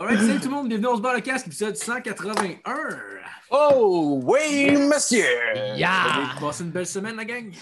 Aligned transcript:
Alright, 0.00 0.18
salut 0.18 0.40
tout 0.40 0.48
le 0.48 0.54
monde, 0.54 0.68
bienvenue 0.68 0.86
on 0.88 0.96
se 0.96 1.02
bat 1.02 1.14
le 1.14 1.20
casque, 1.20 1.46
épisode 1.46 1.76
181. 1.76 2.60
Oh, 3.50 4.20
oui, 4.24 4.70
monsieur! 4.76 5.24
Vous 5.52 6.20
avez 6.30 6.40
passé 6.40 6.64
une 6.64 6.70
belle 6.70 6.86
semaine, 6.86 7.16
la 7.16 7.24
gang? 7.26 7.52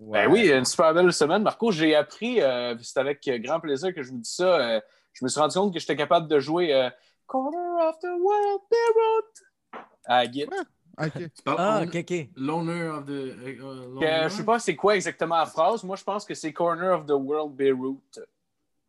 Ben 0.00 0.28
oui, 0.28 0.50
une 0.50 0.64
super 0.64 0.92
belle 0.92 1.12
semaine. 1.12 1.42
Marco, 1.42 1.70
j'ai 1.70 1.94
appris, 1.94 2.40
euh, 2.42 2.74
c'est 2.82 2.98
avec 2.98 3.28
grand 3.42 3.60
plaisir 3.60 3.94
que 3.94 4.02
je 4.02 4.10
vous 4.10 4.18
dis 4.18 4.30
ça, 4.30 4.58
euh, 4.58 4.80
je 5.12 5.24
me 5.24 5.28
suis 5.28 5.40
rendu 5.40 5.54
compte 5.56 5.72
que 5.72 5.78
j'étais 5.78 5.96
capable 5.96 6.26
de 6.26 6.40
jouer 6.40 6.74
euh, 6.74 6.90
Corner 7.26 7.88
of 7.88 7.96
the 8.00 8.06
World, 8.06 8.60
Beirut 8.70 9.82
à 10.06 10.24
Git. 10.30 10.46
Ok. 11.00 11.12
Tu 11.14 11.42
parles 11.44 11.56
Ah, 11.60 11.82
ok, 11.84 11.94
ok. 11.94 12.28
Loner 12.34 12.88
of 12.88 13.04
the. 13.04 13.10
euh, 13.10 13.56
euh, 13.62 14.00
Euh, 14.02 14.28
je 14.28 14.34
sais 14.34 14.44
pas 14.44 14.58
c'est 14.58 14.74
quoi 14.74 14.96
exactement 14.96 15.36
la 15.36 15.46
phrase. 15.46 15.84
Moi, 15.84 15.94
je 15.94 16.02
pense 16.02 16.24
que 16.24 16.34
c'est 16.34 16.52
Corner 16.52 16.92
of 16.98 17.06
the 17.06 17.12
World, 17.12 17.54
Beirut. 17.54 18.00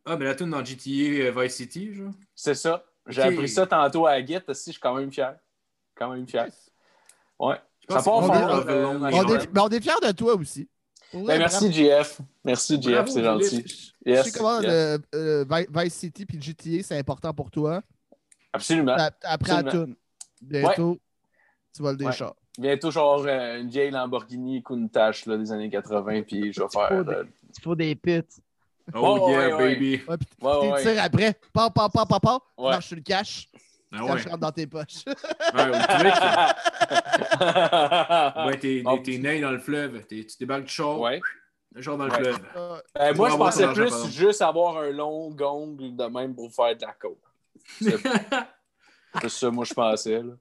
Ah, 0.06 0.16
mais 0.16 0.24
la 0.24 0.34
tune 0.34 0.50
dans 0.50 0.64
GTA 0.64 0.90
euh, 0.90 1.32
Vice 1.36 1.54
City, 1.56 1.92
genre. 1.94 2.12
C'est 2.34 2.54
ça. 2.54 2.84
J'ai 3.06 3.22
appris 3.22 3.48
ça 3.48 3.66
tantôt 3.66 4.06
à 4.06 4.24
Git. 4.24 4.38
Si, 4.52 4.70
je 4.70 4.72
suis 4.72 4.80
quand 4.80 4.94
même 4.94 5.10
fier. 5.12 5.36
Quand 5.94 6.10
même 6.10 6.26
fier. 6.26 6.48
Ouais. 7.38 7.56
Ça 7.88 8.02
part 8.02 8.14
on 8.18 8.30
euh, 8.68 8.86
On 8.86 9.06
est, 9.08 9.58
on 9.58 9.68
est 9.68 9.80
fiers 9.80 9.92
de 10.02 10.12
toi 10.12 10.34
aussi. 10.34 10.68
Ben, 11.12 11.38
merci, 11.38 11.72
JF. 11.72 12.20
Merci, 12.44 12.80
JF, 12.80 12.92
Bravo, 12.92 13.10
c'est 13.10 13.24
gentil. 13.24 13.64
Je 14.06 14.10
Yes, 14.12 14.24
sais 14.30 14.38
comment 14.38 14.60
yes. 14.60 14.70
le, 14.70 14.98
euh, 15.16 15.44
Vi- 15.50 15.66
Vice 15.84 15.94
City 15.94 16.24
puis 16.24 16.40
GTA, 16.40 16.82
c'est 16.84 16.98
important 16.98 17.34
pour 17.34 17.50
toi. 17.50 17.82
Absolument. 18.52 18.92
Ap- 18.94 19.16
Après 19.24 19.62
la 19.62 19.70
tune. 19.70 19.96
Bientôt, 20.40 20.98
tu 21.74 21.82
voles 21.82 21.96
des 21.96 22.06
Ouais. 22.06 22.12
chars. 22.12 22.34
Bientôt, 22.58 22.90
genre, 22.90 23.24
euh, 23.26 23.60
une 23.60 23.68
vieille 23.68 23.90
Lamborghini 23.90 24.62
Countach 24.62 25.26
là, 25.26 25.36
des 25.36 25.50
années 25.52 25.68
80, 25.70 26.22
puis 26.22 26.52
je 26.52 26.60
vais 26.62 26.68
faire. 26.68 27.04
Il 27.56 27.62
faut 27.62 27.74
des 27.74 27.94
pits. 27.96 28.22
Oh, 28.94 29.26
Ouais, 29.28 29.32
yeah, 29.32 29.56
ouais, 29.56 29.74
baby. 29.74 30.00
Ouais, 30.08 30.16
puis 30.16 30.28
Ouais, 30.40 30.70
ouais. 30.72 30.82
tirs 30.82 31.02
après. 31.02 31.34
Pa, 31.52 31.70
pa, 31.70 31.88
pa, 31.88 32.06
pa, 32.06 32.20
pa. 32.20 32.38
Ouais. 32.58 32.70
Marche 32.70 32.86
sur 32.88 32.96
le 32.96 33.02
cash. 33.02 33.48
Ah 33.92 33.98
Le 33.98 34.02
ouais. 34.04 34.10
cash 34.12 34.24
rentre 34.26 34.38
dans 34.38 34.52
tes 34.52 34.66
poches. 34.66 35.04
Ouais, 35.06 35.68
au 35.68 35.72
truc, 35.72 36.14
ouais, 38.46 38.58
t'es, 38.58 38.82
Oh. 38.86 38.98
t'es 39.04 39.18
né 39.18 39.40
dans 39.40 39.50
le 39.50 39.58
fleuve. 39.58 40.04
T'es- 40.06 40.24
tu 40.24 40.36
débarques 40.38 40.64
du 40.64 40.72
char, 40.72 40.98
Ouais. 41.00 41.20
genre 41.76 41.96
dans 41.98 42.06
le 42.06 42.12
Ouais. 42.12 42.18
fleuve. 42.18 42.38
Euh, 42.56 42.80
Euh, 42.98 43.14
moi, 43.14 43.30
je 43.30 43.36
pensais 43.36 43.66
plus 43.72 43.90
pardon. 43.90 44.08
juste 44.08 44.42
avoir 44.42 44.78
un 44.78 44.90
long 44.90 45.30
gong 45.30 45.76
de 45.78 46.04
même 46.04 46.34
pour 46.34 46.52
faire 46.52 46.76
de 46.76 46.82
la 46.82 46.92
coke. 46.92 47.18
C'est 47.80 47.96
c'est 49.22 49.28
ça, 49.28 49.50
moi, 49.50 49.64
je 49.64 49.74
pensais. 49.74 50.22
Là. 50.22 50.32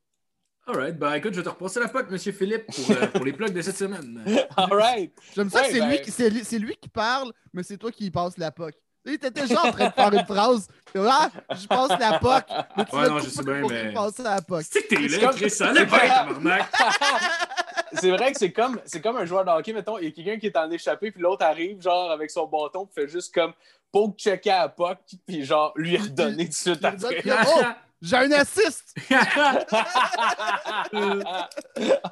Alright, 0.67 0.97
ben 0.99 1.13
écoute, 1.13 1.33
je 1.33 1.39
vais 1.39 1.43
te 1.43 1.49
repasser 1.49 1.79
la 1.79 1.87
pote, 1.87 2.11
monsieur 2.11 2.31
Philippe, 2.31 2.65
pour, 2.67 2.91
euh, 2.91 3.07
pour 3.07 3.25
les 3.25 3.33
plugs 3.33 3.51
de 3.53 3.61
cette 3.61 3.77
semaine. 3.77 4.23
All 4.57 4.71
right. 4.73 5.11
J'aime 5.35 5.49
ça 5.49 5.61
Ouais, 5.61 5.69
c'est 5.71 5.79
ben- 5.79 5.89
lui, 5.89 6.01
qui- 6.01 6.11
c'est 6.11 6.29
lui, 6.29 6.43
c'est 6.43 6.59
lui 6.59 6.75
qui 6.79 6.89
parle, 6.89 7.31
mais 7.53 7.63
c'est 7.63 7.77
toi 7.77 7.91
qui 7.91 8.05
y 8.05 8.11
passes 8.11 8.37
la 8.37 8.51
POC. 8.51 8.75
Tu 9.05 9.13
étais 9.13 9.31
déjà 9.31 9.63
en 9.63 9.71
train 9.71 9.87
de 9.87 9.93
faire 9.93 10.13
une 10.13 10.25
phrase. 10.25 10.67
Ah, 10.95 11.29
je 11.59 11.65
passe 11.65 11.99
la 11.99 12.19
POC. 12.19 12.43
Mais 12.77 12.85
tu 12.85 12.95
Ouais, 12.95 13.07
non, 13.09 13.17
je 13.19 13.29
sais 13.29 13.43
bien, 13.43 13.61
mais- 13.67 13.93
passer 13.93 14.21
à 14.25 14.35
la 14.35 14.41
POC. 14.41 14.63
C'est 14.69 14.83
que 14.83 14.87
t'es 14.95 15.07
là, 15.21 15.31
Chris, 15.33 15.49
ça 15.49 15.69
allait 15.69 15.87
tabarnak. 15.87 16.65
C'est 17.93 18.11
vrai 18.11 18.31
que 18.31 18.37
c'est 18.37 18.51
comme, 18.51 18.79
c'est 18.85 19.01
comme 19.01 19.17
un 19.17 19.25
joueur 19.25 19.43
de 19.45 19.49
hockey, 19.49 19.73
mettons, 19.73 19.97
il 19.97 20.03
y 20.05 20.07
a 20.09 20.11
quelqu'un 20.11 20.37
qui 20.37 20.45
est 20.45 20.55
en 20.55 20.69
échappé, 20.69 21.09
puis 21.09 21.23
l'autre 21.23 21.43
arrive, 21.43 21.81
genre, 21.81 22.11
avec 22.11 22.29
son 22.29 22.45
bâton, 22.45 22.85
puis 22.85 23.01
fait 23.03 23.09
juste 23.09 23.33
comme 23.33 23.51
poke 23.91 24.15
checker 24.15 24.51
à 24.51 24.69
Puck, 24.69 24.99
puis 25.25 25.43
genre, 25.43 25.73
lui 25.75 25.97
redonner 25.97 26.43
tout 26.45 26.49
de 26.51 26.53
suite 26.53 26.85
après. 26.85 27.23
j'ai 28.01 28.15
un 28.15 28.31
assist! 28.31 28.95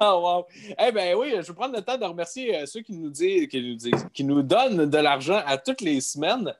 wow. 0.00 0.46
Eh 0.78 0.92
ben 0.92 1.16
oui, 1.16 1.30
je 1.36 1.46
vais 1.46 1.54
prendre 1.54 1.74
le 1.76 1.82
temps 1.82 1.96
de 1.96 2.04
remercier 2.04 2.56
euh, 2.56 2.66
ceux 2.66 2.80
qui 2.80 2.92
nous 2.92 3.10
disent, 3.10 3.48
qui 3.48 3.62
nous 3.62 3.74
disent, 3.74 4.06
qui 4.12 4.24
nous 4.24 4.42
donnent 4.42 4.88
de 4.88 4.98
l'argent 4.98 5.40
à 5.46 5.56
toutes 5.56 5.80
les 5.80 6.00
semaines. 6.00 6.54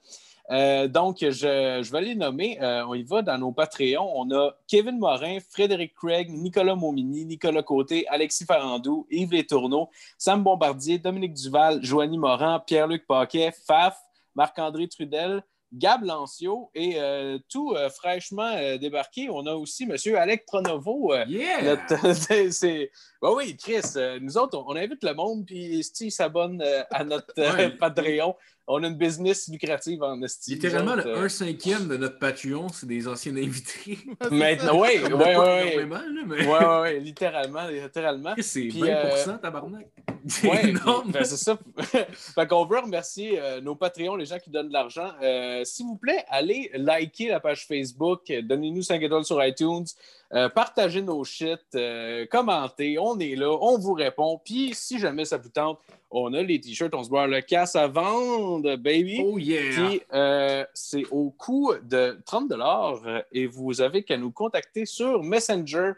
Euh, 0.50 0.88
donc, 0.88 1.18
je, 1.20 1.30
je 1.30 1.92
vais 1.92 2.00
les 2.00 2.14
nommer. 2.14 2.58
Euh, 2.62 2.86
on 2.86 2.94
y 2.94 3.02
va 3.02 3.20
dans 3.20 3.36
nos 3.36 3.52
Patreons. 3.52 4.10
On 4.14 4.30
a 4.30 4.52
Kevin 4.66 4.98
Morin, 4.98 5.38
Frédéric 5.50 5.94
Craig, 5.94 6.30
Nicolas 6.30 6.74
Momini, 6.74 7.26
Nicolas 7.26 7.62
Côté, 7.62 8.06
Alexis 8.08 8.46
Farandou, 8.46 9.06
Yves 9.10 9.32
Les 9.32 9.46
Tourneaux, 9.46 9.90
Sam 10.16 10.42
Bombardier, 10.42 10.98
Dominique 10.98 11.34
Duval, 11.34 11.84
Joanie 11.84 12.18
Morin, 12.18 12.60
Pierre-Luc 12.60 13.06
Paquet, 13.06 13.52
Faf, 13.66 13.98
Marc-André 14.34 14.88
Trudel, 14.88 15.42
Gab 15.72 16.02
Lancio 16.02 16.70
et 16.74 16.94
euh, 17.00 17.38
tout 17.48 17.74
euh, 17.76 17.90
fraîchement 17.90 18.52
euh, 18.56 18.78
débarqué, 18.78 19.28
on 19.30 19.46
a 19.46 19.54
aussi 19.54 19.84
M. 19.84 19.96
Alec 20.16 20.46
Pronovo. 20.46 21.14
Yeah! 21.28 21.78
c'est- 22.50 22.90
Ben 23.20 23.30
oui, 23.36 23.56
Chris, 23.56 23.82
nous 24.20 24.38
autres, 24.38 24.56
on, 24.58 24.64
on 24.72 24.76
invite 24.76 25.02
le 25.04 25.14
monde, 25.14 25.44
puis 25.46 25.82
Steve 25.84 26.10
s'abonne 26.10 26.62
à 26.90 27.04
notre. 27.04 27.32
Patreon. 27.78 28.34
On 28.70 28.82
a 28.84 28.86
une 28.86 28.96
business 28.96 29.48
lucrative 29.48 30.02
en 30.02 30.20
esti. 30.22 30.52
Littéralement, 30.52 30.94
le 30.94 31.06
euh, 31.06 31.24
1 31.24 31.28
cinquième 31.30 31.88
de 31.88 31.96
notre 31.96 32.18
Patreon, 32.18 32.68
c'est 32.68 32.86
des 32.86 33.08
anciens 33.08 33.34
invités. 33.34 33.98
Maintenant, 34.30 34.78
oui, 34.80 34.88
oui, 35.02 35.10
On 35.12 35.16
oui. 35.18 35.24
Oui, 35.24 35.72
énormément, 35.72 35.94
là, 35.96 36.22
mais 36.26 36.46
oui, 36.46 36.92
oui, 36.98 37.00
littéralement, 37.00 37.66
littéralement. 37.66 38.34
C'est 38.38 38.60
Puis, 38.68 38.82
20%, 38.82 39.40
tabarnak. 39.40 39.86
C'est 40.26 40.48
Ouais, 40.50 40.68
énorme. 40.68 41.10
ben, 41.12 41.24
c'est 41.24 41.36
ça. 41.38 41.56
fait 42.12 42.46
qu'on 42.46 42.66
veut 42.66 42.80
remercier 42.80 43.40
euh, 43.40 43.60
nos 43.62 43.74
Patreons, 43.76 44.16
les 44.16 44.26
gens 44.26 44.38
qui 44.38 44.50
donnent 44.50 44.68
de 44.68 44.72
l'argent. 44.74 45.10
Euh, 45.22 45.64
S'il 45.64 45.86
vous 45.86 45.96
plaît, 45.96 46.24
allez 46.28 46.70
liker 46.74 47.28
la 47.28 47.40
page 47.40 47.66
Facebook, 47.66 48.28
euh, 48.30 48.42
donnez-nous 48.42 48.82
5 48.82 49.00
étoiles 49.02 49.24
sur 49.24 49.42
iTunes, 49.42 49.86
euh, 50.34 50.48
partagez 50.50 51.00
nos 51.00 51.24
shit, 51.24 51.60
euh, 51.74 52.26
commentez, 52.26 52.98
on 52.98 53.18
est 53.18 53.34
là, 53.34 53.56
on 53.60 53.78
vous 53.78 53.94
répond. 53.94 54.40
Puis 54.44 54.74
si 54.74 54.98
jamais 54.98 55.24
ça 55.24 55.38
vous 55.38 55.48
tente, 55.48 55.80
on 56.10 56.34
a 56.34 56.42
les 56.42 56.60
t-shirts, 56.60 56.94
on 56.94 57.02
se 57.02 57.08
boit 57.08 57.26
le 57.26 57.40
casse 57.40 57.76
à 57.76 57.86
vendre, 57.86 58.76
baby. 58.76 59.22
Oh 59.24 59.38
yeah! 59.38 59.72
Puis 59.72 60.02
euh, 60.12 60.64
c'est 60.74 61.06
au 61.10 61.30
coût 61.30 61.72
de 61.82 62.20
30 62.26 62.52
euh, 62.52 63.22
et 63.32 63.46
vous 63.46 63.80
avez 63.80 64.02
qu'à 64.02 64.18
nous 64.18 64.30
contacter 64.30 64.84
sur 64.84 65.22
Messenger. 65.22 65.92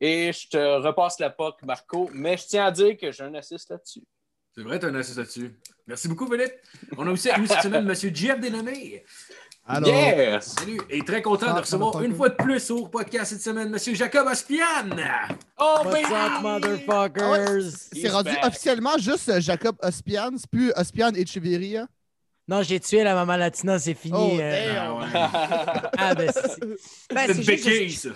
Et 0.00 0.32
je 0.32 0.48
te 0.48 0.80
repasse 0.80 1.18
la 1.18 1.30
POC, 1.30 1.62
Marco, 1.64 2.08
mais 2.12 2.36
je 2.36 2.46
tiens 2.46 2.66
à 2.66 2.70
dire 2.70 2.96
que 2.96 3.10
j'ai 3.10 3.24
un 3.24 3.34
assist 3.34 3.68
là-dessus. 3.70 4.04
C'est 4.54 4.62
vrai, 4.62 4.78
t'as 4.78 4.88
un 4.88 4.94
assist 4.94 5.18
là-dessus. 5.18 5.56
Merci 5.86 6.08
beaucoup, 6.08 6.30
Philippe. 6.30 6.54
On 6.96 7.06
a 7.06 7.10
aussi 7.10 7.28
nous 7.38 7.46
cette 7.46 7.62
semaine 7.62 7.88
M. 7.88 7.94
Jeff 7.94 8.40
Dénommé. 8.40 9.04
Alors, 9.70 9.88
Yes! 9.90 10.54
Salut. 10.58 10.80
Et 10.88 11.02
très 11.04 11.20
content 11.20 11.46
Ah, 11.50 11.54
de 11.54 11.60
recevoir 11.60 12.02
une 12.02 12.14
fois 12.14 12.30
de 12.30 12.34
plus 12.36 12.70
au 12.70 12.86
podcast 12.88 13.32
cette 13.32 13.42
semaine 13.42 13.68
M. 13.68 13.94
Jacob 13.94 14.26
Aspian. 14.26 14.88
Oh, 15.58 15.80
What's 15.84 15.92
baby! 15.92 16.14
up, 16.14 16.42
motherfuckers? 16.42 17.88
c'est 17.92 17.98
He's 17.98 18.10
rendu 18.12 18.30
back. 18.30 18.46
officiellement 18.46 18.96
juste 18.98 19.28
euh, 19.28 19.40
Jacob 19.40 19.76
Ospian, 19.82 20.30
c'est 20.38 20.48
plus 20.50 20.72
Ospian 20.74 21.12
et 21.14 21.26
Cheveria. 21.26 21.86
Non, 22.50 22.62
j'ai 22.62 22.80
tué 22.80 23.04
la 23.04 23.14
maman 23.14 23.36
latina, 23.36 23.78
c'est 23.78 23.92
fini. 23.92 24.16
Oh, 24.18 24.38
euh. 24.40 24.72
damn. 24.72 25.10
Ah, 25.98 26.14
ben, 26.16 26.30
c'est 26.32 26.60
ben, 27.14 27.26
C'est 27.26 27.34
c'est 27.34 27.40
une 27.40 27.44
béquille, 27.46 27.92
ça. 27.92 28.08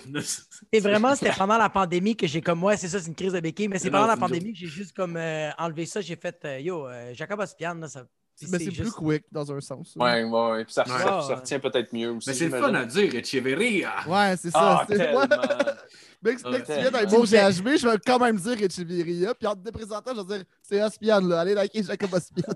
C'est 0.73 0.79
vraiment, 0.79 1.13
c'était 1.13 1.33
pendant 1.37 1.59
la 1.59 1.69
pandémie 1.69 2.15
que 2.15 2.25
j'ai 2.25 2.41
comme 2.41 2.57
moi, 2.57 2.75
c'est 2.75 2.87
ça, 2.87 2.99
c'est 2.99 3.09
une 3.09 3.13
crise 3.15 3.33
de 3.33 3.39
béquille, 3.41 3.67
mais 3.67 3.77
c'est 3.77 3.91
Non, 3.91 3.99
pendant 3.99 4.07
la 4.07 4.13
c'est 4.15 4.19
pandémie 4.21 4.53
que 4.53 4.57
j'ai 4.57 4.65
juste 4.65 4.95
comme 4.95 5.17
euh, 5.17 5.51
enlevé 5.59 5.85
ça, 5.85 6.01
j'ai 6.01 6.15
fait 6.15 6.35
euh, 6.45 6.59
yo, 6.59 6.87
euh, 6.87 7.13
Jacob 7.13 7.39
Ospian, 7.41 7.75
là, 7.75 7.87
ça. 7.87 8.05
Mais 8.49 8.59
c'est 8.59 8.71
plus 8.71 8.91
quick 8.91 9.23
dans 9.31 9.51
un 9.51 9.61
sens. 9.61 9.93
Ouais, 9.95 10.23
ouais, 10.23 10.51
ouais. 10.51 10.65
Puis 10.65 10.73
ça, 10.73 10.83
Ouais. 10.83 10.89
ça, 10.97 11.21
ça 11.21 11.35
retient 11.35 11.59
peut-être 11.59 11.93
mieux 11.93 12.11
aussi. 12.11 12.29
Mais 12.29 12.35
c'est 12.35 12.49
le 12.49 12.59
fun 12.59 12.73
à 12.73 12.85
dire, 12.85 13.13
Echeverria. 13.15 13.91
Ouais, 14.07 14.35
c'est 14.37 14.51
ça. 14.51 14.85
Ah, 14.85 14.87
Mec, 16.23 16.37
Ah, 16.45 16.49
mec, 16.51 16.65
tu 16.65 16.71
viens 16.71 16.91
d'un 16.91 17.03
beau 17.05 17.23
GHB, 17.23 17.77
je 17.77 17.87
vais 17.87 17.97
quand 18.05 18.19
même 18.19 18.37
dire 18.37 18.53
Echeverria. 18.61 19.33
Puis 19.35 19.45
en 19.47 19.55
te 19.55 19.59
déprésentant, 19.59 20.11
je 20.15 20.21
vais 20.21 20.37
dire 20.37 20.45
c'est 20.61 20.81
Ospian, 20.81 21.19
là. 21.21 21.41
Allez 21.41 21.53
liker 21.53 21.83
Jacob 21.83 22.13
Ospian. 22.13 22.43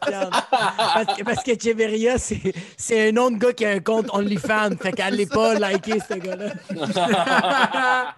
Parce, 0.00 1.16
que, 1.18 1.24
parce 1.24 1.42
que 1.44 1.52
Cheveria, 1.60 2.18
c'est 2.18 2.54
c'est 2.76 3.08
un 3.08 3.12
nom 3.12 3.30
de 3.30 3.36
gars 3.36 3.52
qui 3.52 3.64
a 3.64 3.70
un 3.70 3.80
compte 3.80 4.08
OnlyFans, 4.12 4.76
fait 4.80 4.92
qu'allez 4.92 5.26
pas 5.26 5.54
liker 5.58 5.98
ce 6.08 6.14
gars-là. 6.14 6.52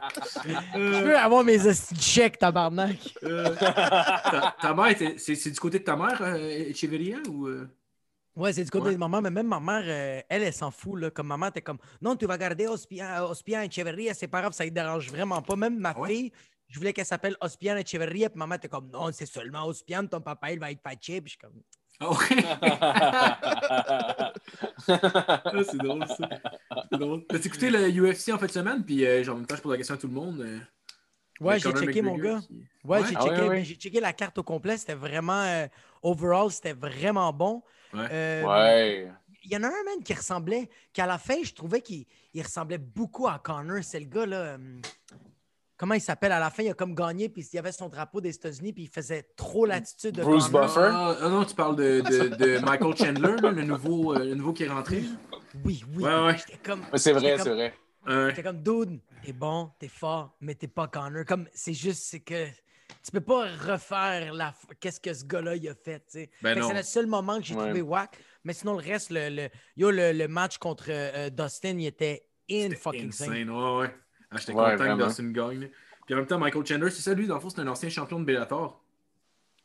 Je 0.75 1.05
veux 1.05 1.17
avoir 1.17 1.43
mes 1.45 1.59
chèques, 2.01 2.39
tabarnak. 2.39 2.99
Euh, 3.25 3.55
ta, 3.57 4.55
ta 4.61 4.75
mère, 4.75 4.95
c'est 5.17 5.35
c'est 5.35 5.51
du 5.51 5.59
côté 5.59 5.81
de 5.81 5.85
ta 5.85 5.97
mère, 5.97 6.19
euh, 6.21 6.71
Echeverria, 6.71 7.19
ou... 7.29 7.49
Ouais, 8.39 8.53
c'est 8.53 8.63
du 8.63 8.71
côté 8.71 8.87
Ouais. 8.87 8.93
de 8.93 8.99
maman, 8.99 9.21
mais 9.21 9.31
même 9.31 9.49
ma 9.49 9.59
mère, 9.59 9.83
euh, 9.85 10.21
elle, 10.29 10.45
elle 10.45 10.53
s'en 10.53 10.71
fout. 10.71 11.01
Là. 11.01 11.11
Comme 11.11 11.27
maman, 11.27 11.51
t'es 11.51 11.61
comme 11.61 11.79
non, 12.01 12.15
tu 12.15 12.25
vas 12.25 12.39
garder 12.39 12.69
Ospian, 12.69 13.25
Ospian 13.29 13.63
Echeverria, 13.63 14.15
c'est 14.15 14.29
pas 14.29 14.39
grave, 14.41 14.53
ça 14.53 14.65
ne 14.65 14.71
dérange 14.71 15.11
vraiment 15.11 15.43
pas. 15.43 15.57
Même 15.57 15.77
ma 15.79 15.93
Ouais? 15.99 16.09
fille, 16.09 16.33
je 16.69 16.79
voulais 16.79 16.93
qu'elle 16.93 17.05
s'appelle 17.05 17.37
Ospian 17.41 17.77
Echeverria, 17.77 18.31
puis 18.31 18.39
maman 18.39 18.55
était 18.55 18.69
comme 18.69 18.89
non, 18.93 19.11
c'est 19.13 19.27
seulement 19.27 19.67
Ospian, 19.67 20.07
ton 20.07 20.21
papa, 20.21 20.53
il 20.53 20.61
va 20.61 20.71
être 20.71 20.81
fâché. 20.83 21.21
Puis 21.21 21.33
je 21.33 21.37
suis 21.37 21.39
comme 21.39 21.61
Ah 22.01 22.11
ouais? 22.11 22.17
Ah, 24.89 25.53
c'est 25.69 25.79
drôle, 25.79 26.07
ça. 26.07 26.29
C'est 26.93 26.99
drôle. 26.99 27.27
T'as 27.27 27.39
écouté 27.39 27.71
le 27.71 27.89
UFC 27.91 28.33
en 28.33 28.39
fin 28.39 28.47
de 28.47 28.53
semaine, 28.53 28.85
puis 28.85 29.05
euh, 29.05 29.25
genre, 29.25 29.35
en 29.35 29.39
même 29.39 29.47
temps, 29.47 29.57
je 29.57 29.63
pose 29.63 29.73
la 29.73 29.79
question 29.79 29.97
à 29.97 29.99
tout 29.99 30.07
le 30.07 30.13
monde. 30.15 30.41
euh, 30.41 30.61
ouais, 31.41 31.59
j'ai 31.59 31.73
checké 31.73 32.03
mon 32.03 32.17
gars. 32.17 32.39
qui- 32.47 32.63
Ouais, 32.85 33.01
Ouais? 33.01 33.07
j'ai 33.09 33.17
Ah 33.17 33.25
checké, 33.25 33.41
ouais, 33.43 33.49
ouais. 33.49 33.57
ben, 33.57 33.65
j'ai 33.65 33.75
checké 33.75 33.99
la 34.01 34.13
carte 34.13 34.39
au 34.39 34.45
complet, 34.45 34.77
c'était 34.77 34.95
vraiment 34.95 35.43
euh, 35.43 35.67
overall, 36.03 36.53
c'était 36.53 36.73
vraiment 36.73 37.33
bon. 37.33 37.65
Ouais. 37.95 38.09
Euh, 38.11 38.43
ouais. 38.45 39.13
Il 39.45 39.53
y 39.53 39.57
en 39.57 39.63
a 39.63 39.69
un 39.69 39.85
man 39.85 40.03
qui 40.05 40.13
ressemblait, 40.15 40.69
qu'à 40.93 41.07
la 41.07 41.17
fin, 41.19 41.43
je 41.43 41.55
trouvais 41.55 41.81
qu'il 41.81 42.05
il 42.35 42.43
ressemblait 42.43 42.79
beaucoup 42.79 43.27
à 43.29 43.39
Connor. 43.39 43.83
C'est 43.83 44.01
le 44.01 44.07
gars 44.07 44.27
là. 44.27 44.37
euh, 44.37 44.59
comment 45.77 45.95
il 45.95 46.01
s'appelle? 46.01 46.33
À 46.33 46.39
la 46.41 46.51
fin, 46.51 46.65
il 46.65 46.71
a 46.71 46.75
comme 46.75 46.95
gagné, 46.95 47.29
puis 47.29 47.43
il 47.51 47.57
y 47.57 47.59
avait 47.59 47.73
son 47.73 47.89
drapeau 47.89 48.21
des 48.21 48.35
États-Unis, 48.35 48.73
puis 48.73 48.83
il 48.83 48.89
faisait 48.89 49.23
trop 49.37 49.65
l'attitude 49.65 50.17
de 50.17 50.23
Bruce 50.23 50.49
Connor. 50.49 50.67
Buffer? 50.67 50.91
Ah, 50.93 51.17
ah 51.23 51.29
non, 51.31 51.45
tu 51.45 51.55
parles 51.55 51.77
de, 51.77 52.01
de, 52.01 52.37
de 52.37 52.59
Michael 52.59 52.97
Chandler, 52.97 53.37
là, 53.41 53.51
le, 53.53 53.63
nouveau, 53.63 54.15
euh, 54.15 54.25
le 54.25 54.35
nouveau 54.35 54.53
qui 54.53 54.65
est 54.65 54.69
rentré. 54.69 55.03
oui, 55.65 55.83
oui. 55.95 56.05
Ouais, 56.05 56.25
ouais. 56.27 56.37
J'étais 56.37 56.59
comme. 56.63 56.85
Mais 56.93 56.99
c'est 56.99 57.13
vrai, 57.13 57.31
j'étais 57.31 57.43
c'est 57.43 57.55
vrai. 57.55 57.75
Ouais. 58.07 58.31
J'étais 58.31 58.43
comme, 58.43 58.63
dude, 58.63 59.01
t'es 59.25 59.33
bon, 59.33 59.71
t'es 59.79 59.89
fort, 59.89 60.37
mais 60.41 60.55
t'es 60.55 60.69
pas 60.69 60.89
Connor. 60.89 61.25
Comme, 61.25 61.49
c'est 61.55 61.75
juste, 61.75 62.03
c'est 62.05 62.21
que 62.21 62.49
tu 63.09 63.13
peux 63.13 63.21
pas 63.25 63.47
refaire 63.57 64.35
la, 64.35 64.55
qu'est-ce 64.81 65.01
que 65.01 65.15
ce 65.15 65.25
gars-là, 65.25 65.57
il 65.57 65.67
a 65.69 65.75
fait, 65.75 66.01
tu 66.01 66.05
sais. 66.09 66.31
Ben 66.43 66.55
Fait 66.55 66.63
c'est 66.63 66.75
le 66.75 66.83
seul 66.83 67.07
moment 67.07 67.39
que 67.39 67.45
j'ai 67.47 67.55
Ouais. 67.55 67.65
trouvé 67.65 67.81
whack. 67.81 68.19
Mais 68.45 68.53
sinon, 68.53 68.75
le 68.75 68.83
reste, 68.85 69.11
le, 69.11 69.31
le, 69.31 69.49
yo, 69.77 69.91
le, 69.91 70.13
le 70.13 70.29
match 70.29 70.59
contre 70.59 70.87
euh, 70.91 71.31
Dustin, 71.31 71.79
il 71.79 71.87
était 71.87 72.27
in 72.51 72.71
fucking 72.77 73.09
insane. 73.09 73.31
insane, 73.33 73.51
ouais, 73.51 73.79
ouais. 73.81 73.95
Ah, 74.31 74.37
J'étais 74.39 74.53
Ouais, 74.53 74.65
content 74.65 74.77
vraiment. 74.77 74.97
que 74.99 75.05
Dustin 75.09 75.31
gagne. 75.31 75.71
Puis 76.05 76.15
en 76.15 76.19
même 76.19 76.27
temps, 76.27 76.39
Michael 76.39 76.67
Chandler, 76.67 76.91
c'est 76.91 77.03
ça, 77.03 77.15
lui, 77.15 77.27
dans 77.27 77.35
le 77.37 77.41
fond, 77.41 77.49
c'est 77.51 77.61
un 77.61 77.67
ancien 77.69 77.89
champion 77.89 78.21
de 78.21 78.25
Bellator. 78.27 78.85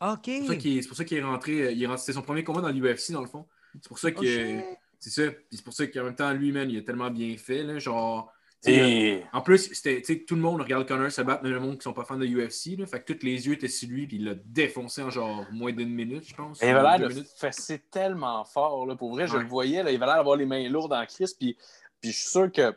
OK. 0.01 0.21
C'est 0.25 0.39
pour 0.39 0.47
ça 0.47 0.55
qu'il 0.55 0.77
est- 0.77 0.81
c'est 0.81 1.21
rentré. 1.21 1.61
euh, 1.61 1.71
il 1.71 1.85
rentré- 1.85 1.99
C'était 2.01 2.13
son 2.13 2.21
premier 2.21 2.43
combat 2.43 2.61
dans 2.61 2.69
l'UFC, 2.69 3.11
dans 3.13 3.21
le 3.21 3.27
fond. 3.27 3.45
C'est 3.81 3.87
pour 3.87 3.99
ça 3.99 4.07
Oh, 4.15 4.19
que. 4.19 4.25
shit. 4.25 4.65
c'est 4.99 5.09
ça. 5.09 5.31
Puis 5.31 5.45
c'est 5.57 5.63
pour 5.63 5.73
ça 5.73 5.85
qu'en 5.87 6.03
même 6.05 6.15
temps, 6.15 6.33
lui, 6.33 6.51
man, 6.51 6.69
il 6.69 6.77
a 6.77 6.81
tellement 6.81 7.09
bien 7.11 7.35
fait. 7.37 7.63
Là, 7.63 7.77
genre. 7.79 8.32
Et... 8.65 9.23
En 9.33 9.41
plus, 9.41 9.69
tout 10.27 10.35
le 10.35 10.41
monde 10.41 10.61
regarde 10.61 10.87
Connor 10.87 11.11
se 11.11 11.21
battre, 11.21 11.43
même 11.43 11.51
le 11.53 11.59
monde 11.59 11.77
qui 11.77 11.83
sont 11.83 11.93
pas 11.93 12.05
fans 12.05 12.17
de 12.17 12.25
UFC. 12.25 12.77
Là, 12.79 12.85
fait 12.85 13.01
que 13.03 13.13
tous 13.13 13.25
les 13.25 13.45
yeux 13.47 13.53
étaient 13.53 13.67
sur 13.67 13.89
lui, 13.89 14.07
puis 14.07 14.17
il 14.17 14.25
l'a 14.25 14.35
défoncé 14.45 15.01
en 15.01 15.09
genre 15.09 15.45
moins 15.51 15.71
d'une 15.73 15.93
minute, 15.93 16.23
je 16.27 16.33
pense. 16.33 16.59
Il 16.61 16.69
avait 16.69 16.97
l'air 16.99 17.09
de 17.09 17.23
fesser 17.37 17.79
tellement 17.91 18.43
fort. 18.45 18.85
Là. 18.85 18.95
Pour 18.95 19.11
vrai, 19.11 19.27
je 19.27 19.35
Ouais. 19.35 19.43
le 19.43 19.47
voyais. 19.49 19.83
Là, 19.83 19.91
il 19.91 19.95
avait 19.95 20.05
l'air 20.05 20.15
d'avoir 20.17 20.37
les 20.37 20.45
mains 20.45 20.67
lourdes 20.69 20.93
en 20.93 21.05
crise. 21.05 21.33
Puis, 21.33 21.57
puis 22.01 22.11
je 22.11 22.17
suis 22.17 22.29
sûr 22.29 22.51
que. 22.51 22.73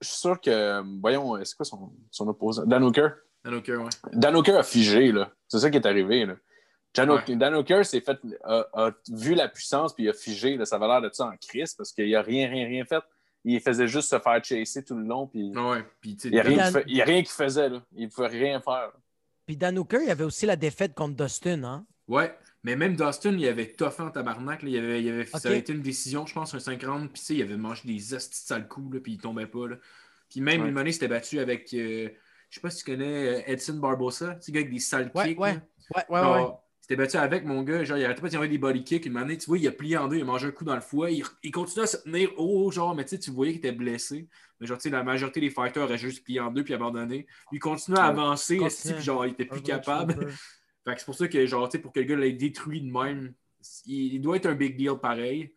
Je 0.00 0.08
suis 0.08 0.18
sûr 0.18 0.40
que. 0.40 0.82
Voyons, 1.00 1.42
c'est 1.44 1.56
quoi 1.56 1.64
son, 1.66 1.90
son 2.10 2.28
opposant? 2.28 2.64
Dan 2.66 2.82
Hooker. 2.84 3.08
Dan 3.44 3.54
Hooker, 3.54 3.76
ouais. 3.76 3.88
Dan 4.12 4.36
Hooker 4.36 4.56
a 4.56 4.62
figé. 4.62 5.12
là. 5.12 5.32
C'est 5.48 5.58
ça 5.60 5.70
qui 5.70 5.76
est 5.78 5.86
arrivé. 5.86 6.26
Là. 6.26 6.34
Dan, 6.94 7.10
Ouais. 7.10 7.16
Hooker- 7.18 7.36
Dan 7.36 7.54
Hooker 7.54 7.84
s'est 7.84 8.00
fait, 8.00 8.18
a, 8.44 8.66
a 8.74 8.90
vu 9.10 9.34
la 9.34 9.48
puissance 9.48 9.94
puis 9.94 10.04
il 10.04 10.08
a 10.10 10.12
figé. 10.12 10.56
Là. 10.56 10.64
Ça 10.66 10.76
avait 10.76 10.86
l'air 10.88 11.00
de 11.00 11.10
ça 11.12 11.26
en 11.26 11.36
crise 11.36 11.72
parce 11.74 11.92
qu'il 11.92 12.14
a 12.14 12.20
rien, 12.22 12.48
rien, 12.48 12.66
rien 12.66 12.84
fait. 12.84 13.02
Il 13.44 13.58
faisait 13.60 13.88
juste 13.88 14.10
se 14.10 14.18
faire 14.18 14.44
chasser 14.44 14.84
tout 14.84 14.94
le 14.94 15.04
long. 15.04 15.26
Puis 15.26 15.50
Ouais, 15.56 15.84
sais, 16.18 16.28
il 16.28 16.32
n'y 16.32 16.40
a, 16.40 16.42
rien 16.42 16.70
Dan- 16.70 16.84
qu'il 16.84 17.00
a 17.00 17.04
rien 17.04 17.24
faisait. 17.24 17.68
Là. 17.70 17.82
Il 17.92 18.04
ne 18.04 18.10
pouvait 18.10 18.26
rien 18.28 18.60
faire. 18.60 18.92
Puis 19.46 19.56
Dan 19.56 19.78
Hooker, 19.78 20.00
il 20.02 20.08
y 20.08 20.10
avait 20.10 20.24
aussi 20.24 20.46
la 20.46 20.56
défaite 20.56 20.94
contre 20.94 21.16
Dustin, 21.24 21.64
hein? 21.64 21.86
Ouais, 22.06 22.36
mais 22.62 22.76
même 22.76 22.94
Dustin, 22.96 23.32
il 23.32 23.46
avait 23.48 23.68
toffé 23.72 24.02
en 24.02 24.10
tabarnak. 24.10 24.62
Là. 24.62 24.68
Il 24.68 24.78
avait, 24.78 25.02
il 25.02 25.08
avait. 25.08 25.24
Ça 25.26 25.48
avait 25.48 25.58
été 25.58 25.72
une 25.72 25.80
décision, 25.82 26.26
je 26.26 26.34
pense, 26.34 26.54
un 26.54 26.58
50. 26.60 27.10
Puis 27.12 27.20
tu 27.20 27.26
sais, 27.26 27.34
il 27.36 27.42
avait 27.42 27.56
mangé 27.56 27.82
des 27.86 28.14
hosties 28.14 28.42
de 28.42 28.46
sales 28.46 28.68
coups, 28.68 28.94
là, 28.94 29.00
puis 29.00 29.12
il 29.12 29.18
tombait 29.18 29.46
pas. 29.46 29.68
Là. 29.68 29.76
Puis 30.28 30.40
même, 30.40 30.62
Ouais. 30.62 30.68
une 30.68 30.86
il 30.86 30.92
s'était 30.92 31.08
battu 31.08 31.38
avec. 31.40 31.72
euh, 31.74 32.08
je 32.50 32.54
sais 32.56 32.60
pas 32.60 32.70
si 32.70 32.84
tu 32.84 32.90
connais 32.90 33.38
euh, 33.38 33.42
Edson 33.46 33.74
Barbosa, 33.78 34.34
tu 34.34 34.42
sais, 34.42 34.52
gars 34.52 34.60
avec 34.60 34.72
des 34.72 34.78
sales 34.80 35.10
Ouais, 35.14 35.28
kicks. 35.28 35.40
ouais. 35.40 35.58
Ouais, 35.94 36.02
ouais, 36.08 36.20
ouais. 36.20 36.46
S'était 36.90 37.02
battu 37.04 37.18
avec 37.18 37.44
mon 37.44 37.62
gars, 37.62 37.84
genre, 37.84 37.98
il 37.98 38.04
arrêtait 38.04 38.20
pas 38.20 38.28
d'y 38.28 38.34
envoyer 38.36 38.50
des 38.50 38.58
body 38.58 38.82
kicks. 38.82 39.06
Une 39.06 39.16
année, 39.16 39.38
tu 39.38 39.46
vois, 39.46 39.58
il 39.58 39.68
a 39.68 39.70
plié 39.70 39.96
en 39.96 40.08
deux, 40.08 40.16
il 40.16 40.22
a 40.22 40.24
mangé 40.24 40.48
un 40.48 40.50
coup 40.50 40.64
dans 40.64 40.74
le 40.74 40.80
foie. 40.80 41.12
Il, 41.12 41.22
il 41.44 41.52
continuait 41.52 41.84
à 41.84 41.86
se 41.86 41.98
tenir 41.98 42.30
haut, 42.36 42.68
genre, 42.72 42.96
mais 42.96 43.04
tu 43.04 43.10
sais, 43.10 43.20
tu 43.20 43.30
voyais 43.30 43.52
qu'il 43.52 43.60
était 43.60 43.70
blessé. 43.70 44.28
Mais 44.58 44.66
genre, 44.66 44.76
tu 44.76 44.82
sais, 44.82 44.90
la 44.90 45.04
majorité 45.04 45.38
des 45.38 45.50
fighters 45.50 45.84
auraient 45.84 45.98
juste 45.98 46.24
plié 46.24 46.40
en 46.40 46.50
deux 46.50 46.64
puis 46.64 46.74
abandonné. 46.74 47.28
Il 47.52 47.60
continuait 47.60 48.00
à 48.00 48.06
Ouais. 48.06 48.08
avancer, 48.08 48.56
Continue. 48.56 48.66
esti, 48.66 48.92
puis 48.94 49.04
genre, 49.04 49.24
il 49.24 49.32
était 49.34 49.44
plus 49.44 49.62
capable? 49.62 50.26
Fait 50.84 50.94
que 50.94 50.98
c'est 50.98 51.04
pour 51.04 51.14
ça 51.14 51.28
que, 51.28 51.46
genre, 51.46 51.68
tu 51.68 51.76
sais, 51.76 51.78
pour 51.80 51.92
que 51.92 52.00
le 52.00 52.06
gars 52.06 52.16
l'ait 52.16 52.32
détruit 52.32 52.80
de 52.80 52.90
même, 52.90 53.34
il, 53.86 54.14
il 54.14 54.20
doit 54.20 54.34
être 54.36 54.46
un 54.46 54.54
big 54.56 54.76
deal 54.76 54.94
pareil. 55.00 55.54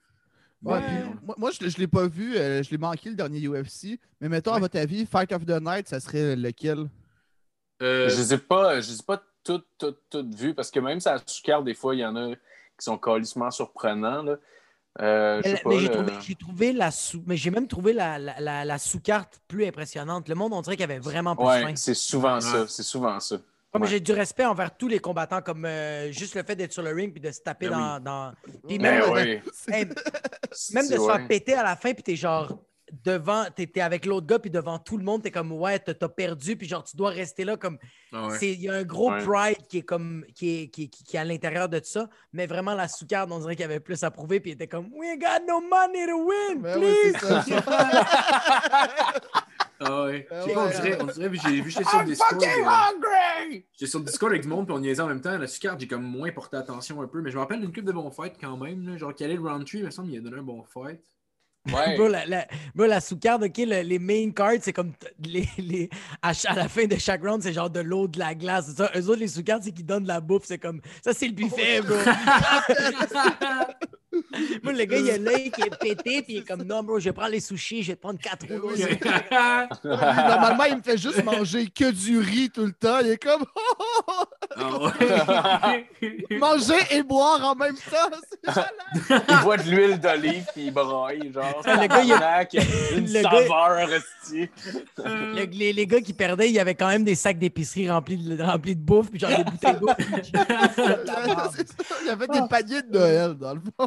Ouais, 0.64 0.80
Mais, 0.80 1.04
moi, 1.24 1.36
moi, 1.40 1.50
je, 1.52 1.68
je 1.68 1.78
l'ai 1.80 1.88
pas 1.88 2.08
vu, 2.08 2.38
euh, 2.38 2.62
je 2.62 2.70
l'ai 2.70 2.78
manqué 2.78 3.10
le 3.10 3.16
dernier 3.16 3.40
UFC. 3.48 4.00
Mais 4.22 4.30
mettons, 4.30 4.54
à 4.54 4.56
Ouais. 4.56 4.60
votre 4.60 4.78
avis, 4.78 5.06
Fight 5.08 5.32
of 5.32 5.46
the 5.48 5.60
Night, 5.60 5.88
ça 5.88 6.00
serait 6.00 6.36
lequel? 6.36 6.90
euh, 7.82 8.10
Je 8.10 8.18
les 8.18 8.34
ai 8.34 8.38
pas, 8.38 8.80
je 8.82 8.92
les 8.92 9.00
ai 9.00 9.04
pas 9.04 9.22
toutes, 9.44 9.68
toutes, 9.78 10.02
toutes 10.10 10.34
vues 10.36 10.54
parce 10.54 10.72
que 10.72 10.80
même 10.80 11.00
la 11.06 11.20
sous-carte, 11.26 11.64
des 11.66 11.74
fois, 11.74 11.96
il 11.96 12.00
y 12.00 12.06
en 12.06 12.16
a 12.16 12.30
qui 12.36 12.86
sont 12.86 12.98
calissement 12.98 13.52
surprenants. 13.52 14.24
Là. 14.24 14.36
Euh, 15.02 15.42
Mais, 15.44 15.80
j'ai 16.22 16.36
trouvé, 16.36 16.72
la 16.72 16.92
sous, 16.92 17.24
mais 17.26 17.36
j'ai 17.36 17.50
même 17.50 17.68
trouvé 17.68 17.94
la, 17.94 18.20
la, 18.20 18.40
la- 18.40 18.66
la 18.66 18.78
sous-carte 18.78 19.40
plus 19.48 19.66
impressionnante. 19.66 20.30
Le 20.30 20.36
monde, 20.36 20.54
on 20.54 20.62
dirait 20.62 20.76
qu'il 20.76 20.82
y 20.88 20.92
avait 20.92 21.00
vraiment 21.00 21.36
plus 21.36 21.46
Ouais, 21.46 21.62
faim. 21.64 21.76
c'est 21.76 21.96
souvent 21.96 22.40
ça. 22.40 22.68
C'est 22.68 22.84
souvent 22.84 23.20
ça. 23.20 23.38
Ouais. 23.74 23.88
j'ai 23.88 24.00
du 24.00 24.12
respect 24.12 24.46
envers 24.46 24.78
tous 24.78 24.88
les 24.88 25.00
combattants, 25.00 25.42
comme 25.42 25.66
euh, 25.66 26.12
juste 26.12 26.36
le 26.36 26.44
fait 26.44 26.56
d'être 26.56 26.72
sur 26.74 26.84
le 26.84 26.92
ring 26.92 27.12
puis 27.12 27.20
de 27.20 27.32
se 27.32 27.42
taper 27.42 27.70
Ben 27.70 28.00
dans, 28.00 28.00
dans- 28.00 28.34
Puis 28.68 28.78
Ben 28.78 29.00
même, 29.02 29.12
oui. 29.12 29.20
hey, 29.74 29.86
même 30.74 30.88
de 30.88 30.94
se 30.94 31.00
Ouais. 31.00 31.18
faire 31.18 31.28
péter 31.28 31.54
à 31.56 31.64
la 31.64 31.76
fin, 31.76 31.92
puis 31.94 32.04
t'es 32.04 32.16
genre 32.16 32.56
devant, 33.04 33.46
t'es 33.56 33.66
t'es 33.68 33.82
avec 33.82 34.06
l'autre 34.06 34.28
gars, 34.28 34.40
puis 34.40 34.50
devant 34.52 34.78
tout 34.80 34.98
le 34.98 35.04
monde, 35.04 35.24
t'es 35.24 35.32
comme 35.32 35.52
ouais, 35.52 35.80
t'as 35.80 35.94
perdu, 36.10 36.56
puis 36.56 36.68
genre 36.68 36.84
tu 36.84 36.96
dois 36.96 37.10
rester 37.10 37.44
là 37.44 37.58
comme. 37.58 37.78
ah 38.12 38.28
ouais. 38.28 38.38
Il 38.42 38.62
y 38.62 38.70
a 38.70 38.74
un 38.74 38.84
gros 38.84 39.12
Ouais. 39.12 39.24
pride 39.24 39.68
qui 39.68 39.80
est 39.80 39.84
comme 39.84 40.26
qui 40.36 40.62
est, 40.64 40.68
qui, 40.70 40.84
est- 40.84 40.88
qui- 40.88 41.04
qui 41.04 41.18
est 41.18 41.20
à 41.20 41.24
l'intérieur 41.26 41.68
de 41.70 41.80
ça, 41.84 42.08
mais 42.32 42.46
vraiment 42.48 42.76
la 42.76 42.88
sous-carte, 42.88 43.30
on 43.32 43.40
dirait 43.40 43.56
qu'il 43.56 43.64
y 43.64 43.66
avait 43.66 43.80
plus 43.80 44.04
à 44.04 44.12
prouver, 44.12 44.40
puis 44.40 44.52
il 44.52 44.54
était 44.54 44.68
comme 44.68 44.90
We 44.94 45.18
got 45.18 45.44
no 45.48 45.60
money 45.62 46.06
to 46.08 46.24
win, 46.24 46.62
Ben 46.62 46.80
please! 46.80 47.14
Ah 49.86 50.06
ouais. 50.06 50.26
Ah 50.32 50.46
ouais. 50.46 50.54
on 50.56 50.68
dirait, 50.70 50.98
on 51.02 51.06
dirait, 51.08 51.30
j'ai 51.44 51.62
vu, 51.62 51.70
j'étais 51.70 51.84
sur 51.84 52.00
le 52.00 52.06
Discord. 52.06 52.42
Fucking 52.42 52.64
euh, 52.64 52.70
hungry! 52.70 53.66
J'étais 53.74 53.90
sur 53.90 54.00
le 54.00 54.06
Discord 54.06 54.32
avec 54.32 54.44
du 54.44 54.48
monde, 54.48 54.66
puis 54.66 54.74
on 54.76 54.80
niaisait 54.80 55.02
en 55.02 55.08
même 55.08 55.20
temps. 55.20 55.38
La 55.38 55.46
carte, 55.48 55.80
j'ai 55.82 55.88
comme 55.88 56.04
moins 56.04 56.32
porté 56.32 56.56
attention 56.56 57.02
un 57.02 57.08
peu. 57.08 57.22
Mais 57.22 57.32
je 57.32 57.36
me 57.36 57.42
rappelle 57.42 57.60
d'une 57.60 57.74
coupe 57.74 57.84
de 57.84 57.92
bons 57.92 58.10
fights 58.10 58.38
quand 58.40 58.56
même. 58.56 58.88
Là. 58.88 58.98
Genre, 58.98 59.14
Khalil 59.14 59.40
Roundtree, 59.40 59.80
il 59.80 59.86
me 59.86 59.90
semble 59.92 60.08
qu'il 60.10 60.20
a 60.20 60.22
donné 60.22 60.38
un 60.38 60.44
bon 60.44 60.64
fight. 60.64 61.02
Ouais. 61.72 61.96
Bro, 61.96 62.10
la, 62.10 62.26
la, 62.26 62.46
bro, 62.76 62.86
la 62.88 63.00
sous-carte, 63.00 63.44
OK, 63.44 63.58
le- 63.58 63.82
les 63.84 64.00
main 64.00 64.32
cards, 64.32 64.60
c'est 64.62 64.74
comme 64.74 64.92
les, 65.26 65.48
les, 65.58 65.90
à, 66.22 66.34
la 66.56 66.68
fin 66.68 66.86
de 66.86 66.98
chaque 66.98 67.24
round, 67.24 67.42
c'est 67.42 67.54
genre 67.54 67.70
de 67.70 67.80
l'eau, 67.80 68.08
de 68.08 68.20
la 68.20 68.36
glace. 68.36 68.74
Ça. 68.76 68.92
Eux 68.96 69.08
autres, 69.08 69.22
les 69.22 69.30
sous-cartes, 69.30 69.64
c'est 69.64 69.72
qu'ils 69.72 69.86
donnent 69.86 70.04
de 70.04 70.10
la 70.10 70.20
bouffe. 70.20 70.44
C'est 70.46 70.58
comme 70.58 70.82
ça, 71.02 71.14
c'est 71.14 71.28
le 71.28 71.34
buffet, 71.34 71.82
bro. 71.82 71.96
Moi, 74.64 74.74
le 74.74 74.86
gars, 74.86 74.98
il 75.00 75.10
a 75.12 75.18
l'œil 75.18 75.52
qui 75.52 75.62
est 75.62 75.76
pété, 75.80 76.22
puis 76.22 76.34
il 76.34 76.38
est 76.40 76.48
comme 76.48 76.64
non, 76.64 76.84
bro, 76.84 77.00
je 77.00 77.06
vais 77.06 77.14
prendre 77.14 77.32
les 77.32 77.40
sushis, 77.40 77.84
je 77.84 77.90
vais 77.92 77.96
te 77.96 78.02
prendre 78.02 78.20
quatre 78.20 78.46
rouleaux. 78.48 78.72
Oui. 78.76 78.84
Normalement, 79.84 80.64
il 80.66 80.78
me 80.78 80.82
fait 80.82 80.98
juste 80.98 81.24
manger 81.24 81.68
que 81.68 81.92
du 81.92 82.20
riz 82.20 82.50
tout 82.50 82.66
le 82.66 82.74
temps. 82.74 83.00
Il 83.02 83.10
est 83.12 83.18
comme 83.24 83.44
Ah 84.56 85.72
ouais. 85.72 85.88
manger 86.38 86.76
et 86.92 87.02
boire 87.04 87.44
en 87.44 87.56
même 87.56 87.76
temps. 87.76 88.18
C'est. 88.54 89.16
Il 89.30 89.38
boit 89.44 89.58
de 89.58 89.64
l'huile 89.70 90.00
d'olive 90.00 90.46
puis 90.54 90.66
il 90.66 90.72
braille, 90.74 91.32
genre. 91.34 91.62
Le 91.66 91.88
gars, 91.88 92.04
il 92.04 92.14
a- 92.14 92.44
Une 92.96 93.06
le 93.12 93.22
gars- 93.22 93.32
saveur. 93.32 93.88
Le- 95.06 95.46
les, 95.46 95.74
les 95.74 95.88
gars 95.88 96.02
qui 96.02 96.14
perdaient, 96.14 96.50
il 96.50 96.54
y 96.56 96.60
avait 96.60 96.76
quand 96.76 96.88
même 96.88 97.04
des 97.04 97.16
sacs 97.16 97.40
d'épicerie 97.40 97.90
remplis 97.90 98.18
de, 98.18 98.42
remplis 98.42 98.76
de 98.76 98.82
bouffe, 98.82 99.10
puis 99.10 99.20
genre 99.20 99.32
des 99.36 99.44
bouteilles 99.44 99.76
d'eau. 99.80 99.90
Il 102.02 102.08
y 102.08 102.10
avait 102.10 102.28
des 102.28 102.42
paniers 102.50 102.82
de 102.84 102.92
Noël, 102.98 103.34
dans 103.34 103.54
le 103.56 103.60
fond. 103.62 103.86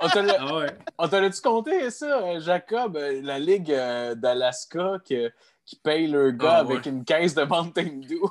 On 0.00 0.08
te 0.08 0.18
l'a-tu- 0.18 0.74
Ah 0.98 1.20
l'a-tu 1.20 1.40
compté, 1.40 1.90
ça, 1.90 2.22
euh, 2.22 2.40
Jacob? 2.40 2.96
euh, 2.96 3.20
La 3.22 3.38
Ligue 3.38 3.72
euh, 3.72 4.14
d'Alaska 4.14 4.98
qui 5.04 5.76
paye 5.82 6.06
leur 6.06 6.32
gars 6.32 6.56
Ah, 6.56 6.58
avec 6.60 6.84
ouais. 6.84 6.90
une 6.90 7.04
caisse 7.04 7.34
de 7.34 7.42
Mountain 7.44 8.00
Dew? 8.08 8.26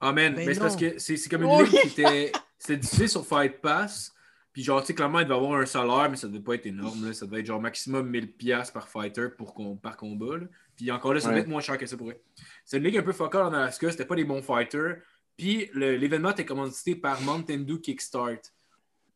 Ah 0.00 0.12
man, 0.12 0.34
Ben 0.34 0.46
mais 0.46 0.54
c'est 0.54 0.60
parce 0.60 0.76
que 0.76 0.98
c'est 0.98 1.16
comme 1.28 1.42
une 1.42 1.50
Oui. 1.56 1.68
ligue 1.68 1.80
qui 1.92 2.00
était. 2.00 2.32
C'était 2.58 2.76
diffusé 2.78 3.08
sur 3.08 3.26
Fight 3.26 3.60
Pass. 3.60 4.12
Puis 4.52 4.64
genre, 4.64 4.80
tu 4.80 4.88
sais, 4.88 4.94
clairement, 4.94 5.20
il 5.20 5.24
devait 5.24 5.36
avoir 5.36 5.60
un 5.60 5.66
salaire, 5.66 6.08
mais 6.10 6.16
ça 6.16 6.26
devait 6.26 6.40
pas 6.40 6.54
être 6.54 6.66
énorme. 6.66 7.06
Là. 7.06 7.12
Ça 7.12 7.24
devait 7.24 7.40
être 7.40 7.46
genre 7.46 7.60
maximum 7.60 8.10
1000$ 8.10 8.72
par 8.72 8.88
fighter 8.88 9.28
pour 9.38 9.54
com- 9.54 9.78
par 9.78 9.96
combat. 9.96 10.38
là. 10.38 10.46
Puis 10.76 10.90
encore 10.90 11.14
là, 11.14 11.20
ça 11.20 11.28
devait 11.28 11.36
Ouais. 11.36 11.42
être 11.42 11.48
moins 11.48 11.60
cher 11.60 11.78
que 11.78 11.86
ça 11.86 11.96
pour 11.96 12.10
eux. 12.10 12.16
C'est 12.64 12.78
une 12.78 12.82
ligue 12.84 12.98
un 12.98 13.02
peu 13.02 13.12
focal 13.12 13.42
en 13.42 13.52
Alaska, 13.52 13.90
c'était 13.90 14.04
pas 14.04 14.16
des 14.16 14.24
bons 14.24 14.42
fighters. 14.42 14.96
Puis 15.36 15.70
l'événement 15.74 16.32
était 16.32 16.44
commandité 16.44 16.96
par 16.96 17.20
Mountain 17.22 17.58
Dew 17.58 17.78
Kickstart. 17.80 18.40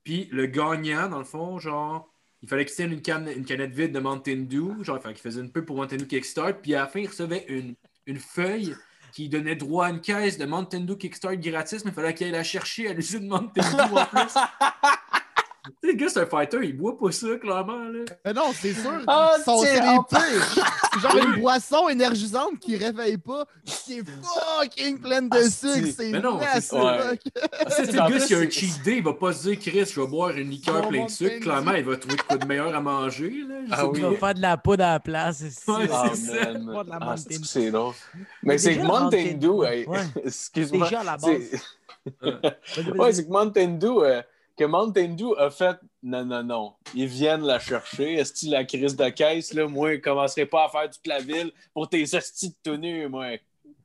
Puis 0.04 0.28
le 0.30 0.46
gagnant, 0.46 1.08
dans 1.08 1.18
le 1.18 1.24
fond, 1.24 1.58
genre, 1.58 2.08
il 2.42 2.48
fallait 2.48 2.66
qu'il 2.66 2.74
tienne 2.74 2.92
une, 2.92 3.02
canne, 3.02 3.28
une 3.34 3.44
canette 3.44 3.72
vide 3.72 3.92
de 3.92 4.00
Mountain 4.00 4.44
Dew. 4.48 4.82
Genre, 4.82 5.00
il 5.02 5.12
qu'il 5.12 5.22
faisait 5.22 5.40
une 5.40 5.50
peu 5.50 5.64
pour 5.64 5.76
Mountain 5.76 5.96
Dew 5.96 6.06
Kickstart. 6.06 6.60
Puis 6.60 6.74
à 6.74 6.80
la 6.80 6.86
fin, 6.86 7.00
il 7.00 7.08
recevait 7.08 7.46
une, 7.48 7.74
une 8.06 8.18
feuille 8.18 8.76
qui 9.12 9.28
donnait 9.28 9.56
droit 9.56 9.86
à 9.86 9.90
une 9.90 10.00
caisse 10.00 10.38
de 10.38 10.44
Mountain 10.44 10.80
Dew 10.80 10.96
Kickstart 10.96 11.36
gratis, 11.36 11.84
mais 11.84 11.90
il 11.90 11.94
fallait 11.94 12.14
qu'il 12.14 12.26
aille 12.26 12.32
la 12.32 12.44
chercher 12.44 12.88
à 12.88 12.92
l'usine 12.92 13.26
Mountain 13.28 13.62
Dew 13.62 13.96
en 13.96 14.06
plus. 14.06 14.34
tu 15.64 15.70
sais, 15.82 15.92
le 15.92 15.98
gars, 15.98 16.08
c'est 16.08 16.20
un 16.20 16.26
fighter, 16.26 16.58
il 16.62 16.76
boit 16.76 16.98
pas 16.98 17.10
ça, 17.10 17.26
clairement. 17.40 17.78
Là. 17.78 18.00
Mais 18.24 18.32
non, 18.32 18.52
c'est 18.54 18.72
sûr. 18.74 18.90
Ah, 19.06 19.34
Ils 19.38 19.42
sont- 19.44 19.58
c'est 19.62 19.80
les 19.80 19.96
oh. 19.98 20.02
pires. 20.02 20.64
C'est 20.94 21.00
genre 21.00 21.16
une 21.16 21.40
boisson 21.40 21.88
énergisante 21.88 22.58
qui 22.60 22.76
réveille 22.76 23.16
pas, 23.18 23.44
qui 23.64 23.98
est 23.98 24.02
fucking 24.04 25.00
pleine 25.00 25.28
de 25.28 25.38
Ah, 25.38 25.48
sucre. 25.50 25.88
C'est 25.96 26.10
Mais 26.10 26.20
non, 26.20 26.38
c'est- 26.54 26.60
c'est 26.60 26.76
ouais. 26.76 27.18
Tu 27.18 27.72
sais, 27.72 27.92
le 27.92 27.92
gars, 28.10 28.20
s'il 28.20 28.36
a 28.36 28.38
un 28.40 28.42
c'est- 28.42 28.50
cheat 28.50 28.82
day, 28.84 28.96
il 28.98 29.02
va 29.04 29.14
pas 29.14 29.32
se 29.32 29.48
dire, 29.48 29.58
Chris, 29.58 29.84
je 29.92 30.00
vais 30.00 30.06
boire 30.06 30.30
une 30.36 30.50
liqueur 30.50 30.82
Oh, 30.84 30.88
plein 30.88 30.98
mon 31.00 31.06
de 31.06 31.10
sucre. 31.10 31.40
Clairement, 31.40 31.72
il 31.72 31.84
va 31.84 31.96
trouver 31.96 32.16
de 32.16 32.22
quoi 32.22 32.36
de 32.36 32.46
meilleur 32.46 32.74
à 32.74 32.80
manger. 32.80 33.30
Là. 33.48 33.54
Ah 33.72 33.86
oui. 33.86 34.00
Il 34.00 34.04
va 34.04 34.14
faire 34.16 34.34
de 34.34 34.42
la 34.42 34.56
poudre 34.56 34.84
à 34.84 34.92
la 34.92 35.00
place. 35.00 35.44
c'est- 35.48 35.70
Ouais, 35.70 35.88
Ah, 35.92 36.10
c'est 36.14 36.26
ça. 36.26 36.46
Pas 36.46 36.52
de 36.84 36.90
la 36.90 36.98
Ah, 37.00 37.14
c'est 37.16 37.44
c'est 37.44 37.70
drôle. 37.70 37.94
Mais 38.42 38.58
c'est 38.58 38.76
Mountain 38.76 39.32
Dew, 39.40 39.62
excuse-moi. 40.24 40.86
Déjà 40.88 41.00
à 41.00 41.04
la 41.04 41.16
c'est- 41.18 41.38
base. 41.50 41.60
Ouais, 42.98 43.12
c'est 43.14 43.24
que 43.24 43.30
Mountain 43.30 43.68
Dew, 43.80 44.02
euh, 44.02 44.20
que 44.56 44.64
Mountain 44.64 45.14
Dew 45.14 45.34
a 45.38 45.50
fait 45.50 45.76
non, 46.02 46.24
non, 46.24 46.42
non. 46.42 46.74
Ils 46.94 47.06
viennent 47.06 47.42
la 47.42 47.58
chercher. 47.58 48.14
Est-ce 48.14 48.32
que 48.46 48.50
la 48.50 48.64
crise 48.64 48.94
de 48.96 49.08
caisse, 49.08 49.52
là, 49.52 49.66
moi, 49.66 49.94
je 49.94 49.98
commencerai 50.00 50.46
pas 50.46 50.66
à 50.66 50.68
faire 50.68 50.90
toute 50.90 51.06
la 51.06 51.20
ville 51.20 51.50
pour 51.72 51.88
tes 51.88 52.02
hosties 52.14 52.50
de 52.50 52.56
tenues, 52.70 53.08
moi? 53.08 53.36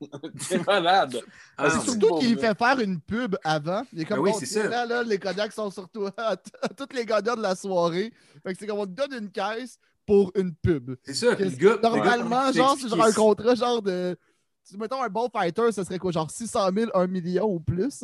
T'es 0.50 0.60
malade. 0.60 1.22
Ah, 1.58 1.66
Ah, 1.66 1.70
C'est 1.72 1.92
surtout 1.92 2.20
qu'il 2.20 2.38
fait 2.38 2.58
faire 2.58 2.80
une 2.80 3.02
pub 3.02 3.36
avant. 3.44 3.84
Il 3.94 4.02
est 4.02 4.06
comme 4.06 4.24
Ben 4.24 4.32
oui, 4.32 4.46
c'est. 4.46 4.68
Là, 4.70 4.86
là, 4.86 5.04
les 5.04 5.18
Kodaks 5.18 5.52
sont 5.52 5.72
sur 5.72 5.90
toi. 5.90 6.12
Tous 6.78 6.96
les 6.96 7.06
gagnants 7.06 7.36
de 7.36 7.42
la 7.42 7.56
soirée. 7.56 8.14
Fait 8.44 8.54
que 8.54 8.60
c'est 8.60 8.68
comme 8.68 8.80
on 8.80 8.86
te 8.86 8.92
donne 8.92 9.14
une 9.14 9.30
caisse, 9.32 9.78
pour 10.06 10.32
une 10.36 10.56
pub. 10.56 10.96
C'est 11.04 11.14
ça, 11.14 11.36
puis 11.36 11.46
le 11.46 11.56
gars. 11.56 11.78
Normalement, 11.84 12.48
le 12.48 12.52
gars, 12.52 12.52
genre, 12.52 12.78
c'est 12.80 12.90
genre 12.90 13.04
un 13.04 13.12
contrat 13.12 13.56
genre 13.56 13.82
de. 13.82 14.18
si, 14.64 14.78
Mettons 14.78 15.04
un 15.04 15.10
bon 15.10 15.30
fighter, 15.30 15.72
ça 15.72 15.84
serait 15.84 16.00
quoi? 16.00 16.12
Genre 16.12 16.30
600 16.32 16.70
000, 16.76 16.92
1 16.94 17.08
million 17.08 17.46
ou 17.46 17.60
plus. 17.60 18.04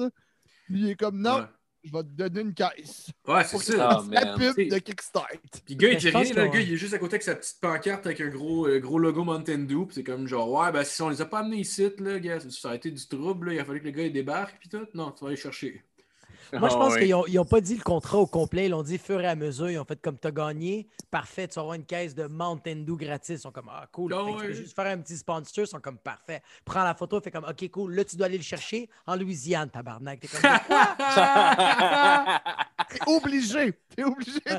Lui, 0.69 0.81
il 0.81 0.89
est 0.91 0.95
comme 0.95 1.19
non, 1.19 1.37
Ouais. 1.39 1.45
Je 1.85 1.91
vais 1.91 2.03
te 2.03 2.09
donner 2.09 2.41
une 2.41 2.53
caisse. 2.53 3.11
Ouais, 3.27 3.43
c'est 3.43 3.57
ça. 3.57 3.89
Ah, 3.89 4.03
la 4.11 4.35
pub 4.35 4.55
de 4.55 4.77
Kickstart. 4.79 5.27
Puis 5.65 5.75
le 5.75 5.79
gars, 5.79 5.89
il 5.89 5.97
dit 5.97 6.09
rien, 6.09 6.23
le 6.23 6.47
gars, 6.47 6.59
il 6.59 6.73
est 6.73 6.77
juste 6.77 6.93
à 6.93 6.99
côté 6.99 7.15
avec 7.15 7.23
sa 7.23 7.35
petite 7.35 7.59
pancarte 7.61 8.05
avec 8.05 8.21
un 8.21 8.29
gros, 8.29 8.67
euh, 8.67 8.79
gros 8.79 8.99
logo 8.99 9.23
Mountain 9.23 9.59
Dew. 9.59 9.85
Puis 9.85 9.95
c'est 9.95 10.03
comme 10.03 10.27
genre, 10.27 10.51
ouais, 10.51 10.71
ben 10.71 10.83
si 10.83 11.01
on 11.01 11.09
les 11.09 11.21
a 11.21 11.25
pas 11.25 11.39
amenés 11.39 11.57
ici, 11.57 11.89
là, 11.99 12.19
gars, 12.19 12.39
ça 12.49 12.71
a 12.71 12.75
été 12.75 12.91
du 12.91 13.07
trouble, 13.07 13.47
là, 13.47 13.53
il 13.53 13.59
a 13.59 13.65
fallu 13.65 13.79
que 13.79 13.85
le 13.85 13.91
gars 13.91 14.03
il 14.03 14.13
débarque, 14.13 14.57
puis 14.59 14.69
tout. 14.69 14.85
Non, 14.93 15.11
tu 15.11 15.23
vas 15.23 15.27
aller 15.29 15.37
chercher. 15.37 15.83
Moi, 16.53 16.69
je 16.69 16.75
Ah 16.75 16.77
pense 16.77 16.93
oui. 16.95 17.11
qu'ils 17.25 17.35
n'ont 17.35 17.45
pas 17.45 17.61
dit 17.61 17.75
le 17.75 17.83
contrat 17.83 18.17
au 18.19 18.27
complet. 18.27 18.65
Ils 18.65 18.69
l'ont 18.69 18.83
dit 18.83 18.97
fur 18.97 19.19
et 19.21 19.27
à 19.27 19.35
mesure. 19.35 19.69
Ils 19.69 19.77
ont 19.79 19.85
fait 19.85 19.99
comme 20.01 20.17
tu 20.17 20.27
as 20.27 20.31
gagné. 20.31 20.87
Parfait, 21.11 21.47
tu 21.47 21.55
vas 21.55 21.61
avoir 21.61 21.75
une 21.75 21.85
caisse 21.85 22.13
de 22.15 22.25
Mountain 22.27 22.77
Dew 22.85 22.95
gratis. 22.97 23.29
Ils 23.35 23.39
sont 23.39 23.51
comme 23.51 23.69
Ah, 23.71 23.87
cool. 23.91 24.13
Ah 24.13 24.23
tu 24.39 24.45
peux 24.47 24.53
juste 24.53 24.75
faire 24.75 24.87
un 24.87 24.97
petit 24.97 25.17
sponsor. 25.17 25.63
Ils 25.63 25.67
sont 25.67 25.79
comme 25.79 25.97
parfait. 25.97 26.41
Prends 26.63 26.83
la 26.83 26.93
photo. 26.93 27.19
Fait 27.21 27.31
comme 27.31 27.45
OK, 27.45 27.69
cool. 27.71 27.93
Là, 27.95 28.03
tu 28.03 28.15
dois 28.15 28.25
aller 28.27 28.37
le 28.37 28.43
chercher 28.43 28.89
en 29.07 29.15
Louisiane, 29.15 29.69
tabarnak. 29.69 30.19
T'es 30.19 30.27
comme 30.27 30.41
quoi? 30.41 30.59
T'es 32.89 32.99
obligé. 33.07 33.73
T'es 33.95 34.03
obligé. 34.03 34.39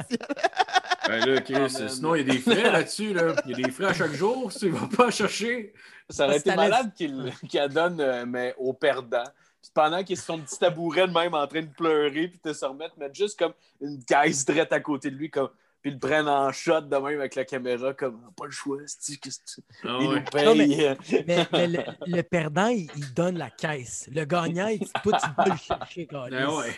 Ben 1.08 1.24
là, 1.24 1.40
Chris, 1.40 1.54
Ah, 1.56 1.68
sinon 1.88 2.16
il 2.16 2.26
y 2.26 2.30
a 2.30 2.32
des 2.34 2.40
frais 2.40 2.68
là-dessus, 2.72 3.14
là. 3.14 3.32
Il 3.44 3.52
y 3.52 3.54
a 3.62 3.64
des 3.66 3.70
frais 3.70 3.84
à 3.86 3.92
chaque 3.94 4.12
jour, 4.14 4.50
si 4.50 4.58
tu 4.58 4.70
vas 4.70 4.88
pas 4.88 5.08
chercher. 5.12 5.72
Ça 6.10 6.26
aurait 6.26 6.38
été 6.38 6.52
malade 6.56 6.92
qu'il 6.96 7.32
qu'il 7.48 7.60
la 7.60 7.68
donne, 7.68 8.00
euh, 8.00 8.24
mais 8.26 8.56
au 8.58 8.72
perdant. 8.72 9.22
Puis 9.66 9.72
pendant 9.74 10.02
qu'il 10.04 10.12
est 10.12 10.16
sur 10.16 10.34
son 10.34 10.40
petit 10.40 10.58
tabouret 10.58 11.08
de 11.08 11.12
même 11.12 11.34
en 11.34 11.46
train 11.46 11.62
de 11.62 11.66
pleurer, 11.72 12.28
puis 12.28 12.40
de 12.44 12.52
se 12.52 12.64
remettre, 12.64 12.96
mettre 12.98 13.14
juste 13.14 13.38
comme 13.38 13.52
une 13.80 14.02
caisse 14.04 14.44
drette 14.44 14.72
à 14.72 14.80
côté 14.80 15.10
de 15.10 15.16
lui, 15.16 15.28
comme, 15.30 15.50
puis 15.82 15.90
le 15.92 15.98
prenne 16.00 16.26
en 16.28 16.50
shot 16.52 16.80
de 16.82 16.96
même 16.96 17.20
avec 17.20 17.34
la 17.36 17.44
caméra, 17.44 17.94
comme 17.94 18.20
pas 18.36 18.46
le 18.46 18.50
choix, 18.50 18.78
c'est 18.86 19.16
qu'est-ce 19.18 19.38
que 19.40 19.60
tu. 19.60 19.60
Ah 19.84 19.98
Il 20.00 20.08
ouais. 20.08 20.14
nous 20.18 20.24
paye. 20.24 20.44
Non, 20.44 20.54
mais- 20.56 20.96
Mais, 21.26 21.46
mais 21.52 21.66
le, 21.68 21.78
le 22.06 22.22
perdant, 22.22 22.66
il, 22.68 22.88
il 22.96 23.14
donne 23.14 23.38
la 23.38 23.50
caisse. 23.50 24.08
Le 24.12 24.24
gagnant, 24.24 24.66
il 24.68 24.80
dit 24.80 24.90
Toi, 25.02 25.18
tu 25.20 25.28
vas 25.36 25.44
le 25.44 25.56
chercher, 25.56 26.08
Ben 26.10 26.28
câlisse. 26.30 26.48
ouais. 26.56 26.74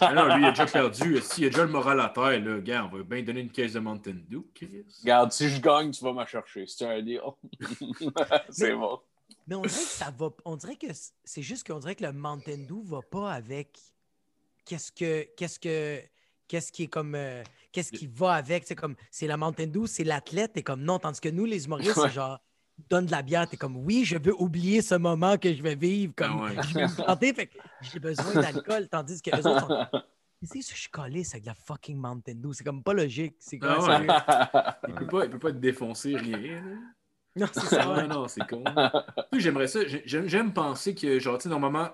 Ah 0.00 0.12
non, 0.14 0.34
lui, 0.34 0.42
il 0.42 0.46
a 0.46 0.50
déjà 0.50 0.66
perdu. 0.66 1.20
S'il 1.22 1.46
a 1.46 1.48
déjà 1.50 1.62
le 1.64 1.70
moral 1.70 2.00
à 2.00 2.08
terre, 2.10 2.38
là, 2.40 2.58
gars, 2.60 2.88
on 2.92 2.96
va 2.98 3.02
bien 3.02 3.22
donner 3.22 3.40
une 3.40 3.50
caisse 3.50 3.72
de 3.74 3.80
Mountain 3.80 4.16
Dew, 4.28 4.42
Chris. 4.54 4.84
Regarde, 5.02 5.32
si 5.32 5.48
je 5.48 5.60
gagne, 5.60 5.90
tu 5.92 6.04
vas 6.04 6.12
me 6.12 6.24
chercher. 6.26 6.64
C'est 6.66 6.84
un 6.86 7.00
deal. 7.00 7.20
c'est 8.50 8.74
bon. 8.74 9.00
Mais 9.50 9.56
on 9.56 9.62
dirait 9.62 9.72
que 9.82 9.88
ça 9.88 10.10
va. 10.18 10.30
On 10.46 10.56
dirait 10.56 10.76
que 10.76 10.86
c'est 11.24 11.42
juste 11.42 11.66
qu'on 11.66 11.78
dirait 11.80 11.94
que 11.96 12.04
le 12.04 12.12
Mountain 12.12 12.58
Dew 12.68 12.82
va 12.84 13.00
pas 13.02 13.32
avec 13.32 13.78
qu'est-ce 14.64 14.90
que 14.92 15.26
qu'est-ce 15.36 15.58
que 15.58 16.00
qu'est-ce 16.48 16.72
qui 16.72 16.84
est 16.84 16.88
comme 16.88 17.14
euh, 17.14 17.42
qu'est-ce 17.72 17.92
qui 17.92 18.06
va 18.06 18.34
avec? 18.34 18.64
C'est 18.66 18.74
comme 18.76 18.94
c'est 19.10 19.26
la 19.26 19.36
Mountain 19.36 19.66
Dew, 19.66 19.86
c'est 19.86 20.04
l'athlète, 20.04 20.56
et 20.56 20.62
comme 20.62 20.82
non, 20.82 20.98
tandis 20.98 21.20
que 21.20 21.28
nous, 21.28 21.44
les 21.44 21.64
humoristes, 21.66 21.96
Ouais. 21.96 22.08
c'est 22.08 22.14
genre 22.14 22.38
donne 22.88 23.04
de 23.04 23.10
la 23.10 23.20
bière, 23.20 23.46
t'es 23.46 23.58
comme 23.58 23.76
oui, 23.76 24.04
je 24.06 24.16
veux 24.16 24.34
oublier 24.40 24.80
ce 24.80 24.94
moment 24.94 25.36
que 25.36 25.52
je 25.54 25.62
vais 25.62 25.74
vivre, 25.74 26.14
comme 26.16 26.38
Ah 26.40 26.44
ouais. 26.44 26.62
je 26.66 26.74
vais 26.74 26.86
me 26.88 26.94
planter, 27.04 27.34
fait 27.34 27.46
que 27.48 27.58
j'ai 27.82 27.98
besoin 27.98 28.32
d'alcool, 28.40 28.88
tandis 28.88 29.20
que 29.20 29.30
eux 29.36 29.46
autres 29.46 29.66
sont 29.92 30.02
Qu'est-ce 30.40 30.70
que 30.70 30.74
je 30.74 30.80
suis 30.80 30.90
collé 30.90 31.22
avec 31.30 31.42
de 31.42 31.48
la 31.48 31.54
fucking 31.54 31.98
Mountain 31.98 32.36
Dew? 32.36 32.54
C'est 32.54 32.64
comme 32.64 32.82
pas 32.82 32.94
logique. 32.94 33.34
C'est 33.38 33.58
quoi, 33.58 33.76
Ah 33.86 34.00
ouais. 34.00 34.06
Il 34.88 34.94
peut 34.94 35.06
pas, 35.06 35.24
il 35.26 35.30
peut 35.30 35.38
pas 35.38 35.52
te 35.52 35.58
défoncer 35.58 36.16
rien. 36.16 36.62
Non, 37.36 37.46
c'est 37.52 37.60
ça. 37.60 37.88
Ouais. 37.94 38.06
non, 38.06 38.26
c'est 38.28 38.46
con. 38.48 38.64
J'aimerais 39.32 39.68
ça. 39.68 39.80
j'ai- 39.86 40.02
J'aime 40.28 40.52
penser 40.52 40.94
que, 40.94 41.18
genre, 41.18 41.38
tu 41.38 41.44
sais, 41.44 41.48
normalement, 41.48 41.88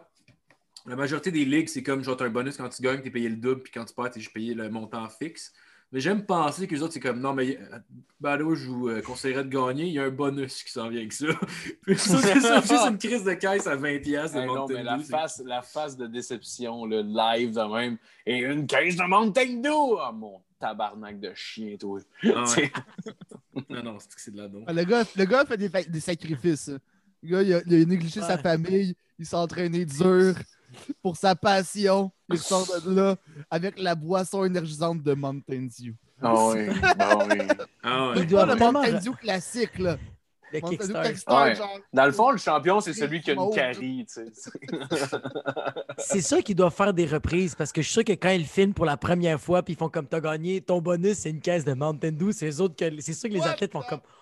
la 0.86 0.96
majorité 0.96 1.30
des 1.30 1.44
ligues, 1.44 1.68
c'est 1.68 1.82
comme, 1.82 2.02
genre, 2.02 2.16
t'as 2.16 2.26
un 2.26 2.30
bonus 2.30 2.56
quand 2.56 2.68
tu 2.68 2.82
gagnes, 2.82 3.02
t'es 3.02 3.10
payé 3.10 3.28
le 3.28 3.36
double, 3.36 3.62
puis 3.62 3.72
quand 3.72 3.84
tu 3.84 3.94
perds, 3.94 4.10
t'es 4.10 4.20
juste 4.20 4.32
payé 4.32 4.54
le 4.54 4.68
montant 4.70 5.08
fixe. 5.08 5.52
Mais 5.92 6.00
j'aime 6.00 6.26
penser 6.26 6.66
que 6.66 6.74
les 6.74 6.82
autres, 6.82 6.94
c'est 6.94 7.00
comme, 7.00 7.20
non, 7.20 7.32
mais, 7.32 7.58
euh, 7.58 7.78
ben 8.18 8.36
là, 8.36 8.54
je 8.56 8.66
vous 8.68 8.88
euh, 8.88 9.00
conseillerais 9.02 9.44
de 9.44 9.48
gagner, 9.48 9.84
il 9.84 9.92
y 9.92 10.00
a 10.00 10.04
un 10.04 10.10
bonus 10.10 10.64
qui 10.64 10.72
s'en 10.72 10.88
vient 10.88 10.98
avec 11.00 11.12
ça. 11.12 11.26
Puis 11.82 11.96
ça, 11.96 12.18
c'est 12.18 12.40
ça, 12.40 12.60
juste 12.60 12.86
une 12.90 12.98
crise 12.98 13.22
de 13.24 13.34
caisse 13.34 13.66
à 13.68 13.76
20$ 13.76 14.00
piastres 14.02 14.36
de 14.36 14.40
Hey, 14.42 14.46
non, 14.48 14.66
mais 14.68 14.82
la 14.82 14.98
face, 14.98 15.42
la 15.46 15.62
face 15.62 15.96
de 15.96 16.06
déception, 16.08 16.86
le 16.86 17.02
live 17.02 17.52
de 17.52 17.72
même, 17.74 17.98
et 18.26 18.38
une 18.38 18.66
caisse 18.66 18.96
de 18.96 19.04
Mountain 19.04 19.60
Dew! 19.62 19.96
Ah, 20.00 20.10
mon 20.12 20.40
tabarnak 20.58 21.20
de 21.20 21.32
chien, 21.34 21.76
toi. 21.78 22.00
Ah 22.34 22.44
ouais. 22.56 22.72
Non, 23.76 23.82
non, 23.92 23.98
c'est 24.00 24.14
que 24.14 24.20
c'est 24.20 24.30
de 24.30 24.38
la 24.38 24.48
don. 24.48 24.64
Ah, 24.66 24.72
Le 24.72 24.84
gars, 24.84 25.04
le 25.16 25.24
gars 25.26 25.44
fait 25.44 25.56
des, 25.58 25.68
fa- 25.68 25.82
des 25.84 26.00
sacrifices. 26.00 26.68
hein. 26.70 26.78
Le 27.22 27.28
gars, 27.30 27.42
il 27.42 27.54
a, 27.54 27.60
il 27.66 27.82
a 27.82 27.84
négligé 27.84 28.20
sa 28.20 28.38
famille, 28.38 28.94
il 29.18 29.26
s'est 29.26 29.36
entraîné 29.36 29.84
dur 29.84 30.34
pour 31.02 31.16
sa 31.16 31.34
passion. 31.34 32.10
Il 32.30 32.38
sort 32.38 32.66
de 32.84 32.94
là 32.94 33.16
avec 33.50 33.78
la 33.78 33.94
boisson 33.94 34.44
énergisante 34.44 35.02
de 35.02 35.14
Mountain 35.14 35.68
Dew. 35.78 35.92
Ah 36.22 36.34
oui, 36.48 36.66
ah 36.98 37.18
oui. 37.28 37.38
Ah 37.82 38.12
Il 38.14 38.20
ouais. 38.20 38.26
doit 38.26 38.46
le 38.46 38.54
Mountain 38.56 38.98
Dew 39.00 39.12
classique, 39.20 39.78
là. 39.78 39.98
Le 40.52 40.60
Kickstarter. 40.60 41.14
Ouais. 41.28 41.54
genre. 41.54 41.78
Dans 41.92 42.06
le 42.06 42.12
fond, 42.12 42.30
le 42.30 42.38
champion, 42.38 42.80
c'est 42.80 42.92
celui 42.92 43.20
qui 43.20 43.30
a 43.30 43.34
une 43.34 43.50
carie, 43.50 44.06
tu 44.06 44.24
sais. 44.32 44.50
C'est 45.98 46.20
ça 46.20 46.42
qu'ils 46.42 46.54
doivent 46.56 46.74
faire 46.74 46.92
des 46.92 47.06
reprises 47.06 47.54
parce 47.54 47.72
que 47.72 47.80
je 47.82 47.86
suis 47.86 47.94
sûr 47.94 48.04
que 48.04 48.12
quand 48.12 48.30
ils 48.30 48.44
filment 48.44 48.74
pour 48.74 48.84
la 48.84 48.96
première 48.96 49.40
fois 49.40 49.62
puis 49.62 49.74
ils 49.74 49.76
font 49.76 49.88
comme 49.88 50.06
t'as 50.06 50.20
gagné, 50.20 50.60
ton 50.60 50.80
bonus 50.80 51.18
c'est 51.18 51.30
une 51.30 51.40
caisse 51.40 51.64
de 51.64 51.72
Mountain 51.72 52.12
Dew, 52.12 52.32
c'est 52.32 52.60
autres 52.60 52.76
que 52.76 53.00
c'est 53.00 53.12
sûr 53.14 53.28
que 53.28 53.34
les 53.34 53.40
What 53.40 53.48
athlètes 53.48 53.72
font 53.72 53.80
the 53.80 53.88
comme 53.88 54.00
fuck? 54.00 54.12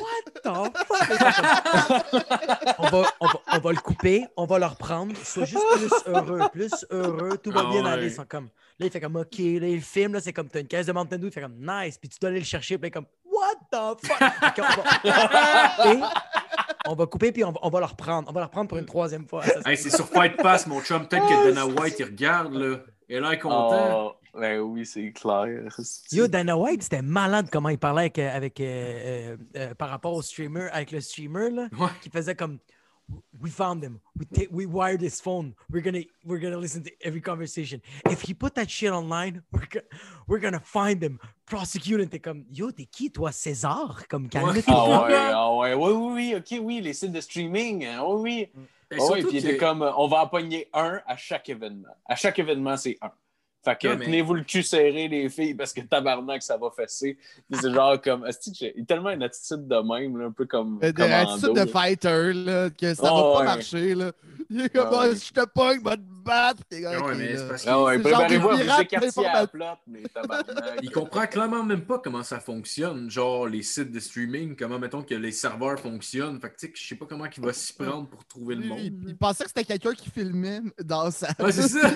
What 0.00 0.72
the 0.72 0.76
fuck? 0.86 2.74
on, 2.78 2.88
va, 2.88 3.12
on, 3.20 3.26
va, 3.26 3.40
on 3.54 3.58
va 3.58 3.72
le 3.72 3.80
couper, 3.80 4.26
on 4.36 4.46
va 4.46 4.58
le 4.58 4.66
reprendre, 4.66 5.16
sois 5.16 5.44
juste 5.44 5.64
plus 5.76 5.90
heureux, 6.06 6.48
plus 6.52 6.86
heureux, 6.90 7.36
tout 7.38 7.50
va 7.50 7.64
Ah 7.66 7.70
bien 7.70 7.84
ouais. 7.84 7.90
aller. 7.90 8.06
Ils 8.06 8.12
sont 8.12 8.26
comme, 8.26 8.48
là, 8.78 8.86
il 8.86 8.90
fait 8.90 9.00
comme 9.00 9.16
OK, 9.16 9.38
là, 9.38 9.68
il 9.68 9.82
filme, 9.82 10.14
là, 10.14 10.20
c'est 10.20 10.32
comme 10.32 10.48
t'as 10.48 10.60
une 10.60 10.68
caisse 10.68 10.86
de 10.86 10.92
Mountain 10.92 11.18
Dew, 11.18 11.26
il 11.26 11.32
fait 11.32 11.40
comme 11.42 11.58
nice, 11.60 11.98
puis 11.98 12.08
tu 12.08 12.18
dois 12.20 12.30
aller 12.30 12.38
le 12.40 12.44
chercher, 12.44 12.78
puis 12.78 12.90
comme 12.90 13.06
What 13.38 13.56
the 13.70 14.06
fuck? 14.06 14.20
Va- 15.04 16.12
on 16.86 16.94
va 16.94 17.06
couper, 17.06 17.32
puis 17.32 17.44
on 17.44 17.52
va, 17.52 17.58
on 17.62 17.70
va 17.70 17.80
le 17.80 17.86
reprendre, 17.86 18.28
on 18.28 18.32
va 18.32 18.40
le 18.40 18.46
reprendre 18.46 18.68
pour 18.68 18.78
une 18.78 18.86
troisième 18.86 19.26
fois. 19.26 19.42
C'est- 19.44 19.66
Hey, 19.66 19.76
c'est 19.76 19.90
sur 19.94 20.06
Fight 20.08 20.36
Pass, 20.36 20.66
mon 20.66 20.80
chum. 20.80 21.06
Peut-être 21.06 21.26
que 21.26 21.48
Dana 21.52 21.66
White, 21.66 21.96
il 21.98 22.04
regarde, 22.04 22.54
là. 22.54 22.76
Il 23.08 23.16
a 23.16 23.30
l'air 23.30 23.38
content. 23.40 24.14
Oh, 24.34 24.38
ben 24.38 24.60
oui, 24.60 24.84
c'est 24.84 25.12
clair. 25.12 25.46
Yo, 26.12 26.26
Dana 26.28 26.56
White, 26.58 26.82
c'était 26.82 27.00
malade 27.02 27.48
comment 27.50 27.70
il 27.70 27.78
parlait 27.78 28.02
avec, 28.02 28.18
euh, 28.18 28.36
avec, 28.36 28.60
euh, 28.60 28.64
euh, 28.66 29.36
euh, 29.56 29.74
par 29.74 29.88
rapport 29.90 30.12
au 30.12 30.20
streamer, 30.22 30.68
avec 30.72 30.90
le 30.92 31.00
streamer, 31.00 31.50
là, 31.50 31.68
Ouais. 31.78 31.88
qui 32.02 32.10
faisait 32.10 32.34
comme 32.34 32.58
We 33.40 33.50
found 33.50 33.82
him. 33.82 34.00
We, 34.16 34.24
ta- 34.26 34.50
we 34.50 34.66
wired 34.66 35.00
his 35.00 35.20
phone. 35.20 35.54
We're 35.70 35.80
gonna 35.80 36.02
we're 36.24 36.40
gonna 36.40 36.58
listen 36.58 36.82
to 36.82 36.90
every 37.02 37.20
conversation. 37.20 37.80
If 38.10 38.20
he 38.22 38.34
put 38.34 38.54
that 38.56 38.68
shit 38.68 38.90
online, 38.92 39.42
we're, 39.52 39.66
go- 39.70 39.86
we're 40.26 40.40
gonna 40.40 40.60
find 40.60 41.02
him, 41.02 41.18
prosecute 41.46 42.00
him. 42.00 42.08
T'es 42.08 42.18
comme 42.18 42.44
Yo, 42.50 42.70
t'es 42.72 42.86
qui 42.86 43.10
toi, 43.10 43.30
César? 43.32 44.06
Comme 44.08 44.28
calme-toi. 44.28 44.62
Ah 44.66 45.06
ouais, 45.06 45.14
ah 45.14 45.54
ouais, 45.54 45.74
oui, 45.74 45.92
oui, 45.92 46.12
oui, 46.14 46.34
ok, 46.36 46.60
oui, 46.62 46.80
les 46.80 46.92
sites 46.94 47.12
de 47.12 47.20
streaming, 47.20 47.84
hein, 47.86 48.02
oui, 48.04 48.20
oui. 48.20 48.62
Et 48.90 48.96
Ah 48.98 49.02
ouais, 49.02 49.06
surtout 49.20 49.28
puis 49.28 49.36
il 49.38 49.42
que- 49.42 49.48
était 49.48 49.56
comme, 49.58 49.82
on 49.96 50.08
va 50.08 50.22
en 50.24 50.26
pogner 50.28 50.68
un 50.72 51.00
à 51.06 51.16
chaque 51.16 51.48
événement. 51.48 51.88
À 52.06 52.16
chaque 52.16 52.38
événement, 52.38 52.76
c'est 52.76 52.98
un. 53.00 53.10
Fait 53.68 53.78
que 53.80 53.88
Non, 53.88 53.96
mais- 53.98 54.04
tenez-vous 54.06 54.34
le 54.34 54.42
cul 54.44 54.62
serré, 54.62 55.08
les 55.08 55.28
filles, 55.28 55.54
parce 55.54 55.72
que 55.72 55.80
tabarnak, 55.82 56.42
ça 56.42 56.56
va 56.56 56.70
fesser. 56.70 57.18
Puis 57.50 57.60
c'est 57.60 57.72
genre 57.72 58.00
comme, 58.00 58.26
il 58.60 58.82
a 58.82 58.84
tellement 58.84 59.10
une 59.10 59.22
attitude 59.22 59.66
de 59.68 59.76
même, 59.76 60.16
là, 60.18 60.26
un 60.26 60.32
peu 60.32 60.46
comme. 60.46 60.78
De 60.78 60.90
commando, 60.90 61.32
attitude 61.32 61.54
de 61.54 61.60
là. 61.60 61.66
fighter, 61.66 62.32
là, 62.32 62.70
que 62.70 62.94
ça 62.94 63.02
va 63.02 63.08
pas 63.10 63.38
ouais. 63.40 63.44
marcher, 63.44 63.94
là. 63.94 64.12
Il 64.50 64.62
est 64.62 64.68
comme, 64.70 64.88
Ah 64.90 65.00
ouais. 65.02 65.10
Ah, 65.12 65.14
je 65.14 65.32
te 65.40 65.46
pogne, 65.46 65.80
va 65.82 65.96
te 65.96 66.02
battre. 66.24 66.62
T'es 66.70 66.82
comme, 66.82 66.92
Ah 66.96 67.04
ouais, 67.04 67.12
ok, 67.12 67.18
mais 67.18 67.36
c'est 67.36 67.48
parce 67.48 67.64
que- 67.64 67.68
Ah 67.70 67.82
ouais, 67.82 67.96
C'est 67.96 68.02
préparez-vous 68.02 68.48
à 68.48 68.54
vous 68.54 68.80
écartier 68.80 69.26
à 69.26 69.32
la 69.40 69.46
plate, 69.46 69.78
mais 69.86 70.02
tabarnak. 70.14 70.78
Il 70.82 70.90
comprend 70.90 71.26
clairement 71.26 71.62
même 71.64 71.82
pas 71.84 71.98
comment 71.98 72.22
ça 72.22 72.40
fonctionne, 72.40 73.10
genre 73.10 73.46
les 73.46 73.62
sites 73.62 73.92
de 73.92 74.00
streaming, 74.00 74.56
comment 74.56 74.78
mettons 74.78 75.02
que 75.02 75.14
les 75.14 75.32
serveurs 75.32 75.78
fonctionnent. 75.78 76.40
Fait 76.40 76.48
que 76.48 76.54
tu 76.54 76.66
sais, 76.66 76.72
que 76.72 76.78
je 76.78 76.86
sais 76.86 76.94
pas 76.94 77.04
comment 77.06 77.24
il 77.26 77.42
va 77.42 77.52
s'y 77.52 77.72
prendre 77.74 78.08
pour 78.08 78.24
trouver 78.24 78.54
le 78.54 78.64
monde. 78.66 78.78
il- 78.80 78.94
il 79.08 79.16
pensait 79.16 79.44
que 79.44 79.50
c'était 79.50 79.64
quelqu'un 79.64 79.92
qui 79.94 80.08
filmait 80.10 80.60
dans 80.82 81.10
sa. 81.10 81.28
Ouais, 81.40 81.52
c'est 81.52 81.68
ça. 81.68 81.90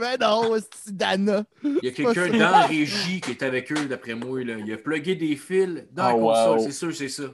Mais 0.00 0.16
non, 0.18 0.54
c'est 0.81 0.81
Dana. 0.88 1.44
Il 1.64 1.78
y 1.82 1.88
a 1.88 1.90
quelqu'un 1.92 2.28
dans 2.28 2.38
la 2.50 2.66
régie 2.66 3.20
qui 3.20 3.30
est 3.32 3.42
avec 3.42 3.70
eux, 3.72 3.86
d'après 3.86 4.14
moi. 4.14 4.42
Là. 4.44 4.56
Il 4.58 4.72
a 4.72 4.76
plugué 4.76 5.14
des 5.14 5.36
fils 5.36 5.84
dans 5.92 6.02
la 6.04 6.08
Ah, 6.10 6.12
console, 6.14 6.58
wow. 6.58 6.64
c'est 6.64 6.72
sûr, 6.72 6.94
c'est 6.94 7.08
ça. 7.08 7.24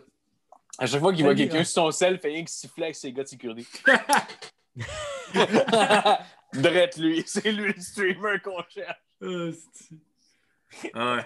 À 0.79 0.87
chaque 0.87 1.01
fois 1.01 1.13
qu'il 1.13 1.25
voit 1.25 1.35
quelqu'un 1.35 1.61
hein. 1.61 1.65
sur 1.65 1.83
son 1.85 1.91
sel, 1.91 2.15
il 2.15 2.19
fait 2.21 2.29
rien 2.29 2.45
que 2.45 2.51
siffler 2.51 2.85
avec 2.85 2.97
ses 2.97 3.13
gars 3.13 3.23
de 3.25 3.29
sécurité. 3.29 3.67
Drette 6.55 6.97
lui, 6.97 7.23
c'est 7.27 7.51
lui 7.53 7.73
le 7.73 7.81
streamer 7.81 8.39
qu'on 8.43 8.63
cherche. 8.69 8.97
Ouais. 10.95 11.25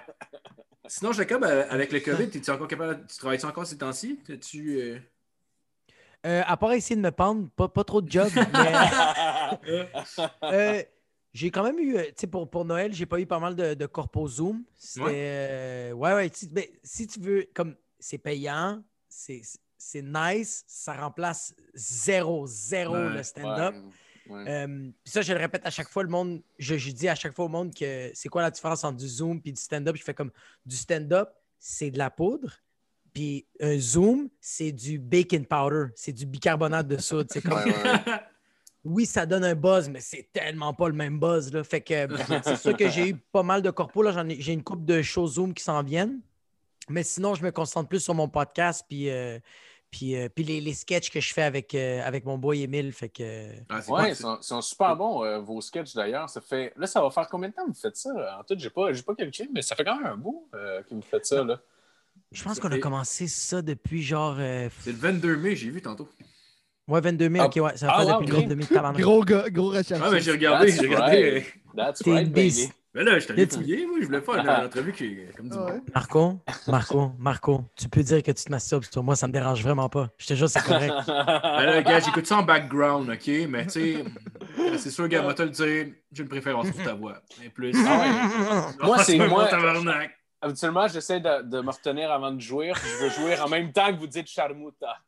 Sinon, 0.86 1.12
Jacob, 1.12 1.44
euh, 1.44 1.64
avec 1.70 1.92
le 1.92 2.00
COVID, 2.00 2.24
es-tu 2.24 2.50
encore 2.50 2.66
capable. 2.68 3.06
Tu 3.08 3.16
travailles-tu 3.18 3.46
encore 3.46 3.66
ces 3.66 3.78
temps-ci? 3.78 4.18
T'as-tu. 4.26 4.78
euh, 4.80 4.98
Euh, 6.26 6.42
à 6.46 6.56
part 6.56 6.72
essayer 6.72 6.96
de 6.96 7.00
me 7.02 7.10
pendre, 7.10 7.48
pas, 7.56 7.68
pas 7.68 7.84
trop 7.84 8.00
de 8.00 8.10
job, 8.10 8.28
mais 8.34 8.72
euh, 10.44 10.82
j'ai 11.32 11.50
quand 11.50 11.62
même 11.62 11.78
eu, 11.78 11.96
euh, 11.96 12.04
tu 12.06 12.12
sais, 12.18 12.26
pour, 12.26 12.48
pour 12.50 12.64
Noël, 12.64 12.92
j'ai 12.92 13.06
pas 13.06 13.18
eu 13.20 13.26
pas 13.26 13.38
mal 13.38 13.54
de, 13.56 13.74
de 13.74 13.86
corpo 13.86 14.26
Zoom. 14.28 14.62
C'était. 14.74 15.04
Ouais. 15.04 15.12
euh, 15.16 15.92
ouais, 15.92 16.12
ouais. 16.14 16.30
tu- 16.30 16.46
ben, 16.48 16.64
si 16.82 17.06
tu 17.06 17.20
veux, 17.20 17.48
comme 17.54 17.74
c'est 17.98 18.18
payant, 18.18 18.82
c'est 19.08 20.02
nice, 20.02 20.64
ça 20.66 20.94
remplace 20.94 21.54
zéro, 21.74 22.46
zéro 22.46 22.94
Ouais, 22.94 23.16
le 23.16 23.22
stand-up. 23.22 23.74
Ouais. 24.28 24.44
Euh, 24.48 24.90
puis 25.02 25.12
ça, 25.12 25.20
je 25.22 25.32
le 25.32 25.38
répète 25.40 25.66
à 25.66 25.70
chaque 25.70 25.88
fois, 25.88 26.02
le 26.04 26.08
monde, 26.08 26.42
je, 26.58 26.76
je 26.76 26.90
dis 26.92 27.08
à 27.08 27.14
chaque 27.14 27.34
fois 27.34 27.46
au 27.46 27.48
monde 27.48 27.74
que 27.74 28.10
c'est 28.14 28.28
quoi 28.28 28.42
la 28.42 28.50
différence 28.50 28.84
entre 28.84 28.98
du 28.98 29.08
Zoom 29.08 29.40
et 29.44 29.50
du 29.52 29.60
stand-up? 29.60 29.96
Je 29.96 30.02
fais 30.04 30.14
comme 30.14 30.30
du 30.64 30.76
stand-up, 30.76 31.30
c'est 31.58 31.90
de 31.90 31.98
la 31.98 32.10
poudre. 32.10 32.52
Puis 33.12 33.46
un 33.60 33.78
zoom, 33.78 34.28
c'est 34.40 34.72
du 34.72 34.98
baking 34.98 35.44
powder. 35.44 35.86
C'est 35.96 36.12
du 36.12 36.24
bicarbonate 36.24 36.86
de 36.88 36.96
soude. 36.98 37.26
C'est 37.30 37.42
comme... 37.42 37.58
Oui, 38.84 39.06
ça 39.06 39.26
donne 39.26 39.44
un 39.44 39.54
buzz, 39.54 39.88
mais 39.88 40.00
c'est 40.00 40.28
tellement 40.32 40.74
pas 40.74 40.88
le 40.88 40.94
même 40.94 41.20
buzz. 41.20 41.52
Là. 41.52 41.62
Fait 41.62 41.80
que 41.80 42.06
c'est 42.44 42.56
sûr 42.56 42.76
que 42.76 42.88
j'ai 42.88 43.10
eu 43.10 43.14
pas 43.16 43.42
mal 43.44 43.62
de 43.62 43.70
corpos. 43.70 44.02
Là. 44.02 44.10
J'en 44.12 44.28
ai- 44.28 44.40
J'ai 44.40 44.52
une 44.52 44.64
couple 44.64 44.84
de 44.84 45.02
choses 45.02 45.34
Zoom 45.34 45.54
qui 45.54 45.62
s'en 45.62 45.82
viennent. 45.82 46.20
Mais 46.88 47.04
sinon, 47.04 47.34
je 47.36 47.44
me 47.44 47.52
concentre 47.52 47.88
plus 47.88 48.00
sur 48.00 48.14
mon 48.14 48.28
podcast 48.28 48.84
puis, 48.88 49.08
euh, 49.08 49.38
puis, 49.92 50.16
euh, 50.16 50.28
puis 50.28 50.42
les, 50.42 50.60
les 50.60 50.74
sketchs 50.74 51.10
que 51.10 51.20
je 51.20 51.32
fais 51.32 51.42
avec, 51.42 51.76
euh, 51.76 52.02
avec 52.04 52.24
mon 52.24 52.38
boy 52.38 52.62
Emile. 52.62 52.92
Fait 52.92 53.08
que 53.08 53.50
Ah, 53.68 53.80
c'est 53.80 53.92
Ouais, 53.92 54.10
ils 54.10 54.16
sont, 54.16 54.60
super 54.62 54.96
bons, 54.96 55.22
euh, 55.24 55.38
vos 55.38 55.60
sketchs 55.60 55.94
d'ailleurs. 55.94 56.28
Ça 56.28 56.40
fait... 56.40 56.72
Là, 56.76 56.88
ça 56.88 57.00
va 57.00 57.10
faire 57.10 57.28
combien 57.28 57.50
de 57.50 57.54
temps 57.54 57.62
que 57.64 57.68
vous 57.70 57.80
faites 57.80 57.96
ça? 57.96 58.10
En 58.40 58.42
tout, 58.42 58.56
j'ai 58.58 58.70
pas, 58.70 58.92
j'ai 58.92 59.02
pas 59.02 59.14
calculé, 59.14 59.48
mais 59.54 59.62
ça 59.62 59.76
fait 59.76 59.84
quand 59.84 59.96
même 59.96 60.06
un 60.06 60.16
bout 60.16 60.48
euh, 60.54 60.82
que 60.82 60.92
vous 60.94 61.02
faites 61.02 61.24
ça. 61.26 61.44
Là. 61.44 61.60
je 62.32 62.42
pense 62.42 62.58
qu'on 62.58 62.72
a 62.72 62.78
commencé 62.78 63.28
ça 63.28 63.62
depuis 63.62 64.02
genre. 64.02 64.34
euh, 64.40 64.68
C'est 64.80 64.90
le 64.92 64.98
22 64.98 65.36
mai, 65.36 65.54
j'ai 65.54 65.70
vu 65.70 65.80
tantôt. 65.82 66.08
Ouais, 66.92 67.00
22 67.00 67.28
mai. 67.28 67.38
Ah. 67.40 67.46
Ok, 67.46 67.56
ouais, 67.56 67.76
ça 67.76 67.86
va 67.86 67.92
Ah, 67.96 68.04
faire 68.04 68.14
wow, 68.16 68.20
depuis 68.20 68.30
le 68.32 68.36
ok. 68.38 68.42
22 68.44 68.54
mai. 68.56 68.64
tabarnak. 68.66 69.00
Gros 69.02 69.24
gars, 69.24 69.44
gros 69.50 69.68
recherche. 69.70 70.00
Ah, 70.04 70.10
mais 70.10 70.20
j'ai 70.20 70.32
regardé, 70.32 70.70
j'ai 70.72 70.80
regardé. 70.80 71.30
right. 71.32 71.44
That's 71.76 72.02
right, 72.06 72.26
une 72.26 72.32
baby. 72.32 72.68
Mais 72.94 73.04
là, 73.04 73.18
je 73.18 73.26
t'allais 73.26 73.46
Tu- 73.46 73.54
fouiller, 73.54 73.86
moi, 73.86 73.96
je 74.02 74.04
voulais 74.06 74.20
faire 74.20 74.34
une 74.34 74.48
entrevue 74.66 74.92
qui 74.92 75.04
est 75.06 75.34
comme 75.34 75.48
du 75.48 75.56
Ouais. 75.56 75.80
Marco, 75.94 76.38
Marco, 76.68 77.12
Marco, 77.18 77.64
tu 77.74 77.88
peux 77.88 78.02
dire 78.02 78.22
que 78.22 78.30
tu 78.32 78.44
te 78.44 78.50
masturbes 78.50 78.84
sur 78.84 79.02
moi, 79.02 79.16
ça 79.16 79.26
me 79.26 79.32
dérange 79.32 79.62
vraiment 79.62 79.88
pas. 79.88 80.10
Je 80.18 80.26
te 80.26 80.34
jure, 80.34 80.46
c'est 80.50 80.62
correct. 80.62 80.92
Ben 81.06 81.14
là, 81.64 81.82
gars, 81.82 82.00
j'écoute 82.00 82.26
ça 82.26 82.36
en 82.36 82.42
background, 82.42 83.08
OK? 83.08 83.30
Mais 83.48 83.64
tu 83.64 83.70
sais, 83.70 84.04
c'est 84.76 84.90
sûr, 84.90 85.08
gars, 85.08 85.22
moi, 85.22 85.32
te 85.32 85.40
le 85.42 85.48
dire, 85.48 85.86
j'ai 86.12 86.22
une 86.22 86.28
préférence 86.28 86.70
pour 86.70 86.84
ta 86.84 86.92
voix. 86.92 87.22
Et 87.42 87.48
plus. 87.48 87.72
Ah 87.88 88.68
Moi, 88.82 88.98
c'est 89.04 89.16
moi-. 89.16 89.48
Habituellement, 90.42 90.88
j'essaie 90.88 91.20
de, 91.20 91.42
de 91.44 91.60
me 91.62 91.70
retenir 91.70 92.10
avant 92.10 92.32
de 92.32 92.40
jouir. 92.40 92.74
puis 92.74 92.90
Je 92.98 93.04
veux 93.04 93.10
jouer 93.10 93.40
en 93.40 93.48
même 93.48 93.72
temps 93.72 93.90
que 93.94 93.98
vous 93.98 94.08
dites 94.08 94.26
charmouta. 94.26 94.98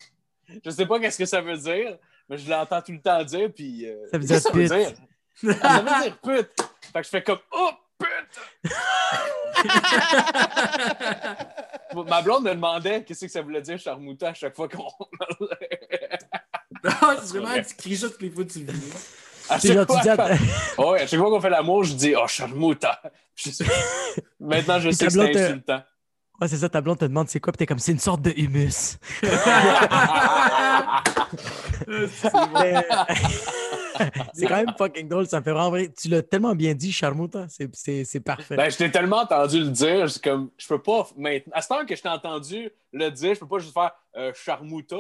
Je 0.65 0.71
sais 0.71 0.87
pas 0.87 0.99
qu'est-ce 1.01 1.19
que 1.19 1.25
ça 1.27 1.41
veut 1.41 1.57
dire, 1.57 1.97
mais 2.29 2.37
je 2.39 2.49
l'entends 2.51 2.81
tout 2.83 2.93
le 2.93 3.01
temps 3.01 3.23
dire. 3.25 3.51
Puis, 3.55 3.87
euh, 3.89 3.97
Ça 4.11 4.19
veut 4.19 4.27
qu'est-ce 4.27 4.51
dire 4.51 4.53
que 4.53 4.67
ça 4.69 4.77
veut 4.79 4.85
pute. 4.85 4.97
dire? 5.43 5.57
Ça 5.63 5.81
veut 5.81 6.03
dire 6.05 6.19
pute. 6.23 6.51
Fait 6.93 7.01
que 7.01 7.05
je 7.05 7.09
fais 7.11 7.23
comme 7.23 7.39
Oh, 7.53 7.71
pute! 7.99 8.41
Ma 12.09 12.23
blonde 12.23 12.45
me 12.45 12.55
demandait 12.55 13.05
qu'est-ce 13.05 13.27
que 13.27 13.31
ça 13.31 13.43
voulait 13.43 13.63
dire 13.63 13.79
charmouta 13.79 14.31
à 14.31 14.35
chaque 14.35 14.55
fois 14.57 14.69
qu'on. 14.69 14.89
Non, 16.85 16.91
c'est 17.23 17.39
vraiment, 17.39 17.63
tu 17.67 17.75
cries 17.77 17.97
ça 17.97 18.11
toutes 18.11 18.21
les 18.21 18.31
fois 18.31 18.45
que 18.45 18.53
tu 18.53 18.59
le 18.59 18.67
dis. 18.67 18.93
À 19.49 19.59
chaque 19.59 19.89
tu 19.89 19.95
dis 20.03 20.09
fois, 20.77 20.91
Ouais, 20.93 21.01
à 21.01 21.07
chaque 21.07 21.19
fois 21.19 21.31
qu'on 21.31 21.41
fait 21.41 21.49
l'amour, 21.49 21.83
je 21.85 21.95
dis 21.95 22.15
Oh, 22.15 22.27
charmouta. 22.27 23.01
Maintenant, 24.41 24.79
je 24.81 24.91
sais 24.91 25.07
que 25.07 25.13
c'est 25.13 25.45
insultant. 25.47 25.83
Ouais, 26.41 26.49
c'est 26.49 26.57
ça, 26.57 26.69
ta 26.69 26.81
blonde 26.81 26.99
te 26.99 27.05
demande 27.05 27.29
c'est 27.29 27.39
quoi, 27.41 27.53
puis 27.53 27.59
t'es 27.59 27.67
comme 27.67 27.79
c'est 27.79 27.93
une 27.93 27.99
sorte 28.01 28.21
de 28.23 28.33
humus. 28.37 28.99
C'est 34.35 34.47
quand 34.47 34.57
même 34.57 34.75
fucking 34.77 35.09
drôle, 35.09 35.27
ça 35.29 35.39
me 35.39 35.45
fait 35.45 35.53
vraiment 35.53 35.71
vrai. 35.71 35.89
Tu 35.97 36.09
l'as 36.09 36.23
tellement 36.23 36.55
bien 36.57 36.75
dit, 36.75 36.91
Charmouta, 36.93 37.47
c'est- 37.49 37.71
c'est 37.75 38.05
c'est 38.05 38.19
parfait. 38.21 38.57
Ben, 38.57 38.69
je 38.71 38.77
t'ai 38.77 38.91
tellement 38.91 39.19
entendu 39.21 39.61
le 39.61 39.69
dire, 39.71 40.09
je, 40.09 40.19
comme, 40.19 40.51
je 40.59 40.67
peux 40.67 40.83
pas 40.83 41.07
maintenant. 41.17 41.53
À 41.55 41.63
ce 41.63 41.69
temps 41.69 41.87
que 41.87 41.95
je 41.95 42.03
t'ai 42.03 42.09
entendu 42.09 42.71
le 42.93 43.11
dire, 43.11 43.35
je 43.35 43.41
peux 43.41 43.47
pas 43.47 43.59
juste 43.59 43.73
faire 43.73 43.93
euh, 44.17 44.33
charmouta. 44.35 44.97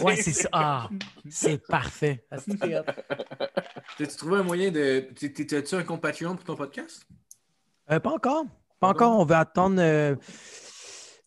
ouais, 0.00 0.14
c'est 0.16 0.32
ça. 0.32 0.48
Ah, 0.52 0.88
c'est 1.28 1.66
parfait. 1.66 2.24
T'as-tu 2.30 4.16
trouvé 4.16 4.36
un 4.36 4.42
moyen 4.44 4.70
de. 4.70 5.08
T'as-tu 5.44 5.74
un 5.74 5.82
compte 5.82 6.00
Patreon 6.00 6.36
pour 6.36 6.44
ton 6.44 6.54
podcast? 6.56 7.04
Euh, 7.90 7.98
pas 7.98 8.10
encore. 8.10 8.44
Pas 8.82 8.88
encore, 8.88 9.18
on 9.18 9.24
va 9.24 9.38
attendre. 9.40 9.76
euh, 9.80 10.14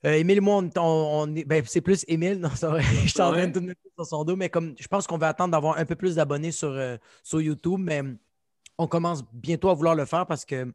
euh, 0.06 0.14
Émile 0.14 0.38
et 0.38 0.42
moi, 0.42 0.58
on, 0.58 0.70
on- 0.80 1.24
on 1.30 1.36
est. 1.36 1.46
Ben, 1.46 1.64
c'est 1.66 1.82
plus 1.82 2.06
Émile, 2.08 2.40
non. 2.40 2.50
Je 2.50 3.08
suis 3.08 3.22
en 3.22 3.32
train 3.32 3.48
de 3.48 3.54
tout 3.60 3.62
mettre 3.66 3.82
sur 3.96 4.06
son 4.06 4.24
dos, 4.24 4.36
mais 4.36 4.50
comme 4.50 4.76
je 4.80 4.88
pense 4.88 5.08
qu'on 5.08 5.18
va 5.18 5.30
attendre 5.30 5.52
d'avoir 5.52 5.78
un 5.78 5.86
peu 5.86 5.96
plus 5.96 6.16
d'abonnés 6.16 6.52
sur, 6.52 6.70
euh, 6.70 6.98
sur 7.24 7.41
YouTube, 7.41 7.80
mais 7.80 8.04
on 8.78 8.88
commence 8.88 9.24
bientôt 9.34 9.70
à 9.70 9.74
vouloir 9.74 9.96
le 9.96 10.06
faire 10.06 10.26
parce 10.28 10.46
que. 10.46 10.65
tu 10.65 10.72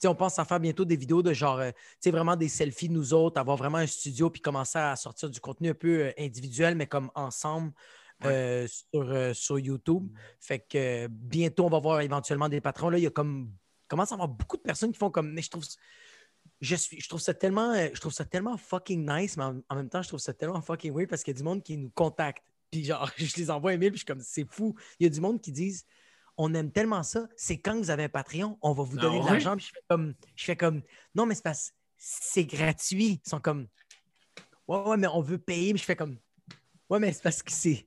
sais, 0.00 0.08
on 0.08 0.14
pense 0.14 0.38
à 0.38 0.44
faire 0.44 0.60
bientôt 0.60 0.84
des 0.84 0.96
vidéos 0.96 1.22
de 1.22 1.32
genre, 1.32 1.58
euh, 1.60 1.70
tu 1.70 1.76
sais, 2.00 2.10
vraiment 2.10 2.36
des 2.36 2.48
selfies 2.48 2.88
nous 2.90 3.14
autres, 3.14 3.40
avoir 3.40 3.56
vraiment 3.56 3.78
un 3.78 3.86
studio 3.86 4.28
puis 4.30 4.42
commencer 4.42 4.78
à 4.78 4.94
sortir 4.96 5.30
du 5.30 5.40
contenu 5.40 5.70
un 5.70 5.74
peu 5.74 6.12
individuel, 6.18 6.74
mais 6.74 6.86
comme 6.86 7.10
ensemble 7.14 7.72
euh, 8.24 8.66
sur, 8.66 9.10
euh, 9.10 9.32
sur 9.34 9.58
YouTube. 9.58 10.08
Fait 10.40 10.58
que 10.58 11.04
euh, 11.04 11.08
bientôt, 11.10 11.66
on 11.66 11.70
va 11.70 11.78
voir 11.78 12.00
éventuellement 12.00 12.48
des 12.48 12.60
patrons. 12.60 12.88
Là, 12.90 12.98
il 12.98 13.04
y 13.04 13.06
a 13.06 13.10
comme. 13.10 13.50
commence 13.88 14.10
à 14.10 14.14
avoir 14.16 14.28
beaucoup 14.28 14.56
de 14.56 14.62
personnes 14.62 14.90
qui 14.92 14.98
font 14.98 15.10
comme. 15.10 15.32
Mais 15.32 15.42
je 15.42 15.50
trouve. 15.50 15.64
Je, 16.60 16.74
suis, 16.74 17.00
je 17.00 17.08
trouve 17.08 17.20
ça 17.20 17.34
tellement 17.34 17.72
euh, 17.72 17.88
je 17.92 18.00
trouve 18.00 18.12
ça 18.12 18.24
tellement 18.24 18.56
fucking 18.56 19.08
nice, 19.08 19.36
mais 19.36 19.44
en, 19.44 19.60
en 19.68 19.76
même 19.76 19.88
temps, 19.88 20.02
je 20.02 20.08
trouve 20.08 20.20
ça 20.20 20.32
tellement 20.32 20.62
fucking 20.62 20.92
weird 20.92 21.08
parce 21.08 21.22
qu'il 21.22 21.34
y 21.34 21.36
a 21.36 21.38
du 21.38 21.44
monde 21.44 21.62
qui 21.62 21.76
nous 21.76 21.90
contacte. 21.90 22.42
Puis 22.70 22.84
genre, 22.84 23.10
je 23.16 23.36
les 23.36 23.50
envoie 23.50 23.72
un 23.72 23.76
mail, 23.76 23.90
puis 23.90 23.98
je 23.98 24.04
suis 24.04 24.06
comme 24.06 24.20
c'est 24.20 24.46
fou. 24.50 24.74
Il 24.98 25.04
y 25.04 25.06
a 25.06 25.10
du 25.10 25.20
monde 25.20 25.40
qui 25.40 25.52
disent 25.52 25.84
on 26.38 26.52
aime 26.54 26.70
tellement 26.70 27.02
ça, 27.02 27.28
c'est 27.36 27.58
quand 27.58 27.76
vous 27.76 27.90
avez 27.90 28.04
un 28.04 28.08
Patreon, 28.08 28.58
on 28.60 28.72
va 28.72 28.82
vous 28.84 28.98
Ah 28.98 29.02
donner 29.02 29.20
de 29.20 29.26
l'argent. 29.26 29.56
Puis 29.56 29.66
je 29.66 29.72
fais 29.72 29.84
comme 29.88 30.14
je 30.34 30.44
fais 30.44 30.56
comme 30.56 30.82
non, 31.14 31.26
mais 31.26 31.34
c'est 31.34 31.44
parce 31.44 31.72
c'est 31.96 32.44
gratuit. 32.44 33.20
Ils 33.24 33.28
sont 33.28 33.40
comme 33.40 33.68
Ouais, 34.68 34.80
ouais, 34.80 34.96
mais 34.96 35.06
on 35.06 35.20
veut 35.20 35.38
payer, 35.38 35.72
mais 35.72 35.78
je 35.78 35.84
fais 35.84 35.96
comme 35.96 36.18
Ouais, 36.90 36.98
mais 36.98 37.12
c'est 37.12 37.22
parce 37.22 37.42
que 37.42 37.52
c'est 37.52 37.86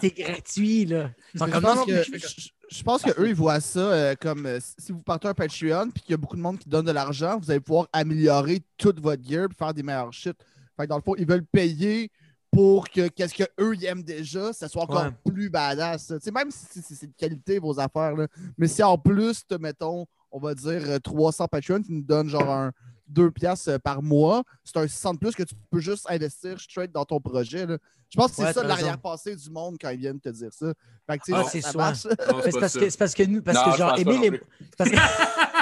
c'est 0.00 0.10
gratuit, 0.16 0.84
là. 0.86 1.10
Ils 1.34 1.40
sont 1.40 1.46
Je 1.46 1.52
pense, 1.52 1.76
non, 1.76 1.84
que, 1.84 1.90
mais 1.92 2.02
je 2.04 2.10
fais 2.10 2.20
comme- 2.20 2.30
je, 2.70 2.76
je 2.78 2.82
pense 2.82 3.02
que 3.02 3.20
eux 3.20 3.28
ils 3.28 3.34
voient 3.34 3.60
ça 3.60 3.78
euh, 3.80 4.14
comme 4.20 4.46
euh, 4.46 4.58
si 4.78 4.92
vous 4.92 5.02
partez 5.02 5.28
un 5.28 5.34
Patreon 5.34 5.90
puis 5.90 6.02
qu'il 6.02 6.10
y 6.12 6.14
a 6.14 6.16
beaucoup 6.16 6.36
de 6.36 6.40
monde 6.42 6.58
qui 6.58 6.68
donne 6.68 6.86
de 6.86 6.90
l'argent, 6.92 7.38
vous 7.38 7.50
allez 7.50 7.60
pouvoir 7.60 7.88
améliorer 7.92 8.62
toute 8.76 9.00
votre 9.00 9.22
gear 9.22 9.48
et 9.50 9.54
faire 9.54 9.74
des 9.74 9.82
meilleurs 9.82 10.12
shit. 10.12 10.36
Fait 10.76 10.84
que 10.84 10.88
dans 10.88 10.96
le 10.96 11.02
fond, 11.02 11.14
ils 11.16 11.26
veulent 11.26 11.44
payer 11.46 12.10
pour 12.50 12.88
que 12.88 13.08
qu'est-ce 13.08 13.34
qu'eux 13.34 13.74
ils 13.74 13.84
aiment 13.84 14.02
déjà, 14.02 14.52
ça 14.52 14.68
soit 14.68 14.82
encore 14.82 15.04
Ouais. 15.04 15.10
plus 15.32 15.50
badass. 15.50 16.06
Tu 16.06 16.14
sais, 16.20 16.30
même 16.30 16.50
si 16.50 16.80
c'est- 16.82 17.06
de 17.06 17.12
qualité 17.16 17.58
vos 17.58 17.78
affaires, 17.80 18.14
là. 18.16 18.28
mais 18.56 18.68
si 18.68 18.82
en 18.82 18.96
plus, 18.96 19.44
te 19.46 19.54
mettons, 19.56 20.06
on 20.30 20.38
va 20.38 20.54
dire 20.54 20.82
euh, 20.86 20.98
300 20.98 21.46
Patreon 21.48 21.82
qui 21.82 21.92
nous 21.92 22.02
donnent 22.02 22.28
genre 22.28 22.48
un 22.50 22.72
2 23.08 23.30
piastres 23.30 23.68
euh, 23.70 23.78
par 23.78 24.02
mois, 24.02 24.42
c'est 24.64 24.76
un 24.78 24.86
60 24.88 25.14
de 25.14 25.18
plus 25.18 25.34
que 25.34 25.42
tu 25.42 25.54
peux 25.70 25.80
juste 25.80 26.06
investir 26.10 26.58
straight 26.60 26.90
dans 26.92 27.04
ton 27.04 27.20
projet. 27.20 27.66
là. 27.66 27.78
Je 28.10 28.16
pense 28.18 28.30
que 28.30 28.36
c'est 28.36 28.42
Ouais, 28.44 28.52
ça 28.52 28.62
t'as 28.62 28.68
l'arrière-passé 28.68 29.34
du 29.34 29.50
monde 29.50 29.76
quand 29.80 29.90
ils 29.90 29.98
viennent 29.98 30.20
te 30.20 30.28
dire 30.28 30.52
ça. 30.52 30.72
Fait 31.10 31.18
que, 31.18 31.32
Ah, 31.32 31.44
c'est 31.50 31.60
ça 31.60 31.92
c'est 31.94 32.60
parce 32.60 32.74
que 32.74 32.88
c'est 32.90 32.98
parce 32.98 33.14
que 33.14 33.22
nous, 33.24 33.42
parce 33.42 33.58
Non, 33.66 33.72
que 33.72 33.78
genre 33.78 33.98
Émile 33.98 34.34
et- 34.34 34.40
parce 34.78 34.90
que- 34.90 34.96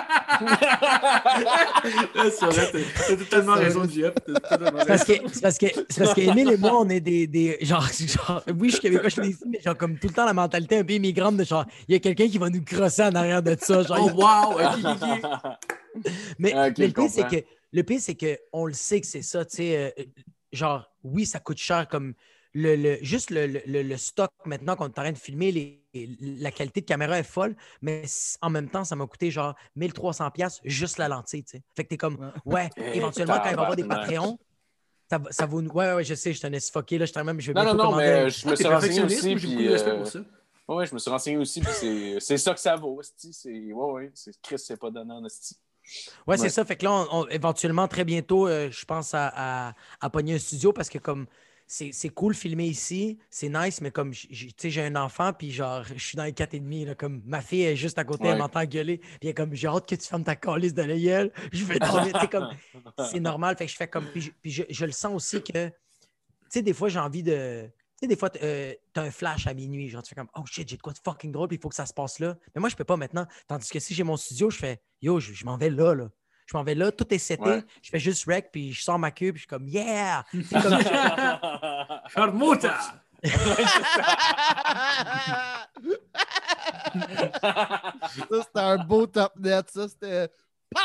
t'as- 0.44 2.30
C'est 3.58 3.64
raison, 3.64 3.80
C'est 4.80 4.86
parce 4.86 5.04
que 5.04 5.12
c'est 5.32 5.40
parce 5.42 5.58
que 5.58 5.66
c'est 5.88 6.04
parce 6.04 6.14
que 6.14 6.20
Émile 6.20 6.52
et 6.52 6.56
moi 6.56 6.78
on 6.80 6.88
est 6.88 7.00
des, 7.00 7.26
des 7.26 7.58
genre, 7.62 7.86
genre 8.06 8.42
oui 8.58 8.68
je 8.68 8.72
suis 8.74 8.80
québécois 8.82 9.08
je 9.08 9.20
suis 9.20 9.30
ici 9.30 9.44
mais 9.46 9.60
genre 9.60 9.76
comme 9.76 9.98
tout 9.98 10.08
le 10.08 10.14
temps 10.14 10.24
la 10.26 10.32
mentalité 10.34 10.78
un 10.78 10.84
peu 10.84 10.92
immigrante 10.94 11.36
de 11.36 11.44
genre 11.44 11.64
il 11.88 11.92
y 11.92 11.96
a 11.96 12.00
quelqu'un 12.00 12.28
qui 12.28 12.38
va 12.38 12.48
nous 12.50 12.62
crosser 12.64 13.02
en 13.02 13.14
arrière 13.14 13.42
de 13.42 13.56
ça 13.60 13.82
genre, 13.82 13.98
Oh, 14.00 14.10
wow! 14.20 14.58
Mais, 16.38 16.50
je 16.76 16.82
le 16.82 16.88
pire 16.92 17.10
c'est 17.10 17.22
que 17.42 17.44
le 17.72 17.82
pire 17.82 18.00
c'est 18.00 18.14
que 18.14 18.38
on 18.52 18.66
le 18.66 18.72
sait 18.72 19.00
que 19.00 19.06
c'est 19.06 19.22
ça 19.22 19.44
tu 19.44 19.56
sais 19.56 19.92
euh, 19.98 20.02
genre 20.52 20.90
oui 21.04 21.26
ça 21.26 21.38
coûte 21.38 21.58
cher 21.58 21.86
comme 21.88 22.14
le, 22.54 22.76
le- 22.76 22.98
juste 23.02 23.30
le, 23.30 23.46
le- 23.46 23.62
le- 23.66 23.82
le 23.82 23.96
stock 23.96 24.30
maintenant 24.46 24.76
qu'on 24.76 24.84
est 24.86 24.98
en 24.98 25.02
train 25.02 25.12
de 25.12 25.18
filmer 25.18 25.52
les- 25.52 25.81
la 25.94 26.50
qualité 26.50 26.80
de 26.80 26.86
caméra 26.86 27.18
est 27.18 27.22
folle 27.22 27.54
mais 27.82 28.02
en 28.40 28.48
même 28.50 28.68
temps 28.70 28.84
ça 28.84 28.96
m'a 28.96 29.06
coûté 29.06 29.30
genre 29.30 29.54
1300 29.76 30.30
pièces 30.30 30.60
juste 30.64 30.96
la 30.98 31.08
lentille 31.08 31.44
fait 31.74 31.84
que 31.84 31.88
t'es 31.88 31.96
comme 31.98 32.32
ouais 32.46 32.70
éventuellement 32.94 33.36
quand 33.36 33.50
il 33.50 33.56
va 33.56 33.62
y 33.62 33.64
avoir 33.64 33.76
des. 33.76 33.84
Patreons 33.84 34.38
ça, 35.10 35.20
ça 35.30 35.44
vaut. 35.44 35.60
Ouais, 35.60 35.92
ouais, 35.92 36.04
je 36.04 36.14
sais, 36.14 36.32
je 36.32 36.40
t'en 36.40 36.50
ai 36.52 36.58
suffoqué. 36.60 36.96
Là, 36.96 37.04
je 37.04 37.20
même. 37.20 37.38
Je 37.38 37.52
vais 37.52 37.62
Non, 37.62 37.74
non, 37.74 37.90
non, 37.90 37.96
mais 37.96 38.30
je 38.30 38.48
me 38.48 38.56
suis 38.56 38.66
renseigné 38.66 39.02
aussi. 39.02 39.34
Puis, 39.34 39.68
euh, 39.68 39.98
pour 39.98 40.06
ça. 40.06 40.20
ouais, 40.68 40.86
je 40.86 40.94
me 40.94 40.98
suis 40.98 41.10
renseigné 41.10 41.36
aussi, 41.36 41.60
puis 41.60 41.70
c'est- 42.18 42.38
ça 42.38 42.54
que 42.54 42.60
ça 42.60 42.76
vaut, 42.76 42.98
Ouais, 43.44 43.72
ouais, 43.74 44.10
c'est 44.14 44.40
Chris, 44.40 44.58
c'est 44.58 44.78
pas 44.78 44.90
donnant, 44.90 45.22
esti. 45.26 45.56
Ouais, 46.26 46.38
c'est 46.38 46.48
ça. 46.48 46.64
Fait 46.64 46.76
que 46.76 46.84
là, 46.84 46.92
on- 46.92 47.08
on- 47.24 47.28
éventuellement, 47.28 47.88
très 47.88 48.04
bientôt, 48.06 48.46
euh, 48.48 48.70
je 48.70 48.84
pense 48.86 49.12
à, 49.12 49.30
à, 49.34 49.74
à 50.00 50.08
pogner 50.08 50.36
un 50.36 50.38
studio 50.38 50.72
parce 50.72 50.88
que 50.88 50.96
comme 50.98 51.26
c'est 51.92 52.08
cool 52.10 52.34
filmer 52.34 52.66
ici, 52.66 53.18
c'est 53.30 53.48
nice, 53.48 53.80
mais 53.80 53.90
comme 53.90 54.12
j'ai 54.12 54.82
un 54.82 54.96
enfant, 54.96 55.32
puis 55.32 55.50
genre, 55.50 55.84
je 55.84 56.04
suis 56.04 56.16
dans 56.16 56.24
les 56.24 56.32
4 56.34 56.52
et 56.54 56.60
demi, 56.60 56.84
là, 56.84 56.94
comme 56.94 57.22
ma 57.24 57.40
fille 57.40 57.62
est 57.62 57.76
juste 57.76 57.98
à 57.98 58.04
côté, 58.04 58.24
elle 58.32 58.38
m'entend 58.38 58.64
gueuler, 58.64 58.98
puis 58.98 59.08
elle 59.22 59.28
est 59.30 59.34
comme 59.34 59.54
j'ai 59.54 59.68
hâte 59.68 59.88
que 59.88 59.94
tu 59.94 60.06
fermes 60.06 60.24
ta 60.24 60.36
calice 60.36 60.74
de 60.74 60.82
la 60.82 60.98
gueule, 60.98 61.32
je 61.52 61.64
vais 61.64 61.78
sais, 62.20 62.28
comme 62.28 62.48
c'est 63.10 63.20
normal. 63.20 63.56
Fait 63.56 63.64
que 63.66 63.72
je 63.72 63.76
fais 63.76 63.88
comme. 63.88 64.06
Puis, 64.12 64.20
je, 64.20 64.30
puis 64.42 64.50
je- 64.50 64.62
je 64.68 64.84
le 64.84 64.92
sens 64.92 65.14
aussi 65.14 65.42
que, 65.42 65.68
tu 65.68 65.72
sais, 66.50 66.62
des 66.62 66.74
fois, 66.74 66.88
j'ai 66.90 66.98
envie 66.98 67.22
de. 67.22 67.64
Tu 67.66 67.72
sais, 68.00 68.06
des 68.08 68.16
fois, 68.16 68.30
euh, 68.42 68.74
t'as 68.92 69.02
un 69.04 69.10
flash 69.10 69.46
à 69.46 69.54
minuit. 69.54 69.88
Genre, 69.88 70.02
tu 70.02 70.10
fais 70.10 70.14
comme, 70.16 70.28
oh 70.34 70.44
shit, 70.44 70.68
j'ai 70.68 70.76
de 70.76 70.82
quoi 70.82 70.92
de 70.92 70.98
fucking 71.02 71.32
drôle, 71.32 71.48
puis 71.48 71.56
il 71.56 71.60
faut 71.60 71.68
que 71.68 71.74
ça 71.74 71.86
se 71.86 71.94
passe 71.94 72.18
là. 72.18 72.36
Mais 72.54 72.60
moi, 72.60 72.68
je 72.68 72.76
peux 72.76 72.84
pas 72.84 72.96
maintenant. 72.96 73.26
Tandis 73.48 73.70
que 73.70 73.78
si 73.78 73.94
j'ai 73.94 74.02
mon 74.02 74.16
studio, 74.16 74.50
je 74.50 74.58
fais, 74.58 74.82
yo, 75.00 75.20
je, 75.20 75.32
je 75.32 75.44
m'en 75.46 75.56
vais 75.56 75.70
là, 75.70 75.94
là. 75.94 76.10
Je 76.52 76.56
m'en 76.58 76.64
vais 76.64 76.74
là, 76.74 76.92
tout 76.92 77.06
est 77.14 77.18
seté. 77.18 77.40
Ouais. 77.42 77.64
Je 77.80 77.88
fais 77.88 77.98
juste 77.98 78.26
rec, 78.26 78.50
puis 78.52 78.72
je 78.74 78.82
sors 78.82 78.98
ma 78.98 79.10
queue, 79.10 79.32
puis 79.32 79.36
je 79.36 79.38
suis 79.40 79.46
comme, 79.46 79.66
yeah! 79.66 80.22
C'est 80.32 80.60
comme- 80.62 80.78
Charmota! 82.08 82.78
ça, 87.40 88.42
c'était 88.42 88.60
un 88.60 88.78
beau 88.84 89.06
top 89.06 89.32
net. 89.38 89.70
Ça, 89.70 89.88
c'était 89.88 90.28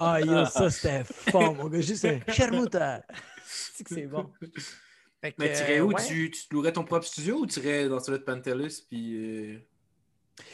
Ah, 0.00 0.20
yo, 0.20 0.44
ça, 0.46 0.70
c'était 0.70 1.04
fort, 1.04 1.54
mon 1.54 1.68
gars. 1.68 1.80
Juste 1.80 2.04
un 2.04 2.20
charmouta. 2.32 3.02
C'est 3.44 3.84
que 3.84 3.94
c'est 3.94 4.06
bon. 4.06 4.30
Que, 5.22 5.30
Mais 5.38 5.52
t'irais 5.52 5.78
euh, 5.78 5.82
où? 5.84 5.92
ouais. 5.92 6.04
tu, 6.06 6.30
tu 6.30 6.48
te 6.48 6.54
louerais 6.54 6.72
ton 6.72 6.84
propre 6.84 7.06
studio 7.06 7.36
ou 7.40 7.46
t'irais 7.46 7.88
dans 7.88 8.00
celui 8.00 8.18
de 8.18 8.24
Pantelis 8.24 8.84
puis. 8.88 9.14
euh, 9.54 9.58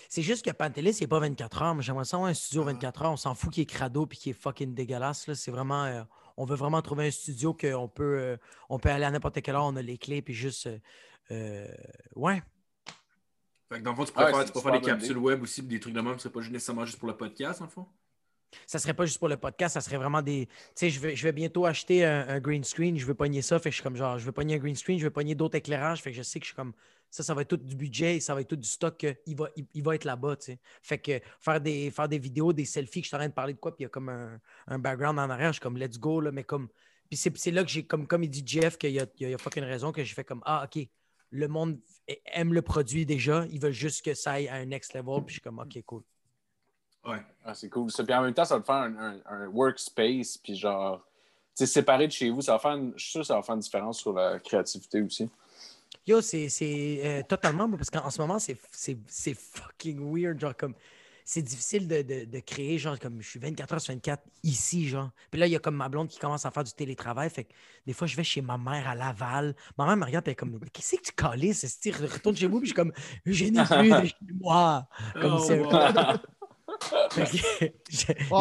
C'est 0.09 0.23
juste 0.23 0.45
que 0.45 0.51
Pantelis, 0.51 0.91
il 0.99 1.03
n'est 1.03 1.07
pas 1.07 1.21
24 1.21 1.63
heures. 1.63 1.75
Moi, 1.75 1.83
j'aimerais 1.83 2.05
savoir 2.05 2.29
un 2.29 2.35
studio 2.35 2.65
24 2.65 3.03
heures. 3.03 3.13
On 3.13 3.17
s'en 3.17 3.35
fout 3.35 3.53
qu'il 3.53 3.63
est 3.63 3.67
crado 3.67 4.07
puis 4.07 4.19
qu'il 4.19 4.31
est 4.31 4.35
fucking 4.41 4.75
dégueulasse. 4.75 5.27
là. 5.27 5.35
C'est 5.35 5.51
vraiment. 5.51 5.85
euh, 5.85 6.03
on 6.37 6.45
veut 6.45 6.57
vraiment 6.57 6.81
trouver 6.83 7.09
un 7.09 7.11
studio 7.11 7.53
qu'on 7.55 7.89
peut, 7.89 8.19
euh, 8.19 8.37
on 8.69 8.79
peut 8.79 8.91
aller 8.91 9.05
à 9.05 9.11
n'importe 9.11 9.41
quelle 9.43 9.55
heure. 9.57 9.65
On 9.65 9.77
a 9.77 9.83
les 9.83 9.99
clés 9.99 10.23
puis 10.23 10.35
juste. 10.35 10.67
euh, 10.67 10.79
euh, 11.31 11.69
ouais. 12.17 12.43
Fait 13.71 13.79
que 13.81 13.85
dans 13.85 13.91
le 13.91 13.97
fond, 13.97 14.05
tu 14.05 14.13
faire, 14.13 14.35
c'est 14.47 14.53
tu 14.53 14.61
faire 14.61 14.73
des 14.73 14.81
capsules 14.81 15.19
web 15.19 15.43
aussi, 15.43 15.61
puis 15.61 15.69
des 15.77 15.81
trucs 15.81 15.93
de 15.95 16.01
même, 16.01 16.19
c'est 16.19 16.31
pas 16.31 16.41
juste 16.41 16.53
nécessairement 16.53 16.87
juste 16.87 16.99
pour 16.99 17.09
le 17.09 17.17
podcast, 17.17 17.61
le 17.61 17.67
fond? 17.67 17.87
Ça 18.67 18.79
serait 18.79 18.95
pas 18.95 19.05
juste 19.05 19.19
pour 19.19 19.29
le 19.29 19.37
podcast, 19.37 19.75
ça 19.75 19.83
serait 19.83 19.99
vraiment 19.99 20.23
des. 20.23 20.47
Tu 20.47 20.53
sais, 20.75 20.91
je 20.91 20.99
vais, 21.01 21.15
je 21.15 21.23
vais 21.23 21.33
bientôt 21.33 21.67
acheter 21.67 22.03
un, 22.07 22.27
un 22.29 22.41
green 22.41 22.65
screen. 22.65 22.97
Je 22.97 23.05
veux 23.05 23.15
pogner 23.15 23.43
ça. 23.43 23.59
Fait 23.59 23.69
que 23.69 23.73
je 23.73 23.77
suis 23.77 23.83
comme 23.83 23.97
genre, 23.97 24.19
je 24.19 24.25
veux 24.25 24.33
pogner 24.33 24.55
un 24.55 24.59
green 24.59 24.75
screen, 24.75 24.99
je 24.99 25.05
veux 25.05 25.11
pogner 25.11 25.35
d'autres 25.35 25.57
éclairages. 25.57 26.01
Fait 26.01 26.13
que 26.13 26.17
je 26.17 26.23
sais 26.23 26.41
que 26.41 26.47
je 26.47 26.51
suis 26.51 26.57
comme. 26.57 26.73
Ça, 27.11 27.23
ça 27.23 27.35
va 27.35 27.43
être 27.43 27.49
tout 27.49 27.57
du 27.57 27.75
budget, 27.75 28.21
ça 28.21 28.35
va 28.35 28.43
être 28.43 28.49
tout 28.49 28.57
du 28.57 28.69
stock. 28.69 29.07
Il 29.27 29.37
va, 29.37 29.49
il, 29.75 29.83
va 29.83 29.95
être 29.95 30.05
là-bas. 30.05 30.37
Fait 30.83 30.99
que 30.99 31.21
faire 31.41 31.61
des, 31.61 31.91
faire 31.91 32.09
des 32.09 32.19
vidéos, 32.19 32.53
des 32.53 32.65
selfies, 32.65 33.01
que 33.01 33.05
je 33.05 33.09
suis 33.09 33.17
en 33.17 33.21
train 33.21 33.29
de 33.29 33.35
parler 33.35 33.55
de 33.55 33.59
quoi, 33.59 33.75
puis 33.75 33.83
il 33.83 33.85
y 33.85 33.87
a 33.87 33.89
comme 33.89 34.09
un, 34.09 34.39
un 34.67 34.79
background 34.79 35.19
en 35.19 35.31
arrière. 35.31 35.49
Je 35.49 35.55
suis 35.55 35.63
comme, 35.63 35.79
let's 35.79 35.99
go, 35.99 36.21
là, 36.21 36.33
mais 36.33 36.45
comme. 36.45 36.69
Puis 37.09 37.17
c'est 37.17 37.51
là 37.51 37.65
que 37.65 37.71
j'ai, 37.71 37.87
comme, 37.87 38.07
comme 38.07 38.23
il 38.23 38.29
dit 38.29 38.43
Jeff, 38.45 38.77
qu'il 38.77 38.91
y 38.91 39.01
a, 39.01 39.07
il 39.19 39.31
y 39.31 39.61
raison, 39.61 39.93
que 39.93 40.05
j'ai 40.05 40.15
fait 40.15 40.25
comme, 40.25 40.43
ah, 40.45 40.67
OK, 40.67 40.87
le 41.31 41.49
monde 41.49 41.79
aime 42.27 42.53
le 42.53 42.63
produit 42.63 43.07
déjà, 43.07 43.47
ils 43.51 43.61
veulent 43.61 43.73
juste 43.73 44.05
que 44.05 44.15
ça 44.15 44.33
aille 44.33 44.49
à 44.49 44.57
un 44.57 44.67
next 44.67 44.95
level, 44.95 45.23
puis 45.25 45.29
je 45.29 45.33
suis 45.35 45.41
comme, 45.41 45.59
OK, 45.59 45.83
cool. 45.85 46.03
Ouais. 47.07 47.23
Ah, 47.45 47.55
c'est 47.55 47.69
cool. 47.69 47.91
Puis 47.91 48.15
en 48.15 48.23
même 48.23 48.35
temps, 48.35 48.45
ça 48.45 48.57
va 48.57 48.61
te 48.61 48.67
faire 48.67 48.77
un, 48.77 49.21
un- 49.25 49.47
workspace, 49.49 50.39
puis 50.39 50.57
genre, 50.57 51.03
tu 51.57 51.67
séparé 51.67 52.07
de 52.07 52.13
chez 52.13 52.31
vous, 52.31 52.43
ça 52.43 52.53
va 52.53 52.59
faire 52.59 52.73
une, 52.73 52.93
je 52.97 53.03
suis 53.03 53.11
sûr 53.13 53.21
que 53.23 53.27
ça 53.27 53.37
va 53.37 53.43
faire 53.43 53.55
une 53.55 53.61
différence 53.61 53.99
sur 53.99 54.13
la 54.13 54.39
créativité 54.39 55.01
aussi. 55.01 55.29
Yo, 56.09 56.21
c'est 56.23 56.49
c'est, 56.49 57.01
euh, 57.05 57.23
totalement, 57.23 57.71
parce 57.71 57.91
qu'en 57.91 58.05
en 58.07 58.11
ce 58.11 58.21
moment, 58.21 58.39
c'est- 58.39 58.57
c'est 58.73 58.97
c'est 59.07 59.35
fucking 59.35 60.01
weird. 60.13 60.41
Genre, 60.41 60.57
comme, 60.57 60.75
c'est 61.23 61.43
difficile 61.43 61.87
de, 61.87 62.01
de- 62.01 62.25
de 62.25 62.39
créer, 62.41 62.79
genre, 62.79 62.99
comme 62.99 63.21
je 63.21 63.29
suis 63.29 63.39
24 63.39 63.75
heures 63.75 63.81
sur 63.83 63.93
24 63.93 64.23
ici, 64.43 64.89
genre. 64.89 65.11
Puis 65.31 65.39
là, 65.39 65.47
il 65.47 65.53
y 65.53 65.57
a 65.57 65.59
comme 65.59 65.77
ma 65.77 65.91
blonde 65.91 66.09
qui 66.09 66.19
commence 66.19 66.47
à 66.47 66.51
faire 66.51 66.65
du 66.65 66.73
télétravail. 66.73 67.29
Fait 67.29 67.45
que 67.45 67.53
des 67.87 67.93
fois, 67.93 68.07
je 68.07 68.17
vais 68.17 68.25
chez 68.25 68.41
ma 68.41 68.57
mère 68.57 68.89
à 68.89 68.95
Laval. 68.95 69.55
Ma 69.77 69.85
mère 69.85 69.99
me 69.99 70.05
regarde, 70.07 70.27
elle 70.27 70.33
est 70.33 70.37
comme, 70.37 70.59
qu'est-ce 70.73 70.97
que 70.97 71.03
tu 71.03 71.13
colles? 71.13 71.53
C'est 71.55 71.91
retourne 71.95 72.35
chez 72.37 72.47
vous, 72.47 72.61
puis 72.61 72.69
je 72.71 72.73
suis 72.73 72.77
comme, 72.77 72.93
je 73.27 73.45
n'ai 73.45 73.63
plus 73.65 73.91
de 73.91 74.07
chez 74.07 74.15
moi. 74.41 74.89
Comme 75.21 75.35
Oh, 75.35 75.45
c'est- 75.47 75.61
wow. 75.61 75.71
Fait 77.11 77.25
que 77.25 77.37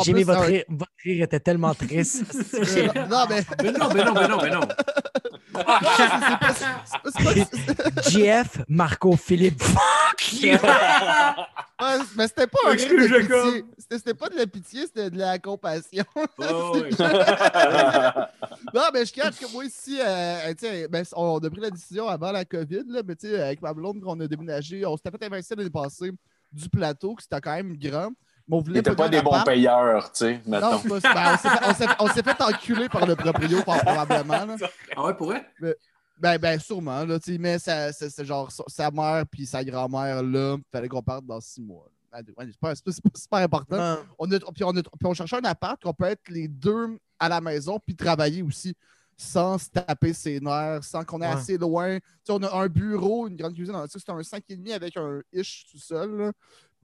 j'ai 0.06 0.14
mis 0.14 0.24
votre 0.24 0.42
rire, 0.48 0.64
votre 0.70 0.92
rire 1.04 1.24
était 1.24 1.40
tellement 1.40 1.74
triste. 1.74 2.24
Non, 3.10 3.26
mais. 3.30 3.42
Mais 3.64 3.72
non, 3.72 3.90
mais 3.94 4.04
non, 4.06 4.14
mais 4.14 4.28
non, 4.28 4.38
mais 4.42 4.50
non. 4.52 4.62
Jeff, 8.10 8.62
Marco, 8.68 9.16
Philippe, 9.16 9.62
fuck 9.62 10.34
you! 10.34 10.52
ouais, 10.52 11.98
mais 12.16 12.28
c'était 12.28 12.48
pas 12.48 12.60
un 12.68 12.72
rire 12.72 12.90
de 12.90 13.08
Jacob. 13.08 13.46
pitié. 13.46 13.66
C'était 13.78 13.98
c'était 13.98 14.14
pas 14.14 14.30
de 14.30 14.36
la 14.36 14.48
pitié, 14.48 14.82
c'était 14.86 15.10
de 15.10 15.18
la 15.18 15.40
compassion. 15.40 16.06
Oh. 16.16 16.78
Non, 18.74 18.82
mais 18.94 19.06
je 19.06 19.14
cache 19.14 19.38
que 19.40 19.52
moi 19.52 19.64
ici, 19.66 20.00
euh, 20.04 20.54
sais, 20.58 20.88
ben, 20.88 21.06
on 21.16 21.38
a 21.38 21.50
pris 21.50 21.62
la 21.62 21.70
décision 21.70 22.08
avant 22.08 22.32
la 22.32 22.44
COVID, 22.44 22.84
là, 22.88 23.02
mais 23.06 23.16
tu 23.16 23.28
sais, 23.28 23.42
avec 23.42 23.62
ma 23.62 23.74
blonde, 23.74 24.02
quand 24.04 24.18
on 24.18 24.20
a 24.20 24.28
déménagé, 24.28 24.86
on 24.86 24.98
s'était 24.98 25.12
fait 25.12 25.26
investir 25.26 25.56
l'année 25.58 25.70
passée 25.70 26.12
du 26.52 26.70
plateau, 26.70 27.16
que 27.16 27.24
c'était 27.24 27.40
quand 27.40 27.56
même 27.56 27.78
grand. 27.78 28.12
Mais 28.48 28.56
on 28.56 28.60
Ils 28.62 28.64
voulait 28.66 28.80
n'étaient 28.80 28.90
pas 28.96 29.04
pogner 29.06 29.18
des 29.18 29.24
bons 29.24 29.44
payeurs, 29.44 30.12
tu 30.12 30.20
sais, 30.20 30.42
Non, 30.46 30.52
mettons. 30.60 31.00
pas- 31.00 31.14
ben, 31.14 31.34
on 31.34 31.38
s'est 31.38 31.50
fait, 31.50 31.66
on 31.66 31.74
s'est- 31.74 31.96
on 32.00 32.08
s'est 32.08 32.24
fait 32.24 32.42
enculer 32.42 32.88
par 32.90 33.06
le 33.06 33.16
proprio, 33.16 33.62
probablement. 33.62 34.46
là. 34.46 34.56
Ah 34.96 35.04
ouais, 35.06 35.14
pour 35.14 35.28
vrai? 35.28 35.46
Ben, 36.20 36.38
ben, 36.40 36.60
sûrement, 36.60 37.04
là, 37.06 37.20
tu 37.20 37.34
sais, 37.34 37.38
mais 37.38 37.60
ça- 37.60 37.92
c'est 37.92 38.10
c'est 38.10 38.26
genre 38.26 38.50
sa- 38.68 38.90
mère 38.92 39.26
puis 39.30 39.46
sa 39.46 39.64
grand-mère, 39.64 40.24
là, 40.24 40.58
fallait 40.72 40.88
qu'on 40.88 41.02
parte 41.04 41.26
dans 41.26 41.40
six 41.42 41.62
mois. 41.62 41.88
C'est 42.16 42.34
pas, 42.34 42.44
c'est 42.74 42.84
pas- 42.84 42.92
c'est 42.92 43.04
pas 43.04 43.10
super 43.20 43.40
important. 43.40 43.98
On, 44.18 44.32
a, 44.32 44.40
puis 44.40 44.64
on, 44.64 44.70
a- 44.76 44.82
puis 44.82 45.06
on 45.06 45.14
cherchait 45.14 45.36
un 45.36 45.44
appart 45.44 45.80
qu'on 45.84 45.94
peut 45.94 46.06
être 46.06 46.28
les 46.30 46.48
deux 46.48 46.98
à 47.20 47.30
la 47.30 47.42
maison 47.42 47.80
puis 47.86 47.96
travailler 47.96 48.42
aussi 48.42 48.74
sans 49.20 49.58
se 49.58 49.70
taper 49.70 50.14
ses 50.14 50.40
nerfs, 50.40 50.84
sans 50.84 51.04
qu'on 51.04 51.22
est 51.22 51.28
Ouais. 51.28 51.34
assez 51.34 51.58
loin. 51.58 51.98
Tu 52.00 52.04
sais, 52.24 52.32
on 52.34 52.42
a 52.44 52.52
un 52.56 52.68
bureau, 52.68 53.28
une 53.28 53.36
grande 53.36 53.54
cuisine. 53.56 53.76
Tu 53.92 54.00
sais, 54.00 54.06
C'est 54.06 54.12
un 54.12 54.22
5,5 54.24 54.72
avec 54.74 54.96
un 54.98 55.22
ish 55.34 55.66
tout 55.72 55.80
seul, 55.80 56.18
là, 56.18 56.32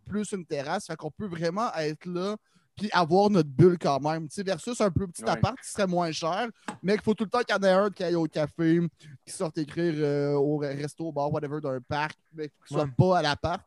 plus 0.04 0.32
une 0.32 0.46
terrasse. 0.46 0.86
Fait 0.88 0.96
qu'on 0.96 1.12
peut 1.12 1.28
vraiment 1.28 1.74
être 1.76 2.06
là 2.06 2.36
puis 2.76 2.90
avoir 2.92 3.30
notre 3.30 3.50
bulle 3.50 3.78
quand 3.80 4.00
même. 4.00 4.28
Tu 4.28 4.34
sais, 4.34 4.42
versus 4.44 4.82
un 4.82 4.90
plus 4.90 5.08
petit 5.08 5.24
Ouais. 5.24 5.30
appart 5.30 5.56
qui 5.62 5.70
serait 5.70 5.86
moins 5.86 6.12
cher, 6.12 6.48
mais 6.82 6.94
qu'il 6.94 7.04
faut 7.04 7.14
tout 7.14 7.24
le 7.24 7.30
temps 7.30 7.42
qu'il 7.42 7.56
y 7.56 7.60
en 7.60 7.62
ait 7.62 7.70
un 7.72 7.92
qui 7.92 8.04
aille 8.04 8.16
au 8.16 8.26
café, 8.26 8.80
qui 9.24 9.32
sorte 9.32 9.60
écrire 9.60 9.94
euh, 9.98 10.34
au 10.34 10.58
resto, 10.58 11.06
au 11.06 11.12
bar, 11.12 11.32
whatever, 11.32 11.62
d'un 11.62 11.80
parc, 11.88 12.18
mais 12.34 12.48
qui 12.48 12.74
soit 12.74 12.86
Ouais. 12.86 12.90
pas 12.98 13.20
à 13.20 13.22
l'appart. 13.22 13.64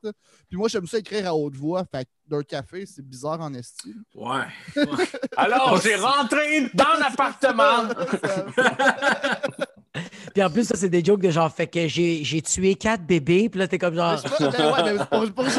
Puis 0.48 0.58
moi, 0.58 0.66
j'aime 0.68 0.88
ça 0.88 0.98
écrire 0.98 1.28
à 1.28 1.36
haute 1.36 1.54
voix. 1.54 1.84
Fait 1.88 2.08
d'un 2.26 2.42
café, 2.42 2.84
c'est 2.84 3.06
bizarre 3.06 3.40
en 3.40 3.54
esti. 3.54 3.94
Ouais. 4.12 4.42
Alors, 5.36 5.80
j'ai 5.80 5.94
rentré 5.94 6.68
dans 6.74 6.98
l'appartement. 6.98 7.86
Puis 10.34 10.42
en 10.42 10.50
plus, 10.50 10.64
ça, 10.64 10.76
c'est 10.76 10.88
des 10.88 11.04
jokes 11.04 11.20
de 11.20 11.30
genre, 11.30 11.52
fait 11.52 11.66
que 11.66 11.86
j'ai 11.88 12.24
j'ai 12.24 12.42
tué 12.42 12.74
quatre 12.74 13.04
bébés, 13.04 13.48
puis 13.48 13.58
là, 13.58 13.68
t'es 13.68 13.78
comme 13.78 13.94
genre. 13.94 14.16
Je 14.16 14.44
ben 14.44 14.72
ouais, 14.72 14.92
mais 14.92 15.04
pour, 15.10 15.32
pour 15.32 15.44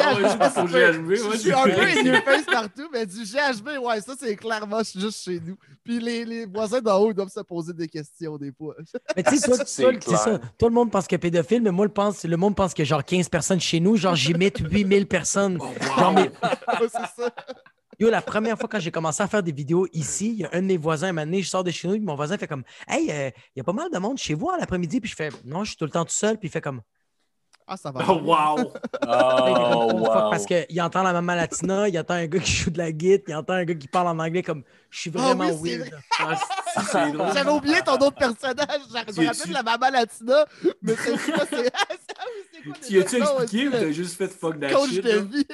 GHB, 0.65 1.12
je 1.12 1.38
suis 1.38 1.54
un 1.54 1.63
peu 1.63 1.82
in 1.82 2.04
your 2.04 2.23
face 2.23 2.45
partout, 2.45 2.88
mais 2.91 3.06
du 3.06 3.23
GHB, 3.23 3.84
ouais, 3.84 4.02
ça, 4.02 4.13
c'est 4.19 4.36
clairement, 4.36 4.82
juste 4.84 5.23
chez 5.23 5.39
nous. 5.45 5.58
Puis 5.84 6.00
les, 6.00 6.26
les 6.26 6.45
voisins 6.45 6.82
d'en 6.82 6.97
haut 7.00 7.13
doivent 7.13 7.30
se 7.30 7.39
poser 7.39 7.73
des 7.73 7.88
questions 7.88 8.38
des 8.38 8.52
fois. 8.52 8.76
Mais 9.15 9.23
tu 9.23 9.38
sais, 9.38 9.47
toi, 9.47 10.17
ça. 10.17 10.39
Tout 10.58 10.67
le 10.67 10.73
monde 10.73 10.91
pense 10.91 11.08
que 11.08 11.15
pédophile, 11.15 11.62
mais 11.62 11.71
moi, 11.71 11.86
le, 11.86 11.91
pense, 11.91 12.23
le 12.26 12.38
monde 12.38 12.56
pense 12.56 12.73
que 12.73 12.84
genre 12.84 13.04
15 13.04 13.30
personnes 13.30 13.60
chez 13.60 13.80
nous, 13.80 13.95
genre 13.95 14.15
j'imite 14.15 14.60
8000 14.60 15.08
personnes. 15.08 15.58
Oh, 15.62 15.67
Genre, 15.97 16.13
mais, 16.13 16.32
Ouais, 16.82 16.88
c'est 16.91 17.23
ça. 17.23 17.32
Yo, 17.99 18.10
la 18.10 18.21
première 18.21 18.57
fois 18.57 18.69
quand 18.69 18.79
j'ai 18.79 18.91
commencé 18.91 19.23
à 19.23 19.27
faire 19.27 19.43
des 19.43 19.51
vidéos 19.51 19.88
ici, 19.93 20.29
il 20.29 20.38
y 20.39 20.45
a 20.45 20.49
un 20.53 20.62
de 20.62 20.67
mes 20.67 20.77
voisins, 20.77 21.15
un 21.17 21.25
donné, 21.25 21.41
je 21.41 21.49
sors 21.49 21.63
de 21.63 21.71
chez 21.71 21.88
nous, 21.88 21.95
puis 21.95 22.03
mon 22.03 22.15
voisin 22.15 22.38
fait 22.38 22.47
comme 22.47 22.63
Hey, 22.88 23.12
euh, 23.12 23.31
il 23.55 23.60
y 23.60 23.62
a 23.62 23.63
pas 23.63 23.73
mal 23.73 23.89
de 23.91 23.97
monde 23.97 24.17
chez 24.17 24.33
vous 24.33 24.49
à 24.49 24.57
l'après-midi, 24.57 25.01
puis 25.01 25.10
je 25.10 25.15
fais 25.15 25.29
Non, 25.43 25.63
je 25.63 25.69
suis 25.71 25.77
tout 25.77 25.86
le 25.86 25.91
temps 25.91 26.05
tout 26.05 26.12
seul, 26.12 26.38
puis 26.38 26.47
il 26.49 26.51
fait 26.51 26.62
comme 26.62 26.81
Ah, 27.67 27.75
ça 27.75 27.91
va. 27.91 27.99
Oh, 28.08 28.13
wow. 28.23 28.58
Oh, 29.08 29.89
Oh, 29.93 30.06
fuck, 30.06 30.13
wow. 30.15 30.30
Parce 30.32 30.45
qu'il 30.45 30.82
entend 30.82 31.03
la 31.03 31.13
maman 31.13 31.36
latina, 31.36 31.88
il 31.89 31.99
entend 31.99 32.13
un 32.15 32.25
gars 32.27 32.39
qui 32.39 32.51
joue 32.51 32.69
de 32.69 32.77
la 32.77 32.91
guitare, 32.91 33.23
il 33.27 33.36
entend 33.36 33.53
un 33.53 33.65
gars 33.65 33.75
qui 33.75 33.88
parle 33.88 34.08
en 34.08 34.19
anglais 34.19 34.41
comme 34.43 34.63
je 34.89 34.99
suis 35.01 35.12
Ah 35.15 35.19
vraiment 35.34 35.49
oui, 35.60 35.71
c'est 35.71 35.77
weird. 35.77 36.01
Ah, 36.19 37.10
drôle. 37.12 37.34
J'avais 37.34 37.51
oublié 37.51 37.82
ton 37.82 37.93
autre 37.95 38.15
personnage. 38.15 38.67
Je 38.89 39.13
Tu 39.13 39.19
me 39.21 39.27
rappelle 39.27 39.51
la 39.51 39.63
maman 39.63 39.89
latina, 39.91 40.45
mais 40.82 40.95
c'est 41.03 41.32
quoi? 41.32 41.43
C'est 41.49 41.71
ah, 41.73 41.86
ah 41.89 41.93
quoi 42.65 42.73
Tu 42.88 42.99
as-tu 43.01 43.15
expliqué 43.17 43.67
ou 43.67 43.71
t'as 43.71 43.91
juste 43.91 44.17
fait 44.17 44.27
fuck 44.30 44.60
that 44.60 44.69
Coach 44.71 44.89
shit? 44.91 45.03
de 45.03 45.19
vie? 45.19 45.45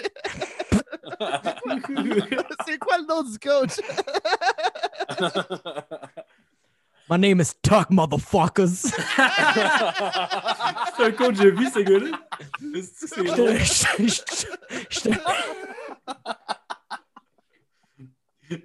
c'est 2.67 2.77
quoi 2.77 2.97
le 2.97 3.07
nom 3.07 3.23
du 3.23 3.39
coach? 3.39 3.79
My 7.13 7.17
name 7.17 7.39
is 7.41 7.53
Tuck, 7.61 7.89
motherfuckers. 7.91 8.85
C'est 10.97 11.03
un 11.03 11.11
coach 11.11 11.35
de 11.37 11.49
vie, 11.49 11.69
ce 11.69 11.79
gars-là? 11.81 12.17
Est-ce 12.75 13.01
que 13.01 13.07
c'est 13.07 13.27
Je 13.27 13.31
drôle? 13.31 13.53
te- 13.53 13.59
je- 13.59 14.07
je- 14.07 14.21
je 14.89 14.99
te- 15.01 15.09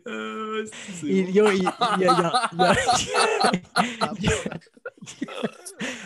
Euh, 0.07 0.65
c'est- 0.65 0.93
c'est 1.01 1.07
Il 1.07 1.31
y 1.31 1.41
a, 1.41 1.53
il 1.53 1.59
il 1.59 1.63
y 1.63 1.67
a- 1.67 1.75
il 1.97 2.01
y 2.01 2.07
a- 2.09 2.33
il 4.17 4.25
y 4.25 4.29
a- 4.29 4.33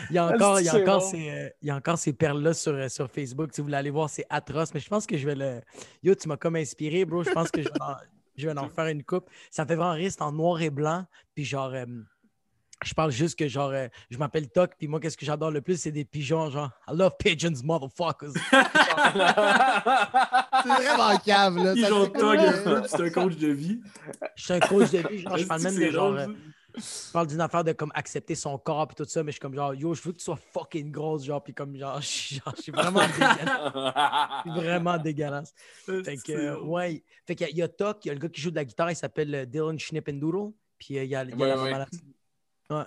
il 0.09 0.15
y 0.15 0.17
a 0.17 0.25
encore, 0.35 0.59
il 0.59 0.65
y 0.65 0.69
a 0.69 0.71
C'est 0.73 0.81
encore 0.81 0.99
bon. 0.99 1.09
ces, 1.11 1.53
il 1.61 1.67
y 1.67 1.71
a 1.71 1.75
encore 1.77 1.97
ces 1.97 2.11
perles-là 2.13 2.53
sur, 2.53 2.73
euh, 2.73 2.89
sur 2.89 3.09
Facebook. 3.09 3.51
Si 3.53 3.61
vous 3.61 3.65
voulez 3.67 3.77
aller 3.77 3.89
voir, 3.89 4.09
c'est 4.09 4.25
atroce. 4.29 4.73
Mais 4.73 4.81
je 4.81 4.89
pense 4.89 5.07
que 5.07 5.15
je 5.17 5.25
vais 5.25 5.35
le. 5.35 5.61
Yo, 6.03 6.13
tu 6.13 6.27
m'as 6.27 6.35
comme 6.37 6.57
inspiré, 6.57 7.05
bro. 7.05 7.23
Je 7.23 7.31
pense 7.31 7.49
que 7.51 7.61
je 7.61 7.69
vais 7.69 7.81
en, 7.81 7.95
je 8.35 8.49
vais 8.49 8.57
en 8.59 8.67
faire 8.75 8.87
une 8.87 9.03
coupe. 9.05 9.29
Ça 9.49 9.63
me 9.63 9.69
fait 9.69 9.75
vraiment 9.75 9.93
rire. 9.93 10.11
C'est 10.11 10.21
en 10.21 10.33
noir 10.33 10.61
et 10.61 10.69
blanc. 10.69 11.05
Puis 11.35 11.45
genre. 11.45 11.71
euh, 11.73 11.85
je 12.85 12.93
parle 12.93 13.11
juste 13.11 13.37
que 13.39 13.47
genre, 13.47 13.69
euh, 13.71 13.87
je 14.09 14.17
m'appelle 14.17 14.49
Toc, 14.49 14.71
puis 14.77 14.87
moi, 14.87 14.99
qu'est-ce 14.99 15.17
que 15.17 15.25
j'adore 15.25 15.51
le 15.51 15.61
plus, 15.61 15.79
c'est 15.79 15.91
des 15.91 16.05
pigeons, 16.05 16.49
genre, 16.49 16.69
I 16.89 16.91
love 16.95 17.13
pigeons, 17.17 17.53
motherfuckers. 17.63 18.33
C'est 20.63 20.69
vraiment 20.69 21.17
cave, 21.19 21.57
là. 21.57 21.71
Euh, 21.71 22.07
peu, 22.07 22.81
puis 22.81 22.89
c'est 22.89 23.01
un 23.01 23.09
coach 23.09 23.35
de 23.37 23.47
vie. 23.47 23.81
Je 24.35 24.43
suis 24.43 24.53
un 24.53 24.59
coach 24.59 24.91
de 24.91 24.97
vie, 25.07 25.19
genre, 25.19 25.37
je 25.37 25.45
parle 25.45 25.61
même 25.61 25.75
de 25.75 25.89
genre. 25.91 26.13
euh, 26.13 26.27
Je 26.75 27.11
parle 27.11 27.27
d'une 27.27 27.41
affaire 27.41 27.63
de 27.63 27.71
comme 27.73 27.91
accepter 27.93 28.35
son 28.35 28.57
corps 28.57 28.87
et 28.91 28.95
tout 28.95 29.05
ça, 29.05 29.23
mais 29.23 29.31
je 29.31 29.35
suis 29.35 29.39
comme 29.41 29.53
genre, 29.55 29.73
yo, 29.73 29.93
je 29.93 30.01
veux 30.01 30.11
que 30.11 30.17
tu 30.17 30.23
sois 30.23 30.37
fucking 30.53 30.91
grosse, 30.91 31.23
genre, 31.25 31.43
puis 31.43 31.53
comme 31.53 31.75
genre, 31.77 32.01
je 32.01 32.07
suis 32.07 32.35
genre, 32.45 32.53
je 32.57 32.61
suis 32.63 32.71
vraiment 32.71 33.01
dégueulasse. 33.01 33.39
Je 34.45 34.51
suis 34.51 34.59
vraiment 34.61 34.97
dégueulasse. 34.97 35.53
Fait 35.85 36.17
que, 36.17 36.31
euh, 36.31 36.59
ouais. 36.61 37.03
Fait 37.25 37.35
qu'il 37.35 37.49
y 37.49 37.55
y 37.57 37.61
a 37.61 37.67
Toc, 37.67 38.03
il 38.05 38.07
y 38.07 38.11
a 38.11 38.13
le 38.13 38.19
gars 38.19 38.29
qui 38.29 38.41
joue 38.41 38.51
de 38.51 38.55
la 38.55 38.65
guitare, 38.65 38.91
il 38.91 38.95
s'appelle 38.95 39.33
euh, 39.35 39.45
Dylan 39.45 39.77
Schnippendoodle. 39.79 40.51
Puis 40.79 40.97
euh, 40.97 41.03
il 41.03 41.09
y 41.11 41.15
a, 41.15 41.23
il 41.23 41.29
y 41.29 41.33
a 41.33 41.35
Ouais, 41.37 41.47
la 41.49 41.57
ouais. 41.57 41.63
maman 41.71 41.77
latine. 41.79 41.99
Ouais. 42.69 42.83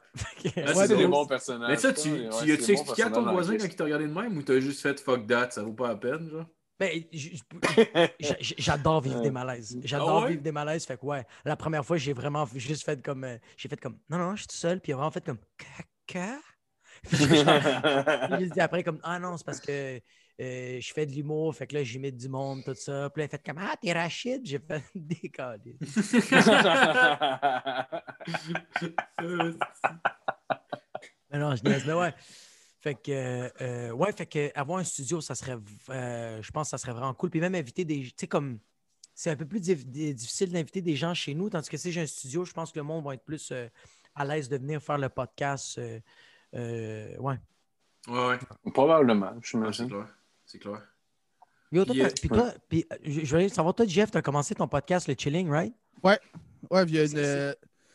C'est 0.74 0.96
des 0.96 1.06
bons 1.06 1.26
personnages. 1.26 1.70
Mais 1.70 1.76
ça, 1.76 1.92
tu, 1.92 2.08
Ouais, 2.08 2.28
tu 2.28 2.52
as-tu 2.52 2.72
expliqué 2.72 3.02
à 3.02 3.10
ton 3.10 3.22
voisin 3.26 3.56
quand 3.58 3.64
il 3.66 3.76
t'a 3.76 3.84
regardé 3.84 4.06
de 4.06 4.12
même 4.12 4.36
ou 4.36 4.42
t'as 4.42 4.58
juste 4.60 4.80
fait 4.80 4.98
fuck 5.00 5.26
that, 5.26 5.50
ça 5.50 5.62
vaut 5.62 5.72
pas 5.72 5.88
la 5.88 5.96
peine, 5.96 6.28
genre? 6.28 6.46
Ben, 6.78 7.04
j'adore 8.20 9.00
vivre 9.00 9.20
des 9.22 9.30
malaises. 9.30 9.78
J'adore 9.82 10.18
Ah 10.18 10.20
ouais? 10.24 10.30
vivre 10.32 10.42
des 10.42 10.52
malaises. 10.52 10.84
Fait 10.84 10.98
que 10.98 11.06
ouais, 11.06 11.24
la 11.46 11.56
première 11.56 11.84
fois, 11.86 11.96
j'ai 11.96 12.12
vraiment 12.12 12.46
juste 12.54 12.84
fait 12.84 13.02
comme. 13.02 13.24
euh, 13.24 13.38
j'ai 13.56 13.68
fait 13.68 13.80
comme. 13.80 13.98
Non, 14.10 14.18
non, 14.18 14.34
je 14.36 14.40
suis 14.42 14.48
tout 14.48 14.56
seul. 14.56 14.80
Puis 14.80 14.90
il 14.90 14.92
a 14.92 14.96
vraiment 14.96 15.10
fait 15.10 15.24
comme. 15.24 15.38
Caca. 16.06 16.38
Puis 18.26 18.36
j'ai 18.38 18.50
dit 18.50 18.60
après 18.60 18.82
comme. 18.84 19.00
Ah 19.02 19.18
non, 19.18 19.36
c'est 19.36 19.44
parce 19.46 19.60
que 19.60 20.00
euh, 20.40 20.78
je 20.80 20.92
fais 20.92 21.06
de 21.06 21.12
l'humour. 21.12 21.54
Fait 21.54 21.66
que 21.66 21.74
là, 21.74 21.82
j'imite 21.84 22.16
du 22.16 22.28
monde, 22.28 22.62
tout 22.64 22.74
ça. 22.74 23.08
Puis 23.10 23.20
là, 23.22 23.24
il 23.24 23.26
a 23.26 23.28
fait 23.28 23.44
comme. 23.46 23.58
Ah, 23.58 23.74
t'es 23.80 23.92
Rachid. 23.92 24.42
J'ai 24.44 24.58
fait 24.58 24.82
décaler. 24.94 25.76
Mais 31.30 31.38
non, 31.38 31.54
je 31.56 31.62
niaise. 31.64 31.84
Mais 31.86 31.92
ouais. 31.94 32.14
Fait 32.80 32.94
que, 32.94 33.50
euh, 33.62 33.90
ouais, 33.92 34.12
fait 34.12 34.26
que 34.26 34.50
avoir 34.58 34.78
un 34.78 34.84
studio, 34.84 35.20
ça 35.20 35.34
serait, 35.34 35.56
euh, 35.90 36.40
je 36.40 36.50
pense 36.52 36.68
que 36.68 36.70
ça 36.70 36.78
serait 36.78 36.92
vraiment 36.92 37.14
cool. 37.14 37.30
Puis 37.30 37.40
même 37.40 37.54
inviter 37.56 37.84
des, 37.84 38.00
tu 38.02 38.12
sais, 38.16 38.26
comme, 38.28 38.60
c'est 39.12 39.30
un 39.30 39.36
peu 39.36 39.46
plus 39.46 39.60
dif- 39.60 39.84
di- 39.84 40.14
difficile 40.14 40.52
d'inviter 40.52 40.82
des 40.82 40.94
gens 40.94 41.12
chez 41.14 41.34
nous, 41.34 41.50
tandis 41.50 41.68
que 41.68 41.76
si 41.76 41.90
j'ai 41.90 42.02
un 42.02 42.06
studio, 42.06 42.44
je 42.44 42.52
pense 42.52 42.70
que 42.70 42.78
le 42.78 42.84
monde 42.84 43.04
va 43.04 43.14
être 43.14 43.24
plus 43.24 43.50
euh, 43.50 43.66
à 44.14 44.24
l'aise 44.24 44.48
de 44.48 44.56
venir 44.56 44.80
faire 44.80 44.98
le 44.98 45.08
podcast. 45.08 45.78
euh, 45.78 45.98
euh, 46.54 47.16
ouais. 47.18 47.36
Ouais, 48.06 48.26
ouais. 48.28 48.38
Probablement, 48.72 49.32
j'imagine. 49.42 49.88
clair. 49.88 50.06
C'est 50.46 50.58
clair. 50.58 50.80
Yo, 51.72 51.84
toi, 51.84 51.92
Puis, 51.94 52.02
euh, 52.02 52.08
puis 52.20 52.28
toi, 52.28 52.52
puis, 52.68 52.86
euh, 52.92 52.96
je, 53.02 53.24
je 53.24 53.36
veux 53.36 53.48
savoir, 53.48 53.74
toi, 53.74 53.86
Jeff, 53.86 54.10
tu 54.10 54.18
as 54.18 54.22
commencé 54.22 54.54
ton 54.54 54.68
podcast, 54.68 55.08
le 55.08 55.14
Chilling, 55.18 55.50
right? 55.50 55.74
Ouais, 56.04 56.18
il 56.86 56.94
y 56.94 56.98
a 56.98 57.02
une, 57.02 57.08
C'est- 57.08 57.16
euh, 57.18 57.52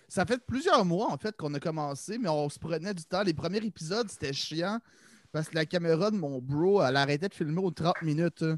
ça 0.10 0.26
fait 0.26 0.38
plusieurs 0.46 0.84
mois 0.86 1.10
en 1.12 1.18
fait 1.18 1.36
qu'on 1.38 1.54
a 1.54 1.60
commencé, 1.60 2.18
mais 2.18 2.28
on 2.30 2.50
se 2.50 2.60
prenait 2.60 2.94
du 2.94 3.04
temps. 3.06 3.24
Les 3.24 3.34
premiers 3.34 3.64
épisodes, 3.66 4.10
c'était 4.10 4.34
chiant 4.34 4.80
parce 5.32 5.48
que 5.48 5.56
la 5.56 5.66
caméra 5.66 6.12
de 6.12 6.18
mon 6.18 6.40
bro, 6.40 6.82
elle 6.84 6.98
arrêtait 6.98 7.30
de 7.30 7.34
filmer 7.34 7.62
aux 7.62 7.72
30 7.72 8.02
minutes. 8.02 8.44
hein. 8.44 8.58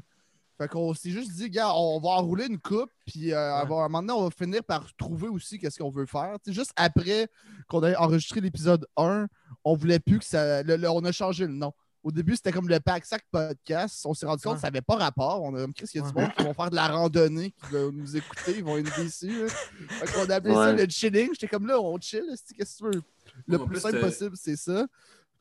Fait 0.58 0.68
qu'on 0.68 0.94
s'est 0.94 1.10
juste 1.10 1.32
dit, 1.32 1.50
gars, 1.50 1.72
on 1.74 1.98
va 2.00 2.10
enrouler 2.10 2.46
une 2.46 2.58
coupe, 2.60 2.90
puis 3.06 3.32
euh, 3.32 3.36
Ouais. 3.36 3.40
à 3.60 3.62
un 3.62 3.66
moment 3.88 4.00
donné, 4.02 4.12
on 4.12 4.24
va 4.24 4.30
finir 4.30 4.62
par 4.64 4.86
trouver 4.96 5.26
aussi 5.28 5.58
qu'est-ce 5.58 5.78
qu'on 5.78 5.90
veut 5.90 6.06
faire. 6.06 6.36
Juste 6.46 6.72
après 6.76 7.28
qu'on 7.68 7.82
ait 7.84 7.96
enregistré 7.96 8.40
l'épisode 8.40 8.86
1, 8.96 9.26
on 9.64 9.74
voulait 9.76 9.98
plus 10.00 10.18
que 10.20 10.24
ça. 10.24 10.62
le- 10.62 10.76
le- 10.76 10.88
on 10.90 11.04
a 11.04 11.10
changé 11.12 11.46
le 11.46 11.52
nom. 11.54 11.72
Au 12.04 12.12
début, 12.12 12.36
c'était 12.36 12.52
comme 12.52 12.68
le 12.68 12.78
Pack 12.80 13.06
Sac 13.06 13.24
Podcast. 13.30 14.04
On 14.04 14.12
s'est 14.12 14.26
rendu 14.26 14.42
compte 14.42 14.56
que 14.56 14.60
ça 14.60 14.66
n'avait 14.68 14.82
pas 14.82 14.96
rapport. 14.96 15.42
On 15.42 15.54
a 15.54 15.62
comme 15.62 15.72
Chris, 15.72 15.86
il 15.94 16.02
y 16.02 16.04
a 16.04 16.06
du 16.06 16.12
monde 16.14 16.30
qui 16.36 16.44
vont 16.44 16.52
faire 16.52 16.68
de 16.70 16.74
la 16.76 16.86
randonnée, 16.88 17.50
qui 17.52 17.72
vont 17.72 17.90
nous 17.92 18.14
écouter, 18.16 18.56
ils 18.58 18.62
vont 18.64 18.76
être 18.76 18.94
déçus. 18.96 19.48
Fait 19.48 20.12
qu'on 20.12 20.28
a 20.28 20.34
appelé 20.34 20.52
ça 20.54 20.72
le 20.72 20.86
chilling. 20.88 21.30
J'étais 21.32 21.48
comme 21.48 21.66
là, 21.66 21.80
on 21.80 21.98
chill, 21.98 22.22
est-ce 22.30 22.42
que 22.44 22.58
qu'est-ce 22.58 22.78
que 22.82 22.90
tu 22.90 22.96
veux? 22.96 23.02
Le 23.46 23.58
plus 23.58 23.66
plus, 23.68 23.80
simple 23.80 23.96
euh, 23.96 24.00
possible, 24.02 24.36
c'est 24.36 24.56
ça. 24.56 24.86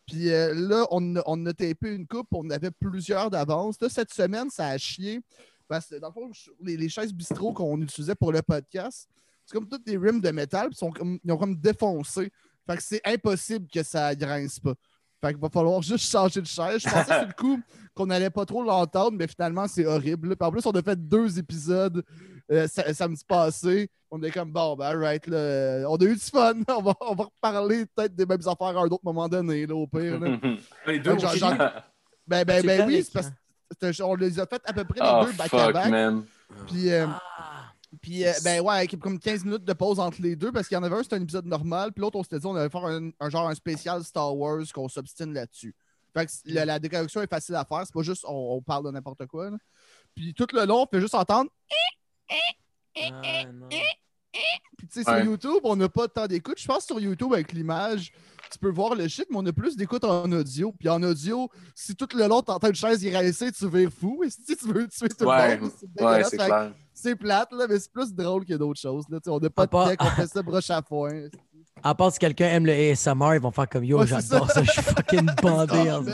Puis 0.07 0.31
euh, 0.31 0.53
là, 0.55 0.87
on 0.89 1.17
a, 1.17 1.21
on 1.25 1.45
a 1.45 1.53
tapé 1.53 1.93
une 1.93 2.07
coupe, 2.07 2.27
on 2.31 2.49
avait 2.49 2.71
plusieurs 2.71 3.29
d'avance. 3.29 3.75
Là, 3.81 3.89
cette 3.89 4.13
semaine, 4.13 4.49
ça 4.49 4.67
a 4.67 4.77
chié. 4.77 5.21
Parce 5.67 5.87
que 5.87 5.95
dans 5.95 6.07
le 6.07 6.13
fond, 6.13 6.31
les, 6.61 6.77
les 6.77 6.87
chaises 6.89 7.13
bistrot 7.13 7.51
qu'on 7.53 7.81
utilisait 7.81 8.15
pour 8.15 8.31
le 8.31 8.41
podcast, 8.41 9.09
c'est 9.45 9.53
comme 9.53 9.67
toutes 9.67 9.85
des 9.85 9.97
rims 9.97 10.19
de 10.21 10.31
métal, 10.31 10.67
puis 10.69 10.75
ils 10.75 10.77
sont 10.77 10.91
comme- 10.91 11.19
ils 11.23 11.31
ont 11.31 11.37
comme 11.37 11.55
défoncé. 11.57 12.31
Fait 12.65 12.77
que 12.77 12.83
c'est 12.83 13.01
impossible 13.05 13.67
que 13.67 13.83
ça 13.83 14.15
grince 14.15 14.59
pas. 14.59 14.73
Fait 15.23 15.31
qu'il 15.33 15.41
va 15.41 15.49
falloir 15.49 15.81
juste 15.81 16.11
changer 16.11 16.41
de 16.41 16.45
chaise. 16.47 16.81
Je 16.83 16.89
pensais 16.89 17.17
sur 17.19 17.27
le 17.27 17.33
coup 17.33 17.61
qu'on 17.95 18.05
n'allait 18.07 18.29
pas 18.29 18.45
trop 18.45 18.61
l'entendre, 18.63 19.15
mais 19.17 19.27
finalement, 19.27 19.67
c'est 19.67 19.85
horrible. 19.85 20.35
Puis 20.35 20.47
en 20.47 20.51
plus, 20.51 20.65
on 20.65 20.71
a 20.71 20.81
fait 20.81 20.97
deux 21.07 21.39
épisodes 21.39 22.03
euh, 22.51 22.67
sa- 22.67 22.93
samedi 22.93 23.23
passé. 23.25 23.89
On 24.11 24.21
est 24.21 24.31
comme, 24.31 24.51
bon, 24.51 24.75
ben, 24.75 24.97
right, 24.99 25.25
là, 25.27 25.85
on 25.89 25.95
a 25.95 26.03
eu 26.03 26.13
du 26.15 26.19
fun. 26.19 26.53
On 26.67 26.81
va, 26.81 26.93
on 27.01 27.15
va 27.15 27.23
reparler 27.23 27.85
peut-être 27.95 28.13
des 28.15 28.25
mêmes 28.25 28.41
affaires 28.45 28.77
à 28.77 28.81
un 28.81 28.87
autre 28.87 29.03
moment 29.03 29.27
donné, 29.29 29.65
là, 29.65 29.73
au 29.75 29.87
pire. 29.87 30.19
là. 30.19 30.37
Les 30.87 30.99
deux, 30.99 31.17
Genre- 31.17 31.35
genre-. 31.35 31.57
Ben, 32.27 32.43
ben, 32.43 32.61
C'est 32.61 32.67
ben 32.67 32.87
oui, 32.87 33.01
c'est 33.03 33.13
parce 33.13 33.27
hein. 33.27 33.31
que 33.79 33.91
c'était- 33.91 34.03
on 34.03 34.15
les 34.15 34.39
a 34.39 34.45
fait 34.45 34.61
à 34.65 34.73
peu 34.73 34.83
près 34.83 34.99
les 34.99 35.09
Oh, 35.09 35.25
deux 35.25 35.31
back-à-back. 35.33 36.13
Puis, 36.67 36.91
euh, 36.91 37.07
Ah, 37.09 37.52
puis, 38.01 38.25
euh, 38.25 38.31
ben 38.43 38.59
ouais, 38.61 38.75
avec 38.75 38.97
comme 38.99 39.19
15 39.19 39.45
minutes 39.45 39.63
de 39.65 39.73
pause 39.73 39.99
entre 39.99 40.21
les 40.21 40.35
deux, 40.35 40.51
parce 40.51 40.67
qu'il 40.67 40.75
y 40.75 40.77
en 40.79 40.83
avait 40.83 40.95
un, 40.95 41.03
c'était 41.03 41.15
un 41.17 41.21
épisode 41.21 41.45
normal, 41.45 41.91
puis 41.93 42.01
l'autre, 42.01 42.17
on 42.19 42.23
s'était 42.23 42.39
dit, 42.39 42.45
on 42.47 42.55
allait 42.55 42.69
faire 42.69 42.85
un, 42.85 43.09
un 43.19 43.29
genre 43.29 43.47
un 43.47 43.55
spécial 43.55 44.03
Star 44.03 44.35
Wars 44.35 44.63
qu'on 44.73 44.87
s'obstine 44.89 45.33
là-dessus. 45.33 45.75
Fait 46.15 46.25
que 46.25 46.31
c- 46.31 46.41
la, 46.45 46.65
la 46.65 46.79
déconnexion 46.79 47.21
est 47.21 47.29
facile 47.29 47.55
à 47.55 47.65
faire, 47.65 47.81
c'est 47.85 47.93
pas 47.93 48.01
juste 48.03 48.23
on, 48.27 48.55
on 48.55 48.61
parle 48.61 48.85
de 48.85 48.91
n'importe 48.91 49.25
quoi. 49.27 49.49
là. 49.51 49.57
Puis 50.15 50.33
tout 50.33 50.47
le 50.53 50.65
long, 50.65 50.83
on 50.83 50.87
fait 50.87 51.01
juste 51.01 51.15
entendre. 51.15 51.49
ah. 53.11 53.21
Puis 54.77 54.87
tu 54.87 54.93
sais, 54.93 55.03
sur. 55.03 55.23
YouTube, 55.25 55.59
on 55.63 55.75
n'a 55.75 55.89
pas 55.89 56.07
tant 56.07 56.27
d'écoute. 56.27 56.59
Je 56.59 56.65
pense 56.67 56.79
que 56.79 56.85
sur 56.85 56.99
YouTube, 56.99 57.33
avec 57.33 57.51
l'image, 57.53 58.11
tu 58.53 58.59
peux 58.59 58.69
voir 58.71 58.95
le 58.95 59.07
shit, 59.07 59.25
mais 59.29 59.37
on 59.37 59.45
a 59.45 59.51
plus 59.53 59.75
d'écoute 59.75 60.03
en 60.03 60.31
audio. 60.31 60.71
Puis 60.79 60.87
en 60.89 61.01
audio, 61.03 61.49
si 61.75 61.95
tout 61.95 62.07
le 62.15 62.27
long, 62.27 62.41
t'entends 62.41 62.67
une 62.69 62.75
chaise 62.75 63.03
y 63.03 63.11
tu 63.51 63.69
vires 63.69 63.89
fou. 63.91 64.23
Et 64.23 64.29
si 64.29 64.55
tu 64.55 64.67
veux 64.71 64.87
tuer 64.87 65.09
tout 65.09 65.25
Ouais, 65.25 65.55
le 65.55 65.61
monde, 65.61 65.71
c'est 65.79 66.03
ouais, 66.03 66.23
c'est 66.23 66.37
clair. 66.37 66.71
Plate, 67.19 67.51
là, 67.51 67.65
mais 67.67 67.79
c'est 67.79 67.91
plus 67.91 68.13
drôle 68.13 68.45
que 68.45 68.53
d'autres 68.53 68.79
choses. 68.79 69.05
Là. 69.09 69.19
On 69.27 69.39
n'a 69.39 69.49
pas 69.49 69.63
À 69.63 69.67
part- 69.67 69.85
de 69.85 69.89
deck, 69.91 69.99
on 70.03 70.09
fait 70.11 70.27
ça 70.27 70.41
broche 70.41 70.69
à 70.69 70.81
foin. 70.81 71.09
À 71.85 71.95
part 71.95 72.13
si 72.13 72.19
quelqu'un 72.19 72.45
aime 72.49 72.65
le 72.65 72.71
ASMR, 72.71 73.33
ils 73.35 73.41
vont 73.41 73.51
faire 73.51 73.67
comme 73.67 73.83
yo, 73.83 73.99
Ouais, 73.99 74.07
j'adore 74.07 74.49
ça. 74.49 74.63
je 74.63 74.71
suis 74.71 74.81
fucking 74.83 75.25
bandé. 75.41 75.91
En- 75.91 76.01
man. 76.03 76.13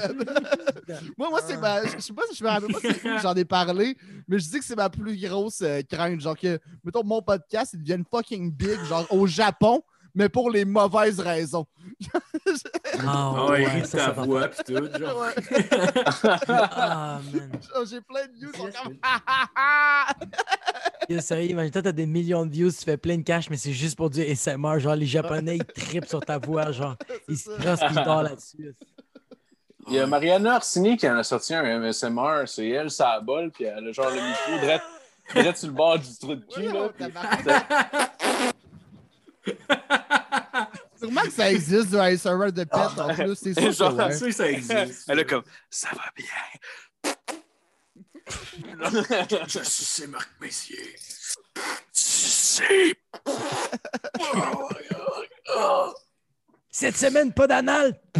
moi, 1.18 1.30
moi 1.30 1.42
c'est 1.46 1.58
ma. 1.58 1.86
Je 1.86 2.00
sais 2.00 2.14
pas 2.14 2.22
si 2.30 2.36
je 2.38 2.44
me 2.44 2.50
rappelle 2.50 2.72
pas 2.74 3.20
j'en 3.22 3.34
ai 3.36 3.46
parlé, 3.46 3.96
mais 4.28 4.40
je 4.40 4.50
dis 4.50 4.58
que 4.60 4.66
c'est 4.66 4.76
ma 4.78 4.90
plus 4.90 5.20
grosse 5.20 5.62
euh, 5.62 5.82
crainte. 5.88 6.22
Genre 6.22 6.38
que, 6.38 6.60
mettons, 6.84 7.04
mon 7.04 7.22
podcast, 7.22 7.74
il 7.74 7.82
devienne 7.82 8.04
fucking 8.10 8.52
big, 8.52 8.80
genre 8.86 9.06
au 9.12 9.28
Japon, 9.28 9.84
mais 10.16 10.30
pour 10.30 10.50
les 10.50 10.66
mauvaises 10.66 11.20
raisons. 11.20 11.66
Ah, 13.02 13.34
Ah 13.36 13.46
ouais, 13.52 13.66
ça, 13.86 13.98
ta 13.98 14.06
ça 14.06 14.12
va 14.12 14.24
voix 14.24 14.48
pis 14.48 14.64
tout, 14.66 14.74
genre. 14.98 15.20
Ouais. 15.22 15.34
Ah, 16.48 17.20
man. 17.32 17.52
Genre, 17.74 17.86
J'ai 17.86 18.02
plein 18.02 18.26
de 18.26 18.34
views, 18.34 18.52
ils 18.54 18.58
sont 18.58 18.70
comme. 18.84 18.98
Yo, 21.10 21.22
sérieux, 21.22 21.50
imagine, 21.52 21.72
toi, 21.72 21.82
t'as 21.82 21.92
des 21.92 22.06
millions 22.06 22.46
de 22.46 22.52
views, 22.52 22.72
tu 22.72 22.84
fais 22.84 22.98
plein 22.98 23.18
de 23.18 23.24
cash, 23.24 23.50
mais 23.50 23.58
c'est 23.58 23.72
juste 23.72 23.96
pour 23.96 24.10
du 24.10 24.22
ASMR. 24.22 24.80
Genre, 24.80 24.96
les 24.96 25.06
Japonais, 25.06 25.58
ils 25.58 25.66
trippent 25.66 26.08
sur 26.08 26.20
ta 26.22 26.38
voix. 26.38 26.72
Genre, 26.72 26.96
ils 27.28 27.38
se 27.38 27.50
crossent, 27.60 27.82
ils 27.90 27.96
dorment 28.04 28.24
là-dessus. 28.24 28.76
Il 29.88 29.94
y 29.94 30.00
a 30.00 30.06
Mariana 30.08 30.58
Orsini 30.58 30.98
qui 30.98 31.10
en 31.10 31.18
a 31.18 31.24
sorti 31.24 31.54
un 31.54 31.80
MSMR. 31.80 32.44
C'est 32.48 32.68
elle, 32.70 32.92
ça 32.92 33.20
bol, 33.22 33.52
puis 33.52 33.66
elle 33.66 33.88
a 33.88 33.92
genre 33.92 34.10
le 34.10 34.16
micro 34.16 34.60
direct, 34.60 34.84
direct 35.34 35.58
sur 35.58 35.68
le 35.70 35.74
bord 35.74 35.98
du 36.00 36.18
trou 36.20 36.36
de 36.36 36.46
cul. 36.54 36.68
Ouais, 36.68 36.74
Là, 36.74 36.90
puis-. 36.90 37.06
Sûrement 41.00 41.22
que 41.22 41.32
ça 41.32 41.52
existe 41.52 41.90
du 41.90 41.98
ASMR 41.98 42.52
de 42.52 42.64
pet 42.66 43.00
en 43.00 43.14
plus, 43.14 43.36
c'est 43.36 43.54
sûr. 43.54 43.72
Genre, 43.72 43.96
que 43.96 44.24
ouais. 44.24 44.32
ça 44.32 44.52
existe. 44.52 45.06
Elle 45.08 45.20
a 45.20 45.24
comme 45.24 45.44
Ça 45.70 45.90
va 45.94 46.12
bien. 46.16 46.26
Je 49.48 49.60
suis 49.64 50.08
Marc 50.08 50.30
Messier. 50.42 50.96
Cette 56.72 56.98
semaine, 56.98 57.34
pas 57.34 57.48
d'anal. 57.48 58.00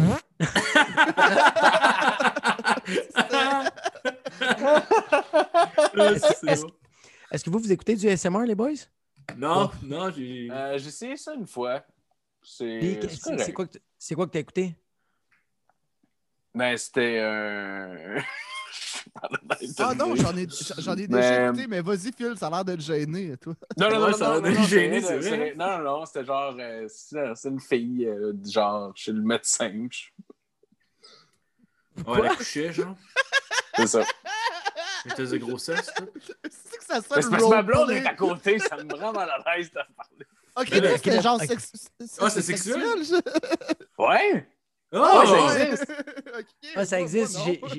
Est-ce 5.96 6.64
est-ce 7.32 7.44
que 7.44 7.50
vous, 7.50 7.60
vous 7.60 7.70
écoutez 7.70 7.94
du 7.94 8.08
ASMR, 8.08 8.44
les 8.44 8.54
boys? 8.54 8.70
Non, 9.36 9.70
non, 9.82 10.10
j'ai. 10.10 10.48
Euh, 10.50 10.78
J'ai 10.78 10.88
essayé 10.88 11.16
ça 11.16 11.34
une 11.34 11.46
fois. 11.46 11.84
C'est 12.42 12.78
Puis, 12.80 12.98
c'est 13.02 13.08
C'est 13.10 13.20
correct. 13.22 13.42
c'est 13.44 13.52
quoi 13.52 13.66
que 13.66 13.72
t- 13.72 13.82
c'est 13.98 14.14
quoi 14.14 14.26
que 14.26 14.32
t'as 14.32 14.38
écouté? 14.40 14.76
Ben, 16.54 16.76
c'était 16.76 17.18
un. 17.20 18.16
Ah 19.78 19.94
non, 19.94 20.14
j'en 20.14 20.36
ai, 20.36 20.46
j'en 20.78 20.94
ai 20.96 21.06
déjà 21.08 21.40
Mais- 21.42 21.46
écouté, 21.48 21.66
mais 21.66 21.80
vas-y, 21.80 22.12
Phil, 22.12 22.34
ça 22.36 22.46
a 22.46 22.50
l'air 22.50 22.64
d'être 22.64 22.80
gêné, 22.80 23.36
toi. 23.38 23.54
Non, 23.76 23.90
non, 23.90 23.98
non, 24.00 24.12
ça 24.12 24.26
non, 24.26 24.34
va 24.34 24.40
non, 24.40 24.48
nous 24.50 24.60
non, 24.60 24.66
gêner, 24.66 25.00
c'est 25.00 25.18
vrai, 25.18 25.54
Non, 25.56 25.78
non, 25.78 25.84
non, 25.84 26.06
c'était 26.06 26.24
genre, 26.24 26.54
euh, 26.58 26.86
c'est 26.88 27.34
c'est 27.34 27.48
une 27.48 27.60
fille, 27.60 28.06
euh, 28.06 28.32
genre, 28.46 28.92
chez 28.94 29.12
le 29.12 29.22
médecin. 29.22 29.88
Ouais, 32.06 32.18
elle 32.18 32.26
accouchait, 32.26 32.72
genre. 32.72 32.96
C'est 33.74 33.86
ça. 33.86 34.04
Test 35.16 35.32
de 35.32 35.38
grossesse, 35.38 35.90
tout. 35.96 36.08
C'est 36.96 37.00
ça 37.08 37.14
sonne 37.14 37.22
c'est 37.22 37.30
parce 37.30 37.42
que 37.44 37.48
ma 37.50 37.62
blonde 37.62 37.90
est 37.90 38.06
à 38.06 38.14
côté, 38.14 38.58
ça 38.58 38.76
me 38.76 38.94
rend 38.94 39.12
mal 39.12 39.28
à 39.30 39.56
l'aise 39.56 39.70
de 39.70 39.80
parler. 39.96 40.26
Ok, 40.56 40.68
ok, 41.06 41.20
genre 41.22 41.36
ok. 41.40 41.46
sex- 41.48 41.72
Ah, 42.18 42.28
c'est 42.30 42.42
sexuel? 42.42 43.04
ça? 43.04 43.20
Ouais, 43.98 44.46
Oh! 44.92 45.22
ça 45.24 45.60
existe. 45.64 45.92
Ah, 46.74 46.84
ça 46.84 46.96
moi- 46.96 47.02
existe. 47.06 47.38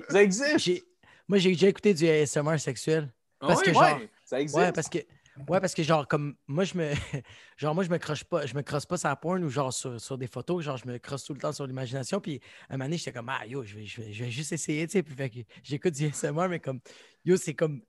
ça 0.10 0.24
existe? 0.24 0.84
Moi, 1.28 1.38
j'ai 1.40 1.50
déjà 1.52 1.68
écouté 1.68 1.94
du 1.94 2.08
ASMR 2.08 2.58
sexuel. 2.60 3.12
Ah 3.42 3.48
Parce 3.48 3.62
que 3.62 3.70
ouais? 3.70 3.74
genre- 3.74 3.84
Ouais, 4.00 4.10
ça 4.26 4.40
existe. 4.42 4.58
Ouais, 4.60 4.72
parce 4.72 4.88
que. 4.90 5.00
Ouais, 5.48 5.60
parce 5.62 5.74
que 5.74 5.82
genre, 5.84 6.08
comme 6.08 6.36
moi, 6.48 6.64
je 6.66 6.78
me. 6.78 6.92
Genre, 7.58 7.74
moi, 7.76 7.84
je 7.84 7.90
me 7.90 7.98
croche 7.98 8.24
pas. 8.24 8.46
Je 8.46 8.54
me 8.56 8.62
crosse 8.64 8.86
pas 8.86 8.98
sur 8.98 9.08
la 9.10 9.16
porn 9.16 9.44
ou 9.44 9.50
genre 9.50 9.72
sur, 9.72 10.00
sur 10.02 10.18
des 10.18 10.28
photos. 10.28 10.64
Genre, 10.64 10.78
je 10.78 10.88
me 10.88 10.98
crosse 10.98 11.24
tout 11.24 11.34
le 11.34 11.40
temps 11.40 11.52
sur 11.52 11.66
l'imagination. 11.68 12.20
Puis, 12.20 12.42
un 12.70 12.74
moment 12.74 12.86
donné, 12.86 12.98
j'étais 12.98 13.12
comme, 13.14 13.30
ah, 13.30 13.46
yo, 13.46 13.64
je 13.64 13.76
vais, 13.76 13.86
je 13.86 14.02
vais, 14.02 14.12
je 14.12 14.24
vais 14.26 14.32
juste 14.32 14.52
essayer, 14.52 14.86
tu 14.88 14.94
sais. 14.94 15.04
Puis, 15.04 15.16
fait 15.16 15.30
que 15.30 15.40
j'écoute 15.64 15.94
du 15.94 16.06
ASMR, 16.08 16.48
mais 16.50 16.60
comme, 16.60 16.80
yo, 17.24 17.38
c'est 17.38 17.54
comme. 17.54 17.82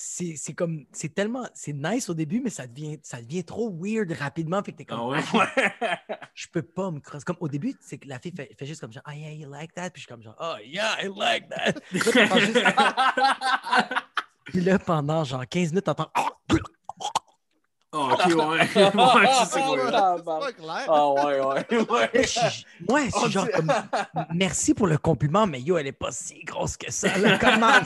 C'est 0.00 0.34
c'est 0.36 0.52
comme, 0.54 0.84
c'est 0.92 1.12
tellement, 1.12 1.44
c'est 1.54 1.72
nice 1.72 2.08
au 2.08 2.14
début, 2.14 2.40
mais 2.40 2.50
ça 2.50 2.68
devient, 2.68 3.00
ça 3.02 3.20
devient 3.20 3.42
trop 3.42 3.68
weird 3.68 4.12
rapidement. 4.12 4.62
Fait 4.62 4.70
que 4.70 4.76
t'es 4.76 4.84
comme, 4.84 5.00
Ah 5.00 5.06
ouais? 5.08 5.20
Ah, 5.80 5.98
je 6.34 6.46
peux 6.46 6.62
pas 6.62 6.92
me 6.92 7.00
crosser. 7.00 7.24
Comme 7.24 7.38
au 7.40 7.48
début, 7.48 7.74
c'est 7.80 7.98
que 7.98 8.06
la 8.06 8.20
fille 8.20 8.30
fait, 8.30 8.48
fait 8.56 8.64
juste 8.64 8.80
comme 8.80 8.92
genre, 8.92 9.02
oh 9.08 9.12
yeah, 9.12 9.32
you 9.32 9.50
like 9.50 9.74
that? 9.74 9.90
Puis 9.90 10.02
je 10.02 10.06
suis 10.06 10.08
comme 10.08 10.22
genre, 10.22 10.36
oh 10.38 10.54
yeah, 10.64 11.02
I 11.02 11.08
like 11.08 11.48
that. 11.48 11.72
Puis 11.90 11.98
là, 11.98 12.12
t'entends 12.28 12.38
juste- 12.38 12.64
Puis 14.44 14.60
là, 14.60 14.78
pendant 14.78 15.24
genre 15.24 15.44
15 15.48 15.70
minutes, 15.70 15.84
t'entends, 15.86 16.10
oh, 16.16 16.28
Ah, 17.90 17.98
ok, 18.12 18.26
ouais. 18.26 18.34
ouais, 18.36 18.66
sais 19.46 19.60
Oh, 19.64 19.76
quoi. 19.76 20.84
Ah 20.86 21.08
ouais, 21.10 21.40
ouais, 21.40 21.66
Là, 21.70 21.82
ouais. 21.90 22.10
je 22.14 22.26
suis- 22.28 22.66
Moi, 22.88 23.06
je 23.06 23.10
suis 23.18 23.30
genre 23.32 23.48
comme, 23.50 23.72
merci 24.32 24.74
pour 24.74 24.86
le 24.86 24.96
compliment, 24.96 25.44
mais 25.48 25.60
yo, 25.60 25.76
elle 25.76 25.88
est 25.88 25.92
pas 25.92 26.12
si 26.12 26.44
grosse 26.44 26.76
que 26.76 26.92
ça. 26.92 27.18
Là, 27.18 27.36
comment? 27.36 27.80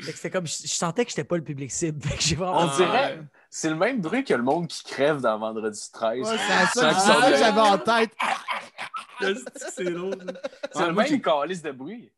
Fait 0.00 0.12
que 0.12 0.18
c'est 0.18 0.30
comme, 0.30 0.46
je, 0.46 0.54
je 0.62 0.74
sentais 0.74 1.04
que 1.04 1.10
j'étais 1.10 1.24
pas 1.24 1.36
le 1.36 1.44
public 1.44 1.70
cible. 1.70 2.00
Que. 2.08 2.42
On 2.42 2.76
dirait, 2.76 3.20
c'est 3.50 3.70
le 3.70 3.76
même 3.76 4.00
bruit 4.00 4.24
que 4.24 4.34
le 4.34 4.42
monde 4.42 4.68
qui 4.68 4.84
crève 4.84 5.20
dans 5.20 5.38
Vendredi 5.38 5.90
13. 5.92 6.20
Ouais, 6.20 6.36
c'est 6.36 6.80
ça 6.80 6.88
que 6.90 7.00
ça 7.00 7.36
j'avais 7.36 7.60
en 7.60 7.78
tête. 7.78 8.12
C'est. 9.18 9.34
C'est 9.74 9.84
le 9.84 10.92
même 10.92 11.20
calice 11.22 11.62
de 11.62 11.72
bruit. 11.72 12.12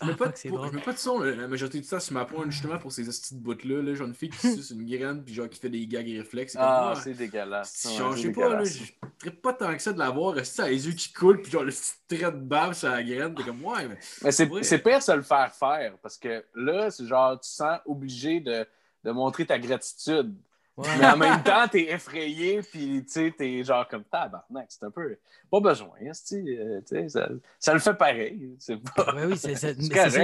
Je 0.00 0.06
mets, 0.06 0.12
Ah, 0.12 0.16
pas 0.16 0.26
de, 0.28 0.48
pour- 0.48 0.66
je 0.66 0.72
mets 0.72 0.80
pas 0.82 0.92
de 0.92 0.98
son 0.98 1.18
la, 1.20 1.34
la 1.34 1.48
majorité 1.48 1.80
du 1.80 1.86
temps 1.88 1.98
sur 1.98 2.14
ma 2.14 2.24
pointe 2.24 2.50
justement 2.52 2.78
pour 2.78 2.92
ces 2.92 3.04
petites 3.04 3.38
bouts-là. 3.40 3.82
Là. 3.82 3.94
Genre 3.94 4.06
une 4.06 4.14
fille 4.14 4.30
qui 4.30 4.38
suce 4.54 4.70
une 4.70 4.84
graine 4.88 5.24
puis 5.24 5.34
genre 5.34 5.48
qui 5.48 5.58
fait 5.58 5.68
des 5.70 5.86
gags 5.86 6.06
réflexes. 6.06 6.52
C'est 6.52 6.58
comme, 6.58 6.66
Ah, 6.68 6.92
ah, 6.96 7.00
c'est 7.02 7.14
dégueulasse. 7.14 7.88
genre, 7.96 8.16
je 8.16 8.22
sais 8.22 8.32
pas, 8.32 8.40
là, 8.48 8.62
dégueulasse. 8.62 8.78
je 8.78 8.92
traite 9.18 9.42
pas 9.42 9.52
tant 9.54 9.74
que 9.74 9.82
ça 9.82 9.92
de 9.92 9.98
la 9.98 10.10
voir. 10.10 10.44
Ça 10.46 10.64
a 10.64 10.68
les 10.68 10.86
yeux 10.86 10.92
qui 10.94 11.12
coulent 11.12 11.42
puis 11.42 11.50
genre 11.50 11.64
le 11.64 11.72
petit 11.72 11.92
trait 12.16 12.30
de 12.32 12.36
bave 12.38 12.74
sur 12.74 12.88
la 12.90 13.02
graine. 13.02 13.34
T'es 13.34 13.42
comme, 13.42 13.64
ouais, 13.64 13.88
mais. 13.88 13.98
Mais 14.22 14.30
c'est 14.32 14.78
pire 14.78 14.98
de 14.98 15.02
se 15.02 15.12
le 15.12 15.22
faire 15.22 15.52
faire 15.52 15.94
parce 16.02 16.16
que 16.16 16.44
là, 16.54 16.90
c'est 16.90 17.06
genre, 17.06 17.32
tu 17.40 17.48
te 17.48 17.54
sens 17.54 17.78
obligé 17.84 18.40
de, 18.40 18.64
de 19.04 19.10
montrer 19.10 19.46
ta 19.46 19.58
gratitude. 19.58 20.34
Ouais. 20.78 20.88
Mais 21.00 21.06
en 21.06 21.16
même 21.16 21.42
temps, 21.42 21.66
t'es 21.68 21.90
effrayé, 21.90 22.62
puis 22.62 23.04
tu 23.04 23.12
sais, 23.12 23.34
t'es 23.36 23.64
genre 23.64 23.86
comme 23.88 24.04
tabarnak. 24.04 24.66
C'est 24.68 24.84
un 24.84 24.90
peu. 24.90 25.16
Pas 25.50 25.60
besoin, 25.60 25.90
esti, 26.00 26.36
euh, 26.56 26.80
tu 26.88 26.94
sais, 26.96 27.08
ça, 27.08 27.28
ça 27.58 27.72
le 27.74 27.80
fait 27.80 27.94
pareil. 27.94 28.54
C'est 28.60 28.76
pas. 28.94 29.12
Ouais, 29.14 29.24
oui, 29.26 29.36
c'est 29.36 29.54
ça, 29.56 29.72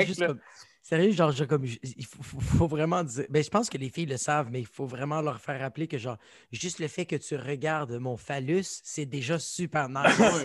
juste 0.05 0.21
là. 0.21 0.29
comme. 0.29 0.39
Sérieux, 0.81 1.13
genre, 1.13 1.33
je- 1.33 1.45
comme, 1.45 1.65
je- 1.65 1.79
il 1.83 2.05
faut, 2.05 2.23
faut- 2.23 2.41
faut 2.41 2.67
vraiment 2.69 3.03
dire. 3.03 3.25
Ben, 3.31 3.43
je 3.43 3.49
pense 3.49 3.71
que 3.71 3.79
les 3.79 3.89
filles 3.89 4.05
le 4.07 4.19
savent, 4.19 4.49
mais 4.53 4.61
il 4.61 4.67
faut 4.67 4.85
vraiment 4.87 5.23
leur 5.23 5.41
faire 5.41 5.59
rappeler 5.59 5.89
que, 5.89 5.97
genre, 5.97 6.19
juste 6.53 6.79
le 6.79 6.89
fait 6.89 7.07
que 7.07 7.17
tu 7.17 7.37
regardes 7.37 7.93
mon 7.99 8.19
phallus, 8.19 8.67
c'est 8.85 9.07
déjà 9.07 9.39
super 9.39 9.89
nice. 9.89 10.45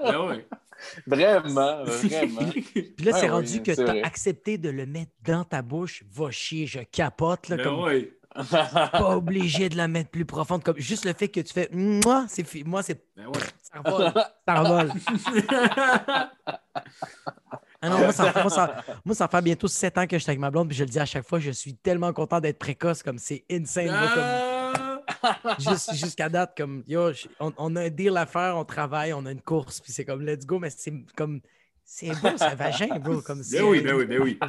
Ben 0.00 0.26
ouais. 0.26 0.46
Vraiment, 1.06 1.84
vraiment. 1.84 2.50
Puis 2.74 3.04
là, 3.04 3.12
Ouais, 3.12 3.20
c'est 3.20 3.28
rendu 3.28 3.62
que 3.62 3.72
tu 3.72 3.80
as 3.80 3.84
vrai. 3.84 4.02
accepté 4.02 4.58
de 4.58 4.68
le 4.70 4.86
mettre 4.86 5.12
dans 5.24 5.44
ta 5.44 5.62
bouche. 5.62 6.02
Va 6.10 6.30
chier, 6.30 6.66
je 6.66 6.80
capote, 6.80 7.48
là, 7.48 7.56
Ben 7.56 7.64
comme 7.64 7.80
ouais. 7.84 8.12
pas 8.50 9.16
obligé 9.16 9.68
de 9.68 9.76
la 9.76 9.88
mettre 9.88 10.10
plus 10.10 10.24
profonde. 10.24 10.62
Comme 10.64 10.78
juste 10.78 11.04
le 11.04 11.12
fait 11.12 11.28
que 11.28 11.40
tu 11.40 11.52
fais. 11.52 11.68
Moi, 11.72 12.26
c'est 12.28 12.64
moi, 12.64 12.82
c'est. 12.82 13.02
Ben 13.16 13.26
ouais. 13.26 13.32
Ça 13.62 13.80
revole. 13.84 14.12
Ça 14.46 14.54
revole. 14.62 14.92
Ah 17.82 17.88
non, 17.90 17.98
moi, 17.98 18.12
ça, 18.12 18.32
moi, 18.34 18.50
ça, 18.50 18.84
moi, 19.04 19.14
ça 19.14 19.28
fait 19.28 19.42
bientôt 19.42 19.68
7 19.68 19.98
ans 19.98 20.06
que 20.06 20.16
je 20.18 20.22
suis 20.22 20.30
avec 20.30 20.40
ma 20.40 20.50
blonde, 20.50 20.68
puis 20.68 20.76
je 20.76 20.84
le 20.84 20.90
dis 20.90 20.98
à 20.98 21.04
chaque 21.04 21.26
fois, 21.28 21.38
je 21.38 21.50
suis 21.50 21.74
tellement 21.74 22.12
content 22.12 22.40
d'être 22.40 22.58
précoce, 22.58 23.02
comme 23.02 23.18
c'est 23.18 23.44
insane. 23.50 23.90
Ah! 23.92 24.72
juste- 25.58 25.94
Jusqu'à 25.94 26.28
date, 26.28 26.56
comme, 26.56 26.82
yo, 26.88 27.10
on, 27.38 27.52
on 27.58 27.76
a 27.76 27.82
un 27.82 27.90
deal 27.90 28.16
à 28.16 28.26
faire, 28.26 28.56
on 28.56 28.64
travaille, 28.64 29.12
on 29.12 29.24
a 29.26 29.30
une 29.30 29.42
course, 29.42 29.80
puis 29.80 29.92
c'est 29.92 30.04
comme, 30.04 30.22
let's 30.24 30.46
go, 30.46 30.58
mais 30.58 30.70
c'est 30.70 30.92
comme, 31.16 31.40
c'est 31.86 32.08
beau, 32.20 32.28
un 32.40 32.54
vagin, 32.54 32.98
bro. 32.98 33.20
Comme, 33.22 33.42
c'est- 33.42 33.58
Ben 33.58 33.64
oui, 33.64 33.80
ben 33.80 33.94
oui, 33.94 34.04
ben 34.06 34.20
oui. 34.20 34.38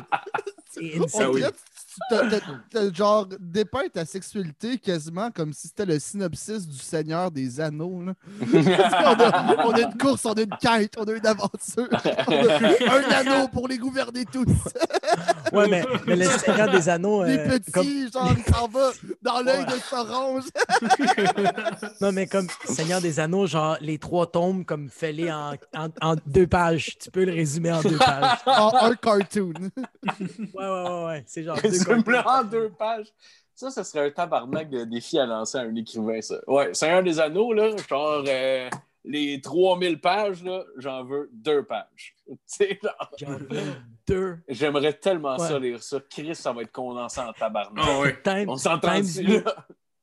C'est 0.69 0.99
On 0.99 1.03
insane. 1.05 1.27
oui. 1.29 1.35
dirait 1.39 1.51
que 1.51 2.35
tu- 2.35 2.43
t'as- 2.71 2.93
genre 2.93 3.25
dépeint 3.39 3.87
ta 3.91 4.05
sexualité 4.05 4.77
quasiment 4.77 5.31
comme 5.31 5.51
si 5.53 5.69
c'était 5.69 5.85
le 5.85 5.97
synopsis 5.97 6.67
du 6.67 6.77
Seigneur 6.77 7.31
des 7.31 7.59
Anneaux. 7.61 8.03
là. 8.03 8.13
on, 8.53 8.57
a, 9.23 9.65
on 9.65 9.71
a 9.71 9.79
une 9.81 9.97
course, 9.97 10.25
on 10.25 10.33
a 10.33 10.41
une 10.41 10.55
quête, 10.61 10.93
on 10.97 11.05
a 11.05 11.13
une 11.13 11.25
aventure. 11.25 11.87
On 12.27 12.47
a 12.47 12.97
un 12.99 13.09
anneau 13.11 13.47
pour 13.47 13.67
les 13.67 13.77
gouverner 13.77 14.25
tous. 14.25 14.45
Ouais, 15.53 15.69
mais, 15.69 15.81
mais 16.05 16.17
le 16.17 16.25
Seigneur 16.25 16.69
des 16.69 16.89
Anneaux. 16.89 17.23
les 17.23 17.37
euh, 17.37 17.47
petits, 17.57 17.71
comme- 17.71 17.87
genre, 18.11 18.33
il 18.37 18.53
s'en 18.53 18.67
va 18.67 18.91
dans 19.21 19.39
l'œil 19.41 19.65
de 19.65 19.71
Sorange. 19.89 20.43
Non, 22.01 22.11
mais 22.11 22.27
comme 22.27 22.47
Seigneur 22.65 22.99
des 23.01 23.19
Anneaux, 23.21 23.47
genre 23.47 23.77
les 23.79 23.97
trois 23.97 24.29
tombes, 24.29 24.65
comme 24.65 24.89
fais-les 24.89 25.31
en, 25.31 25.53
en, 25.75 25.87
en 26.01 26.15
deux 26.25 26.47
pages. 26.47 26.97
Tu 26.99 27.09
peux 27.11 27.23
le 27.27 27.33
résumer 27.35 27.71
en 27.71 27.81
deux 27.83 27.97
pages. 27.97 28.39
en 28.45 28.71
un 28.75 28.95
cartoon. 28.95 29.53
Ouais, 29.55 30.47
ouais, 30.55 30.83
ouais, 30.89 31.05
ouais. 31.05 31.23
C'est 31.27 31.43
genre 31.43 31.57
deux 31.61 31.83
cartons. 32.03 32.29
en 32.29 32.43
deux 32.43 32.69
pages. 32.69 33.07
Ça, 33.55 33.71
ce 33.71 33.83
serait 33.83 34.07
un 34.07 34.11
tabarnak 34.11 34.69
de 34.69 34.83
défi 34.83 35.17
à 35.17 35.25
lancer 35.25 35.57
à 35.57 35.61
un 35.61 35.75
écrivain, 35.75 36.21
ça. 36.21 36.35
Ouais, 36.47 36.73
Seigneur 36.73 37.01
des 37.01 37.19
Anneaux, 37.19 37.53
là, 37.53 37.71
genre, 37.89 38.23
euh, 38.27 38.69
les 39.03 39.41
3000 39.41 39.99
pages, 39.99 40.43
là, 40.43 40.63
j'en 40.77 41.03
veux 41.03 41.29
deux 41.33 41.63
pages. 41.63 42.15
Tu 42.27 42.35
sais, 42.45 42.79
genre, 42.83 43.11
J'en 43.17 43.37
veux 43.37 43.47
deux. 44.05 44.37
j'aimerais 44.47 44.93
tellement 44.93 45.37
Ouais. 45.37 45.47
ça 45.47 45.57
lire 45.57 45.81
ça. 45.81 45.97
Chris, 46.09 46.35
ça 46.35 46.51
va 46.53 46.61
être 46.61 46.71
condensé 46.71 47.19
en 47.21 47.31
tabarnak. 47.33 47.99
Ouais. 48.01 48.21
Time- 48.23 48.49
On 48.49 48.57
s'entend 48.57 48.91
Times 48.95 49.01
dessus, 49.01 49.23
New- 49.23 49.43
là. 49.43 49.55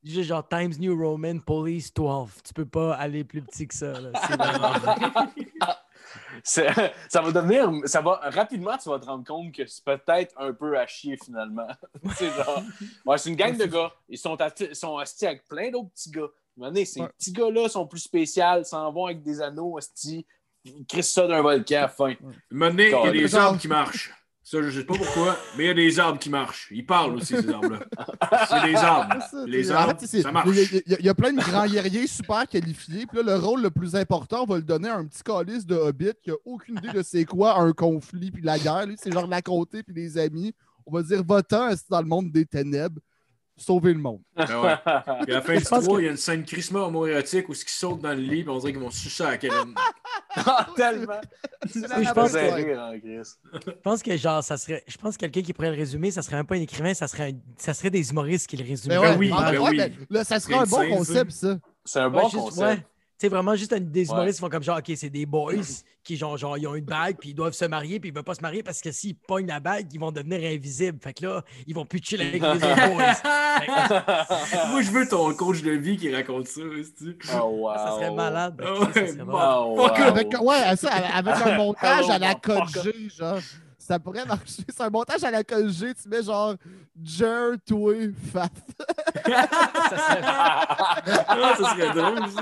Juste 0.03 0.27
genre 0.29 0.47
Times 0.47 0.73
New 0.79 0.95
Roman 1.01 1.39
Police 1.39 1.91
12. 1.93 2.29
Tu 2.43 2.53
peux 2.53 2.65
pas 2.65 2.93
aller 2.95 3.23
plus 3.23 3.41
petit 3.41 3.67
que 3.67 3.73
ça. 3.73 3.93
là. 3.99 4.11
Ça 6.43 7.21
va 7.21 7.31
devenir. 7.31 7.71
Ça 7.85 8.01
va, 8.01 8.19
rapidement, 8.23 8.77
tu 8.77 8.89
vas 8.89 8.99
te 8.99 9.05
rendre 9.05 9.25
compte 9.25 9.53
que 9.53 9.65
c'est 9.65 9.83
peut-être 9.83 10.33
un 10.37 10.53
peu 10.53 10.77
à 10.77 10.85
chier 10.87 11.17
finalement. 11.23 11.67
c'est 12.15 12.29
genre. 12.31 12.61
Ouais, 13.05 13.17
c'est 13.17 13.29
une 13.29 13.35
gang 13.35 13.55
de 13.57 13.65
gars. 13.65 13.91
Ils 14.09 14.17
sont, 14.17 14.37
ils 14.59 14.75
sont 14.75 14.97
assis 14.97 15.25
avec 15.25 15.47
plein 15.47 15.71
d'autres 15.71 15.89
petits 15.89 16.11
gars. 16.11 16.27
Donné, 16.57 16.85
ces 16.85 17.01
Ouais. 17.01 17.09
petits 17.17 17.33
gars-là 17.33 17.67
sont 17.67 17.85
plus 17.85 17.99
spéciaux, 17.99 18.63
s'en 18.63 18.91
vont 18.91 19.05
avec 19.07 19.21
des 19.21 19.41
anneaux, 19.41 19.77
asti. 19.77 20.25
Ils 20.63 20.85
crissent 20.85 21.11
ça 21.13 21.27
d'un 21.27 21.41
volcan 21.41 21.75
à 21.77 21.81
la 21.81 21.87
fin. 21.89 22.13
Donné, 22.49 22.85
il 22.87 22.91
y 22.91 22.95
a 22.95 23.11
des 23.11 23.35
arbres 23.35 23.59
qui 23.59 23.67
marchent. 23.67 24.11
Ça, 24.47 24.61
je 24.61 24.69
sais 24.79 24.85
pas 24.85 24.93
pourquoi, 24.93 25.35
mais 25.57 25.63
il 25.63 25.67
y 25.67 25.69
a 25.71 25.73
des 25.73 25.99
arbres 25.99 26.19
qui 26.19 26.29
marchent. 26.29 26.67
Ils 26.69 26.85
parlent 26.85 27.15
aussi, 27.15 27.35
ces 27.35 27.49
arbres-là. 27.49 27.79
C'est 28.47 28.69
des 28.69 28.75
arbres. 28.75 29.15
C'est 29.31 29.37
ça, 29.37 29.45
Les 29.47 29.71
arbres, 29.71 29.93
en 29.95 29.97
fait, 29.97 30.05
c'est- 30.05 30.21
ça 30.21 30.31
marche. 30.31 30.47
Il 30.51 30.83
y, 30.85 30.93
a- 30.93 31.01
y 31.01 31.07
y 31.09 31.13
plein 31.15 31.33
de 31.33 31.41
grands 31.41 31.65
guerriers 31.65 32.05
super 32.05 32.47
qualifiés. 32.47 33.07
Puis 33.07 33.17
là, 33.17 33.23
le 33.23 33.35
rôle 33.43 33.63
le 33.63 33.71
plus 33.71 33.95
important, 33.95 34.43
on 34.43 34.45
va 34.45 34.57
le 34.57 34.61
donner 34.61 34.87
à 34.89 34.97
un 34.97 35.05
petit 35.05 35.23
calice 35.23 35.65
de 35.65 35.73
Hobbit 35.73 36.11
qui 36.21 36.29
a 36.29 36.35
aucune 36.45 36.77
idée 36.77 36.91
de 36.93 37.01
c'est 37.01 37.25
quoi 37.25 37.59
un 37.59 37.73
conflit 37.73 38.29
puis 38.29 38.43
la 38.43 38.59
guerre. 38.59 38.85
Lui, 38.85 38.97
c'est 39.01 39.11
genre 39.11 39.25
la 39.25 39.41
côté 39.41 39.81
puis 39.81 39.95
les 39.95 40.15
amis. 40.19 40.53
On 40.85 40.93
va 40.93 41.01
dire 41.01 41.23
votant 41.23 41.71
dans 41.89 42.01
le 42.01 42.07
monde 42.07 42.31
des 42.31 42.45
ténèbres? 42.45 43.01
Sauver 43.57 43.93
le 43.93 43.99
monde. 43.99 44.19
Ben 44.35 44.45
ouais. 44.61 44.75
Puis 45.23 45.31
à 45.31 45.35
la 45.35 45.41
fin 45.41 45.53
du 45.55 45.63
Je 45.63 45.69
pense 45.69 45.83
3, 45.85 45.95
que- 45.97 46.01
il 46.01 46.05
y 46.05 46.07
a 46.09 46.11
une 46.11 46.17
scène 46.17 46.43
crissement 46.43 46.87
homoérotique 46.87 47.47
où 47.47 47.53
ils 47.53 47.57
sautent 47.69 48.01
dans 48.01 48.09
le 48.09 48.15
lit 48.21 48.41
et 48.41 48.49
on 48.49 48.57
dirait 48.59 48.73
qu'ils 48.73 48.81
vont 48.81 48.91
sucer 48.91 49.23
à 49.23 49.31
la 49.31 49.37
Karen. 49.37 49.73
Ah, 50.37 50.67
tellement! 50.75 51.21
Je 51.73 51.79
me 51.79 52.13
pense 52.13 52.31
faisait 52.31 52.49
que- 52.49 52.55
rire, 52.55 52.81
hein. 52.81 52.93
Je 53.65 53.71
pense 53.81 54.03
que 54.03 54.17
genre, 54.17 54.43
ça 54.43 54.57
serait. 54.57 54.83
Je 54.85 54.97
pense 54.97 55.15
que 55.15 55.21
quelqu'un 55.21 55.41
qui 55.41 55.53
pourrait 55.53 55.69
le 55.71 55.77
résumer, 55.77 56.11
ça 56.11 56.21
serait 56.21 56.35
même 56.35 56.45
pas 56.45 56.55
un 56.55 56.59
écrivain, 56.61 56.93
ça 56.93 57.07
serait, 57.07 57.31
un- 57.31 57.37
ça 57.57 57.73
serait 57.73 57.89
des 57.89 58.09
humoristes 58.11 58.47
qui 58.49 58.57
le 58.57 58.65
résumeraient. 58.65 58.99
Ouais, 58.99 59.11
Ben 59.13 59.17
oui, 59.17 59.29
ben 59.31 59.57
ouais, 59.61 59.69
oui. 59.69 60.05
là, 60.09 60.25
ça 60.25 60.41
serait 60.41 60.55
un 60.55 60.65
bon 60.65 60.89
concept, 60.89 61.31
ça. 61.31 61.57
C'est 61.85 61.99
un 61.99 62.07
Ouais, 62.13 62.21
bon 62.21 62.27
juste- 62.27 62.35
concept. 62.43 62.83
Sais, 63.19 63.29
vraiment, 63.29 63.55
juste 63.55 63.73
un- 63.73 63.79
des 63.79 64.01
Ouais. 64.09 64.13
humoristes 64.13 64.37
qui 64.37 64.41
font 64.41 64.49
comme 64.49 64.63
genre, 64.63 64.77
OK, 64.79 64.91
c'est 64.95 65.09
des 65.09 65.25
boys 65.25 65.53
qui, 66.03 66.17
genre, 66.17 66.37
genre, 66.37 66.57
ils 66.57 66.67
ont 66.67 66.75
une 66.75 66.85
bague, 66.85 67.17
puis 67.19 67.29
ils 67.29 67.33
doivent 67.33 67.53
se 67.53 67.65
marier, 67.65 67.99
puis 67.99 68.09
ils 68.09 68.13
veulent 68.13 68.23
pas 68.23 68.35
se 68.35 68.41
marier 68.41 68.61
parce 68.61 68.81
que 68.81 68.91
s'ils 68.91 69.15
pognent 69.15 69.47
la 69.47 69.59
bague, 69.59 69.87
ils 69.91 69.99
vont 69.99 70.11
devenir 70.11 70.39
invisibles. 70.51 70.99
Fait 71.01 71.13
que 71.13 71.25
là, 71.25 71.43
ils 71.65 71.73
vont 71.73 71.85
plus 71.85 71.99
chiller 72.03 72.27
avec 72.27 72.41
les 72.41 72.47
autres 72.47 72.93
boys. 72.93 73.15
Moi, 74.71 74.81
je 74.81 74.91
veux 74.91 75.07
ton 75.07 75.33
coach 75.33 75.61
de 75.63 75.71
vie 75.71 75.97
qui 75.97 76.13
raconte 76.13 76.47
ça. 76.47 76.61
tu 76.97 77.15
Oh, 77.33 77.45
wow. 77.47 77.73
Ça 77.75 77.91
serait 77.95 78.11
malade. 78.11 78.61
Ah 78.63 78.85
ça 78.93 79.07
serait 79.07 79.21
wow. 79.21 79.81
Avec, 79.85 80.27
ouais, 80.41 80.75
ça, 80.75 80.89
avec 80.91 81.35
un 81.45 81.57
montage 81.57 82.09
à 82.09 82.19
la 82.19 82.35
code. 82.41 82.67
G, 82.83 82.93
genre. 83.17 83.39
Ça 83.87 83.99
pourrait 83.99 84.25
marcher. 84.25 84.63
C'est 84.67 84.81
un 84.81 84.89
montage 84.89 85.23
à 85.23 85.29
la 85.29 85.41
G. 85.41 85.93
Tu 85.93 86.09
mets 86.09 86.23
genre 86.23 86.55
Jer, 87.03 87.51
toi, 87.67 87.93
Faf. 88.33 88.49
Ça 89.25 89.37
serait- 89.97 90.21
Ah, 90.23 91.55
ça 91.55 91.69
serait 91.75 91.93
drôle, 91.93 92.29
ça. 92.29 92.41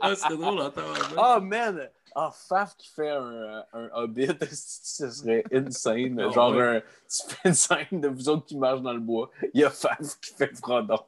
Ah, 0.00 0.14
ça 0.14 0.16
serait 0.16 0.36
drôle 0.36 0.60
en 0.60 0.70
temps. 0.70 0.82
Oh 1.16 1.40
man! 1.40 1.88
Ah, 2.14 2.30
Faf 2.48 2.76
qui 2.76 2.88
fait 2.90 3.10
un, 3.10 3.62
un 3.72 3.88
Hobbit, 3.94 4.28
ce 4.52 5.10
serait 5.10 5.42
insane. 5.52 6.20
Ah, 6.20 6.30
Genre, 6.30 6.50
ouais. 6.54 6.76
un, 6.76 6.80
tu 6.80 7.34
fais 7.34 7.48
une 7.48 7.54
scène 7.54 8.00
de 8.00 8.08
vous 8.08 8.28
autres 8.28 8.44
qui 8.46 8.58
marchent 8.58 8.82
dans 8.82 8.92
le 8.92 9.00
bois. 9.00 9.30
Il 9.54 9.60
y 9.60 9.64
a 9.64 9.70
Faf 9.70 9.98
qui 10.20 10.34
fait 10.34 10.54
Frodon. 10.56 10.98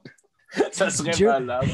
Ça 0.73 0.89
serait 0.91 1.11
Dieu. 1.11 1.29
malade. 1.29 1.67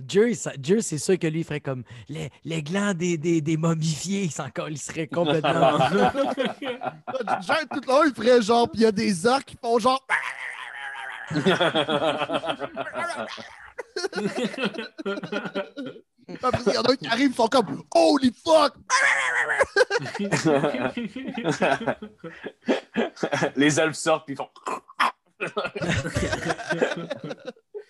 Dieu, 0.00 0.34
ça- 0.34 0.56
Dieu, 0.56 0.80
c'est 0.80 0.98
sûr 0.98 1.18
que 1.18 1.26
lui, 1.28 1.40
il 1.40 1.44
ferait 1.44 1.60
comme 1.60 1.84
les, 2.08 2.30
les 2.44 2.62
glands 2.62 2.92
des, 2.94 3.16
des, 3.16 3.40
des 3.40 3.56
momifiés, 3.56 4.22
il 4.24 4.32
s'en 4.32 4.48
il 4.68 4.78
serait 4.78 5.06
complètement. 5.06 5.78
Jer, 5.88 7.60
tout 7.72 7.80
le 7.80 7.86
long, 7.86 8.02
il 8.04 8.12
ferait 8.14 8.42
genre. 8.42 8.68
Puis 8.70 8.80
il 8.80 8.84
y 8.84 8.86
a 8.86 8.92
des 8.92 9.26
orques 9.26 9.44
qui 9.44 9.56
font 9.62 9.78
genre. 9.78 10.04
Après, 16.42 16.62
il 16.66 16.74
y 16.74 16.78
en 16.78 16.82
a 16.82 16.92
un 16.92 16.96
qui 16.96 17.06
arrive, 17.06 17.30
ils 17.30 17.34
font 17.34 17.46
comme 17.48 17.82
Holy 17.94 18.34
fuck! 18.44 18.74
Les 23.56 23.80
elfes 23.80 23.96
sortent 23.96 24.26
puis 24.26 24.34
ils 24.34 24.36
font. 24.36 24.48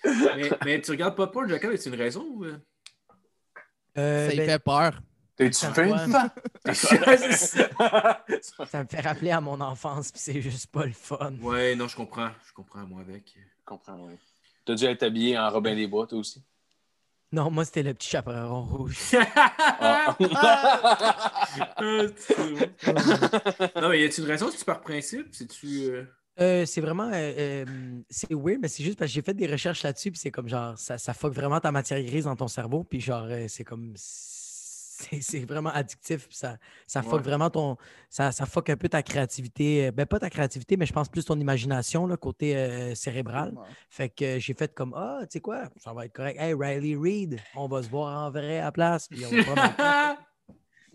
Mais, 0.04 0.50
mais 0.64 0.80
tu 0.80 0.90
regardes 0.92 1.16
pas 1.16 1.26
de 1.26 1.30
porn, 1.30 1.48
Jacob, 1.48 1.74
c'est 1.76 1.90
une 1.90 1.96
raison 1.96 2.24
ou... 2.34 2.44
euh? 2.44 2.58
Euh, 3.96 4.26
Ça 4.26 4.30
lui 4.32 4.38
ben, 4.38 4.50
fait 4.50 4.58
peur. 4.58 5.00
T'es-tu 5.36 5.52
Ça 5.54 5.72
fait 5.72 5.88
ça 8.66 8.82
me 8.82 8.88
fait 8.88 9.00
rappeler 9.00 9.30
à 9.30 9.40
mon 9.40 9.60
enfance, 9.60 10.10
puis 10.12 10.20
c'est 10.20 10.40
juste 10.40 10.66
pas 10.68 10.84
le 10.84 10.92
fun. 10.92 11.32
Ouais, 11.40 11.74
non, 11.76 11.88
je 11.88 11.96
comprends. 11.96 12.30
Je 12.46 12.52
comprends, 12.52 12.86
moi, 12.86 13.00
avec. 13.00 13.34
Je 13.36 13.64
comprends, 13.64 13.96
oui. 14.06 14.14
T'as 14.64 14.74
dû 14.74 14.84
être 14.84 15.02
habillé 15.04 15.38
en 15.38 15.48
Robin 15.50 15.74
des 15.74 15.86
Bois, 15.86 16.06
toi 16.06 16.18
aussi? 16.18 16.42
Non, 17.30 17.50
moi, 17.50 17.64
c'était 17.64 17.82
le 17.82 17.94
petit 17.94 18.08
chaperon 18.08 18.62
rouge. 18.64 18.98
Ah. 19.80 20.16
Ah, 20.20 22.06
non, 23.80 23.88
mais 23.88 24.00
y 24.00 24.04
a-t-il 24.04 24.24
une 24.24 24.30
raison? 24.30 24.50
C'est-tu 24.50 24.64
par 24.64 24.80
principe? 24.80 25.28
C'est-tu. 25.32 25.84
euh, 25.84 26.04
Euh, 26.40 26.64
c'est 26.66 26.80
vraiment. 26.80 27.10
euh, 27.12 27.14
euh, 27.14 27.64
c'est 28.08 28.32
weird, 28.32 28.60
mais 28.60 28.68
c'est 28.68 28.84
juste 28.84 28.98
parce 28.98 29.10
que 29.10 29.14
j'ai 29.14 29.22
fait 29.22 29.34
des 29.34 29.46
recherches 29.46 29.82
là-dessus, 29.82 30.10
puis 30.12 30.20
c'est 30.20 30.30
comme 30.30 30.48
genre, 30.48 30.78
ça, 30.78 30.96
ça 30.98 31.12
fuck 31.14 31.32
vraiment 31.34 31.58
ta 31.60 31.72
matière 31.72 32.00
grise 32.02 32.24
dans 32.24 32.36
ton 32.36 32.48
cerveau, 32.48 32.84
puis 32.84 33.00
genre, 33.00 33.26
c'est 33.48 33.64
comme. 33.64 33.92
C'est 35.20 35.44
vraiment 35.46 35.70
addictif, 35.70 36.26
puis 36.26 36.36
ça, 36.36 36.56
ça 36.86 37.02
fuck 37.02 37.18
Ouais. 37.18 37.22
vraiment 37.22 37.50
ton. 37.50 37.76
Ça, 38.10 38.32
ça 38.32 38.46
fuck 38.46 38.68
un 38.68 38.76
peu 38.76 38.88
ta 38.88 39.00
créativité. 39.00 39.92
Ben, 39.92 40.06
pas 40.06 40.18
ta 40.18 40.28
créativité, 40.28 40.76
mais 40.76 40.86
je 40.86 40.92
pense 40.92 41.08
plus 41.08 41.24
ton 41.24 41.38
imagination, 41.38 42.04
là, 42.08 42.16
côté 42.16 42.94
cérébral. 42.96 43.54
Fait 43.90 44.08
que 44.08 44.40
j'ai 44.40 44.54
fait 44.54 44.74
comme 44.74 44.94
Ah, 44.96 45.20
tu 45.22 45.26
sais 45.34 45.40
quoi, 45.40 45.68
ça 45.76 45.92
va 45.92 46.04
être 46.06 46.12
correct. 46.12 46.36
Hey, 46.40 46.52
Riley 46.52 46.96
Reid, 46.96 47.40
on 47.54 47.68
va 47.68 47.82
se 47.84 47.88
voir 47.88 48.26
en 48.26 48.30
vrai 48.32 48.58
à 48.58 48.64
la 48.64 48.72
place, 48.72 49.06
puis 49.06 49.24
on 49.24 49.30
va 49.30 49.68
prendre 49.70 50.18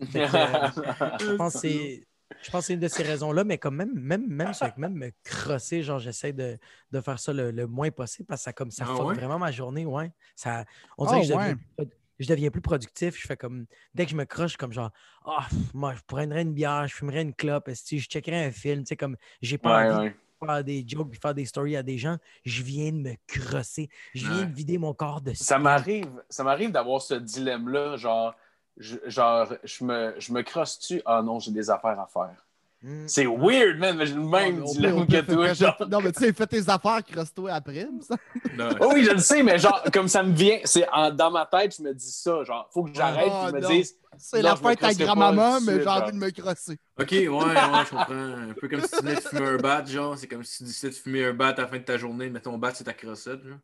je 0.00 1.36
pense 1.36 1.54
que 1.54 1.58
c'est. 1.60 2.06
Je 2.42 2.50
pense 2.50 2.62
que 2.62 2.66
c'est 2.66 2.74
une 2.74 2.80
de 2.80 2.88
ces 2.88 3.02
raisons-là, 3.02 3.42
mais 3.44 3.56
comme 3.58 3.76
même, 3.76 3.94
même, 3.94 4.26
même, 4.26 4.52
même 4.76 4.94
me 4.94 5.10
crosser, 5.24 5.82
genre 5.82 5.98
j'essaie 5.98 6.32
de, 6.34 6.58
de 6.92 7.00
faire 7.00 7.18
ça 7.18 7.32
le, 7.32 7.50
le 7.50 7.66
moins 7.66 7.90
possible 7.90 8.26
parce 8.26 8.40
que 8.42 8.44
ça, 8.44 8.52
comme, 8.52 8.70
ça 8.70 8.84
Ah 8.86 9.02
ouais? 9.02 9.14
vraiment 9.14 9.38
ma 9.38 9.50
journée, 9.50 9.86
ouais. 9.86 10.12
Ça, 10.36 10.64
on 10.98 11.06
Ah 11.06 11.08
dirait 11.08 11.20
que 11.22 11.26
je 11.28 11.32
deviens, 11.32 11.54
ouais? 11.54 11.56
plus 11.56 11.66
produ- 11.78 11.92
je 12.18 12.28
deviens 12.28 12.50
plus 12.50 12.60
productif. 12.60 13.18
Je 13.18 13.26
fais 13.26 13.36
comme 13.36 13.66
dès 13.94 14.04
que 14.04 14.10
je 14.10 14.16
me 14.16 14.24
croche, 14.24 14.56
comme 14.58 14.72
genre 14.72 14.90
Ah, 15.24 15.48
moi, 15.72 15.94
je 15.94 16.00
prendrais 16.06 16.42
une 16.42 16.52
bière, 16.52 16.86
je 16.86 16.94
fumerais 16.94 17.22
une 17.22 17.34
clope, 17.34 17.70
je 17.70 17.96
checkerais 17.98 18.44
un 18.46 18.52
film, 18.52 18.80
tu 18.84 18.88
sais, 18.88 18.96
comme 18.96 19.16
j'ai 19.40 19.56
pas 19.58 19.70
Ouais, 19.70 19.82
envie 19.82 20.00
de 20.00 20.46
faire 20.46 20.64
des 20.64 20.84
jokes 20.86 21.10
puis 21.10 21.20
faire 21.20 21.34
des 21.34 21.46
stories 21.46 21.76
à 21.76 21.82
des 21.82 21.96
gens, 21.98 22.18
je 22.44 22.62
viens 22.62 22.92
de 22.92 22.98
me 22.98 23.14
crosser. 23.26 23.88
Je 24.14 24.26
viens 24.26 24.44
de 24.44 24.52
vider 24.54 24.76
mon 24.78 24.92
corps 24.92 25.20
de 25.22 25.32
Ça 25.32 25.58
m'arrive, 25.58 26.22
ça 26.28 26.44
m'arrive 26.44 26.70
d'avoir 26.70 27.02
ce 27.02 27.14
dilemme-là, 27.14 27.96
genre, 27.96 28.34
je, 28.76 28.96
genre, 29.06 29.52
je 29.62 29.84
me, 29.84 30.14
je 30.18 30.32
me 30.32 30.42
crosse-tu? 30.42 31.02
Ah 31.04 31.22
non, 31.22 31.38
j'ai 31.38 31.50
des 31.52 31.70
affaires 31.70 31.98
à 32.00 32.06
faire. 32.06 32.34
Mm. 32.82 33.06
C'est 33.06 33.26
weird, 33.26 33.78
man, 33.78 33.96
mais 33.96 34.06
j'ai 34.06 34.14
le 34.14 34.20
même 34.20 34.62
dilemme 34.62 35.06
que 35.06 35.20
toi, 35.20 35.52
genre. 35.54 35.76
Non, 35.88 36.00
mais 36.00 36.12
tu 36.12 36.20
sais, 36.20 36.32
fais 36.32 36.46
tes 36.46 36.68
affaires, 36.68 37.02
crosse-toi 37.04 37.52
après. 37.52 37.88
non, 38.52 38.76
Oh 38.80 38.90
oui, 38.94 39.04
je 39.04 39.10
le 39.12 39.18
sais, 39.18 39.42
mais 39.42 39.58
genre, 39.58 39.82
comme 39.92 40.08
ça 40.08 40.22
me 40.22 40.32
vient, 40.32 40.58
c'est 40.64 40.88
en- 40.90 41.10
dans 41.10 41.30
ma 41.30 41.46
tête, 41.46 41.76
je 41.76 41.82
me 41.82 41.94
dis 41.94 42.10
ça, 42.10 42.44
genre, 42.44 42.68
faut 42.72 42.84
que 42.84 42.94
j'arrête 42.94 43.32
Ah, 43.32 43.44
et 43.44 43.48
je 43.48 43.52
me 43.52 43.60
dise, 43.60 43.96
C'est 44.16 44.42
la 44.42 44.56
fête 44.56 44.82
à 44.84 44.94
grand-maman, 44.94 45.60
mais 45.60 45.80
j'ai 45.80 45.88
envie 45.88 46.12
de 46.12 46.16
me 46.16 46.30
crosser. 46.30 46.78
Ok, 46.98 47.08
ouais, 47.10 47.28
ouais, 47.28 47.84
je 47.84 47.90
comprends. 47.90 48.14
Un 48.14 48.54
peu 48.54 48.68
comme 48.68 48.80
si 48.82 48.90
tu 48.96 49.02
venais 49.02 49.16
de 49.16 49.20
fumer 49.20 49.46
un 49.46 49.56
bat, 49.58 49.84
genre. 49.84 50.16
C'est 50.16 50.28
comme 50.28 50.44
si 50.44 50.58
tu 50.58 50.64
décidais 50.64 50.90
de 50.90 50.94
fumer 50.94 51.24
un 51.24 51.34
bat 51.34 51.48
à 51.48 51.60
la 51.62 51.66
fin 51.66 51.78
de 51.78 51.82
ta 51.84 51.98
journée, 51.98 52.30
mais 52.30 52.40
ton 52.40 52.56
bat, 52.58 52.72
c'est 52.74 52.84
ta 52.84 52.94
crossette, 52.94 53.42
genre. 53.44 53.58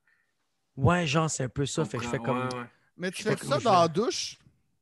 Ouais, 0.77 1.07
genre, 1.07 1.31
c'est 1.31 1.45
un 1.45 1.49
peu 1.49 1.67
ça. 1.67 1.85
Fait 1.85 1.99
que 1.99 2.05
je 2.05 2.09
fais 2.09 2.19
comme. 2.19 2.49
ouais, 2.49 2.59
ouais. 2.59 2.67
Mais 2.97 3.11
tu 3.13 3.23
fais 3.23 3.37
ça 3.37 3.61
dans 3.61 3.73
la 3.83 3.89
douche? 3.89 4.40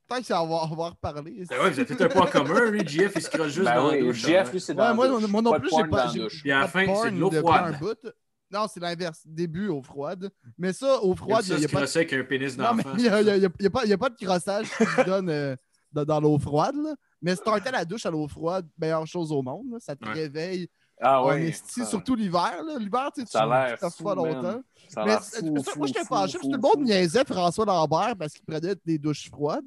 Tant 0.08 0.16
que 0.20 0.24
ça 0.26 0.36
va 0.36 0.54
en 0.54 0.66
reparler. 0.66 1.44
Ben 1.50 1.58
ouais, 1.60 1.70
vous 1.70 1.80
avez 1.80 1.84
tout 1.86 2.02
un 2.02 2.08
point 2.08 2.26
commun, 2.26 2.70
lui. 2.70 2.80
JF, 2.86 3.12
il 3.16 3.22
se 3.22 3.28
croche 3.28 3.48
juste 3.52 3.64
ben 3.66 3.74
dans 3.76 3.90
la 3.90 3.98
oui, 3.98 4.06
douche. 4.06 4.16
JF, 4.16 4.28
ouais. 4.46 4.52
lui, 4.52 4.60
c'est 4.60 4.72
Ouais, 4.72 4.76
dans 4.78 4.94
moi, 4.94 5.06
la 5.06 5.12
douche. 5.12 5.22
non- 5.22 5.28
moi 5.28 5.42
non 5.42 5.50
Pas 5.50 5.58
de 5.58 5.62
plus, 5.62 5.76
j'ai 5.76 5.84
pas. 5.88 6.06
la. 6.06 6.26
Puis 6.28 6.50
à 6.52 6.60
la 6.60 6.68
fin, 6.68 6.86
c'est 7.02 7.10
de 7.10 7.18
l'eau 7.18 7.30
froide. 7.30 7.78
Non, 8.50 8.66
c'est 8.72 8.80
l'inverse. 8.80 9.20
Début, 9.26 9.68
eau 9.68 9.82
froide. 9.82 10.30
Mais 10.56 10.72
ça, 10.72 11.02
eau 11.02 11.14
froide, 11.14 11.42
ça, 11.42 11.54
il 11.54 11.56
n'y 11.60 11.62
se 11.64 11.68
a, 11.68 11.80
pas 11.80 11.84
de 11.84 11.96
avec 11.98 12.12
un 12.14 12.24
pénis 12.24 12.56
Non, 12.56 12.72
mais 12.72 12.82
d'enfant. 12.82 12.96
il 12.96 13.02
n'y 13.02 13.08
a, 13.10 13.20
y 13.20 13.30
a- 13.30 13.36
y 13.36 13.40
y 13.42 13.68
pas- 13.68 13.84
il 13.84 13.90
y 13.90 13.92
a 13.92 13.98
pas 13.98 14.08
de 14.08 14.16
crossage 14.16 14.64
qui 14.70 14.84
se 14.86 15.04
donne 15.04 15.28
euh, 15.28 15.54
dans, 15.92 16.04
dans 16.06 16.20
l'eau 16.20 16.38
froide. 16.38 16.74
Là. 16.76 16.94
Mais 17.20 17.36
starter 17.36 17.70
la 17.70 17.84
douche 17.84 18.06
à 18.06 18.10
l'eau 18.10 18.26
froide, 18.26 18.66
meilleure 18.80 19.06
chose 19.06 19.30
au 19.32 19.42
monde. 19.42 19.66
là. 19.72 19.76
Ça 19.80 19.94
te 19.94 20.06
Ouais. 20.06 20.14
réveille 20.14 20.68
Ah 20.98 21.22
ouais. 21.22 21.52
ça- 21.52 21.84
surtout 21.84 22.14
l'hiver. 22.14 22.54
L'hiver, 22.78 23.10
tu 23.14 23.20
sais, 23.20 23.26
Ça 23.26 23.90
fou, 23.94 24.02
pas 24.04 24.14
longtemps. 24.14 24.62
ça 24.88 25.02
a 25.02 25.04
Mais 25.04 25.16
fou, 25.16 25.22
c'est 25.24 25.40
ça, 25.40 25.70
fou, 25.72 25.78
moi, 25.78 25.86
j'étais 25.86 26.00
fou, 26.00 26.06
fâché 26.06 26.32
parce 26.32 26.32
fou, 26.32 26.38
que 26.38 26.42
tout 26.44 26.50
le 26.52 26.58
monde 26.58 26.72
fou. 26.78 26.82
niaisait 26.84 27.24
François 27.26 27.64
Lambert 27.66 28.14
parce 28.18 28.32
qu'il 28.32 28.44
prenait 28.46 28.74
des 28.86 28.96
douches 28.98 29.28
froides. 29.28 29.64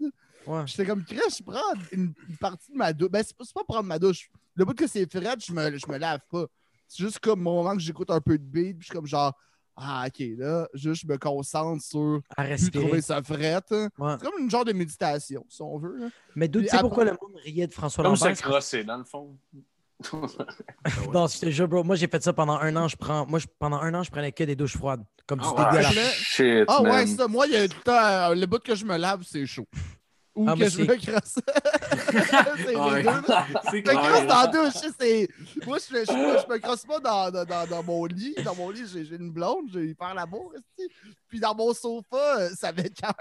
Ouais. 0.47 0.63
J'étais 0.65 0.85
comme, 0.85 1.03
Chris, 1.03 1.19
je 1.37 1.43
prends 1.43 1.59
une, 1.91 2.13
partie 2.39 2.71
de 2.71 2.77
ma 2.77 2.91
douche. 2.93 3.09
Ben, 3.09 3.23
c'est 3.25 3.35
pas, 3.53 3.63
prendre 3.67 3.83
ma 3.83 3.99
douche. 3.99 4.29
Le 4.55 4.65
bout 4.65 4.73
que 4.73 4.87
c'est 4.87 5.09
frais, 5.11 5.35
je 5.45 5.53
me, 5.53 5.77
je 5.77 5.85
me 5.87 5.97
lave 5.97 6.19
pas. 6.29 6.45
C'est 6.87 7.03
juste 7.03 7.19
comme 7.19 7.41
mon 7.41 7.55
moment 7.63 7.73
que 7.75 7.81
j'écoute 7.81 8.09
un 8.09 8.19
peu 8.19 8.37
de 8.37 8.43
beat, 8.43 8.77
puis 8.77 8.81
je 8.81 8.85
suis 8.85 8.93
comme 8.93 9.05
genre, 9.07 9.33
ah, 9.77 10.05
ok, 10.07 10.25
là, 10.37 10.67
juste 10.73 11.03
je 11.03 11.07
me 11.07 11.17
concentre 11.17 11.81
sur 11.83 12.19
À 12.35 12.43
respirer. 12.43 12.83
trouver 12.85 13.01
ça 13.01 13.21
frette. 13.23 13.71
Ouais. 13.71 14.15
C'est 14.19 14.25
comme 14.29 14.39
une 14.41 14.49
genre 14.51 14.65
de 14.65 14.73
méditation, 14.73 15.45
si 15.47 15.61
on 15.61 15.77
veut. 15.77 15.95
là. 15.97 16.07
Mais 16.35 16.47
d'où 16.47 16.59
tu 16.61 16.67
sais 16.67 16.71
après- 16.75 16.81
pourquoi 16.87 17.05
le 17.05 17.11
monde 17.11 17.35
riait 17.43 17.67
de 17.67 17.73
François 17.73 18.03
Comme 18.03 18.15
se 18.15 18.25
Lambert? 18.25 18.41
crosser, 18.41 18.83
dans 18.83 18.97
le 18.97 19.03
fond. 19.05 19.37
Non, 21.13 21.27
je 21.27 21.39
te 21.39 21.49
jure, 21.51 21.67
bro. 21.67 21.83
Moi, 21.83 21.95
j'ai 21.95 22.07
fait 22.07 22.21
ça 22.23 22.33
pendant 22.33 22.57
un 22.57 22.75
an. 22.75 22.87
Je 22.87 22.95
prends... 22.95 23.25
Moi, 23.27 23.37
je- 23.39 23.45
pendant 23.59 23.77
un 23.79 23.93
an, 23.93 24.01
je 24.03 24.09
prenais 24.09 24.31
que 24.31 24.43
des 24.43 24.55
douches 24.55 24.75
froides. 24.75 25.03
Comme 25.27 25.39
du 25.39 25.45
Ah 25.55 25.73
ouais. 25.73 25.83
fin. 25.83 25.91
Shit, 26.11 26.65
Ah 26.67 26.81
ouais, 26.81 27.05
ça, 27.07 27.27
moi, 27.27 27.45
il 27.47 27.53
y 27.53 27.55
a 27.55 27.67
tout 27.67 27.77
le 27.77 27.83
temps, 27.83 28.03
euh, 28.03 28.35
le 28.35 28.45
bout 28.47 28.61
que 28.63 28.73
je 28.73 28.83
me 28.83 28.97
lave, 28.97 29.21
c'est 29.23 29.45
chaud. 29.45 29.67
Ou 30.33 30.45
Ah, 30.47 30.55
que 30.55 30.69
je 30.69 30.81
me 30.81 30.85
crosse. 30.95 31.35
c'est 32.57 32.67
les 32.69 32.75
Ouais. 32.75 33.03
deux, 33.03 33.09
là. 33.27 33.45
C'est 33.69 33.85
Je 33.85 33.91
me 33.91 33.95
crosse 33.97 34.09
clair. 34.11 34.27
dans 34.27 34.41
la 34.41 34.47
douche, 34.47 34.81
c'est. 34.99 35.27
Moi, 35.65 35.77
je, 35.79 35.95
je, 35.95 36.05
je, 36.05 36.05
je 36.07 36.53
me 36.53 36.57
crosse 36.59 36.85
pas 36.85 36.99
dans, 36.99 37.29
dans, 37.31 37.43
dans, 37.45 37.67
dans 37.67 37.83
mon 37.83 38.05
lit. 38.05 38.35
Dans 38.45 38.55
mon 38.55 38.69
lit, 38.69 38.83
j'ai 38.91 39.03
j'ai 39.03 39.15
une 39.17 39.29
blonde, 39.31 39.65
j'ai 39.73 39.93
faire 39.93 40.13
l'amour, 40.13 40.53
esti. 40.55 40.89
Puis 41.27 41.39
dans 41.39 41.53
mon 41.53 41.73
sofa, 41.73 42.39
euh, 42.39 42.49
ça 42.57 42.71
m'écœure. 42.71 43.13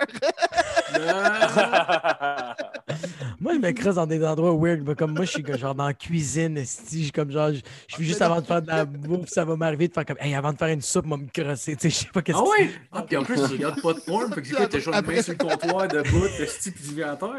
Ah, 0.94 2.54
Moi, 3.40 3.54
je 3.54 3.58
me 3.58 3.72
creuse 3.72 3.94
dans 3.94 4.06
des 4.06 4.24
endroits 4.24 4.54
weird. 4.54 4.82
mais 4.86 4.94
Comme 4.94 5.12
moi, 5.14 5.24
je 5.24 5.30
suis 5.30 5.44
genre 5.58 5.74
dans 5.74 5.86
la 5.86 5.94
cuisine. 5.94 6.56
esti, 6.58 6.98
Je 6.98 7.02
suis 7.04 7.12
comme 7.12 7.30
genre, 7.30 7.52
je 7.52 7.60
je 7.88 7.94
suis 7.94 8.04
juste 8.04 8.20
mais 8.20 8.26
non. 8.26 8.32
avant 8.32 8.40
de 8.42 8.46
faire 8.46 8.62
de 8.62 8.66
la 8.66 8.84
bouffe, 8.84 9.28
ça 9.28 9.44
va 9.44 9.56
m'arriver 9.56 9.88
de 9.88 9.92
faire 9.94 10.04
comme, 10.04 10.16
hey, 10.20 10.34
avant 10.34 10.52
de 10.52 10.58
faire 10.58 10.68
une 10.68 10.82
soupe, 10.82 11.06
moi, 11.06 11.16
me 11.16 11.26
crosser. 11.26 11.76
Tu 11.76 11.82
sais, 11.82 11.90
je 11.90 11.94
sais 12.06 12.10
pas 12.12 12.22
qu'est-ce 12.22 12.38
Ah 12.38 12.42
que 12.42 12.62
ouais? 12.62 12.70
Ah, 12.92 13.02
puis 13.02 13.16
en 13.16 13.22
plus, 13.22 13.36
tu 13.36 13.42
regardes 13.42 13.80
pas 13.80 13.92
de 13.94 14.00
porn, 14.00 14.32
fait 14.32 14.42
que 14.42 14.54
quoi, 14.54 14.66
t'es 14.66 14.80
genre 14.80 15.02
main 15.02 15.22
sur 15.22 15.32
le 15.32 15.38
comptoir 15.38 15.88
debout, 15.88 16.26
t'es 16.36 16.46
style 16.46 16.72
pis 17.02 17.08
à 17.08 17.16
terre? 17.16 17.30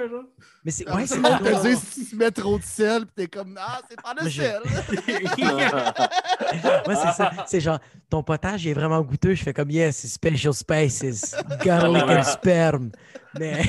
Mais 0.63 0.71
c'est, 0.71 0.87
Ouais, 0.89 0.95
ouais, 0.95 1.07
c'est 1.07 1.21
dit 1.69 1.75
si 1.75 2.07
tu 2.09 2.15
mets 2.15 2.31
trop 2.31 2.57
de 2.57 2.63
sel, 2.63 3.05
puis 3.05 3.13
t'es 3.15 3.27
comme, 3.27 3.57
ah, 3.59 3.81
c'est 3.89 4.01
pas 4.01 4.13
le 4.15 4.21
Moi, 4.21 4.29
je- 4.29 4.41
sel. 4.41 4.61
Ouais, 6.87 6.95
c'est 6.95 7.11
ça. 7.13 7.31
C'est 7.47 7.59
genre, 7.61 7.79
ton 8.09 8.23
potage 8.23 8.65
il 8.65 8.69
est 8.69 8.73
vraiment 8.73 9.01
goûteux. 9.01 9.33
Je 9.33 9.43
fais 9.43 9.53
comme, 9.53 9.69
yes, 9.69 9.97
c'est 9.97 10.07
special 10.07 10.53
spices, 10.53 11.35
garlic 11.63 12.03
Ouais. 12.07 12.17
and 12.19 12.23
sperm. 12.23 12.91
Mais, 13.39 13.61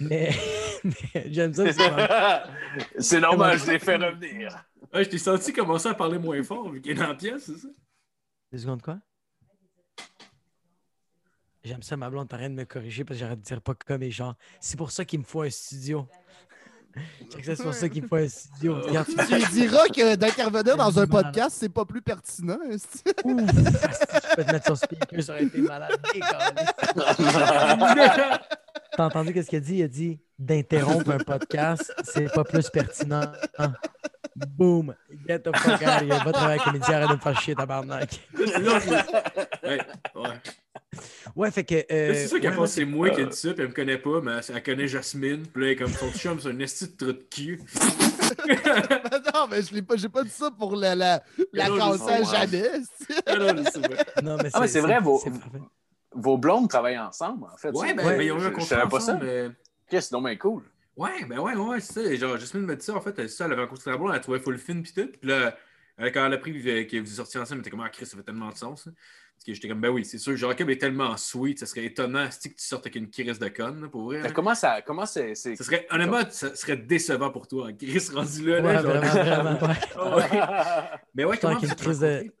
mais, 0.00 0.30
mais 0.84 1.26
j'aime 1.30 1.54
ça. 1.54 1.64
c'est 2.98 3.20
normal, 3.20 3.58
je 3.58 3.70
l'ai 3.72 3.78
fait 3.78 3.96
revenir. 3.96 4.48
Ah, 4.92 5.02
je 5.02 5.08
t'ai 5.08 5.18
senti 5.18 5.52
commencer 5.52 5.88
à 5.88 5.94
parler 5.94 6.18
moins 6.18 6.42
fort 6.42 6.70
vu 6.70 6.80
qu'il 6.80 6.92
est 6.92 6.94
dans 6.94 7.08
la 7.08 7.14
pièce, 7.14 7.44
c'est 7.46 7.58
ça? 7.58 7.68
Deux 8.52 8.58
secondes, 8.58 8.82
quoi? 8.82 8.98
J'aime 11.66 11.82
ça, 11.82 11.96
ma 11.96 12.08
blonde, 12.08 12.28
t'arrêtes 12.28 12.52
de 12.52 12.56
me 12.56 12.64
corriger 12.64 13.04
parce 13.04 13.18
que 13.18 13.24
j'arrête 13.24 13.40
de 13.40 13.44
dire 13.44 13.60
pas 13.60 13.74
comme 13.74 14.00
et 14.04 14.10
genre, 14.12 14.36
c'est 14.60 14.76
pour 14.76 14.92
ça 14.92 15.04
qu'il 15.04 15.18
me 15.18 15.24
faut 15.24 15.42
un 15.42 15.50
studio. 15.50 16.06
C'est 17.44 17.62
pour 17.62 17.74
ça 17.74 17.88
qu'il 17.90 18.04
me 18.04 18.08
faut 18.08 18.16
un 18.16 18.26
studio. 18.28 18.80
Regarde, 18.86 19.06
tu 19.06 19.34
lui 19.34 19.44
diras 19.52 19.86
que 19.88 20.14
d'intervenir 20.14 20.76
dans 20.78 20.98
un 20.98 21.04
Malade. 21.06 21.24
podcast, 21.26 21.56
c'est 21.60 21.68
pas 21.68 21.84
plus 21.84 22.00
pertinent. 22.00 22.56
esti. 22.70 23.02
Ouf, 23.24 23.50
asti, 23.84 24.06
je 24.30 24.34
peux 24.36 24.44
te 24.44 24.52
mettre 24.52 24.64
sur 24.64 24.78
speaker, 24.78 25.22
ça 25.22 25.32
aurait 25.34 25.44
été 25.44 25.60
malade. 25.60 25.90
T'as 28.96 29.04
entendu 29.04 29.34
qu'est-ce 29.34 29.50
qu'il 29.50 29.58
a 29.58 29.60
dit? 29.60 29.74
Il 29.76 29.82
a 29.82 29.88
dit 29.88 30.18
d'interrompre 30.38 31.10
un 31.10 31.18
podcast, 31.18 31.92
c'est 32.04 32.32
pas 32.32 32.44
plus 32.44 32.70
pertinent. 32.70 33.30
Boom! 34.34 34.94
Get 35.28 35.40
the 35.40 35.54
fuck 35.54 35.82
out 35.82 35.82
of 35.82 36.02
here. 36.02 36.24
Va 36.24 36.32
travailler 36.32 36.60
avec 36.60 36.62
comédien, 36.62 36.94
arrête 36.94 37.08
de 37.10 37.14
me 37.14 37.20
faire 37.20 37.38
chier, 37.40 37.54
tabarnak. 37.54 38.26
Ouais, 39.62 39.80
ouais. 40.14 40.40
Ouais, 41.34 41.50
fait 41.50 41.64
que. 41.64 41.74
Euh, 41.92 42.14
c'est 42.14 42.28
sûr 42.28 42.40
qu'elle 42.40 42.50
ouais, 42.50 42.56
pense 42.56 42.72
c'est 42.72 42.84
moi 42.84 43.10
qui 43.10 43.20
ai 43.20 43.26
dit 43.26 43.36
ça, 43.36 43.52
puis 43.52 43.62
elle 43.62 43.68
me 43.68 43.74
connaît 43.74 43.98
pas, 43.98 44.20
mais 44.22 44.32
elle, 44.48 44.56
elle 44.56 44.62
connaît 44.62 44.88
Jasmine, 44.88 45.46
puis 45.46 45.62
là, 45.62 45.66
elle 45.68 45.72
est 45.72 45.76
comme 45.76 45.92
son 45.92 46.10
chum, 46.12 46.38
c'est 46.40 46.48
un 46.48 46.58
esti 46.60 46.86
de 46.88 46.96
trou 46.96 47.12
de 47.12 47.26
cul. 47.30 47.60
non, 49.34 49.46
mais 49.50 49.62
je 49.62 49.74
l'ai 49.74 49.82
pas, 49.82 49.96
j'ai 49.96 50.08
pas 50.08 50.22
dit 50.24 50.30
ça 50.30 50.50
pour 50.50 50.74
la, 50.76 50.94
la, 50.94 51.22
la 51.52 51.66
je 51.66 52.34
à. 52.34 52.46
Ah 53.26 53.36
non, 53.36 53.48
je 53.48 53.62
mais 54.42 54.50
Ah, 54.52 54.60
mais 54.60 54.68
c'est 54.68 54.80
vrai, 54.80 54.98
vos, 55.00 55.22
vos 56.12 56.38
blondes 56.38 56.68
travaillent 56.68 56.98
ensemble, 56.98 57.44
en 57.52 57.56
fait. 57.56 57.70
Ouais, 57.70 57.88
C'est- 57.88 57.94
ben, 57.94 58.06
Ouais. 58.06 58.16
ben, 58.16 58.22
ils 58.22 58.32
ont 58.32 58.36
eu 58.36 58.38
un 58.38 58.40
je- 58.40 58.48
je 58.48 58.50
contrat 58.54 58.66
savais 58.76 58.88
pas 58.88 59.00
ça. 59.00 59.18
mais... 59.22 59.48
C'est 59.90 60.12
donc 60.12 60.24
bien 60.24 60.36
cool. 60.36 60.62
Ouais, 60.96 61.24
ben 61.28 61.38
ouais, 61.38 61.54
ouais, 61.54 61.80
c'est 61.80 61.92
ça. 61.92 62.14
Genre, 62.16 62.38
Jasmine 62.38 62.64
m'a 62.64 62.74
dit 62.74 62.84
ça, 62.84 62.94
en 62.94 63.00
fait, 63.00 63.14
elle, 63.18 63.28
ça, 63.28 63.44
elle 63.44 63.52
avait 63.52 63.62
rencontré 63.62 63.90
la 63.90 63.96
blonde, 63.98 64.12
elle 64.14 64.20
trouvait 64.20 64.40
full 64.40 64.58
fine 64.58 64.82
pis 64.82 64.92
tout. 64.94 65.08
Puis 65.20 65.28
là, 65.30 65.56
Euh, 65.98 66.10
quand 66.12 66.26
elle 66.26 66.32
a 66.34 66.36
appris 66.36 66.52
que 66.52 66.82
que 66.82 66.98
vous 66.98 67.06
sortis 67.06 67.38
ensemble, 67.38 67.60
elle 67.60 67.60
était 67.62 67.70
comme 67.70 67.80
Ah, 67.80 67.88
Chris, 67.88 68.04
ça 68.04 68.18
fait 68.18 68.22
tellement 68.22 68.50
de 68.50 68.56
sens. 68.58 68.86
hein. 68.86 68.92
Parce 69.36 69.44
que 69.44 69.54
j'étais 69.54 69.68
comme 69.68 69.80
Ben 69.80 69.90
oui, 69.90 70.04
c'est 70.04 70.18
sûr, 70.18 70.36
Jacob 70.36 70.68
est 70.70 70.78
tellement 70.78 71.16
sweet, 71.16 71.58
ça 71.60 71.66
serait 71.66 71.84
étonnant 71.84 72.28
si 72.30 72.48
tu 72.52 72.54
sortes 72.56 72.86
avec 72.86 72.96
une 72.96 73.08
Chris 73.10 73.38
de 73.38 73.48
conne, 73.48 73.82
là, 73.82 73.88
pour 73.88 74.04
vrai. 74.04 74.20
Là. 74.22 74.30
comment 74.32 74.54
ça. 74.54 74.80
Comment 74.82 75.06
c'est. 75.06 75.34
Ça 75.34 75.54
serait, 75.56 75.86
honnêtement, 75.90 76.22
ça 76.30 76.54
serait 76.56 76.76
décevant 76.78 77.30
pour 77.30 77.46
toi. 77.46 77.72
Chris 77.72 78.08
rendu 78.12 78.46
là. 78.46 78.60
là, 78.60 78.68
Ouais, 78.68 78.74
genre- 78.82 79.02
vraiment, 79.02 79.54
vraiment, 79.54 80.16
ouais. 80.16 80.26
Ouais. 80.32 80.42
Mais 81.14 81.24
ouais, 81.24 81.38
comment 81.38 81.60
êtes 81.60 81.76
crise 81.76 82.00
de-? 82.00 82.32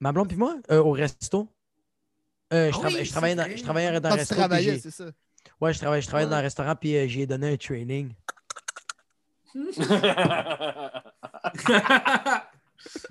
Ma 0.00 0.12
blonde 0.12 0.28
puis 0.28 0.36
moi, 0.36 0.56
euh, 0.70 0.78
au 0.82 0.92
resto. 0.92 1.48
Euh, 2.52 2.70
je, 2.72 2.78
oui, 2.78 3.04
je 3.04 3.10
travaillais 3.10 3.34
dans, 3.34 3.48
je 3.56 3.62
travaillais 3.62 4.00
dans 4.00 4.10
un 4.10 4.14
resto. 4.14 4.34
travaillais, 4.34 4.78
c'est 4.78 4.90
ça. 4.90 5.06
Ouais, 5.60 5.72
je 5.72 5.78
travaillais, 5.78 6.02
je 6.02 6.06
travaillais 6.06 6.26
Ouais. 6.26 6.30
dans 6.32 6.36
un 6.38 6.42
restaurant, 6.42 6.74
puis 6.76 6.96
euh, 6.96 7.06
j'ai 7.08 7.26
donné 7.26 7.52
un 7.52 7.56
training. 7.56 8.12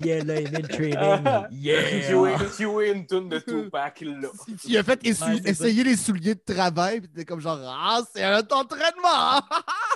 Yeah, 0.00 0.24
là, 0.24 0.40
le 0.40 0.68
training. 0.68 1.46
Yeah! 1.52 2.38
Jouer 2.58 2.90
une 2.90 3.06
tune 3.06 3.28
de 3.28 3.38
Tupac, 3.38 4.00
là. 4.02 4.28
Tu 4.46 4.56
tu 4.56 4.76
as 4.76 4.82
fait 4.82 5.02
essu- 5.02 5.24
Ouais, 5.24 5.40
c'est 5.42 5.50
essayer 5.50 5.84
les 5.84 5.96
souliers 5.96 6.34
de 6.34 6.42
travail, 6.54 7.00
puis 7.00 7.08
t'es 7.10 7.24
comme 7.24 7.40
genre, 7.40 7.58
ah, 7.64 8.00
c'est 8.14 8.22
un 8.22 8.42
entraînement! 8.50 9.40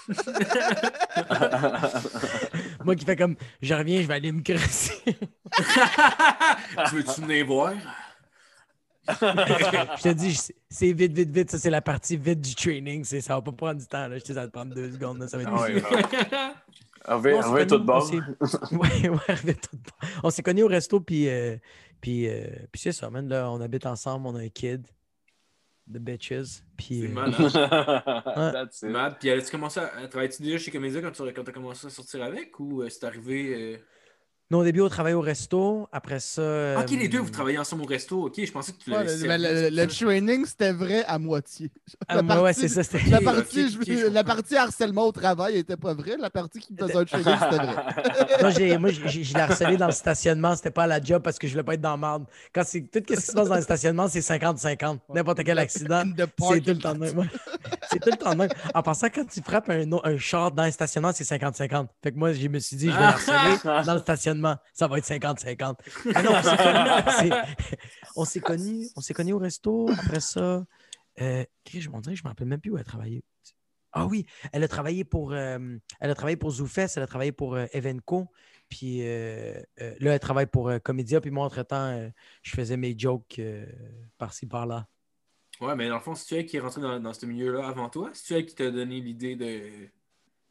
Moi 2.85 2.95
qui 2.97 3.05
fais 3.05 3.16
comme, 3.16 3.37
je 3.61 3.74
reviens, 3.74 4.01
je 4.03 4.07
vais 4.07 4.14
aller 4.14 4.33
me 4.33 4.43
crasser. 4.43 4.95
tu 5.05 5.14
veux-tu 6.97 7.20
venir 7.22 7.47
voir? 7.47 7.72
je 9.09 10.03
te 10.03 10.09
dis, 10.12 10.39
c'est 10.68 10.93
vite, 10.93 11.12
vite, 11.12 11.31
vite. 11.31 11.51
Ça, 11.51 11.59
c'est 11.59 11.70
la 11.70 11.81
partie 11.83 12.16
vite 12.16 12.41
du 12.41 12.55
training. 12.55 13.05
C'est- 13.05 13.20
Ça 13.20 13.35
va 13.37 13.43
pas 13.43 13.53
prendre 13.53 13.81
du 13.81 13.87
temps. 13.87 14.09
Là. 14.09 14.18
Je 14.18 14.24
sais, 14.24 14.35
ça 14.35 14.41
va 14.41 14.47
te 14.47 14.53
prendre 14.53 14.74
deux 14.74 14.91
secondes. 14.93 15.18
là, 15.20 15.29
Ça 15.29 15.37
va 15.37 15.43
être 15.45 15.53
Ah 15.55 15.62
ouais, 15.62 15.83
ouais. 17.09 17.67
Tout 17.67 17.79
de 17.79 17.85
bord. 17.85 18.03
on 18.41 18.47
s'est- 18.47 18.57
Ouais, 18.75 19.09
ouais, 19.09 19.19
on 19.29 19.49
est 19.49 19.61
tout 19.61 19.77
de 19.77 19.83
bord. 19.83 20.21
On 20.25 20.31
s'est 20.31 20.43
connus 20.43 20.63
au 20.65 20.69
resto, 20.69 21.01
puis, 21.01 21.29
euh, 21.29 21.57
puis, 22.01 22.29
euh, 22.29 22.45
puis 22.73 22.81
c'est 22.81 22.93
ça, 22.93 23.09
man. 23.11 23.29
Là, 23.29 23.51
on 23.51 23.61
habite 23.61 23.87
ensemble, 23.87 24.27
on 24.27 24.35
a 24.37 24.41
un 24.43 24.49
kid. 24.49 24.87
The 25.89 25.99
bitches. 25.99 26.63
Puis, 26.77 27.03
C'est 27.03 27.07
euh, 27.07 27.09
malade. 27.11 27.35
That's 28.53 28.83
it. 28.83 28.89
Mad. 28.91 29.17
Puis, 29.21 29.31
as-tu 29.31 29.51
commencé 29.53 29.79
à, 29.81 29.97
à 29.97 30.09
travailler-tu 30.09 30.43
déjà 30.43 30.59
chez 30.59 30.71
Comédia 30.73 31.01
quand 31.01 31.13
tu 31.13 31.23
as 31.23 31.53
commencé 31.53 31.87
à 31.87 31.91
sortir 31.91 32.23
avec 32.25 32.59
ou 32.59 32.83
euh, 32.83 32.89
c'est 32.89 33.05
arrivé. 33.05 33.81
Euh, 34.51 34.55
nous, 34.55 34.59
au 34.59 34.65
début, 34.65 34.81
on 34.81 34.89
travaillait 34.89 35.17
au 35.17 35.21
resto. 35.21 35.89
Après 35.93 36.21
ça. 36.21 36.77
Ah, 36.79 36.81
Ok, 36.81 36.91
les 36.91 37.09
deux, 37.09 37.19
euh, 37.19 37.23
vous 37.23 37.31
travaillez 37.31 37.59
ensemble 37.59 37.83
au 37.83 37.87
resto. 37.87 38.27
Ok, 38.27 38.35
je 38.45 38.53
pensais 38.53 38.73
que 38.73 38.79
tu 38.79 38.91
l'avais 38.91 39.17
le, 39.17 39.27
le- 39.37 39.71
le- 39.71 39.77
le 39.83 39.87
training, 39.89 40.45
c'était 40.47 40.73
vrai 40.73 41.05
à 41.07 41.19
moitié. 41.19 41.71
ah, 42.09 42.23
La 42.23 42.43
ouais, 42.43 42.53
c'est 42.53 42.69
ça. 42.69 42.83
C'était. 42.83 43.11
La 43.11 43.21
partie, 43.33 43.69
je- 43.71 43.83
je 43.93 44.07
la 44.07 44.23
partie 44.25 44.57
harcèlement 44.57 45.07
au 45.07 45.13
travail 45.13 45.57
était 45.59 45.77
pas 45.77 45.95
vraie. 45.95 46.17
La 46.19 46.31
partie 46.31 46.61
qui 46.61 46.73
me 46.73 46.79
faisait 46.79 46.97
un 46.97 47.05
training, 47.05 47.35
c'était 47.41 47.57
vrai. 47.65 47.75
Moi, 48.41 48.51
j'ai, 48.51 48.79
moi, 48.79 48.91
j'ai, 48.91 49.25
je 49.25 49.35
l'ai 49.35 49.41
harcelé 49.41 49.77
dans 49.77 49.87
le 49.87 49.93
stationnement. 49.93 50.55
C'était 50.55 50.71
pas 50.71 50.85
à 50.85 50.87
la 50.87 51.01
job 51.03 51.23
parce 51.23 51.39
que 51.39 51.47
je 51.47 51.53
voulais 51.53 51.65
pas 51.65 51.75
être 51.75 51.81
dans 51.81 51.91
la 51.93 51.97
marde. 51.97 52.25
Quand 52.55 52.63
c'est 52.65 52.83
tout 52.83 53.01
ce 53.09 53.15
qui 53.15 53.17
se 53.21 53.33
passe 53.33 53.49
dans 53.49 53.57
le 53.57 53.63
stationnement, 53.63 54.09
c'est 54.09 54.21
50-50. 54.21 54.99
N'importe 55.15 55.43
quel 55.45 55.59
accident. 55.59 56.05
C'est 56.07 56.61
tout 56.61 56.71
le 56.71 56.79
temps 56.79 56.95
de 56.95 56.99
même. 57.01 57.29
C'est 57.91 57.99
tout 58.01 58.11
le 58.11 58.17
temps 58.17 58.31
de 58.33 58.37
même. 58.37 58.51
En 58.75 58.83
passant, 58.83 59.09
quand 59.13 59.25
tu 59.27 59.41
frappes 59.43 59.71
un, 59.71 59.85
un 60.05 60.19
char 60.19 60.53
dans 60.53 60.63
un 60.63 60.71
stationnement, 60.71 61.11
c'est 61.13 61.25
50-50. 61.25 61.87
Fait 62.03 62.13
que 62.13 62.19
moi, 62.19 62.33
je 62.33 62.47
me 62.49 62.59
suis 62.59 62.77
dit, 62.77 62.91
je 62.91 62.97
vais 62.97 63.03
harceler 63.05 63.85
dans 63.85 63.95
le 63.95 64.01
stationnement. 64.01 64.36
Ça 64.72 64.89
va 64.89 64.99
être 64.99 65.07
50-50. 65.07 65.76
Mais 66.07 66.12
non, 66.22 66.32
on 68.16 68.24
s'est 68.24 68.41
connus- 68.41 68.91
on 68.97 69.01
s'est 69.01 69.14
connus, 69.14 69.32
au 69.32 69.39
resto. 69.39 69.89
Après 69.91 70.20
ça, 70.20 70.64
euh, 71.20 71.45
je 71.72 71.89
m'en 71.89 72.01
dirais, 72.01 72.16
je 72.16 72.24
me 72.24 72.28
rappelle 72.28 72.47
même 72.47 72.61
plus 72.61 72.70
où 72.70 72.78
elle 72.78 72.84
travaillait. 72.84 73.22
Ah 73.93 74.07
oui, 74.07 74.26
elle 74.53 74.62
a 74.62 74.68
travaillé 74.68 75.05
pour, 75.05 75.32
euh, 75.32 75.59
elle 76.01 76.11
a 76.11 76.14
travaillé 76.14 76.37
pour 76.37 76.51
ZooFest, 76.51 76.97
elle 76.97 77.03
a 77.03 77.07
travaillé 77.07 77.32
pour 77.32 77.55
euh, 77.55 77.64
Evenco. 77.72 78.30
Puis 78.68 79.03
euh, 79.03 79.55
euh, 79.80 79.95
là, 80.01 80.12
elle 80.12 80.20
travaille 80.20 80.47
pour 80.47 80.70
Comédia. 80.82 81.20
Puis 81.20 81.30
moi, 81.30 81.47
entre-temps, 81.47 82.11
je 82.43 82.51
faisais 82.51 82.76
mes 82.76 82.99
jokes 82.99 83.41
par-ci, 84.18 84.47
par-là. 84.47 84.87
Ouais, 85.61 85.74
mais 85.74 85.89
dans 85.89 85.95
le 85.95 86.01
fond, 86.01 86.14
c'est 86.14 86.26
tu 86.26 86.34
elle 86.34 86.47
qui 86.47 86.59
est 86.59 86.61
rentré 86.61 86.82
dans, 86.82 87.01
dans 87.01 87.14
ce 87.14 87.24
milieu-là 87.24 87.66
avant 87.66 87.89
toi? 87.89 88.11
C'est 88.12 88.24
tu 88.26 88.34
elle 88.34 88.47
qui 88.47 88.55
t'a 88.55 88.70
donné 88.70 89.01
l'idée 89.01 89.37
de, 89.37 89.89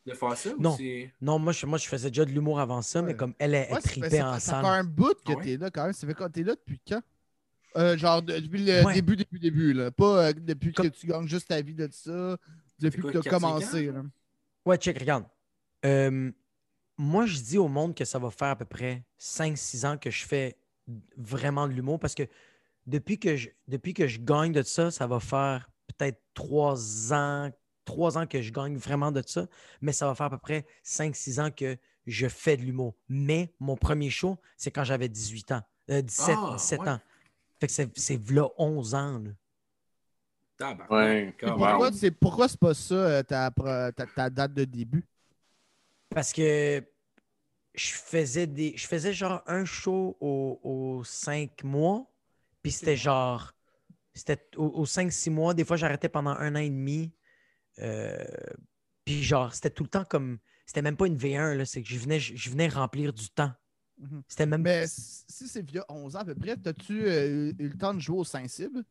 de 0.06 0.14
faire 0.14 0.38
ça? 0.38 0.50
Non. 0.60 0.78
Non, 1.22 1.40
moi 1.40 1.52
je, 1.54 1.66
moi, 1.66 1.78
je 1.78 1.88
faisais 1.88 2.10
déjà 2.10 2.26
de 2.26 2.32
l'humour 2.32 2.60
avant 2.60 2.82
ça, 2.82 3.02
mais 3.02 3.16
comme 3.16 3.34
elle, 3.40 3.56
elle 3.56 3.74
Ouais, 3.74 3.82
ça 3.82 3.90
fait- 3.90 4.02
tripait 4.02 4.18
ça, 4.18 4.30
en 4.30 4.34
fait- 4.36 4.40
ça 4.40 4.52
salle. 4.52 4.64
fait 4.66 4.70
un 4.72 4.84
bout 4.84 5.14
que 5.26 5.32
Ah 5.32 5.36
ouais? 5.38 5.44
t'es 5.44 5.58
là 5.58 5.70
quand 5.72 5.84
même. 5.84 5.94
Ça 5.94 6.06
fait 6.08 6.14
quand 6.14 6.30
t'es 6.30 6.44
là 6.44 6.54
depuis 6.56 6.80
quand? 6.88 7.02
Euh, 7.78 7.98
genre 7.98 8.22
de- 8.22 8.40
depuis 8.40 8.64
le 8.64 8.84
Ouais. 8.86 8.94
début, 8.94 9.16
début, 9.16 9.40
début, 9.40 9.74
là. 9.74 9.92
Pas 9.92 10.28
euh, 10.28 10.34
depuis 10.34 10.72
Comme- 10.74 10.90
que 10.90 10.96
tu 10.96 11.08
gagnes 11.08 11.28
juste 11.28 11.48
ta 11.50 11.62
vie 11.62 11.74
de 11.74 11.90
ça. 11.92 12.38
Depuis 12.80 13.02
quoi, 13.02 13.12
que 13.12 13.18
t'as 13.20 13.30
4-5 13.30 13.40
commencé. 13.40 13.86
là. 13.92 14.04
Ouais, 14.66 14.78
check, 14.78 14.98
regarde. 15.00 15.26
Euh, 15.86 16.32
moi, 16.98 17.26
je 17.26 17.40
dis 17.40 17.58
au 17.58 17.68
monde 17.68 17.94
que 17.96 18.06
ça 18.06 18.18
va 18.20 18.30
faire 18.32 18.50
à 18.50 18.56
peu 18.56 18.66
près 18.66 19.04
5-6 19.18 19.86
ans 19.86 19.98
que 19.98 20.10
je 20.10 20.26
fais 20.26 20.56
vraiment 21.18 21.68
de 21.68 21.74
l'humour 21.74 22.00
parce 22.00 22.16
que 22.16 22.24
depuis 22.88 23.18
que 23.20 23.36
je, 23.36 23.50
depuis 23.68 23.94
que 23.94 24.08
je 24.08 24.20
gagne 24.20 24.52
de 24.54 24.62
ça, 24.62 24.92
ça 24.92 25.08
va 25.08 25.20
faire 25.20 25.70
peut-être 25.88 26.22
3 26.34 27.14
ans, 27.14 27.52
3 27.86 28.18
ans 28.18 28.28
que 28.28 28.42
je 28.42 28.52
gagne 28.52 28.76
vraiment 28.78 29.12
de 29.12 29.24
ça, 29.26 29.48
mais 29.82 29.92
ça 29.94 30.08
va 30.08 30.16
faire 30.16 30.26
à 30.28 30.30
peu 30.32 30.38
près 30.38 30.66
5-6 30.84 31.40
ans 31.40 31.52
que 31.52 31.78
je 32.08 32.28
fais 32.28 32.58
de 32.58 32.64
l'humour. 32.64 32.96
Mais 33.08 33.54
mon 33.60 33.76
premier 33.78 34.10
show, 34.10 34.38
c'est 34.58 34.72
quand 34.72 34.84
j'avais 34.84 35.08
18 35.10 35.52
ans, 35.54 35.62
euh, 35.92 36.02
17, 36.02 36.36
Ah, 36.38 36.54
17 36.58 36.80
ouais. 36.82 36.90
ans. 36.90 37.00
Fait 37.60 37.68
que 37.68 37.74
c'est, 37.74 37.98
c'est 37.98 38.18
v'là 38.18 38.48
11 38.58 38.96
ans. 38.96 39.20
là. 39.20 39.32
Ouais. 40.90 41.34
Pourquoi 41.40 41.92
c'est 41.92 42.12
pourquoi 42.12 42.48
c'est 42.48 42.60
pas 42.60 42.74
ça 42.74 42.96
euh, 42.96 43.24
ta, 43.24 43.52
ta, 43.52 43.92
ta 43.92 44.30
date 44.30 44.54
de 44.54 44.64
début? 44.64 45.04
Parce 46.10 46.32
que 46.32 46.82
je 47.74 47.92
faisais 47.92 48.48
des. 48.48 48.74
Je 48.78 48.88
faisais 48.88 49.12
genre 49.14 49.42
un 49.48 49.66
show 49.66 50.16
aux 50.22 50.60
au 50.64 51.04
5 51.04 51.64
mois. 51.66 52.10
Puis 52.64 52.72
c'était 52.72 52.96
genre. 52.96 53.52
C'était 54.14 54.48
aux 54.56 54.86
5-6 54.86 55.30
mois. 55.30 55.54
Des 55.54 55.66
fois, 55.66 55.76
j'arrêtais 55.76 56.08
pendant 56.08 56.32
un 56.32 56.56
an 56.56 56.60
et 56.60 56.70
demi. 56.70 57.12
Euh, 57.82 58.24
puis 59.04 59.24
genre, 59.24 59.54
c'était 59.54 59.70
tout 59.70 59.84
le 59.84 59.90
temps 59.90 60.06
comme. 60.06 60.40
C'était 60.66 60.82
même 60.82 60.98
pas 60.98 61.08
une 61.08 61.18
V1, 61.18 61.56
là. 61.56 61.66
C'est 61.66 61.84
que 61.84 61.90
je 61.90 61.98
venais, 61.98 62.20
je, 62.20 62.50
venais 62.50 62.68
remplir 62.68 63.14
du 63.14 63.30
temps. 63.30 63.52
Mhm. 64.00 64.24
C'était 64.28 64.46
même. 64.46 64.62
Mais 64.62 64.86
si 64.88 65.48
c'est 65.48 65.62
via 65.62 65.86
11 65.90 66.16
ans 66.16 66.20
à 66.20 66.26
peu 66.26 66.36
près, 66.36 66.52
as-tu 66.66 67.06
euh, 67.06 67.54
eu 67.60 67.70
le 67.70 67.78
temps 67.78 67.94
de 67.94 68.00
jouer 68.00 68.18
au 68.18 68.24
Saint-Cible? 68.24 68.84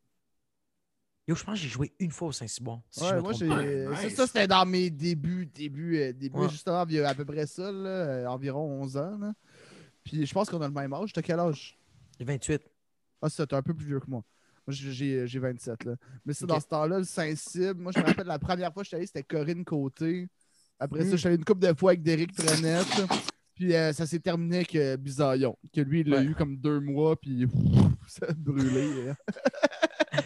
Yo, 1.27 1.35
je 1.35 1.43
pense 1.43 1.55
que 1.55 1.63
j'ai 1.63 1.71
joué 1.71 1.93
une 1.99 2.11
fois 2.11 2.29
au. 2.29 2.33
Si 2.33 2.45
je 2.47 2.63
Ouais, 2.63 3.21
moi. 3.21 3.33
Ouais, 3.33 3.97
ça, 3.97 4.05
nice. 4.05 4.15
ça, 4.15 4.27
c'était 4.27 4.47
dans 4.47 4.67
mes 4.67 4.91
débuts, 4.91 5.47
début, 5.47 5.99
euh, 5.99 6.13
début 6.13 6.39
Ouais. 6.39 6.49
justement, 6.51 6.85
il 6.87 6.95
y 6.97 7.01
a 7.01 7.09
à 7.09 7.15
peu 7.15 7.25
près 7.25 7.47
ça, 7.47 7.73
là, 7.73 7.89
euh, 7.89 8.27
environ 8.27 8.83
11 8.83 8.97
ans. 8.99 9.17
là. 9.19 9.33
Puis 10.05 10.27
je 10.27 10.35
pense 10.35 10.51
qu'on 10.51 10.61
a 10.61 10.69
le 10.69 10.75
même 10.75 10.93
âge. 10.93 11.13
T'as 11.13 11.23
quel 11.23 11.41
âge? 11.41 11.79
J'ai 12.19 12.27
28. 12.27 12.63
Ah, 13.23 13.31
c'est 13.31 13.37
ça, 13.37 13.47
t'es 13.47 13.57
un 13.57 13.63
peu 13.63 13.73
plus 13.73 13.87
vieux 13.87 14.01
que 14.01 14.11
moi. 14.11 14.23
Moi, 14.67 14.75
j'ai- 14.75 14.93
j'ai 14.93 15.27
j'ai 15.27 15.39
27, 15.39 15.85
là. 15.85 15.97
Mais 16.25 16.33
c'est 16.33 16.47
dans 16.47 16.59
ce 16.61 16.67
temps-là, 16.67 16.99
le 16.99 17.05
Saint-Cybe. 17.05 17.79
Moi, 17.79 17.93
je 17.95 18.01
me 18.01 18.05
rappelle 18.07 18.27
la 18.27 18.39
première 18.39 18.73
fois 18.73 18.83
que 18.83 18.85
je 18.85 18.89
suis 18.89 18.97
allé, 18.97 19.07
c'était 19.07 19.23
Corinne 19.23 19.65
Côté. 19.65 20.29
Après 20.79 21.01
ça, 21.01 21.09
Mm. 21.09 21.11
je 21.13 21.17
suis 21.17 21.27
allé 21.29 21.37
une 21.37 21.45
couple 21.45 21.61
de 21.67 21.75
fois 21.79 21.91
avec 21.93 22.03
Derek 22.03 22.31
Frenette. 22.35 22.87
Puis 23.55 23.75
euh, 23.75 23.93
ça 23.93 24.05
s'est 24.07 24.19
terminé 24.19 24.57
avec 24.57 24.75
euh, 24.75 24.97
Bisaillon, 24.97 25.57
que 25.73 25.81
lui, 25.81 26.01
il 26.01 26.09
l'a 26.11 26.19
Ouais. 26.19 26.25
eu 26.25 26.35
comme 26.35 26.57
deux 26.57 26.81
mois, 26.81 27.15
puis 27.17 27.47
ça 28.09 28.27
a 28.29 28.33
brûlé. 28.33 29.11
hein. 29.11 29.17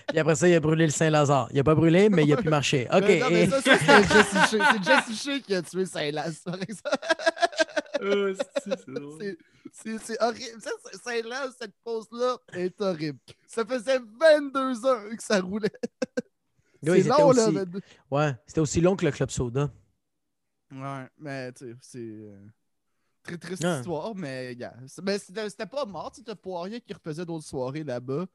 Puis 0.09 0.18
après 0.18 0.35
ça, 0.35 0.49
il 0.49 0.55
a 0.55 0.61
brûlé 0.61 0.85
le 0.87 0.91
Saint-Lazare. 0.93 1.49
Il 1.53 1.59
a 1.59 1.64
pas 1.64 1.74
brûlé, 1.74 2.09
mais 2.11 2.24
il 2.24 2.33
a 2.33 2.37
pu 2.37 2.49
marcher. 2.49 2.87
OK. 2.93 3.01
Mais 3.03 3.20
non, 3.20 3.31
mais 3.31 3.45
et- 3.45 3.49
ça, 3.51 3.61
ça, 3.62 3.79
c'était 3.79 4.03
Jesse 4.14 4.51
Shea. 4.51 4.59
C'est 4.72 4.85
Jesse 4.85 5.22
Shea 5.22 5.41
qui 5.41 5.55
a 5.55 5.62
tué 5.62 5.85
Saint-Laz, 5.87 6.41
par 6.41 6.55
exemple. 6.61 6.97
Euh, 8.03 8.35
c'est- 9.72 10.20
horrible. 10.20 10.61
Ça, 10.61 10.70
c'est- 10.85 10.99
Saint-Laz, 11.03 11.55
cette 11.59 11.74
pause-là 11.85 12.37
est 12.55 12.79
horrible. 12.81 13.18
Ça 13.47 13.64
faisait 13.64 13.99
22 14.20 14.85
heures 14.87 15.09
que 15.16 15.22
ça 15.22 15.41
roulait. 15.41 15.68
Oui, 16.83 17.03
c'est 17.03 17.03
c'était 17.03 17.09
long, 17.22 17.31
là. 17.33 17.45
aussi- 17.47 17.55
22. 17.55 17.81
Ouais, 18.11 18.35
c'était 18.47 18.61
aussi 18.61 18.81
long 18.81 18.97
que 18.97 19.05
le 19.07 19.11
Club 19.12 19.31
Soda. 19.31 19.70
Ouais, 20.70 21.07
mais 21.18 21.53
tu 21.53 21.66
sais, 21.66 21.76
c'est. 21.81 22.18
Très 23.29 23.37
triste 23.39 23.64
Ouais. 23.64 23.79
histoire, 23.79 24.14
mais 24.14 24.55
yeah. 24.55 24.74
Mais 25.03 25.18
c'était 25.18 25.49
c'était 25.51 25.66
pas 25.66 25.85
mort. 25.85 26.12
T'as 26.24 26.35
Poirier 26.35 26.81
qui 26.81 26.93
refaisait 26.93 27.24
d'autres 27.26 27.45
soirées 27.47 27.85
là-bas. 27.85 28.26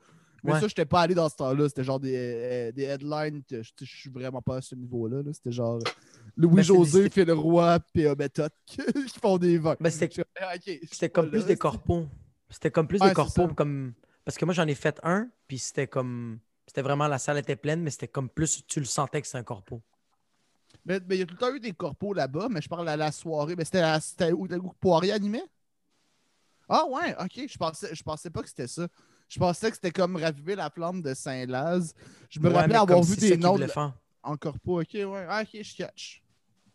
Mais 0.45 0.51
Ouais. 0.53 0.59
ça, 0.59 0.67
j'étais 0.67 0.85
pas 0.85 1.01
allé 1.01 1.15
dans 1.15 1.29
ce 1.29 1.37
temps-là. 1.37 1.69
C'était 1.69 1.85
genre 1.85 1.99
des, 2.01 2.13
euh, 2.15 2.71
des 2.73 2.83
headlines. 2.83 3.41
Je 3.49 3.85
suis 3.85 4.09
vraiment 4.09 4.41
pas 4.41 4.57
à 4.57 4.61
ce 4.61 4.75
niveau-là. 4.75 5.21
là. 5.23 5.31
C'était 5.31 5.53
genre 5.53 5.79
Ben, 5.79 5.91
Louis-José, 6.35 7.03
c'était- 7.03 7.25
Phil 7.25 7.31
Roy, 7.31 7.79
P.A. 7.93 8.13
Méthode 8.15 8.51
qui 8.65 8.81
font 9.21 9.37
des 9.37 9.57
vins. 9.57 9.77
Ben, 9.79 9.89
c'était- 9.89 10.09
comme, 10.09 10.25
Ah, 10.41 10.53
C'était 10.91 11.09
plus 11.29 11.45
des 11.45 11.55
corpos. 11.55 12.07
C'était 12.49 12.71
comme 12.71 12.87
plus 12.87 12.99
Ouais, 12.99 13.07
des 13.09 13.13
corpos 13.13 13.47
comme. 13.55 13.93
Parce 14.25 14.37
que 14.37 14.43
moi, 14.45 14.53
j'en 14.53 14.67
ai 14.67 14.75
fait 14.75 14.99
un, 15.03 15.29
puis 15.47 15.59
c'était 15.59 15.87
comme. 15.87 16.39
C'était 16.67 16.81
vraiment 16.81 17.07
la 17.07 17.19
salle 17.19 17.37
était 17.37 17.55
pleine, 17.55 17.81
mais 17.81 17.89
c'était 17.89 18.07
comme 18.09 18.29
plus 18.29 18.65
tu 18.67 18.79
le 18.79 18.85
sentais 18.85 19.21
que 19.21 19.27
c'est 19.27 19.37
un 19.37 19.43
corpo. 19.43 19.81
Mais 20.85 20.99
il 21.09 21.15
y 21.17 21.21
a 21.21 21.25
tout 21.25 21.33
le 21.35 21.39
temps 21.39 21.53
eu 21.53 21.59
des 21.59 21.73
corpos 21.73 22.13
là-bas, 22.13 22.47
mais 22.49 22.61
je 22.61 22.67
parle 22.69 22.87
à 22.89 22.97
la 22.97 23.11
soirée. 23.11 23.55
Mais 23.55 23.65
c'était 23.65 24.31
où, 24.33 24.45
où 24.45 24.73
Poirier 24.79 25.13
animait? 25.13 25.45
Ah 26.69 26.85
ouais, 26.87 27.15
ok. 27.19 27.47
Je 27.47 27.57
pensais, 27.57 27.93
je 27.93 28.03
pensais 28.03 28.29
pas 28.29 28.41
que 28.41 28.49
c'était 28.49 28.67
ça. 28.67 28.87
Je 29.29 29.39
pensais 29.39 29.69
que 29.69 29.75
c'était 29.75 29.91
comme 29.91 30.15
raviver 30.15 30.55
la 30.55 30.69
flamme 30.69 31.01
de 31.01 31.13
Saint-Laz. 31.13 31.93
Je 32.29 32.39
me 32.39 32.47
Ouais, 32.47 32.53
rappelais 32.53 32.75
avoir 32.75 33.01
vu 33.01 33.15
des 33.15 33.37
noms 33.37 33.57
de- 33.57 33.67
en 34.23 34.37
corpo. 34.37 34.81
Ok, 34.81 34.89
ouais. 34.93 35.25
Ah, 35.29 35.41
ok, 35.43 35.61
je 35.61 35.75
catch. 35.75 36.21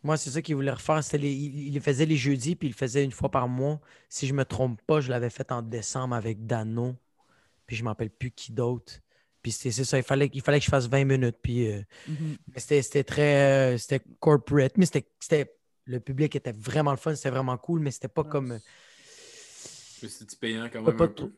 Moi, 0.03 0.17
c'est 0.17 0.31
ça 0.31 0.43
qu'il 0.43 0.55
voulait 0.55 0.71
refaire. 0.71 1.01
Les- 1.15 1.33
il, 1.33 1.67
il 1.69 1.75
les 1.75 1.81
faisait 1.81 2.07
les 2.07 2.17
jeudis, 2.17 2.55
puis 2.57 2.69
il 2.69 2.73
le 2.73 2.77
faisait 2.77 3.05
une 3.05 3.13
fois 3.13 3.31
par 3.31 3.49
mois. 3.49 3.81
Si 4.09 4.27
je 4.27 4.35
me 4.35 4.45
trompe 4.45 4.81
pas, 4.83 5.01
je 5.01 5.11
l'avais 5.11 5.31
fait 5.31 5.51
en 5.53 5.63
décembre 5.63 6.15
avec 6.15 6.47
Dano. 6.47 6.97
Puis 7.67 7.77
je 7.77 7.85
ne 7.85 7.89
rappelle 7.89 8.11
plus 8.11 8.31
qui 8.31 8.53
d'autre. 8.53 8.95
Puis 9.51 9.73
c'est 9.73 9.85
ça, 9.85 9.97
il 9.99 10.03
fallait, 10.05 10.31
il 10.33 10.43
fallait 10.43 10.59
que 10.59 10.65
je 10.65 10.71
fasse 10.71 10.87
20 10.89 11.05
minutes. 11.05 11.37
Puis 11.43 11.71
euh, 11.73 11.83
Mhm. 12.07 12.37
mais 12.55 12.61
c'était 12.61 12.83
c'était 12.83 13.05
très. 13.05 13.75
euh, 13.75 13.79
c'était 13.79 14.01
corporate. 14.21 14.77
Mais 14.77 14.87
c'était- 14.87 15.09
c'était. 15.21 15.55
Le 15.85 16.01
public 16.01 16.37
était 16.37 16.53
vraiment 16.53 16.91
le 16.91 16.99
fun, 16.99 17.15
c'était 17.15 17.31
vraiment 17.31 17.57
cool, 17.57 17.81
mais 17.81 17.91
c'était 17.91 18.09
pas 18.09 18.25
comme. 18.25 18.53
euh, 18.53 18.59
C'était 19.07 20.37
payant 20.37 20.69
quand 20.73 20.83
même. 20.83 20.97
pas 20.97 21.05
un 21.05 21.09
tout. 21.09 21.29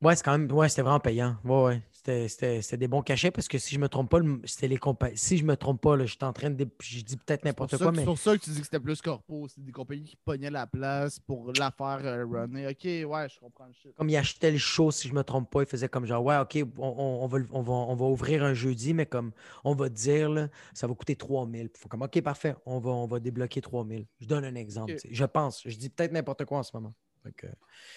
peu? 0.00 0.06
Ouais, 0.06 0.16
c'est 0.16 0.24
quand 0.24 0.36
même. 0.38 0.50
Ouais, 0.52 0.68
c'était 0.68 0.82
vraiment 0.82 1.00
payant. 1.00 1.36
Ouais, 1.44 1.62
ouais. 1.64 1.82
C'était- 2.28 2.76
des 2.76 2.88
bons 2.88 3.02
cachets 3.02 3.30
parce 3.30 3.48
que 3.48 3.58
si 3.58 3.74
je 3.74 3.80
me 3.80 3.88
trompe 3.88 4.10
pas, 4.10 4.20
c'était 4.44 4.68
les 4.68 4.76
compagnies. 4.76 5.16
Si 5.16 5.36
je 5.38 5.44
me 5.44 5.56
trompe 5.56 5.80
pas, 5.80 5.96
là, 5.96 6.06
j'étais 6.06 6.24
en 6.24 6.32
train 6.32 6.50
de. 6.50 6.68
Je 6.82 7.00
dis 7.02 7.16
peut-être 7.16 7.44
n'importe 7.44 7.76
quoi, 7.78 7.90
mais. 7.92 7.98
C'est 7.98 8.04
pour 8.04 8.18
ça 8.18 8.36
que 8.36 8.42
tu 8.44 8.50
dis 8.50 8.58
que 8.58 8.64
c'était 8.64 8.80
plus 8.80 9.00
corpo. 9.02 9.46
C'est 9.48 9.64
des 9.64 9.72
compagnies 9.72 10.04
qui 10.04 10.16
pognaient 10.16 10.50
la 10.50 10.66
place 10.66 11.18
pour 11.20 11.52
la 11.58 11.70
faire 11.70 12.00
euh, 12.04 12.24
runner. 12.24 12.66
Ok, 12.68 12.84
ouais, 12.84 13.28
je 13.28 13.40
comprends 13.40 13.66
le 13.66 13.72
shit. 13.72 13.94
comme 13.94 14.08
il 14.08 14.16
achetait 14.16 14.50
le 14.52 14.58
show, 14.58 14.90
si 14.90 15.08
je 15.08 15.14
me 15.14 15.22
trompe 15.24 15.50
pas, 15.50 15.62
il 15.62 15.66
faisait 15.66 15.88
comme 15.88 16.06
genre, 16.06 16.22
ouais, 16.24 16.36
OK, 16.38 16.58
on, 16.78 16.84
on- 17.22 17.26
va, 17.26 17.38
on, 17.52 17.62
va, 17.62 17.72
on 17.72 17.94
va 17.94 18.04
ouvrir 18.06 18.44
un 18.44 18.54
jeudi, 18.54 18.94
mais 18.94 19.06
comme 19.06 19.32
on 19.64 19.74
va 19.74 19.88
te 19.88 19.94
dire, 19.94 20.30
là, 20.30 20.48
ça 20.74 20.86
va 20.86 20.94
coûter 20.94 21.16
3000. 21.16 21.70
Faut 21.76 21.88
comme, 21.88 22.02
OK, 22.02 22.20
parfait, 22.22 22.54
on 22.66 22.78
va, 22.78 22.90
on 22.90 23.06
va 23.06 23.18
débloquer 23.20 23.60
3000. 23.60 24.06
Je 24.20 24.26
donne 24.26 24.44
un 24.44 24.54
exemple. 24.54 24.94
Je 25.10 25.24
pense, 25.24 25.62
je 25.66 25.76
dis 25.76 25.88
peut-être 25.88 26.12
n'importe 26.12 26.44
quoi 26.44 26.58
en 26.58 26.62
ce 26.62 26.70
moment. 26.74 26.94
Que- 27.36 27.46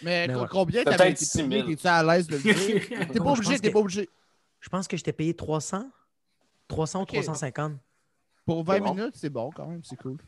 Mais, 0.02 0.28
Mais 0.28 0.36
ouais. 0.36 0.46
combien 0.50 0.84
Peut-être 0.84 0.98
t'avais 0.98 1.12
été 1.12 1.26
6 1.26 1.38
000. 1.38 1.50
payé? 1.50 1.66
T'es-tu 1.66 1.88
à 1.88 2.04
l'aise 2.04 2.28
de 2.28 2.36
le 2.38 2.42
dire? 2.42 2.54
T'es 3.14 3.20
pas 3.20 3.34
je 3.34 3.40
obligé, 3.40 3.52
pense 3.52 3.62
t'es 3.62 3.68
que- 3.70 3.74
pas 3.74 3.80
obligé. 3.80 4.10
je 4.60 4.70
pense 4.70 4.88
que 4.88 4.98
j'étais 4.98 5.14
payé 5.14 5.34
300. 5.34 5.90
300 6.68 7.02
Ok. 7.02 7.10
ou 7.12 7.16
350. 7.16 7.74
Pour 8.46 8.64
20 8.64 8.74
C'est 8.76 8.80
bon. 8.82 8.94
minutes, 8.96 9.16
c'est 9.16 9.30
bon 9.30 9.50
quand 9.56 9.68
même, 9.68 9.84
c'est 9.84 9.96
cool. 9.98 10.18
Tu 10.18 10.26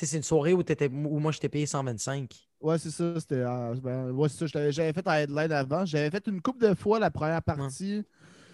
sais, 0.00 0.06
c'est 0.06 0.16
une 0.16 0.22
soirée 0.22 0.52
où, 0.52 0.62
t'étais- 0.62 0.88
où 0.88 1.18
moi, 1.20 1.30
j'étais 1.32 1.48
payé 1.48 1.66
125. 1.66 2.30
Ouais, 2.60 2.78
c'est 2.78 2.90
ça. 2.90 3.20
C'était. 3.20 3.36
euh, 3.36 3.74
ben, 3.82 4.10
ouais, 4.10 4.28
c'est 4.28 4.38
ça. 4.38 4.46
j'avais- 4.46 4.72
J'avais 4.72 4.92
fait 4.92 5.06
un 5.06 5.14
headline 5.14 5.52
avant. 5.52 5.84
J'avais 5.84 6.10
fait 6.10 6.26
une 6.26 6.40
couple 6.40 6.66
de 6.66 6.74
fois 6.74 6.98
la 6.98 7.10
première 7.10 7.42
partie. 7.42 8.04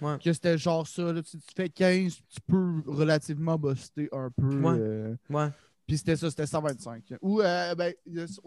Ouais. 0.02 0.16
Que 0.22 0.32
c'était 0.32 0.58
genre 0.58 0.86
ça. 0.86 1.12
Là, 1.12 1.22
tu, 1.22 1.38
tu 1.38 1.54
fais 1.56 1.68
15, 1.68 2.16
tu 2.28 2.40
peux 2.46 2.82
relativement 2.86 3.56
buster 3.58 4.08
un 4.12 4.30
peu. 4.30 4.46
Ouais. 4.60 4.74
euh, 4.78 5.14
Ouais. 5.30 5.48
Puis 5.90 5.98
c'était 5.98 6.14
ça, 6.14 6.30
c'était 6.30 6.46
125. 6.46 7.02
Ou, 7.20 7.40
euh, 7.40 7.74
ben, 7.74 7.92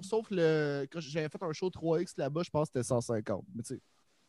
sauf 0.02 0.28
le. 0.32 0.86
Quand 0.90 1.02
j'avais 1.02 1.28
fait 1.28 1.44
un 1.44 1.52
show 1.52 1.68
3X 1.70 2.14
là-bas, 2.16 2.42
je 2.46 2.50
pense 2.50 2.70
que 2.70 2.80
c'était 2.80 2.88
150. 2.88 3.44
Mais 3.54 3.64
tu 3.64 3.76
sais, 3.76 3.82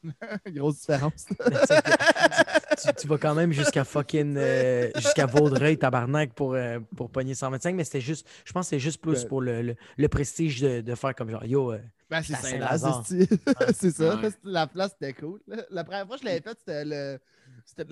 grosse 0.52 0.80
différence. 0.80 1.26
tu, 2.82 2.88
tu 2.98 3.06
vas 3.06 3.18
quand 3.18 3.34
même 3.36 3.52
jusqu'à 3.52 3.84
fucking. 3.84 4.34
euh, 4.36 4.90
jusqu'à 4.96 5.26
Vaudreuil, 5.26 5.78
tabarnak, 5.78 6.32
pour, 6.34 6.54
euh, 6.54 6.80
pour 6.96 7.08
pogner 7.10 7.34
125, 7.36 7.74
mais 7.76 7.84
c'était 7.84 8.00
juste. 8.00 8.26
Je 8.44 8.52
pense 8.52 8.66
que 8.66 8.70
c'est 8.70 8.80
juste 8.80 9.00
plus 9.00 9.22
Ben- 9.22 9.28
pour 9.28 9.40
le, 9.40 9.62
le- 9.62 9.76
le 9.96 10.08
prestige 10.08 10.60
de, 10.60 10.80
de 10.80 10.94
faire 10.96 11.14
comme 11.14 11.30
genre, 11.30 11.44
yo. 11.44 11.72
euh, 11.72 11.78
Ben, 12.10 12.20
c'est 12.20 12.34
Saint-Lazare. 12.34 13.04
C'est- 13.74 13.90
ça. 13.92 14.16
Ouais. 14.16 14.28
La 14.42 14.66
place, 14.66 14.90
c'était 14.98 15.12
cool. 15.14 15.40
La 15.70 15.84
première 15.84 16.04
fois 16.06 16.16
que 16.16 16.22
je 16.22 16.26
l'avais 16.26 16.40
fait, 16.40 16.58
c'était 16.58 16.84
le. 16.84 17.18
C'était 17.64 17.84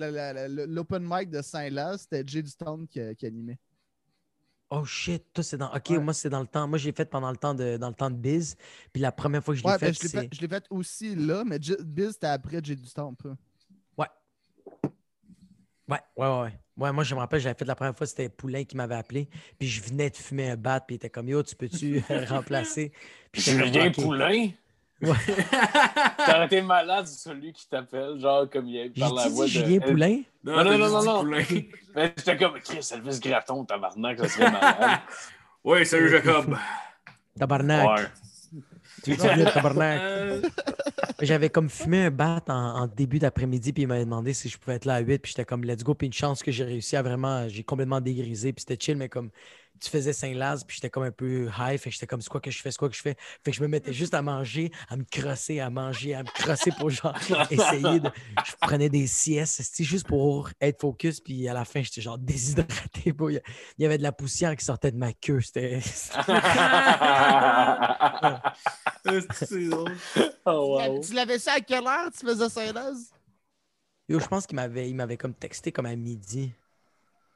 l'open 0.67 1.01
mic 1.03 1.29
de 1.31 1.41
Saint-Laz, 1.41 2.01
c'était 2.01 2.23
Jay 2.27 2.43
Dutown 2.43 2.85
qui, 2.87 2.99
qui 3.15 3.25
animait. 3.25 3.57
Oh 4.75 4.85
shit, 4.85 5.23
toi 5.33 5.43
c'est 5.43 5.57
dans. 5.57 5.71
Ok, 5.71 5.89
Ouais. 5.89 5.99
moi 5.99 6.13
c'est 6.13 6.29
dans 6.29 6.39
le 6.41 6.47
temps. 6.47 6.67
Moi 6.67 6.79
j'ai 6.79 6.91
fait 6.91 7.05
pendant 7.05 7.29
le 7.29 7.37
temps 7.37 7.53
de 7.53 7.77
dans 7.77 7.89
le 7.89 7.93
temps 7.93 8.09
de 8.09 8.15
biz. 8.15 8.55
Puis 8.91 9.01
la 9.01 9.11
première 9.11 9.43
fois 9.43 9.53
que 9.53 9.59
je 9.59 9.63
l'ai 9.63 9.69
Ouais, 9.69 9.77
fait, 9.77 9.85
ben, 9.87 9.93
je 9.93 10.01
l'ai 10.01 10.09
c'est. 10.09 10.17
fait, 10.21 10.35
je 10.35 10.41
l'ai 10.41 10.47
fait 10.47 10.65
aussi 10.71 11.15
là, 11.15 11.43
mais 11.45 11.59
Biz, 11.59 12.11
c'était 12.13 12.27
après 12.27 12.59
Jay 12.63 12.75
Dutown. 12.75 13.15
pas. 13.15 13.35
Ouais, 13.97 14.07
ouais, 15.89 15.99
ouais, 16.17 16.41
ouais. 16.41 16.59
Ouais, 16.75 16.91
moi 16.91 17.03
je 17.03 17.13
me 17.13 17.19
rappelle, 17.19 17.39
j'avais 17.39 17.55
fait 17.57 17.65
la 17.65 17.75
première 17.75 17.95
fois, 17.95 18.07
c'était 18.07 18.29
Poulain 18.29 18.63
qui 18.63 18.75
m'avait 18.75 18.95
appelé. 18.95 19.29
Puis 19.59 19.67
je 19.67 19.81
venais 19.83 20.09
de 20.09 20.15
fumer 20.17 20.49
un 20.49 20.55
bat, 20.57 20.79
puis 20.79 20.95
il 20.95 20.97
était 20.97 21.09
comme 21.09 21.27
yo, 21.29 21.43
tu 21.43 21.55
peux-tu 21.55 21.99
remplacer? 22.27 22.91
Puis 23.31 23.41
Julien 23.43 23.89
Ok. 23.89 23.93
Poulain? 23.93 24.49
Ouais. 25.03 25.15
T'aurais 26.25 26.45
été 26.45 26.61
malade 26.61 27.07
celui 27.07 27.51
qui 27.53 27.67
t'appelle, 27.67 28.17
genre 28.19 28.49
comme 28.49 28.67
il 28.67 28.91
J'ai 28.95 29.01
par 29.01 29.13
la 29.13 29.27
voix 29.27 29.45
de. 29.45 29.49
Julien 29.49 29.79
Poulain? 29.79 30.21
Non, 30.43 30.63
Non, 30.63 30.77
non, 30.77 30.89
non, 30.89 31.03
non. 31.03 31.23
Mais 31.95 32.13
j'étais 32.17 32.37
comme 32.37 32.59
Chris 32.59 32.87
Elvis 32.91 33.19
Graton, 33.19 33.65
tabarnak, 33.65 34.19
ça 34.19 34.27
serait 34.29 34.51
malade. 34.51 34.99
Ouais, 35.63 35.85
salut 35.85 36.09
Jacob. 36.09 36.57
Tabarnak. 37.39 37.99
ouais. 37.99 38.05
Tu 39.03 39.11
veux 39.13 39.33
dire 39.35 39.53
tabarnak? 39.53 39.99
Euh, 40.01 40.41
J'avais 41.21 41.49
comme 41.49 41.69
fumé 41.69 42.05
un 42.05 42.11
bat 42.11 42.41
en, 42.49 42.53
en 42.53 42.87
début 42.87 43.19
d'après-midi, 43.19 43.71
puis 43.71 43.83
il 43.83 43.87
m'avait 43.87 44.03
demandé 44.03 44.33
si 44.33 44.49
je 44.49 44.57
pouvais 44.57 44.75
être 44.75 44.83
là 44.85 44.95
à 44.95 44.99
8, 44.99 45.19
puis 45.19 45.29
j'étais 45.31 45.45
comme 45.45 45.63
let's 45.63 45.83
go, 45.83 45.93
puis 45.93 46.07
une 46.07 46.13
chance 46.13 46.43
que 46.43 46.51
j'ai 46.51 46.65
réussi 46.65 46.95
à 46.97 47.01
vraiment, 47.01 47.47
j'ai 47.47 47.63
complètement 47.63 48.01
dégrisé, 48.01 48.51
puis 48.51 48.65
c'était 48.67 48.83
chill, 48.83 48.97
mais 48.97 49.07
comme 49.07 49.29
tu 49.79 49.89
faisais 49.89 50.13
Saint-Laz, 50.13 50.63
puis 50.63 50.75
j'étais 50.75 50.89
comme 50.89 51.03
un 51.03 51.11
peu 51.11 51.49
high, 51.59 51.77
fait 51.77 51.89
que 51.89 51.93
j'étais 51.93 52.07
comme 52.07 52.21
c'est 52.21 52.29
quoi 52.29 52.39
que 52.39 52.51
je 52.51 52.59
fais, 52.61 52.71
c'est 52.71 52.77
quoi 52.77 52.89
que 52.89 52.95
je 52.95 53.01
fais, 53.01 53.15
fait 53.43 53.51
que 53.51 53.57
je 53.57 53.61
me 53.61 53.67
mettais 53.67 53.93
juste 53.93 54.13
à 54.13 54.21
manger, 54.21 54.71
à 54.87 54.95
me 54.95 55.03
crosser, 55.03 55.59
à 55.59 55.69
manger, 55.69 56.15
à 56.15 56.23
me 56.23 56.29
crosser 56.29 56.71
pour 56.77 56.89
genre 56.89 57.13
essayer 57.51 57.99
de. 57.99 58.09
Je 58.45 58.51
prenais 58.61 58.89
des 58.89 59.07
siestes, 59.07 59.61
c'était 59.61 59.83
juste 59.83 60.07
pour 60.07 60.49
être 60.61 60.81
focus, 60.81 61.19
puis 61.19 61.47
à 61.47 61.53
la 61.53 61.65
fin, 61.65 61.81
j'étais 61.81 62.01
genre 62.01 62.17
déshydraté, 62.17 63.11
bro. 63.13 63.29
Il 63.29 63.35
y 63.35 63.37
a- 63.37 63.41
il 63.77 63.83
y 63.83 63.85
avait 63.85 63.97
de 63.97 64.03
la 64.03 64.11
poussière 64.11 64.55
qui 64.55 64.65
sortait 64.65 64.91
de 64.91 64.97
ma 64.97 65.13
queue, 65.13 65.41
c'était. 65.41 65.79
c'est 69.33 69.69
drôle. 69.69 69.95
oh, 70.45 70.77
wow. 70.79 70.99
Tu 71.01 71.13
l'avais 71.13 71.39
su 71.39 71.49
à 71.49 71.59
quelle 71.59 71.85
heure 71.85 72.09
tu 72.11 72.25
faisais 72.25 72.49
Saint-Laz? 72.49 73.11
Yo, 74.09 74.19
je 74.19 74.27
pense 74.27 74.45
qu'il 74.45 74.55
m'avait, 74.55 74.89
il 74.89 74.95
m'avait 74.95 75.17
comme 75.17 75.33
texté 75.33 75.71
comme 75.71 75.85
à 75.85 75.95
midi. 75.95 76.53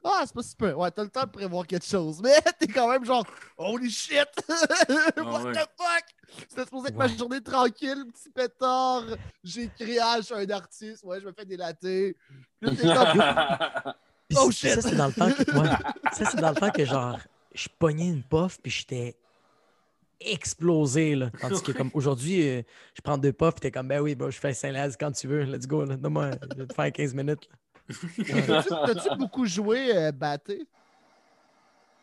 Ah, 0.04 0.22
c'est 0.24 0.34
pas 0.34 0.42
super. 0.42 0.78
Ouais, 0.78 0.90
t'as 0.90 1.02
le 1.02 1.10
temps 1.10 1.24
de 1.24 1.30
prévoir 1.30 1.66
quelque 1.66 1.84
chose. 1.86 2.20
Mais 2.22 2.40
t'es 2.58 2.66
quand 2.66 2.88
même 2.90 3.04
genre, 3.04 3.26
holy 3.56 3.90
shit! 3.90 4.28
What 5.16 5.42
ouais. 5.42 5.52
the 5.52 5.68
fuck? 5.76 6.04
C'était 6.48 6.64
supposé 6.64 6.88
être 6.88 6.96
ma 6.96 7.08
journée 7.08 7.40
tranquille, 7.40 8.04
petit 8.12 8.30
pétard. 8.30 9.04
J'écris, 9.42 9.98
ah, 9.98 10.16
je 10.18 10.22
suis 10.22 10.34
un 10.34 10.50
artiste. 10.50 11.04
Ouais, 11.04 11.20
je 11.20 11.26
me 11.26 11.32
fais 11.32 11.44
des 11.44 11.56
latés. 11.56 12.16
Oh, 14.36 14.50
shit! 14.50 14.74
Ça, 14.74 14.82
c'est 14.82 14.94
dans 14.94 15.06
le 15.06 15.12
temps 15.14 15.30
que, 15.30 15.58
ouais. 15.58 15.68
ça, 16.12 16.26
c'est 16.30 16.36
dans 16.36 16.50
le 16.50 16.54
temps 16.54 16.70
que 16.70 16.84
genre, 16.84 17.18
je 17.54 17.66
pognais 17.78 18.08
une 18.08 18.22
puff 18.22 18.58
puis 18.60 18.70
j'étais 18.70 19.16
explosé. 20.20 21.14
Là. 21.14 21.30
Tandis 21.40 21.62
que 21.62 21.72
comme 21.72 21.90
aujourd'hui, 21.94 22.46
euh, 22.46 22.62
je 22.94 23.00
prends 23.00 23.16
deux 23.16 23.32
puffs, 23.32 23.54
t'es 23.54 23.70
comme, 23.70 23.88
ben 23.88 24.00
oui, 24.00 24.14
bro, 24.14 24.30
je 24.30 24.38
fais 24.38 24.52
Saint-Laz 24.52 24.98
quand 24.98 25.12
tu 25.12 25.28
veux, 25.28 25.44
let's 25.44 25.66
go. 25.66 25.84
Là. 25.84 25.96
Donne-moi, 25.96 26.32
je 26.52 26.56
vais 26.58 26.66
te 26.66 26.74
faire 26.74 26.92
15 26.92 27.14
minutes. 27.14 27.48
là. 27.50 27.56
T'as-tu 27.88 29.16
beaucoup 29.16 29.46
joué 29.46 29.96
euh, 29.96 30.12
batté? 30.12 30.66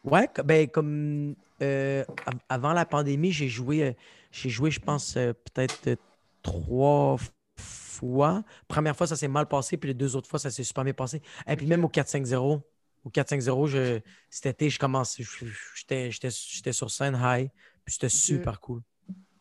Ouais, 0.04 0.30
ben 0.44 0.68
comme 0.70 1.36
euh, 1.62 2.04
av- 2.28 2.40
avant 2.50 2.74
la 2.74 2.86
pandémie, 2.86 3.32
j'ai 3.32 3.48
joué, 3.48 3.84
euh, 3.84 3.94
j'ai 4.32 4.50
joué, 4.50 4.70
je 4.72 4.80
pense, 4.80 5.18
euh, 5.18 5.34
peut-être 5.34 6.00
trois 6.44 7.18
fois. 7.58 8.44
Première 8.68 8.96
fois, 8.96 9.08
ça 9.08 9.16
s'est 9.16 9.28
mal 9.28 9.48
passé, 9.48 9.78
puis 9.78 9.88
les 9.88 9.94
deux 9.94 10.16
autres 10.16 10.30
fois, 10.30 10.38
ça 10.40 10.52
s'est 10.52 10.64
super 10.64 10.84
bien 10.84 10.94
passé. 10.94 11.22
Et 11.48 11.56
puis 11.56 11.66
même 11.66 11.84
au 11.84 11.90
4-5-0, 11.90 12.62
au 13.04 13.10
4-5-0, 13.10 13.68
je- 13.68 14.00
cet 14.30 14.46
été, 14.46 14.70
je 14.70 14.78
commence, 14.78 15.16
je- 15.20 15.46
j'étais, 15.76 16.12
j'étais, 16.12 16.30
j'étais 16.30 16.74
sur 16.74 16.92
scène 16.92 17.18
high, 17.20 17.50
puis 17.84 17.94
c'était 17.94 18.10
super 18.10 18.60
cool. 18.60 18.82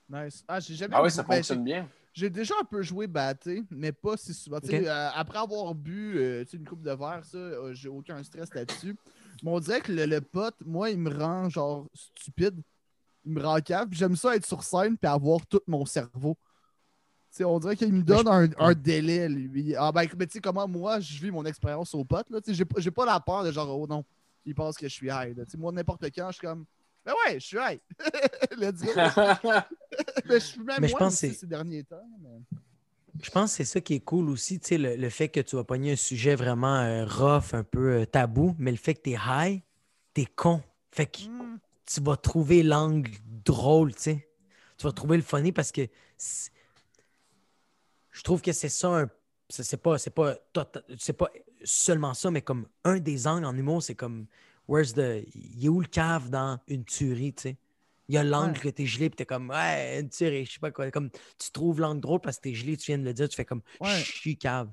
Nice. 0.08 0.44
Ah, 0.48 0.60
j'ai 0.60 0.74
jamais 0.74 0.94
Ah 0.96 1.02
oui, 1.02 1.10
ça 1.10 1.24
fonctionne 1.24 1.64
bien. 1.64 1.88
J'ai 2.14 2.30
déjà 2.30 2.54
un 2.60 2.64
peu 2.64 2.80
joué 2.80 3.08
batté, 3.08 3.64
mais 3.70 3.90
pas 3.90 4.16
si 4.16 4.32
souvent. 4.32 4.60
Euh, 4.86 5.08
après 5.14 5.38
avoir 5.38 5.74
bu 5.74 6.16
euh, 6.16 6.44
une 6.52 6.64
coupe 6.64 6.80
de 6.82 6.92
verre, 6.92 7.22
ça, 7.24 7.36
euh, 7.36 7.74
j'ai 7.74 7.88
aucun 7.88 8.22
stress 8.22 8.54
là-dessus. 8.54 8.96
Mais 9.42 9.50
on 9.50 9.58
dirait 9.58 9.80
que 9.80 9.90
le, 9.92 10.06
le 10.06 10.20
pote, 10.20 10.54
moi, 10.64 10.90
il 10.90 10.98
me 10.98 11.10
rend 11.12 11.48
genre 11.48 11.88
stupide. 11.92 12.62
Il 13.26 13.32
me 13.32 13.42
rend 13.42 13.58
cave. 13.60 13.88
J'aime 13.90 14.14
ça 14.14 14.36
être 14.36 14.46
sur 14.46 14.62
scène 14.62 14.96
puis 14.96 15.08
avoir 15.10 15.44
tout 15.46 15.60
mon 15.66 15.84
cerveau. 15.84 16.36
Tu 17.30 17.38
sais, 17.38 17.44
on 17.44 17.58
dirait 17.58 17.74
qu'il 17.74 17.92
me 17.92 18.02
donne 18.04 18.28
un, 18.28 18.48
un 18.58 18.74
délai, 18.74 19.28
lui. 19.28 19.74
Ah 19.76 19.90
ben, 19.90 20.06
mais 20.16 20.26
tu 20.28 20.34
sais 20.34 20.40
comment 20.40 20.68
moi, 20.68 21.00
je 21.00 21.20
vis 21.20 21.32
mon 21.32 21.44
expérience 21.44 21.92
au 21.96 22.04
pote. 22.04 22.30
là. 22.30 22.38
J'ai 22.46 22.64
pas- 22.64 23.04
la 23.06 23.18
peur 23.18 23.42
de 23.42 23.50
genre, 23.50 23.76
oh 23.76 23.88
non, 23.88 24.04
il 24.44 24.54
pense 24.54 24.76
que 24.76 24.86
je 24.86 24.92
suis 24.94 25.08
high. 25.08 25.36
là. 25.36 25.42
Moi, 25.58 25.72
n'importe 25.72 26.04
quand, 26.14 26.28
je 26.28 26.36
suis 26.36 26.46
comme, 26.46 26.64
ben 27.04 27.12
ouais, 27.26 27.38
je 27.40 27.46
suis 27.46 27.58
high. 27.58 27.80
Let's 28.56 28.80
go. 28.82 28.92
mais 30.26 30.34
je 30.40 30.44
suis 30.44 30.60
même 30.60 30.80
Mais 30.80 30.88
je 30.88 30.96
pense 30.96 31.14
aussi 31.24 31.34
ces 31.34 31.46
derniers 31.46 31.84
temps. 31.84 32.06
mais- 32.20 32.58
Je 33.22 33.30
pense 33.30 33.50
que 33.52 33.56
c'est 33.58 33.64
ça 33.64 33.80
qui 33.80 33.94
est 33.94 34.00
cool 34.00 34.28
aussi, 34.30 34.58
tu 34.58 34.68
sais, 34.68 34.78
le, 34.78 34.96
le 34.96 35.08
fait 35.10 35.28
que 35.28 35.40
tu 35.40 35.56
vas 35.56 35.64
pogner 35.64 35.92
un 35.92 35.96
sujet 35.96 36.34
vraiment 36.34 36.76
euh, 36.80 37.04
rough, 37.04 37.52
un 37.54 37.62
peu 37.64 38.00
euh, 38.00 38.06
tabou, 38.06 38.54
mais 38.58 38.70
le 38.70 38.76
fait 38.76 38.94
que 38.94 39.00
t'es 39.02 39.16
high, 39.26 39.60
t'es 40.14 40.26
con. 40.26 40.62
Fait 40.90 41.06
que 41.06 41.22
Hmm. 41.28 41.58
tu 41.86 42.00
vas 42.00 42.16
trouver 42.16 42.62
l'angle 42.62 43.10
drôle, 43.44 43.94
tu 43.94 44.02
sais. 44.02 44.28
Tu 44.78 44.84
vas 44.86 44.92
trouver 44.92 45.16
le 45.16 45.22
funny 45.22 45.52
parce 45.52 45.70
que 45.72 45.82
je 48.10 48.22
trouve 48.22 48.40
que 48.42 48.52
c'est 48.52 48.68
ça 48.68 48.88
un. 49.02 49.10
c'est 49.48 49.76
pas, 49.76 49.98
c'est 49.98 50.10
pas, 50.10 50.34
tota- 50.52 50.82
c'est 50.98 51.12
pas 51.12 51.30
seulement 51.64 52.14
ça, 52.14 52.30
mais 52.30 52.42
comme 52.42 52.66
un 52.84 52.98
des 52.98 53.26
angles 53.26 53.44
en 53.44 53.56
humour, 53.56 53.82
c'est 53.82 53.94
comme 53.94 54.26
where's 54.68 54.94
the. 54.94 55.24
Il 55.34 55.64
est 55.64 55.68
où 55.68 55.80
le 55.80 55.86
cave 55.86 56.30
dans 56.30 56.58
une 56.68 56.84
tuerie, 56.84 57.32
tu 57.34 57.42
sais? 57.42 57.56
Il 58.08 58.14
y 58.14 58.18
a 58.18 58.24
l'angle 58.24 58.52
Ouais. 58.58 58.60
que 58.64 58.68
t'es 58.68 58.84
gelé, 58.86 59.08
puis 59.08 59.16
t'es 59.16 59.24
comme, 59.24 59.48
ouais, 59.48 60.00
une 60.00 60.10
tuerie, 60.10 60.44
je 60.44 60.52
sais 60.52 60.60
pas 60.60 60.70
quoi. 60.70 60.90
Comme, 60.90 61.10
tu 61.38 61.50
trouves 61.52 61.80
l'angle 61.80 62.00
drôle 62.00 62.20
parce 62.20 62.36
que 62.36 62.42
t'es 62.42 62.54
gelé, 62.54 62.76
tu 62.76 62.86
viens 62.92 62.98
de 62.98 63.04
le 63.04 63.14
dire, 63.14 63.28
tu 63.28 63.36
fais 63.36 63.46
comme, 63.46 63.62
Ouais. 63.80 63.98
je 63.98 64.12
suis 64.12 64.36
cave. 64.36 64.70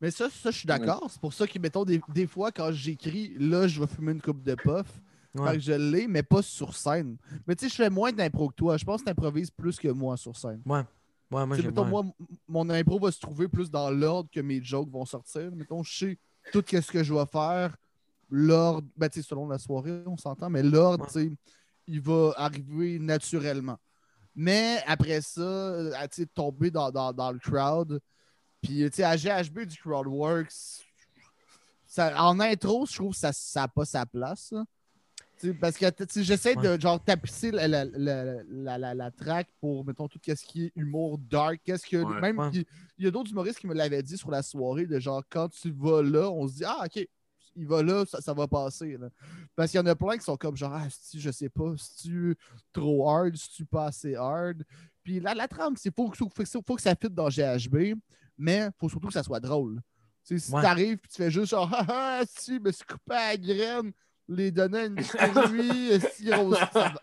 Mais 0.00 0.10
ça, 0.10 0.30
ça 0.30 0.50
je 0.50 0.58
suis 0.58 0.66
d'accord. 0.66 1.08
C'est 1.10 1.20
pour 1.20 1.34
ça 1.34 1.46
que, 1.46 1.58
mettons, 1.58 1.84
des, 1.84 2.00
des 2.14 2.26
fois, 2.26 2.50
quand 2.52 2.70
j'écris, 2.72 3.34
là, 3.38 3.66
je 3.68 3.80
vais 3.80 3.86
fumer 3.86 4.12
une 4.12 4.22
coupe 4.22 4.42
de 4.44 4.54
puff. 4.54 4.86
Ouais. 5.34 5.50
Fait 5.50 5.56
que 5.56 5.62
je 5.62 5.72
l'ai, 5.72 6.06
mais 6.08 6.22
pas 6.22 6.40
sur 6.40 6.74
scène. 6.74 7.16
Mais 7.46 7.54
tu 7.54 7.64
sais, 7.64 7.70
je 7.70 7.74
fais 7.74 7.90
moins 7.90 8.12
d'impro 8.12 8.48
que 8.48 8.54
toi. 8.54 8.76
Je 8.78 8.84
pense 8.84 9.00
que 9.00 9.06
tu 9.06 9.10
improvises 9.10 9.50
plus 9.50 9.78
que 9.78 9.88
moi 9.88 10.16
sur 10.16 10.34
scène. 10.36 10.62
Ouais. 10.64 10.78
Ouais, 11.30 11.44
moi, 11.44 11.46
mettons, 11.46 11.84
ouais. 11.84 11.90
moi, 11.90 12.04
mon 12.48 12.70
impro 12.70 12.98
va 12.98 13.10
se 13.12 13.20
trouver 13.20 13.46
plus 13.48 13.70
dans 13.70 13.90
l'ordre 13.90 14.30
que 14.32 14.40
mes 14.40 14.62
jokes 14.62 14.88
vont 14.90 15.04
sortir. 15.04 15.50
Mettons, 15.52 15.82
je 15.82 15.98
sais 15.98 16.18
tout 16.52 16.64
ce 16.66 16.90
que 16.90 17.04
je 17.04 17.12
vais 17.12 17.26
faire. 17.26 17.76
L'ordre, 18.30 18.86
ben, 18.96 19.08
selon 19.12 19.48
la 19.48 19.58
soirée, 19.58 20.02
on 20.06 20.16
s'entend, 20.16 20.50
mais 20.50 20.62
l'ordre, 20.62 21.06
Ouais. 21.16 21.30
il 21.86 22.00
va 22.00 22.32
arriver 22.36 22.98
naturellement. 22.98 23.78
Mais 24.34 24.82
après 24.86 25.20
ça, 25.22 25.40
euh, 25.40 25.92
à, 25.96 26.06
tomber 26.34 26.70
dans, 26.70 26.90
dans, 26.90 27.12
dans 27.12 27.32
le 27.32 27.38
crowd, 27.38 28.00
puis 28.62 28.84
à 29.02 29.16
GHB 29.16 29.60
du 29.66 29.76
Crowdworks, 29.78 30.84
ça, 31.86 32.22
en 32.22 32.38
intro, 32.40 32.84
je 32.86 32.94
trouve 32.94 33.12
que 33.12 33.18
ça 33.18 33.60
n'a 33.60 33.68
pas 33.68 33.84
sa 33.84 34.04
place. 34.04 34.52
là. 34.52 34.64
Parce 35.60 35.78
que 35.78 35.86
j'essaie 36.16 36.56
de 36.56 36.80
genre 36.80 37.02
tapisser 37.02 37.52
la, 37.52 37.68
la, 37.68 37.84
la, 37.84 38.42
la, 38.42 38.76
la- 38.78 38.94
la 38.94 39.10
track 39.12 39.48
pour, 39.60 39.84
mettons, 39.86 40.08
tout 40.08 40.18
ce 40.26 40.32
qui 40.44 40.64
est 40.66 40.72
humour 40.74 41.16
dark. 41.16 41.60
Qu'est-ce 41.64 41.86
que. 41.86 41.96
Ouais. 41.96 42.20
Même 42.20 42.38
Ouais. 42.40 42.50
il 42.52 42.64
il 42.98 43.04
y 43.04 43.06
a 43.08 43.12
d'autres 43.12 43.30
humoristes 43.30 43.60
qui 43.60 43.68
me 43.68 43.74
l'avaient 43.74 44.02
dit 44.02 44.18
sur 44.18 44.32
la 44.32 44.42
soirée, 44.42 44.84
de 44.86 44.98
genre 44.98 45.22
quand 45.30 45.48
tu 45.48 45.70
vas 45.70 46.02
là, 46.02 46.28
on 46.28 46.48
se 46.48 46.54
dit 46.54 46.64
Ah 46.66 46.84
ok, 46.84 47.06
il 47.58 47.66
va 47.66 47.82
là, 47.82 48.04
ça, 48.06 48.20
ça 48.20 48.32
va 48.32 48.46
passer. 48.46 48.96
là. 48.96 49.08
Parce 49.56 49.70
qu'il 49.70 49.78
y 49.78 49.82
en 49.82 49.86
a 49.86 49.94
plein 49.94 50.16
qui 50.16 50.24
sont 50.24 50.36
comme 50.36 50.56
genre 50.56 50.72
Ah, 50.74 50.86
si 50.90 51.20
je 51.20 51.30
sais 51.30 51.48
pas, 51.48 51.72
si 51.76 52.08
tu 52.08 52.36
trop 52.72 53.08
hard, 53.10 53.36
si 53.36 53.50
tu 53.50 53.64
pas 53.66 53.86
assez 53.86 54.14
hard? 54.14 54.62
Puis 55.02 55.20
là, 55.20 55.34
la 55.34 55.48
trame, 55.48 55.74
c'est 55.76 55.94
faut, 55.94 56.10
faut, 56.14 56.28
faut, 56.34 56.62
faut 56.66 56.76
que 56.76 56.82
ça 56.82 56.94
fitte 56.94 57.14
dans 57.14 57.28
GHB, 57.28 57.94
mais 58.36 58.68
faut 58.78 58.88
surtout 58.88 59.08
que 59.08 59.14
ça 59.14 59.22
soit 59.22 59.40
drôle. 59.40 59.80
Si 60.22 60.34
Ouais. 60.52 60.60
t'arrives 60.60 60.98
et 61.02 61.08
tu 61.08 61.16
fais 61.16 61.30
juste 61.30 61.50
genre 61.50 61.70
Ah 61.72 61.86
ah, 61.88 62.22
si, 62.28 62.56
je 62.56 62.60
me 62.60 62.70
suis 62.70 62.84
coupé 62.84 63.14
à 63.14 63.30
la 63.30 63.36
graine, 63.38 63.92
les 64.28 64.50
donner 64.50 64.84
une 64.86 64.94
nuit, 64.96 65.98
si 66.14 66.28
ça- 66.28 66.94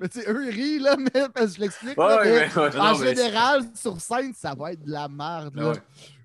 Mais 0.00 0.08
tu 0.08 0.20
sais, 0.20 0.28
eux, 0.28 0.46
ils 0.48 0.50
rient, 0.50 0.78
là, 0.80 0.96
mais 0.98 1.28
parce 1.32 1.52
que 1.52 1.54
je 1.56 1.60
l'explique. 1.60 1.96
Ouais. 1.96 2.48
Non, 2.56 2.80
en 2.80 2.98
mais 2.98 3.14
général, 3.14 3.62
sur 3.74 4.00
scène, 4.00 4.32
ça 4.34 4.52
va 4.54 4.72
être 4.72 4.82
de 4.82 4.90
la 4.90 5.06
merde. 5.08 5.54
Là. 5.54 5.74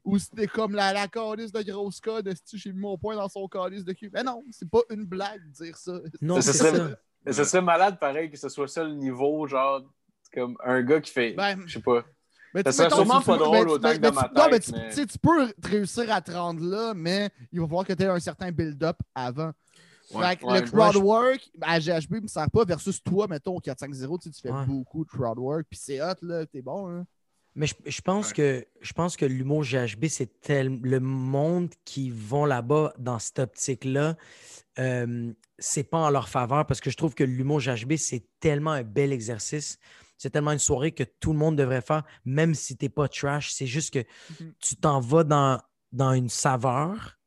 Ou 0.03 0.17
c'était 0.17 0.47
comme 0.47 0.73
la, 0.73 0.93
la 0.93 1.07
calice 1.07 1.51
de 1.51 1.61
grosse 1.61 1.99
code, 1.99 2.27
est-ce 2.27 2.41
que 2.51 2.57
j'ai 2.57 2.73
mis 2.73 2.79
mon 2.79 2.97
poing 2.97 3.15
dans 3.15 3.29
son 3.29 3.47
calice 3.47 3.83
de 3.85 3.93
cul? 3.93 4.09
Mais 4.13 4.23
non, 4.23 4.43
c'est 4.51 4.69
pas 4.69 4.81
une 4.89 5.05
blague 5.05 5.41
de 5.47 5.51
dire 5.65 5.77
ça. 5.77 5.99
Non, 6.21 6.41
Ça 6.41 6.53
c'est 6.53 6.57
serait- 6.57 6.75
ça. 6.77 6.89
Mais 7.25 7.33
ce 7.33 7.43
serait 7.43 7.61
malade, 7.61 7.99
pareil, 7.99 8.31
que 8.31 8.37
ce 8.37 8.49
soit 8.49 8.67
ça 8.67 8.83
le 8.83 8.95
niveau, 8.95 9.45
genre, 9.45 9.81
comme 10.33 10.57
un 10.63 10.81
gars 10.81 10.99
qui 11.01 11.11
fait. 11.11 11.33
Ben, 11.33 11.61
Je 11.67 11.73
sais 11.73 11.81
pas. 11.83 12.03
Mais 12.53 12.63
Ça 12.63 12.71
tu- 12.71 12.77
serait 12.77 12.85
mettons, 12.85 12.95
sûrement 12.97 13.19
tu- 13.19 13.25
pas 13.27 13.37
drôle 13.37 13.65
mais- 13.67 13.71
autant 13.71 13.87
mais- 13.89 13.95
que 13.97 14.01
dans 14.01 14.11
ma 14.13 14.23
tu- 14.27 14.33
Non, 14.35 14.43
mais 14.45 14.59
tête, 14.59 14.63
tu, 14.63 14.71
mais- 14.71 14.89
tu 14.89 14.95
sais, 14.95 15.05
tu 15.05 15.17
peux 15.19 15.53
réussir 15.63 16.11
à 16.11 16.19
te 16.21 16.31
rendre 16.31 16.63
là, 16.65 16.93
mais 16.95 17.29
il 17.53 17.59
va 17.61 17.67
falloir 17.67 17.85
que 17.85 17.93
tu 17.93 18.01
aies 18.03 18.07
un 18.07 18.19
certain 18.19 18.51
build-up 18.51 18.97
avant. 19.13 19.51
Ouais. 20.13 20.27
Fait 20.29 20.35
que 20.37 20.45
Ouais. 20.45 20.61
le 20.61 20.67
crowd 20.69 20.95
work, 20.97 21.49
à 21.61 21.79
GHB, 21.79 22.15
il 22.17 22.21
me 22.23 22.27
sert 22.27 22.49
pas 22.49 22.65
versus 22.65 23.01
toi, 23.03 23.27
mettons, 23.29 23.55
au 23.55 23.59
4-5-0, 23.61 24.17
tu 24.17 24.29
sais, 24.29 24.35
tu 24.35 24.41
fais 24.41 24.51
Ouais. 24.51 24.65
beaucoup 24.65 25.05
de 25.05 25.09
crowd 25.09 25.37
work, 25.37 25.65
puis 25.69 25.79
c'est 25.81 26.01
hot, 26.01 26.15
là, 26.23 26.45
t'es 26.47 26.61
bon, 26.61 26.89
hein. 26.89 27.05
Mais 27.55 27.67
je, 27.67 27.75
je 27.85 28.01
pense 28.01 28.29
Ouais. 28.29 28.33
que 28.33 28.67
je 28.81 28.93
pense 28.93 29.17
que 29.17 29.25
l'humour 29.25 29.63
GHB, 29.63 30.05
c'est 30.07 30.39
tel- 30.39 30.79
le 30.81 30.99
monde 30.99 31.69
qui 31.85 32.09
vont 32.09 32.45
là-bas 32.45 32.93
dans 32.97 33.19
cette 33.19 33.39
optique-là. 33.39 34.15
euh, 34.79 35.33
c'est 35.59 35.83
pas 35.83 35.97
en 35.99 36.09
leur 36.09 36.29
faveur 36.29 36.65
parce 36.65 36.79
que 36.79 36.89
je 36.89 36.95
trouve 36.97 37.13
que 37.13 37.23
l'humour 37.25 37.59
GHB, 37.59 37.97
c'est 37.97 38.23
tellement 38.39 38.71
un 38.71 38.83
bel 38.83 39.11
exercice. 39.11 39.77
C'est 40.17 40.29
tellement 40.29 40.51
une 40.53 40.59
soirée 40.59 40.91
que 40.93 41.03
tout 41.03 41.33
le 41.33 41.39
monde 41.39 41.55
devrait 41.57 41.81
faire, 41.81 42.03
même 42.25 42.55
si 42.55 42.77
t'es 42.77 42.89
pas 42.89 43.07
trash. 43.09 43.51
C'est 43.51 43.67
juste 43.67 43.93
que 43.93 43.99
Mhm. 44.39 44.53
tu 44.59 44.75
t'en 44.77 44.99
vas 45.01 45.23
dans, 45.25 45.59
dans 45.91 46.13
une 46.13 46.29
saveur 46.29 47.19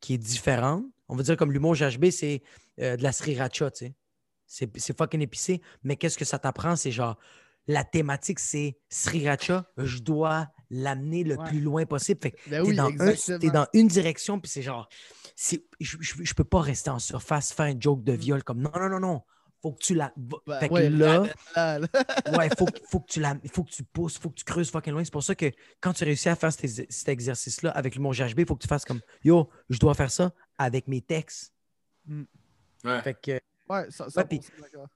qui 0.00 0.14
est 0.14 0.18
différente. 0.18 0.84
On 1.08 1.16
va 1.16 1.22
dire 1.22 1.36
comme 1.38 1.52
l'humour 1.52 1.74
GHB, 1.74 2.10
c'est 2.10 2.42
euh, 2.80 2.96
de 2.96 3.02
la 3.02 3.12
sriracha, 3.12 3.70
tu 3.70 3.86
sais. 3.86 3.94
C'est 4.46 4.70
c'est 4.78 4.96
fucking 4.96 5.22
épicé, 5.22 5.62
mais 5.84 5.96
qu'est-ce 5.96 6.18
que 6.18 6.24
ça 6.26 6.38
t'apprend? 6.38 6.76
C'est 6.76 6.92
genre, 6.92 7.16
la 7.66 7.84
thématique, 7.84 8.38
c'est 8.38 8.78
sriracha, 8.88 9.64
je 9.78 9.98
dois 9.98 10.48
l'amener 10.70 11.24
le 11.24 11.36
Ouais. 11.36 11.48
plus 11.48 11.60
loin 11.60 11.86
possible. 11.86 12.20
Fait 12.22 12.30
que 12.32 12.50
Ben 12.50 12.62
t'es 12.62 12.68
oui, 12.70 12.76
dans, 12.76 12.84
un- 12.86 12.90
exactement. 12.90 13.38
t'es 13.38 13.50
dans 13.50 13.66
une 13.72 13.88
direction, 13.88 14.40
puis 14.40 14.50
c'est 14.50 14.62
genre, 14.62 14.88
c'est- 15.36 15.64
je, 15.80 15.96
je, 16.00 16.14
je 16.22 16.34
peux 16.34 16.44
pas 16.44 16.60
rester 16.60 16.90
en 16.90 16.98
surface, 16.98 17.52
faire 17.52 17.66
un 17.66 17.78
joke 17.78 18.02
de 18.04 18.12
Mm. 18.12 18.16
viol 18.16 18.42
comme 18.44 18.60
non, 18.60 18.70
non, 18.74 18.88
non, 18.88 19.00
non. 19.00 19.22
Faut 19.62 19.72
que 19.72 19.78
tu 19.82 19.94
la. 19.94 20.12
Ben 20.16 20.60
fait 20.60 20.68
que 20.68 20.74
ouais, 20.74 20.90
là, 20.90 21.22
là, 21.56 21.78
là. 21.78 21.88
ouais, 22.38 22.50
faut, 22.58 22.66
que- 22.66 22.80
faut 22.90 23.00
que 23.00 23.06
tu 23.10 23.20
la, 23.20 23.34
faut 23.50 23.64
que 23.64 23.70
tu 23.70 23.82
pousses, 23.82 24.18
faut 24.18 24.28
que 24.28 24.34
tu 24.34 24.44
creuses 24.44 24.70
fucking 24.70 24.92
loin. 24.92 25.02
C'est 25.04 25.12
pour 25.12 25.22
ça 25.22 25.34
que 25.34 25.50
quand 25.80 25.94
tu 25.94 26.04
réussis 26.04 26.28
à 26.28 26.36
faire 26.36 26.52
cet, 26.52 26.64
ex- 26.64 26.82
cet 26.90 27.08
exercice-là 27.08 27.70
avec 27.70 27.94
l'humour 27.94 28.12
GHB, 28.12 28.40
il 28.40 28.46
faut 28.46 28.56
que 28.56 28.62
tu 28.62 28.68
fasses 28.68 28.84
comme 28.84 29.00
yo, 29.24 29.48
je 29.70 29.78
dois 29.78 29.94
faire 29.94 30.10
ça 30.10 30.32
avec 30.58 30.86
mes 30.86 31.00
textes. 31.00 31.54
Ouais. 32.84 33.02
Fait 33.02 33.14
que 33.14 33.40
Ouais, 33.66 33.86
ça, 33.90 34.06
Ouais, 34.14 34.24
puis- 34.28 34.40
d'accord. 34.60 34.86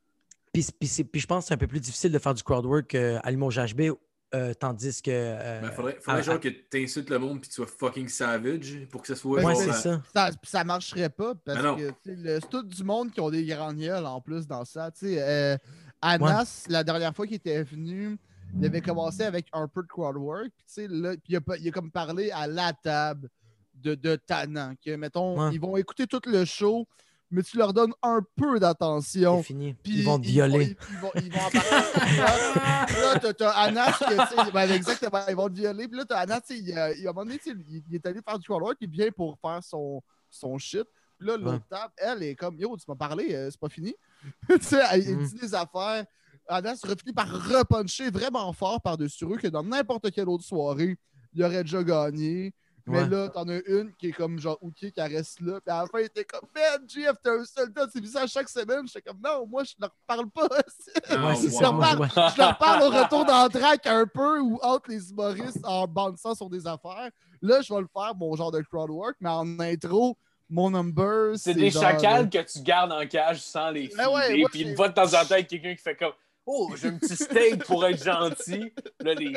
Puis, 0.63 0.73
puis 0.79 0.89
c'est- 0.89 1.05
puis 1.05 1.21
je 1.21 1.27
pense 1.27 1.45
que 1.45 1.49
c'est 1.49 1.55
un 1.55 1.59
peu 1.59 1.67
plus 1.67 1.81
difficile 1.81 2.11
de 2.13 2.19
faire 2.19 2.35
du 2.35 2.43
crowd 2.43 2.65
work 2.67 2.95
euh, 2.95 3.19
à 3.23 3.31
l'humour 3.31 3.51
GHB, 3.51 3.93
euh, 4.35 4.53
tandis 4.55 5.01
que. 5.03 5.11
euh, 5.13 5.61
Ben, 5.63 5.71
faudrait, 5.73 5.99
faudrait 6.01 6.21
à- 6.21 6.23
genre 6.23 6.35
à- 6.35 6.39
que 6.39 6.49
tu 6.49 6.83
insultes 6.83 7.11
le 7.11 7.19
monde 7.19 7.41
puis 7.41 7.49
tu 7.49 7.55
sois 7.55 7.67
fucking 7.67 8.09
savage 8.09 8.87
pour 8.91 9.03
que 9.03 9.09
ça 9.09 9.15
soit. 9.17 9.39
Ouais, 9.39 9.45
Ouais, 9.45 9.55
c'est 9.55 9.71
euh, 9.71 9.73
ça. 9.73 10.03
Ça, 10.13 10.31
ça 10.43 10.65
marcherait 10.65 11.11
pas 11.11 11.35
parce 11.35 11.63
Ben 11.63 11.77
que 11.77 11.93
c'est 12.05 12.49
tout 12.49 12.63
du 12.63 12.83
monde 12.85 13.11
qui 13.13 13.21
ont 13.21 13.31
des 13.31 13.45
grandes 13.47 13.79
gueules 13.79 14.05
en 14.07 14.21
plus 14.21 14.47
dans 14.47 14.65
ça. 14.65 14.91
Tu 14.91 15.07
sais, 15.07 15.23
euh, 15.23 15.57
Anas, 16.03 16.65
la 16.69 16.85
dernière 16.85 17.15
fois 17.15 17.27
qu'il 17.27 17.37
était 17.37 17.63
venu, 17.63 18.19
il 18.59 18.67
avait 18.67 18.81
commencé 18.81 19.23
avec 19.23 19.47
un 19.53 19.69
peu 19.69 19.83
de 19.83 19.89
crowd 19.89 20.17
work. 20.17 20.49
Puis, 20.57 20.65
tu 20.67 20.73
sais, 20.75 20.89
là, 20.89 21.13
puis 21.13 21.35
il, 21.35 21.37
a, 21.37 21.41
il 21.61 21.69
a 21.69 21.71
comme 21.71 21.91
parlé 21.91 22.31
à 22.31 22.47
la 22.47 22.73
table 22.73 23.29
de. 23.75 23.95
Que, 23.95 24.97
mettons, 24.97 25.39
Ouais. 25.49 25.55
ils 25.55 25.61
vont 25.61 25.77
écouter 25.77 26.07
tout 26.07 26.21
le 26.27 26.45
show, 26.45 26.87
mais 27.31 27.43
tu 27.43 27.57
leur 27.59 27.73
donnes 27.73 27.93
un 28.03 28.21
peu 28.37 28.59
d'attention. 28.59 29.39
C'est 29.39 29.49
fini. 29.49 29.75
Puis 29.75 29.99
Ils 29.99 30.05
vont 30.05 30.19
te 30.19 30.27
Ils 30.27 30.31
violer. 30.33 30.59
vont, 30.59 30.75
ils 30.91 30.99
vont, 30.99 31.11
ils 31.27 31.33
vont 31.33 31.39
en 31.41 31.51
parler. 31.51 33.21
là, 33.23 33.33
t'as- 33.35 33.51
Anas, 33.51 33.93
que, 33.93 34.05
tu 34.29 34.37
sais, 34.45 34.51
ben, 34.53 34.71
exactement, 34.71 35.21
ils 35.29 35.37
vont 35.37 35.49
te 35.49 35.55
violer. 35.55 35.89
Puis 35.89 35.97
là, 35.99 36.05
t'as 36.05 36.19
Anas, 36.21 36.41
il, 36.51 36.73
à 36.73 36.87
un 36.87 36.95
moment 37.13 37.25
donné, 37.25 37.39
il, 37.47 37.83
il 37.89 37.95
est 37.95 38.07
allé 38.07 38.21
faire 38.27 38.39
du 38.39 38.51
work, 38.51 38.77
il 38.81 38.89
vient 38.91 39.11
pour 39.11 39.39
faire 39.41 39.63
son, 39.63 40.03
son 40.31 40.57
shit. 40.59 40.85
Puis 41.19 41.27
là, 41.27 41.37
l'autre 41.37 41.67
table, 41.69 41.93
elle 41.97 42.23
est 42.23 42.35
comme, 42.37 42.57
yo, 42.59 42.77
tu 42.77 42.85
m'as 42.89 42.95
parlé, 42.95 43.35
euh, 43.35 43.51
c'est 43.51 43.59
pas 43.61 43.69
fini. 43.69 43.95
tu 44.49 44.59
sais, 44.61 44.81
elle, 44.93 45.03
elle 45.09 45.17
Mm. 45.17 45.27
dit 45.27 45.35
des 45.41 45.55
affaires. 45.55 46.05
Anas 46.51 46.77
finit 46.99 47.13
par 47.13 47.29
repuncher 47.31 48.11
vraiment 48.11 48.51
fort 48.55 48.81
par-dessus 48.81 49.25
eux 49.27 49.37
que 49.37 49.49
dans 49.49 49.63
n'importe 49.63 50.11
quelle 50.13 50.29
autre 50.31 50.45
soirée, 50.45 50.97
il 51.35 51.45
aurait 51.45 51.63
déjà 51.63 51.83
gagné. 51.83 52.55
Mais 52.89 53.03
Ouais. 53.03 53.09
là, 53.09 53.29
t'en 53.29 53.49
as 53.49 53.61
une 53.67 53.93
qui 53.97 54.09
est 54.09 54.13
comme 54.13 54.39
genre 54.39 54.59
OK, 54.63 54.75
qui 54.77 54.93
reste 54.97 55.41
là. 55.41 55.61
Puis 55.61 55.73
à 55.75 55.83
la 55.83 55.87
fin, 55.87 56.01
il 56.01 56.07
était 56.07 56.25
comme 56.25 56.49
Man, 56.55 56.89
GF, 56.89 57.13
t'es 57.23 57.31
un 57.31 57.45
soldat, 57.45 57.87
tu 57.93 58.01
vis 58.01 58.13
ça 58.13 58.27
chaque 58.27 58.49
semaine. 58.49 58.87
J'étais 58.87 59.03
comme 59.03 59.21
Non, 59.23 59.47
moi, 59.47 59.65
je 59.65 59.75
leur 59.81 59.95
parle 60.07 60.29
pas. 60.31 60.49
Ah, 61.11 61.27
Ouais, 61.29 61.35
c'est 61.37 61.49
Je 61.49 61.53
ça. 61.55 61.61
leur 61.63 61.79
parle, 61.79 62.01
ouais. 62.01 62.09
je 62.09 62.39
leur 62.39 62.59
parle 62.59 62.83
au 62.83 62.91
retour 62.91 63.25
d'entraque 63.25 63.87
un 63.87 64.07
peu 64.07 64.41
ou 64.41 64.59
entre 64.63 64.91
les 64.91 65.11
humoristes 65.11 65.61
en 65.65 65.87
bandant 65.87 66.35
sur 66.35 66.49
des 66.51 66.67
affaires. 66.67 67.11
Là, 67.43 67.61
je 67.61 67.73
vais 67.73 67.81
le 67.81 67.89
faire, 67.93 68.15
mon 68.17 68.35
genre 68.37 68.51
de 68.51 68.61
crowd 68.63 68.91
work, 68.91 69.17
mais 69.21 69.31
en 69.31 69.59
intro, 69.61 70.17
mon 70.51 70.71
number, 70.71 71.35
C'est 71.37 71.55
des 71.55 71.71
genre, 71.71 71.85
euh, 71.85 71.87
chacals 71.91 72.31
que 72.31 72.39
tu 72.51 72.61
gardes 72.63 72.91
en 72.93 73.07
cage 73.07 73.41
sans 73.43 73.71
les 73.71 73.89
Ben 73.97 74.09
ouais, 74.09 74.29
filer, 74.29 74.45
puis 74.51 74.61
une 74.63 74.75
fois 74.77 74.89
de 74.89 74.95
temps 74.95 75.05
en 75.07 75.25
temps, 75.27 75.37
il 75.37 75.41
y 75.41 75.41
a 75.41 75.43
quelqu'un 75.45 75.75
qui 75.75 75.83
fait 75.83 75.97
comme 75.97 76.13
Oh, 76.51 76.71
j'ai 76.77 76.89
un 76.89 76.97
petit 76.99 77.15
steak 77.15 77.65
pour 77.65 77.85
être 77.85 78.03
gentil. 78.03 78.73
Là, 79.01 79.13
les 79.13 79.35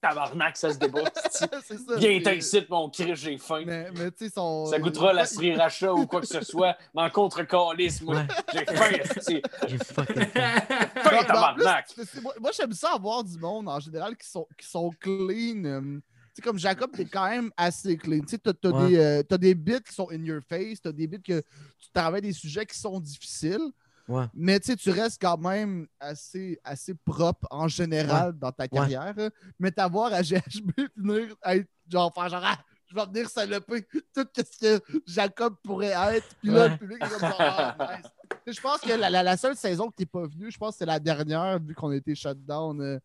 tabarnak, 0.00 0.56
ça 0.56 0.72
se 0.72 0.78
débat. 0.78 1.04
c'est 1.30 1.78
ça. 1.78 1.96
Viens 1.96 2.20
t'incite, 2.22 2.68
mon 2.70 2.88
cri, 2.90 3.14
j'ai 3.14 3.38
faim. 3.38 3.62
Mais, 3.66 3.90
mais 3.92 4.10
tu 4.10 4.24
sais, 4.26 4.30
son. 4.34 4.66
Ça 4.66 4.78
goûtera 4.78 5.12
la 5.12 5.26
sriracha 5.26 5.92
ou 5.92 6.06
quoi 6.06 6.20
que 6.20 6.26
ce 6.26 6.42
soit, 6.42 6.76
mais 6.94 7.02
en 7.02 7.10
contre-calice, 7.10 8.00
moi. 8.02 8.16
Ouais. 8.16 8.26
J'ai 8.52 8.64
faim. 8.64 9.42
J'ai 9.68 9.78
fucking 9.78 10.26
faim. 10.26 10.60
faim, 11.02 11.24
tabarnak. 11.26 11.92
plus, 11.94 12.20
moi, 12.22 12.34
moi, 12.40 12.50
j'aime 12.56 12.72
ça 12.72 12.92
avoir 12.94 13.22
du 13.24 13.38
monde 13.38 13.68
en 13.68 13.80
général 13.80 14.16
qui 14.16 14.28
sont, 14.28 14.46
qui 14.58 14.66
sont 14.66 14.90
clean. 15.00 15.64
euh, 15.64 15.80
tu 15.80 16.36
sais, 16.36 16.42
comme 16.42 16.58
Jacob, 16.58 16.90
t'es 16.94 17.04
quand 17.06 17.28
même 17.28 17.50
assez 17.56 17.96
clean. 17.96 18.20
Tu 18.20 18.28
sais, 18.28 18.38
t'as, 18.38 18.52
t'as 18.52 18.70
Ouais. 18.70 18.88
des, 18.88 18.96
euh, 18.98 19.22
t'as 19.22 19.38
des 19.38 19.54
bits 19.54 19.82
qui 19.86 19.92
sont 19.92 20.08
in 20.10 20.22
your 20.24 20.40
face, 20.48 20.80
t'as 20.80 20.92
des 20.92 21.06
bits 21.06 21.20
que 21.22 21.40
tu 21.78 21.90
travailles 21.92 22.22
des 22.22 22.32
sujets 22.32 22.64
qui 22.66 22.78
sont 22.78 23.00
difficiles. 23.00 23.70
Ouais. 24.10 24.24
Mais 24.34 24.58
tu 24.60 24.90
restes 24.90 25.20
quand 25.20 25.38
même 25.38 25.86
assez, 26.00 26.58
assez 26.64 26.94
propre 26.94 27.46
en 27.50 27.68
général 27.68 28.32
dans 28.38 28.50
ta 28.52 28.66
carrière. 28.68 29.14
hein. 29.16 29.30
Mais 29.58 29.70
t'avoir 29.70 30.12
à 30.12 30.22
GHB 30.22 30.70
venir 30.96 31.34
être 31.44 31.68
genre 31.88 32.12
faire 32.12 32.28
genre 32.28 32.42
Ah, 32.44 32.58
je 32.88 32.94
vais 32.94 33.06
venir 33.06 33.28
saloper 33.30 33.86
tout 34.12 34.26
ce 34.36 34.78
que 34.78 35.00
Jacob 35.06 35.54
pourrait 35.62 35.94
être. 36.16 36.26
Puis 36.40 36.50
là, 36.50 36.68
le 36.68 36.76
public 36.76 36.98
est 37.02 37.08
comme 37.08 37.20
genre, 37.20 37.36
Ah, 37.38 37.98
nice. 37.98 38.10
Je 38.56 38.60
pense 38.60 38.80
que 38.80 38.92
la, 38.92 39.10
la- 39.10 39.22
la 39.22 39.36
seule 39.36 39.54
saison 39.56 39.88
que 39.90 39.94
t'es 39.96 40.06
pas 40.06 40.26
venu, 40.26 40.50
je 40.50 40.58
pense 40.58 40.74
que 40.74 40.78
c'est 40.78 40.86
la 40.86 40.98
dernière, 40.98 41.58
vu 41.60 41.74
qu'on 41.74 41.90
a 41.90 41.96
été 41.96 42.14
shut 42.14 42.38
down 42.44 42.80
euh, 42.80 42.98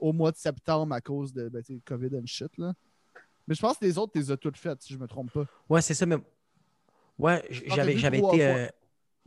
au 0.00 0.12
mois 0.12 0.32
de 0.32 0.36
septembre 0.36 0.92
à 0.94 1.00
cause 1.00 1.32
de 1.32 1.48
ben, 1.48 1.62
COVID 1.84 2.16
and 2.16 2.26
shit. 2.26 2.50
Là. 2.58 2.72
Mais 3.46 3.54
je 3.54 3.60
pense 3.60 3.78
que 3.78 3.84
les 3.84 3.96
autres, 3.96 4.12
tu 4.12 4.18
les 4.18 4.30
as 4.32 4.36
toutes 4.36 4.56
faites, 4.56 4.82
si 4.82 4.92
je 4.92 4.98
me 4.98 5.06
trompe 5.06 5.30
pas. 5.32 5.44
Ouais, 5.68 5.80
c'est 5.82 5.94
ça, 5.94 6.04
mais. 6.06 6.16
Ouais, 7.18 7.42
t'as 7.68 7.74
j'avais 7.96 8.18
été. 8.18 8.68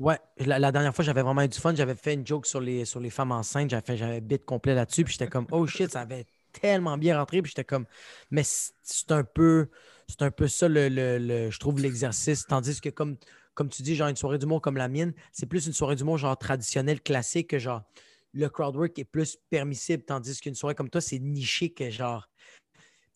Ouais, 0.02 0.18
la, 0.40 0.72
dernière 0.72 0.96
fois, 0.96 1.06
j'avais 1.06 1.22
vraiment 1.22 1.44
eu 1.44 1.48
du 1.48 1.60
fun. 1.60 1.76
J'avais 1.76 1.94
fait 1.94 2.16
une 2.16 2.26
joke 2.26 2.48
sur 2.48 2.60
les, 2.60 2.86
sur 2.86 3.00
femmes 3.12 3.32
enceintes. 3.32 3.70
J'avais 3.70 3.86
fait 3.86 3.98
j'avais 3.98 4.20
bit 4.20 4.44
complet 4.44 4.74
là-dessus. 4.74 5.04
Puis 5.04 5.14
j'étais 5.14 5.28
comme, 5.28 5.46
oh 5.52 5.68
shit, 5.68 5.92
ça 5.92 6.02
avait 6.02 6.26
tellement 6.60 6.98
bien 6.98 7.20
rentré. 7.20 7.44
Puis 7.44 7.52
j'étais 7.52 7.64
comme, 7.64 7.86
mais 8.32 8.42
c'est 8.44 9.12
un 9.12 9.24
peu. 9.24 9.70
c'est 10.08 10.24
un 10.24 10.32
peu 10.32 10.48
ça, 10.48 10.68
le- 10.68 11.50
je 11.52 11.60
trouve, 11.60 11.80
l'exercice. 11.80 12.48
Tandis 12.48 12.82
que, 12.82 12.90
comme, 12.90 13.16
comme 13.54 13.70
tu 13.70 13.84
dis, 13.84 13.96
genre 13.96 14.08
une 14.08 14.16
soirée 14.16 14.40
d'humour 14.40 14.60
comme 14.60 14.78
la 14.78 14.88
mienne, 14.88 15.14
c'est 15.32 15.46
plus 15.46 15.68
une 15.68 15.74
soirée 15.74 15.96
d'humour 15.96 16.18
genre 16.18 16.36
traditionnelle, 16.36 17.02
classique, 17.02 17.50
que 17.52 17.60
genre 17.60 17.84
le 18.34 18.50
crowdwork 18.50 18.98
est 18.98 19.04
plus 19.04 19.38
permissible. 19.52 20.04
Tandis 20.04 20.40
qu'une 20.42 20.56
soirée 20.56 20.74
comme 20.74 20.90
toi, 20.90 21.02
c'est 21.02 21.20
niché, 21.20 21.70
que 21.70 21.92
genre. 21.92 22.28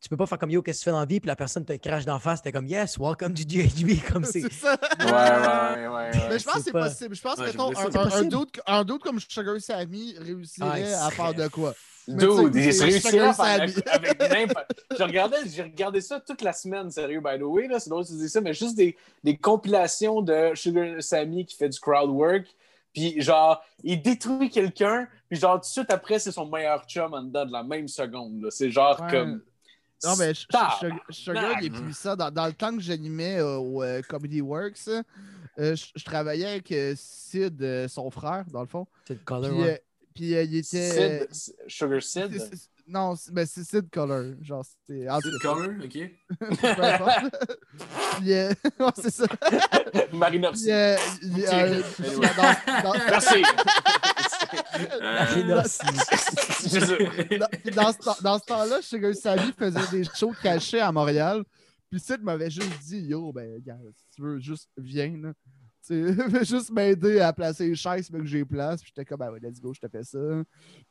Tu 0.01 0.09
peux 0.09 0.17
pas 0.17 0.27
faire 0.27 0.37
comme 0.37 0.51
yo, 0.51 0.61
qu'est-ce 0.61 0.79
que 0.79 0.83
tu 0.83 0.85
fais 0.85 0.91
dans 0.91 0.99
la 0.99 1.05
vie, 1.05 1.19
puis 1.19 1.27
la 1.27 1.35
personne 1.35 1.65
te 1.65 1.73
crache 1.73 2.05
d'en 2.05 2.19
face, 2.19 2.41
t'es 2.41 2.51
comme 2.51 2.67
yes, 2.67 2.97
welcome 2.99 3.33
to 3.33 3.41
GHB. 3.43 4.03
Comme 4.13 4.23
c'est. 4.23 4.41
C'est 4.41 4.51
ça. 4.53 4.77
Ouais, 4.99 5.05
ouais, 5.05 5.87
ouais. 5.87 5.93
ouais. 5.95 6.11
Mais 6.29 6.37
je 6.39 6.43
pense 6.45 6.55
que 6.55 6.61
c'est 6.61 6.71
pas- 6.71 6.89
possible. 6.89 7.15
Je 7.15 7.21
pense 7.21 7.37
Ouais, 7.39 7.45
que 7.45 7.51
mettons, 7.51 7.99
un, 7.99 8.11
un, 8.11 8.23
doute, 8.23 8.59
un 8.67 8.83
doute 8.83 9.01
comme 9.01 9.19
Sugar 9.19 9.55
Sammy 9.59 10.15
réussirait 10.19 10.93
Ah, 10.93 11.07
à 11.07 11.11
faire 11.11 11.33
de 11.33 11.47
quoi? 11.47 11.73
Dude, 12.07 12.51
il 12.53 12.71
c'est 12.71 12.83
réussi 12.83 13.01
Sugar 13.09 13.29
à 13.29 13.33
faire 13.57 13.69
Sammy. 13.69 13.83
avec 13.91 14.19
n'importe. 14.19 14.71
J'ai 14.97 15.03
regardé, 15.05 15.37
j'ai 15.47 15.63
regardé 15.63 16.01
ça 16.01 16.19
toute 16.19 16.43
la 16.43 16.53
semaine, 16.53 16.91
sérieux, 16.91 17.19
by 17.19 17.39
the 17.39 17.43
way. 17.43 17.67
là, 17.67 17.79
C'est 17.79 17.89
drôle 17.89 18.03
que 18.03 18.09
tu 18.09 18.15
dis 18.17 18.29
ça, 18.29 18.41
mais 18.41 18.53
juste 18.53 18.75
des, 18.75 18.95
des 19.23 19.37
compilations 19.37 20.21
de 20.21 20.51
Sugar 20.53 21.01
Sammy 21.01 21.47
qui 21.47 21.55
fait 21.57 21.69
du 21.69 21.79
crowd 21.79 22.11
work. 22.11 22.45
Puis 22.93 23.19
genre, 23.23 23.59
il 23.83 24.01
détruit 24.03 24.51
quelqu'un, 24.51 25.07
puis 25.29 25.39
genre, 25.39 25.55
tout 25.55 25.61
de 25.61 25.65
suite 25.65 25.89
après, 25.91 26.19
c'est 26.19 26.31
son 26.31 26.45
meilleur 26.45 26.85
chum 26.85 27.11
en 27.13 27.23
dedans 27.23 27.45
de 27.45 27.51
la 27.51 27.63
même 27.63 27.87
seconde. 27.87 28.43
là. 28.43 28.49
C'est 28.51 28.69
genre 28.69 29.01
Ouais. 29.01 29.09
comme. 29.09 29.41
Non, 30.05 30.15
mais. 30.17 30.33
Sugar- 31.09 31.57
il 31.61 31.67
est 31.67 31.69
puissant. 31.69 32.15
Dans, 32.15 32.31
dans 32.31 32.47
le 32.47 32.53
temps 32.53 32.73
que 32.75 32.81
j'animais 32.81 33.37
euh, 33.39 33.57
au 33.57 33.83
euh, 33.83 34.01
Comedy 34.07 34.41
Works, 34.41 34.87
euh, 34.87 35.03
je 35.75 35.85
je 35.95 36.03
travaillais 36.03 36.45
avec 36.47 36.71
euh, 36.71 36.93
Sid, 36.97 37.61
euh, 37.61 37.87
son 37.87 38.09
frère, 38.11 38.45
dans 38.51 38.61
le 38.61 38.67
fond. 38.67 38.87
C'est 39.07 39.13
le 39.13 39.17
Puis, 39.19 39.25
color, 39.25 39.57
ouais. 39.57 39.81
puis, 40.13 40.35
euh, 40.35 40.43
il 40.43 40.57
était. 40.57 41.27
Sid, 41.31 41.55
Sugar 41.67 42.01
Sid? 42.03 42.41
non, 42.87 43.15
c'est 43.15 43.33
ben, 43.33 43.45
c'est 43.47 43.63
Sid 43.63 43.89
Color. 43.89 44.35
Genre, 44.41 44.63
c'était. 44.63 45.05
le 45.05 45.39
color, 45.39 45.69
ok? 45.83 45.89
Puis, 48.19 48.33
euh, 48.33 48.53
ouais, 48.79 48.89
c'est 48.95 49.09
ça. 49.11 49.25
Marina 50.13 50.49
euh, 50.67 50.97
euh, 51.23 51.81
Merci. 53.09 53.43
Je- 56.63 57.71
dans, 57.75 57.91
ce, 57.91 58.23
dans 58.23 58.39
ce 58.39 58.45
temps-là, 58.45 58.81
Sugar 58.81 59.13
Sammy 59.13 59.51
faisait 59.57 59.87
des 59.91 60.03
shows 60.03 60.33
cachés 60.41 60.79
à 60.79 60.91
Montréal. 60.91 61.43
Puis 61.89 61.99
Sid 61.99 62.21
m'avait 62.21 62.49
juste 62.49 62.79
dit 62.87 62.99
Yo, 63.01 63.31
ben, 63.31 63.59
gars, 63.61 63.77
si 63.95 64.15
tu 64.15 64.21
veux, 64.21 64.39
juste 64.39 64.69
viens. 64.77 65.15
Là. 65.17 65.33
Tu 65.85 66.13
fais 66.31 66.45
juste 66.45 66.71
m'aider 66.71 67.19
à 67.19 67.31
placer 67.31 67.67
les 67.67 67.75
chaises, 67.75 68.09
mais 68.11 68.19
que 68.19 68.25
j'ai 68.25 68.43
place. 68.43 68.81
Puis 68.81 68.91
j'étais 68.95 69.05
comme, 69.05 69.19
ben 69.19 69.31
ouais, 69.31 69.39
let's 69.39 69.59
go, 69.61 69.71
je 69.73 69.79
te 69.79 69.87
fais 69.87 70.03
ça. 70.03 70.17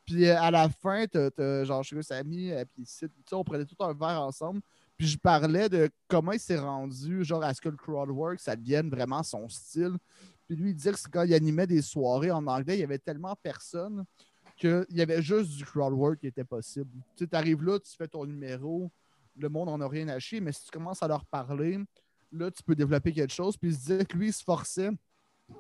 Puis 0.07 0.25
euh, 0.29 0.41
à 0.41 0.51
la 0.53 0.69
fin, 0.69 1.05
t'as 1.07 1.31
t'as 1.31 1.65
genre 1.65 1.85
Sugar 1.85 2.05
Sammy, 2.05 2.49
et 2.51 2.65
puis 2.65 2.85
Sid, 2.87 3.11
tu 3.11 3.23
sais, 3.29 3.35
on 3.35 3.43
prenait 3.45 3.65
tout 3.65 3.77
un 3.81 3.93
verre 3.93 4.23
ensemble. 4.23 4.61
Puis 4.97 5.09
je 5.09 5.19
parlais 5.19 5.69
de 5.69 5.91
comment 6.07 6.31
il 6.31 6.39
s'est 6.39 6.59
rendu, 6.59 7.25
genre, 7.25 7.43
à 7.43 7.53
ce 7.53 7.61
que 7.61 7.69
le 7.69 7.77
crowdwork, 7.77 8.39
ça 8.39 8.55
devienne 8.55 8.89
vraiment 8.89 9.25
son 9.25 9.49
style. 9.49 9.97
Puis 10.47 10.57
lui, 10.57 10.71
il 10.71 10.75
disait 10.75 10.93
que 10.93 10.99
quand 11.11 11.23
il 11.23 11.35
animait 11.35 11.67
des 11.67 11.83
soirées 11.83 12.31
en 12.31 12.47
anglais, 12.47 12.77
il 12.77 12.81
y 12.81 12.85
avait 12.85 12.99
tellement 12.99 13.35
personne 13.43 14.05
qu'il 14.57 14.87
y 14.91 15.01
avait 15.01 15.23
juste 15.23 15.51
du 15.57 15.65
crowdwork 15.65 16.21
qui 16.21 16.27
était 16.27 16.45
possible. 16.45 16.91
Tu 17.17 17.25
sais, 17.25 17.35
arrives 17.35 17.63
là, 17.63 17.79
tu 17.79 17.91
fais 17.97 18.07
ton 18.07 18.25
numéro, 18.25 18.91
le 19.37 19.49
monde 19.49 19.69
en 19.69 19.81
a 19.81 19.89
rien 19.89 20.09
à 20.09 20.19
chier, 20.19 20.41
mais 20.41 20.53
si 20.53 20.65
tu 20.65 20.71
commences 20.71 21.03
à 21.03 21.09
leur 21.09 21.25
parler, 21.25 21.79
là, 22.31 22.51
tu 22.51 22.63
peux 22.63 22.75
développer 22.75 23.13
quelque 23.13 23.33
chose. 23.33 23.57
Puis 23.57 23.71
il 23.71 23.75
se 23.75 23.81
disait 23.81 24.05
que 24.05 24.17
lui, 24.17 24.29
il 24.29 24.33
se 24.33 24.45
forçait, 24.45 24.91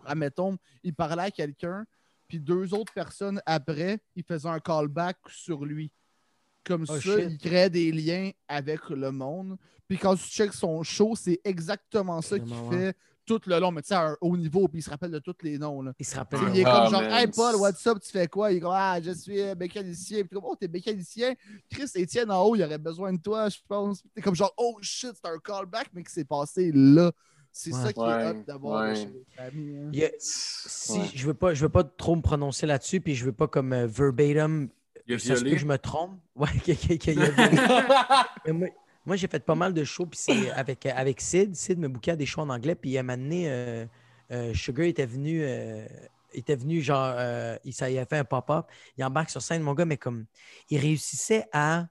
admettons, 0.05 0.57
il 0.82 0.95
parlait 0.95 1.24
à 1.24 1.30
quelqu'un, 1.30 1.85
puis 2.28 2.39
deux 2.39 2.72
autres 2.74 2.93
personnes 2.93 3.41
après, 3.47 3.99
il 4.14 4.22
faisait 4.22 4.49
un 4.49 4.61
callback 4.61 5.16
sur 5.28 5.64
lui. 5.64 5.91
Comme 6.64 6.82
Oh, 6.89 6.95
ça, 6.95 7.01
shit. 7.01 7.26
il 7.30 7.39
créait 7.39 7.68
des 7.68 7.93
liens 7.93 8.30
avec 8.49 8.89
le 8.89 9.11
monde. 9.11 9.59
Puis 9.87 9.99
quand 9.99 10.16
tu 10.16 10.24
checks 10.24 10.55
son 10.55 10.82
show, 10.82 11.14
c'est 11.14 11.41
exactement 11.45 12.22
ça 12.22 12.39
qu'il 12.39 12.55
fait 12.70 12.97
tout 13.26 13.40
le 13.46 13.58
long, 13.58 13.70
mais 13.70 13.82
tu 13.82 13.88
sais, 13.88 13.94
à 13.94 14.08
un 14.10 14.16
haut 14.20 14.36
niveau, 14.36 14.68
puis 14.68 14.80
il 14.80 14.82
se 14.82 14.90
rappelle 14.90 15.10
de 15.10 15.18
tous 15.18 15.36
les 15.42 15.58
noms. 15.58 15.82
Là. 15.82 15.92
Il 15.98 16.04
se 16.06 16.14
rappelle. 16.16 16.40
il 16.54 16.60
est 16.60 16.64
Ah, 16.66 16.82
comme 16.84 16.92
genre, 16.92 17.02
man. 17.02 17.12
hey 17.12 17.26
Paul, 17.28 17.56
what's 17.56 17.86
up, 17.86 17.98
tu 18.02 18.10
fais 18.10 18.26
quoi? 18.28 18.52
Il 18.52 18.56
est 18.58 18.60
comme, 18.60 18.72
ah, 18.74 19.00
je 19.02 19.10
suis 19.12 19.40
euh, 19.40 19.54
mécanicien. 19.54 20.20
Puis 20.22 20.30
comme, 20.34 20.44
oh, 20.44 20.56
t'es 20.58 20.68
mécanicien. 20.68 21.34
Chris 21.70 21.90
Étienne 21.94 22.30
en 22.30 22.42
haut, 22.42 22.54
il 22.56 22.62
aurait 22.62 22.78
besoin 22.78 23.12
de 23.12 23.18
toi, 23.20 23.48
je 23.48 23.58
pense. 23.68 24.02
T'es 24.14 24.20
comme 24.20 24.34
genre, 24.34 24.52
oh 24.56 24.76
shit, 24.82 25.12
c'est 25.14 25.28
un 25.30 25.38
callback, 25.38 25.88
mais 25.94 26.02
qui 26.02 26.12
s'est 26.12 26.24
passé 26.24 26.70
là. 26.74 27.10
C'est 27.56 27.72
Ouais. 27.72 27.80
ça 27.82 27.92
qui 27.92 28.00
est 28.00 28.30
hot 28.30 28.42
d'avoir 28.46 28.82
ouais. 28.88 28.96
chez 28.96 29.06
les 29.06 29.24
familles, 29.36 29.78
hein. 29.78 30.06
A- 30.08 30.14
si, 30.18 30.92
Ouais. 30.98 31.04
je 31.14 31.26
veux 31.26 31.34
pas, 31.34 31.54
je 31.54 31.62
veux 31.62 31.68
pas 31.68 31.84
trop 31.84 32.16
me 32.16 32.20
prononcer 32.22 32.66
là-dessus, 32.66 33.00
puis 33.00 33.14
je 33.14 33.24
veux 33.24 33.32
pas 33.32 33.46
comme 33.46 33.72
euh, 33.72 33.86
verbatim. 33.86 34.68
Il 35.06 35.14
a 35.14 35.18
Ça 35.18 35.24
se 35.24 35.28
peut 35.28 35.34
violé. 35.40 35.50
que 35.52 35.58
je 35.58 35.66
me 35.66 35.78
trompe. 35.78 36.18
Ouais, 36.34 36.48
qu'il 36.64 36.74
y 36.74 36.94
a- 36.94 36.96
qu'il 36.96 37.14
y 37.18 37.22
a 37.22 37.30
violé. 37.30 37.58
Mais 38.46 38.52
moi, 38.52 38.68
moi, 39.07 39.16
j'ai 39.16 39.28
fait 39.28 39.44
pas 39.44 39.55
mal 39.55 39.74
de 39.74 39.84
shows, 39.84 40.09
avec, 40.55 40.86
avec 40.86 41.20
Sid. 41.20 41.55
Sid 41.55 41.78
me 41.78 41.88
bouquait 41.88 42.16
des 42.16 42.26
shows 42.26 42.42
en 42.42 42.50
anglais, 42.50 42.74
puis 42.74 42.90
il 42.90 43.02
m'a 43.02 43.14
amené. 43.14 43.50
euh, 43.50 43.86
euh, 44.32 44.55
Sugar 44.55 44.86
était 44.86 45.07
venu, 45.07 45.42
euh, 45.42 45.86
était 46.32 46.57
venu, 46.57 46.80
genre, 46.80 47.14
euh, 47.16 47.57
il, 47.64 47.72
ça, 47.72 47.86
a 47.86 48.05
fait 48.07 48.18
un 48.18 48.24
pop-up. 48.24 48.66
Il 48.96 49.05
embarque 49.05 49.30
sur 49.30 49.42
scène, 49.42 49.62
mon 49.62 49.74
gars, 49.74 49.84
mais 49.84 49.96
comme, 49.98 50.26
il 50.70 50.78
réussissait 50.78 51.46
à 51.52 51.86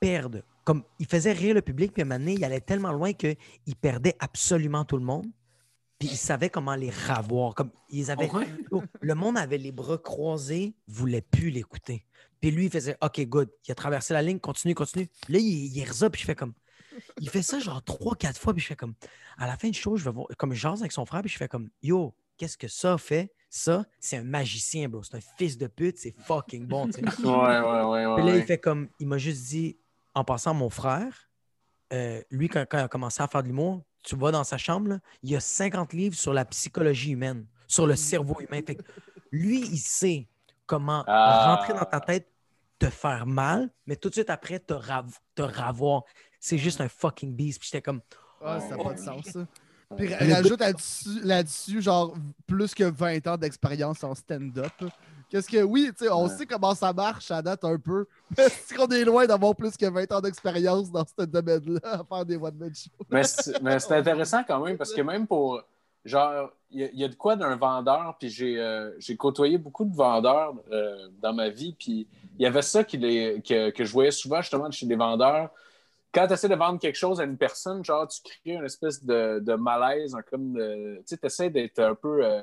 perdre. 0.00 0.42
Comme, 0.64 0.82
il 0.98 1.06
faisait 1.06 1.32
rire 1.32 1.54
le 1.54 1.62
public, 1.62 1.92
puis 1.92 2.02
à 2.02 2.04
un 2.04 2.08
moment 2.08 2.20
donné, 2.20 2.32
il 2.34 2.44
allait 2.44 2.60
tellement 2.60 2.92
loin 2.92 3.12
qu'il 3.12 3.36
perdait 3.80 4.16
absolument 4.18 4.84
tout 4.84 4.96
le 4.96 5.04
monde. 5.04 5.26
Puis 6.04 6.12
il 6.12 6.18
savait 6.18 6.50
comment 6.50 6.74
les 6.74 6.90
ravoir. 6.90 7.54
Comme, 7.54 7.70
ils 7.88 8.10
avaient, 8.10 8.30
Ouais? 8.30 8.46
Oh, 8.70 8.82
le 9.00 9.14
monde 9.14 9.38
avait 9.38 9.56
les 9.56 9.72
bras 9.72 9.96
croisés, 9.96 10.74
voulait 10.86 11.22
plus 11.22 11.48
l'écouter. 11.48 12.04
Puis 12.42 12.50
lui, 12.50 12.66
il 12.66 12.70
faisait 12.70 12.98
OK, 13.00 13.20
good. 13.22 13.50
Il 13.66 13.72
a 13.72 13.74
traversé 13.74 14.12
la 14.12 14.20
ligne, 14.20 14.38
continue, 14.38 14.74
continue. 14.74 15.08
Là, 15.30 15.38
il, 15.38 15.74
il 15.74 15.78
est 15.78 16.10
puis 16.10 16.20
je 16.20 16.26
fais 16.26 16.34
comme. 16.34 16.52
Il 17.20 17.30
fait 17.30 17.40
ça 17.40 17.58
genre 17.58 17.82
trois, 17.82 18.16
quatre 18.16 18.38
fois, 18.38 18.52
puis 18.52 18.60
je 18.60 18.66
fais 18.66 18.76
comme. 18.76 18.92
À 19.38 19.46
la 19.46 19.56
fin 19.56 19.70
du 19.70 19.78
show, 19.78 19.96
je 19.96 20.04
vais 20.04 20.10
voir. 20.10 20.26
Comme 20.36 20.52
je 20.52 20.60
jase 20.60 20.80
avec 20.80 20.92
son 20.92 21.06
frère, 21.06 21.22
puis 21.22 21.30
je 21.30 21.38
fais 21.38 21.48
comme 21.48 21.70
Yo, 21.82 22.14
qu'est-ce 22.36 22.58
que 22.58 22.68
ça 22.68 22.98
fait? 22.98 23.32
Ça, 23.48 23.86
c'est 23.98 24.18
un 24.18 24.24
magicien, 24.24 24.90
bro. 24.90 25.02
C'est 25.02 25.16
un 25.16 25.22
fils 25.38 25.56
de 25.56 25.68
pute, 25.68 25.96
c'est 25.96 26.14
fucking 26.26 26.66
bon, 26.66 26.86
tu 26.86 27.00
sais. 27.00 27.02
Ouais, 27.24 27.32
ouais, 27.32 27.82
ouais, 27.82 28.06
ouais. 28.06 28.14
Puis 28.16 28.26
là, 28.26 28.32
ouais. 28.32 28.38
il 28.40 28.44
fait 28.44 28.58
comme. 28.58 28.88
Il 29.00 29.06
m'a 29.06 29.16
juste 29.16 29.46
dit, 29.46 29.78
en 30.14 30.22
passant, 30.22 30.52
mon 30.52 30.68
frère, 30.68 31.30
euh, 31.94 32.22
lui, 32.30 32.50
quand, 32.50 32.66
quand 32.68 32.78
il 32.78 32.84
a 32.84 32.88
commencé 32.88 33.22
à 33.22 33.26
faire 33.26 33.42
de 33.42 33.48
l'humour, 33.48 33.84
tu 34.04 34.14
vois 34.16 34.30
dans 34.30 34.44
sa 34.44 34.58
chambre, 34.58 34.88
là, 34.90 34.98
il 35.22 35.30
y 35.30 35.36
a 35.36 35.40
50 35.40 35.92
livres 35.92 36.14
sur 36.14 36.32
la 36.32 36.44
psychologie 36.44 37.10
humaine, 37.12 37.46
sur 37.66 37.86
le 37.86 37.96
cerveau 37.96 38.36
humain. 38.40 38.60
Fait 38.64 38.76
que 38.76 38.82
lui, 39.32 39.60
il 39.62 39.78
sait 39.78 40.28
comment 40.66 41.02
Ah. 41.08 41.56
rentrer 41.56 41.72
dans 41.74 41.84
ta 41.86 42.00
tête, 42.00 42.28
te 42.78 42.88
faire 42.90 43.26
mal, 43.26 43.70
mais 43.86 43.96
tout 43.96 44.08
de 44.10 44.14
suite 44.14 44.30
après, 44.30 44.58
te, 44.60 44.74
rav- 44.74 45.16
te 45.34 45.42
ravoir. 45.42 46.02
C'est 46.38 46.58
juste 46.58 46.80
un 46.80 46.88
fucking 46.88 47.34
beast. 47.34 47.58
Puis 47.58 47.70
j'étais 47.72 47.82
comme. 47.82 48.00
Ah, 48.44 48.60
ça 48.60 48.76
n'a 48.76 48.84
pas 48.84 48.92
de 48.92 48.98
sens, 48.98 49.24
ça. 49.26 49.46
Puis 49.96 50.12
rajoute 50.14 50.60
là-dessus, 50.60 51.20
là-dessus, 51.22 51.80
genre, 51.82 52.14
plus 52.46 52.74
que 52.74 52.84
20 52.84 53.26
ans 53.28 53.36
d'expérience 53.36 54.02
en 54.04 54.14
stand-up. 54.14 54.72
Qu'est-ce 55.34 55.48
que, 55.48 55.62
oui, 55.64 55.90
tu 55.98 56.04
sais, 56.04 56.10
on 56.12 56.22
Ouais. 56.22 56.28
sait 56.28 56.46
comment 56.46 56.76
ça 56.76 56.92
marche 56.92 57.28
à 57.32 57.42
date 57.42 57.64
un 57.64 57.76
peu, 57.76 58.06
mais 58.38 58.44
est-ce 58.44 58.72
qu'on 58.72 58.86
est 58.86 59.04
loin 59.04 59.26
d'avoir 59.26 59.56
plus 59.56 59.76
que 59.76 59.86
20 59.86 60.12
ans 60.12 60.20
d'expérience 60.20 60.92
dans 60.92 61.04
ce 61.04 61.24
domaine-là 61.24 61.80
à 61.82 62.04
faire 62.04 62.24
des 62.24 62.36
one-man 62.36 62.72
shows? 62.72 63.04
Mais 63.10 63.24
c'est 63.24 63.92
intéressant 63.96 64.44
quand 64.46 64.64
même 64.64 64.76
parce 64.76 64.92
que 64.94 65.00
même 65.02 65.26
pour. 65.26 65.60
Genre, 66.04 66.52
il 66.70 66.80
y, 66.80 66.84
a- 66.84 66.90
il 66.92 67.00
y 67.00 67.04
a 67.04 67.08
de 67.08 67.14
quoi 67.16 67.34
d'un 67.34 67.56
vendeur, 67.56 68.14
puis 68.20 68.28
j'ai 68.28 68.60
euh, 68.60 68.92
côtoyé 69.18 69.58
beaucoup 69.58 69.84
de 69.86 69.94
vendeurs 69.96 70.54
euh, 70.70 71.08
dans 71.20 71.32
ma 71.32 71.48
vie, 71.48 71.74
puis 71.76 72.06
il 72.38 72.42
y 72.42 72.46
avait 72.46 72.62
ça 72.62 72.84
qui 72.84 72.96
les, 72.98 73.42
que, 73.42 73.70
que 73.70 73.84
je 73.84 73.90
voyais 73.92 74.10
souvent 74.12 74.40
justement 74.40 74.70
chez 74.70 74.86
des 74.86 74.94
vendeurs. 74.96 75.50
Quand 76.12 76.28
tu 76.28 76.34
essaies 76.34 76.48
de 76.48 76.54
vendre 76.54 76.78
quelque 76.78 76.94
chose 76.94 77.20
à 77.20 77.24
une 77.24 77.36
personne, 77.38 77.84
genre, 77.84 78.06
tu 78.06 78.20
crées 78.22 78.54
une 78.54 78.66
espèce 78.66 79.02
de, 79.04 79.40
de 79.40 79.54
malaise, 79.54 80.14
comme. 80.30 80.52
de- 80.52 80.96
Tu 80.98 81.02
sais, 81.06 81.16
tu 81.16 81.26
essaies 81.26 81.50
d'être 81.50 81.80
un 81.80 81.94
peu 81.96 82.24
euh, 82.24 82.40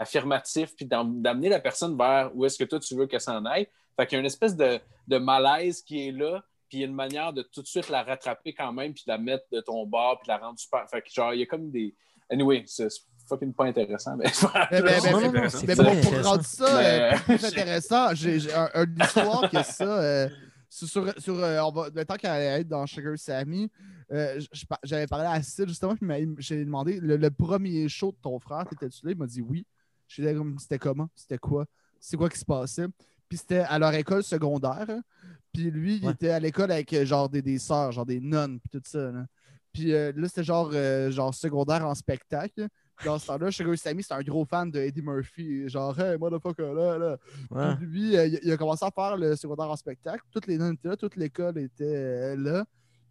affirmatif, 0.00 0.74
puis 0.76 0.86
d'amener 0.86 1.48
la 1.48 1.60
personne 1.60 1.96
vers 1.96 2.30
où 2.34 2.44
est-ce 2.44 2.58
que 2.58 2.64
toi 2.64 2.78
tu 2.80 2.94
veux 2.94 3.06
qu'elle 3.06 3.20
s'en 3.20 3.44
aille. 3.44 3.66
Fait 3.96 4.06
qu'il 4.06 4.14
y 4.14 4.18
a 4.18 4.20
une 4.20 4.26
espèce 4.26 4.56
de, 4.56 4.78
de 5.08 5.18
malaise 5.18 5.82
qui 5.82 6.08
est 6.08 6.12
là, 6.12 6.42
puis 6.68 6.78
il 6.78 6.80
y 6.80 6.84
a 6.84 6.86
une 6.86 6.94
manière 6.94 7.32
de 7.32 7.42
tout 7.42 7.62
de 7.62 7.66
suite 7.66 7.88
la 7.88 8.02
rattraper 8.02 8.52
quand 8.52 8.72
même, 8.72 8.92
puis 8.94 9.04
de 9.06 9.10
la 9.12 9.18
mettre 9.18 9.44
de 9.52 9.60
ton 9.60 9.86
bord, 9.86 10.18
puis 10.20 10.26
de 10.28 10.32
la 10.32 10.38
rendre 10.38 10.58
super. 10.58 10.84
Fait 10.90 11.00
que 11.02 11.08
genre, 11.12 11.34
il 11.34 11.40
y 11.40 11.42
a 11.42 11.46
comme 11.46 11.70
des. 11.70 11.94
Anyway, 12.30 12.62
c'est 12.66 12.88
c'est 12.90 13.00
fucking 13.28 13.52
pas 13.54 13.64
intéressant, 13.66 14.16
mais. 14.16 14.26
Mais, 14.70 14.82
mais- 14.82 15.00
Non, 15.74 15.82
non, 15.84 16.00
pour, 16.02 16.24
rendre 16.24 16.44
ça 16.44 16.78
euh, 16.78 17.12
plus 17.26 17.44
intéressant, 17.44 18.14
j'ai 18.14 18.52
un- 18.54 18.70
une 18.84 18.96
histoire 19.02 19.50
que 19.50 19.62
ça. 19.62 20.00
euh, 20.02 20.28
sur, 20.70 20.86
sur, 21.18 21.34
euh, 21.42 21.60
on 21.60 21.70
va, 21.72 21.88
le 21.94 22.04
temps 22.04 22.16
qu'elle 22.16 22.30
allait 22.30 22.60
être 22.60 22.68
dans 22.68 22.86
Sugar 22.86 23.14
Sammy, 23.18 23.70
euh, 24.12 24.38
j'avais 24.82 25.06
parlé 25.06 25.26
à 25.26 25.42
Sid 25.42 25.66
justement, 25.68 25.96
puis 25.96 26.06
j'ai 26.38 26.62
demandé 26.64 27.00
le, 27.00 27.16
le 27.16 27.30
premier 27.30 27.88
show 27.88 28.12
de 28.12 28.18
ton 28.22 28.38
frère, 28.38 28.66
t'étais-tu 28.68 29.04
là? 29.06 29.12
Il 29.12 29.18
m'a 29.18 29.26
dit 29.26 29.40
oui. 29.40 29.64
Je 30.08 30.22
dit 30.22 30.34
comme, 30.34 30.58
c'était 30.58 30.78
comment? 30.78 31.08
C'était 31.14 31.38
quoi? 31.38 31.66
C'est 32.00 32.16
quoi 32.16 32.28
qui 32.28 32.38
se 32.38 32.44
passait? 32.44 32.86
Puis 33.28 33.38
c'était 33.38 33.58
à 33.60 33.78
leur 33.78 33.92
école 33.94 34.22
secondaire. 34.22 34.86
hein. 34.88 35.02
Puis 35.52 35.70
lui, 35.70 35.96
il 35.96 36.08
était 36.08 36.30
à 36.30 36.40
l'école 36.40 36.70
avec 36.72 36.92
euh, 36.92 37.04
genre 37.04 37.28
des, 37.28 37.42
des 37.42 37.58
sœurs, 37.58 37.92
genre 37.92 38.06
des 38.06 38.20
nonnes, 38.20 38.58
puis 38.60 38.70
tout 38.70 38.82
ça. 38.84 39.10
Là, 39.10 39.26
Puis, 39.72 39.92
euh, 39.92 40.12
là 40.16 40.28
c'était 40.28 40.44
genre, 40.44 40.70
euh, 40.72 41.10
genre 41.10 41.34
secondaire 41.34 41.86
en 41.86 41.94
spectacle. 41.94 42.68
Dans 43.04 43.18
ce 43.18 43.26
temps-là, 43.28 43.50
Sugar 43.52 43.76
Sammy, 43.78 44.02
c'est 44.02 44.14
un 44.14 44.22
gros 44.22 44.44
fan 44.44 44.70
de 44.70 44.80
Eddie 44.80 45.02
Murphy. 45.02 45.68
Genre, 45.68 45.98
hey, 46.00 46.18
motherfucker, 46.18 46.74
là, 46.74 46.98
là. 46.98 47.16
Ouais. 47.50 47.76
Puis 47.76 47.86
lui, 47.86 48.16
euh, 48.16 48.26
il, 48.42 48.50
a 48.50 48.56
commencé 48.56 48.84
à 48.84 48.90
faire 48.90 49.16
le 49.16 49.36
secondaire 49.36 49.70
en 49.70 49.76
spectacle. 49.76 50.24
Toutes 50.32 50.46
les 50.48 50.58
nonnes 50.58 50.74
étaient 50.74 50.88
là, 50.88 50.96
toute 50.96 51.14
l'école 51.16 51.58
était 51.58 52.34
là. 52.36 52.64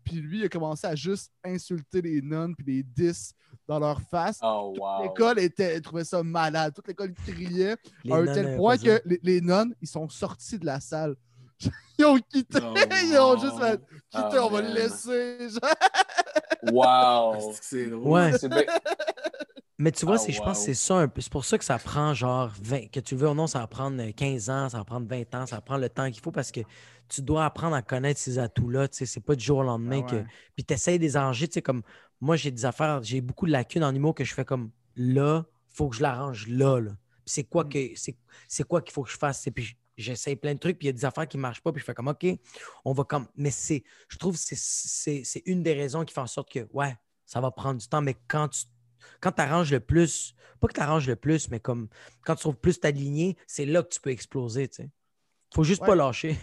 Puis 0.08 0.22
lui, 0.22 0.40
il 0.40 0.46
a 0.46 0.50
commencé 0.50 0.88
à 0.88 0.96
juste 0.96 1.34
insulter 1.44 2.02
les 2.02 2.22
nonnes 2.22 2.56
puis 2.56 2.66
les 2.66 2.84
diss 2.84 3.34
dans 3.68 3.78
leur 3.78 4.00
face. 4.02 4.40
Oh, 4.42 4.74
wow. 4.78 5.04
L'école 5.04 5.40
était, 5.40 5.82
trouvait 5.82 6.06
ça 6.06 6.24
malade. 6.24 6.74
Toute 6.74 6.88
l'école 6.88 7.14
criait 7.14 7.76
Les 8.06 8.14
à 8.14 8.16
un 8.16 8.26
tel 8.26 8.56
point 8.56 8.78
que 8.78 9.02
les, 9.04 9.20
les 9.22 9.42
nonnes, 9.42 9.76
ils 9.82 9.88
sont 9.88 10.08
sortis 10.08 10.58
de 10.58 10.66
la 10.66 10.80
salle. 10.80 11.16
Ils 12.00 12.06
ont 12.06 12.20
quitté. 12.20 12.60
Oh, 12.62 12.74
Ils 13.04 13.18
ont 13.18 13.38
juste 13.38 13.60
fait 13.60 13.82
quitter, 14.12 14.38
Oh, 14.40 14.44
on 14.44 14.50
va 14.50 14.62
le 14.62 14.68
man. 14.68 14.78
laisser. 14.78 15.48
Wow. 16.72 17.54
C'est 17.60 17.88
drôle? 17.88 18.08
Ouais. 18.08 18.32
Mais 19.80 19.92
tu 19.92 20.06
vois, 20.06 20.16
Ah, 20.16 20.18
c'est- 20.18 20.32
je 20.32 20.42
pense 20.42 20.58
que 20.60 20.66
c'est 20.66 20.74
ça 20.74 20.96
un 20.96 21.08
peu. 21.08 21.22
C'est 21.22 21.32
pour 21.32 21.46
ça 21.46 21.58
que 21.58 21.64
ça 21.64 21.78
prend 21.78 22.14
genre 22.14 22.52
20, 22.62 22.88
que 22.92 23.00
tu 23.00 23.16
veux 23.16 23.30
ou 23.30 23.34
non, 23.36 23.46
ça 23.46 23.60
va 23.60 23.68
prendre 23.68 24.10
15 24.12 24.50
ans, 24.50 24.70
ça 24.70 24.80
va 24.80 24.84
prendre 24.84 25.08
20 25.08 25.36
ans, 25.36 25.46
ça 25.46 25.58
va 25.58 25.62
prendre 25.62 25.82
le 25.82 25.90
temps 25.90 26.10
qu'il 26.10 26.22
faut 26.22 26.32
parce 26.32 26.52
que 26.52 26.62
tu 27.08 27.22
dois 27.22 27.46
apprendre 27.46 27.76
à 27.76 27.82
connaître 27.84 28.20
ces 28.20 28.40
atouts-là. 28.40 28.88
Tu 28.88 28.98
sais, 28.98 29.06
c'est 29.06 29.20
pas 29.20 29.36
du 29.36 29.46
jour 29.46 29.60
au 29.60 29.64
lendemain 29.64 30.02
Ah 30.06 30.10
que. 30.10 30.16
ouais. 30.16 30.26
Puis 30.56 30.66
tu 30.66 30.74
essaies 30.74 30.98
de 30.98 31.04
les 31.04 31.16
arranger. 31.16 31.48
Tu 31.48 31.54
sais, 31.56 31.62
comme 31.62 31.84
moi, 32.20 32.36
j'ai 32.36 32.50
des 32.52 32.66
affaires, 32.66 33.04
j'ai 33.04 33.22
beaucoup 33.22 33.46
de 33.46 33.52
lacunes 33.52 33.84
en 33.84 33.94
humour 33.94 34.16
que 34.16 34.24
je 34.24 34.34
fais 34.34 34.46
comme 34.46 34.72
là, 34.96 35.46
faut 35.68 35.90
que 35.90 35.96
je 35.98 36.02
l'arrange 36.02 36.48
là. 36.48 36.80
là. 36.80 36.92
C'est 37.26 37.44
quoi 37.44 37.64
Mm. 37.66 37.70
que 37.70 37.80
c'est, 37.96 38.16
c'est 38.48 38.64
quoi 38.64 38.82
qu'il 38.82 38.94
faut 38.94 39.04
que 39.04 39.12
je 39.12 39.18
fasse? 39.18 39.48
Puis 39.54 39.78
j'essaie 39.96 40.36
plein 40.36 40.54
de 40.56 40.60
trucs, 40.60 40.80
puis 40.80 40.88
il 40.88 40.90
y 40.90 40.92
a 40.92 40.94
des 40.94 41.06
affaires 41.06 41.28
qui 41.28 41.38
marchent 41.38 41.62
pas, 41.62 41.72
puis 41.72 41.82
je 41.82 41.86
fais 41.86 41.94
comme 41.94 42.08
OK, 42.08 42.26
on 42.84 42.94
va 42.94 43.04
comme. 43.04 43.28
Mais 43.36 43.52
c'est, 43.52 43.84
je 44.10 44.18
trouve 44.18 44.34
que 44.34 44.40
c'est, 44.40 44.58
c'est, 44.58 45.22
c'est 45.24 45.44
une 45.46 45.62
des 45.62 45.74
raisons 45.74 46.04
qui 46.04 46.14
fait 46.16 46.22
en 46.22 46.26
sorte 46.28 46.52
que 46.52 46.68
ouais, 46.74 46.96
ça 47.28 47.40
va 47.42 47.52
prendre 47.52 47.80
du 47.80 47.88
temps, 47.88 48.02
mais 48.02 48.16
quand 48.28 48.48
tu 48.48 48.64
quand 49.20 49.40
arranges 49.40 49.72
le 49.72 49.80
plus, 49.80 50.34
pas 50.60 50.68
que 50.68 50.74
tu 50.74 50.82
arranges 50.82 51.08
le 51.08 51.16
plus, 51.16 51.50
mais 51.50 51.60
comme 51.60 51.88
quand 52.26 52.36
tu 52.36 52.42
trouves 52.42 52.58
plus 52.58 52.80
ta 52.80 52.92
lignée, 52.92 53.38
c'est 53.48 53.66
là 53.66 53.84
que 53.84 53.90
tu 53.90 54.00
peux 54.02 54.10
exploser, 54.12 54.68
tu 54.68 54.76
sais. 54.84 54.90
Faut 55.54 55.64
juste 55.64 55.82
Ouais. 55.82 55.88
pas 55.88 55.96
lâcher. 55.96 56.38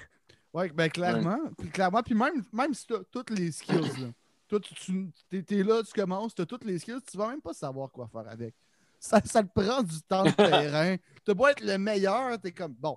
Oui, 0.52 0.70
ben 0.70 0.88
clairement. 0.88 1.38
Puis 1.58 1.68
clairement, 1.68 2.02
puis 2.02 2.14
même, 2.14 2.44
même 2.52 2.72
si 2.74 2.86
tu 2.86 2.94
as 2.94 3.02
toutes 3.10 3.30
les 3.30 3.50
skills, 3.50 4.00
là, 4.00 4.08
toi, 4.46 4.60
tu, 4.60 5.10
tu 5.30 5.44
es, 5.58 5.62
là, 5.62 5.82
tu 5.82 5.92
commences, 5.92 6.34
tu 6.34 6.42
as 6.42 6.46
toutes 6.46 6.64
les 6.64 6.78
skills, 6.78 7.00
tu 7.10 7.16
vas 7.16 7.28
même 7.28 7.40
pas 7.42 7.54
savoir 7.54 7.90
quoi 7.90 8.06
faire 8.06 8.28
avec. 8.28 8.54
Ça, 9.00 9.20
ça 9.24 9.42
te 9.42 9.48
prend 9.52 9.82
du 9.82 10.00
temps 10.02 10.24
de 10.24 10.30
terrain. 10.36 10.96
Tu 11.26 11.34
beau 11.34 11.48
être 11.48 11.60
le 11.62 11.76
meilleur, 11.76 12.40
tu 12.40 12.48
es 12.48 12.52
comme, 12.52 12.72
bon, 12.74 12.96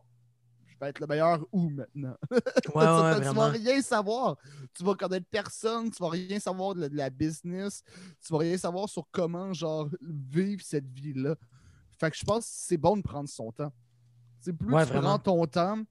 je 0.78 0.86
vais 0.86 0.90
être 0.90 1.00
le 1.00 1.08
meilleur 1.08 1.46
où 1.52 1.70
maintenant? 1.70 2.16
Ouais, 2.76 2.86
tu, 2.86 3.28
ouais, 3.28 3.34
vas 3.34 3.48
rien 3.50 3.82
savoir. 3.82 4.38
Tu 4.74 4.84
vas 4.84 4.94
connaître 4.96 5.26
personne, 5.30 5.90
tu 5.90 6.02
vas 6.02 6.10
rien 6.10 6.40
savoir 6.40 6.76
de 6.76 6.82
la, 6.82 6.90
de 6.90 6.96
la 6.96 7.10
business, 7.10 7.82
tu 8.26 8.32
vas 8.32 8.40
rien 8.40 8.58
savoir 8.58 8.88
sur 8.88 9.08
comment, 9.12 9.54
genre, 9.54 9.90
vivre 10.02 10.62
cette 10.64 10.88
vie-là. 10.88 11.36
Fait 12.00 12.12
que 12.12 12.18
je 12.18 12.24
pense 12.24 12.46
que 12.46 12.52
c'est 12.54 12.78
bon 12.78 12.98
de 12.98 13.02
prendre 13.02 13.28
son 13.28 13.52
temps. 13.52 13.74
C'est 14.40 14.54
plus 14.54 14.72
Ouais, 14.72 14.86
tu 14.86 14.92
vraiment. 14.92 15.18
prends 15.18 15.20
ton 15.20 15.46
temps, 15.48 15.84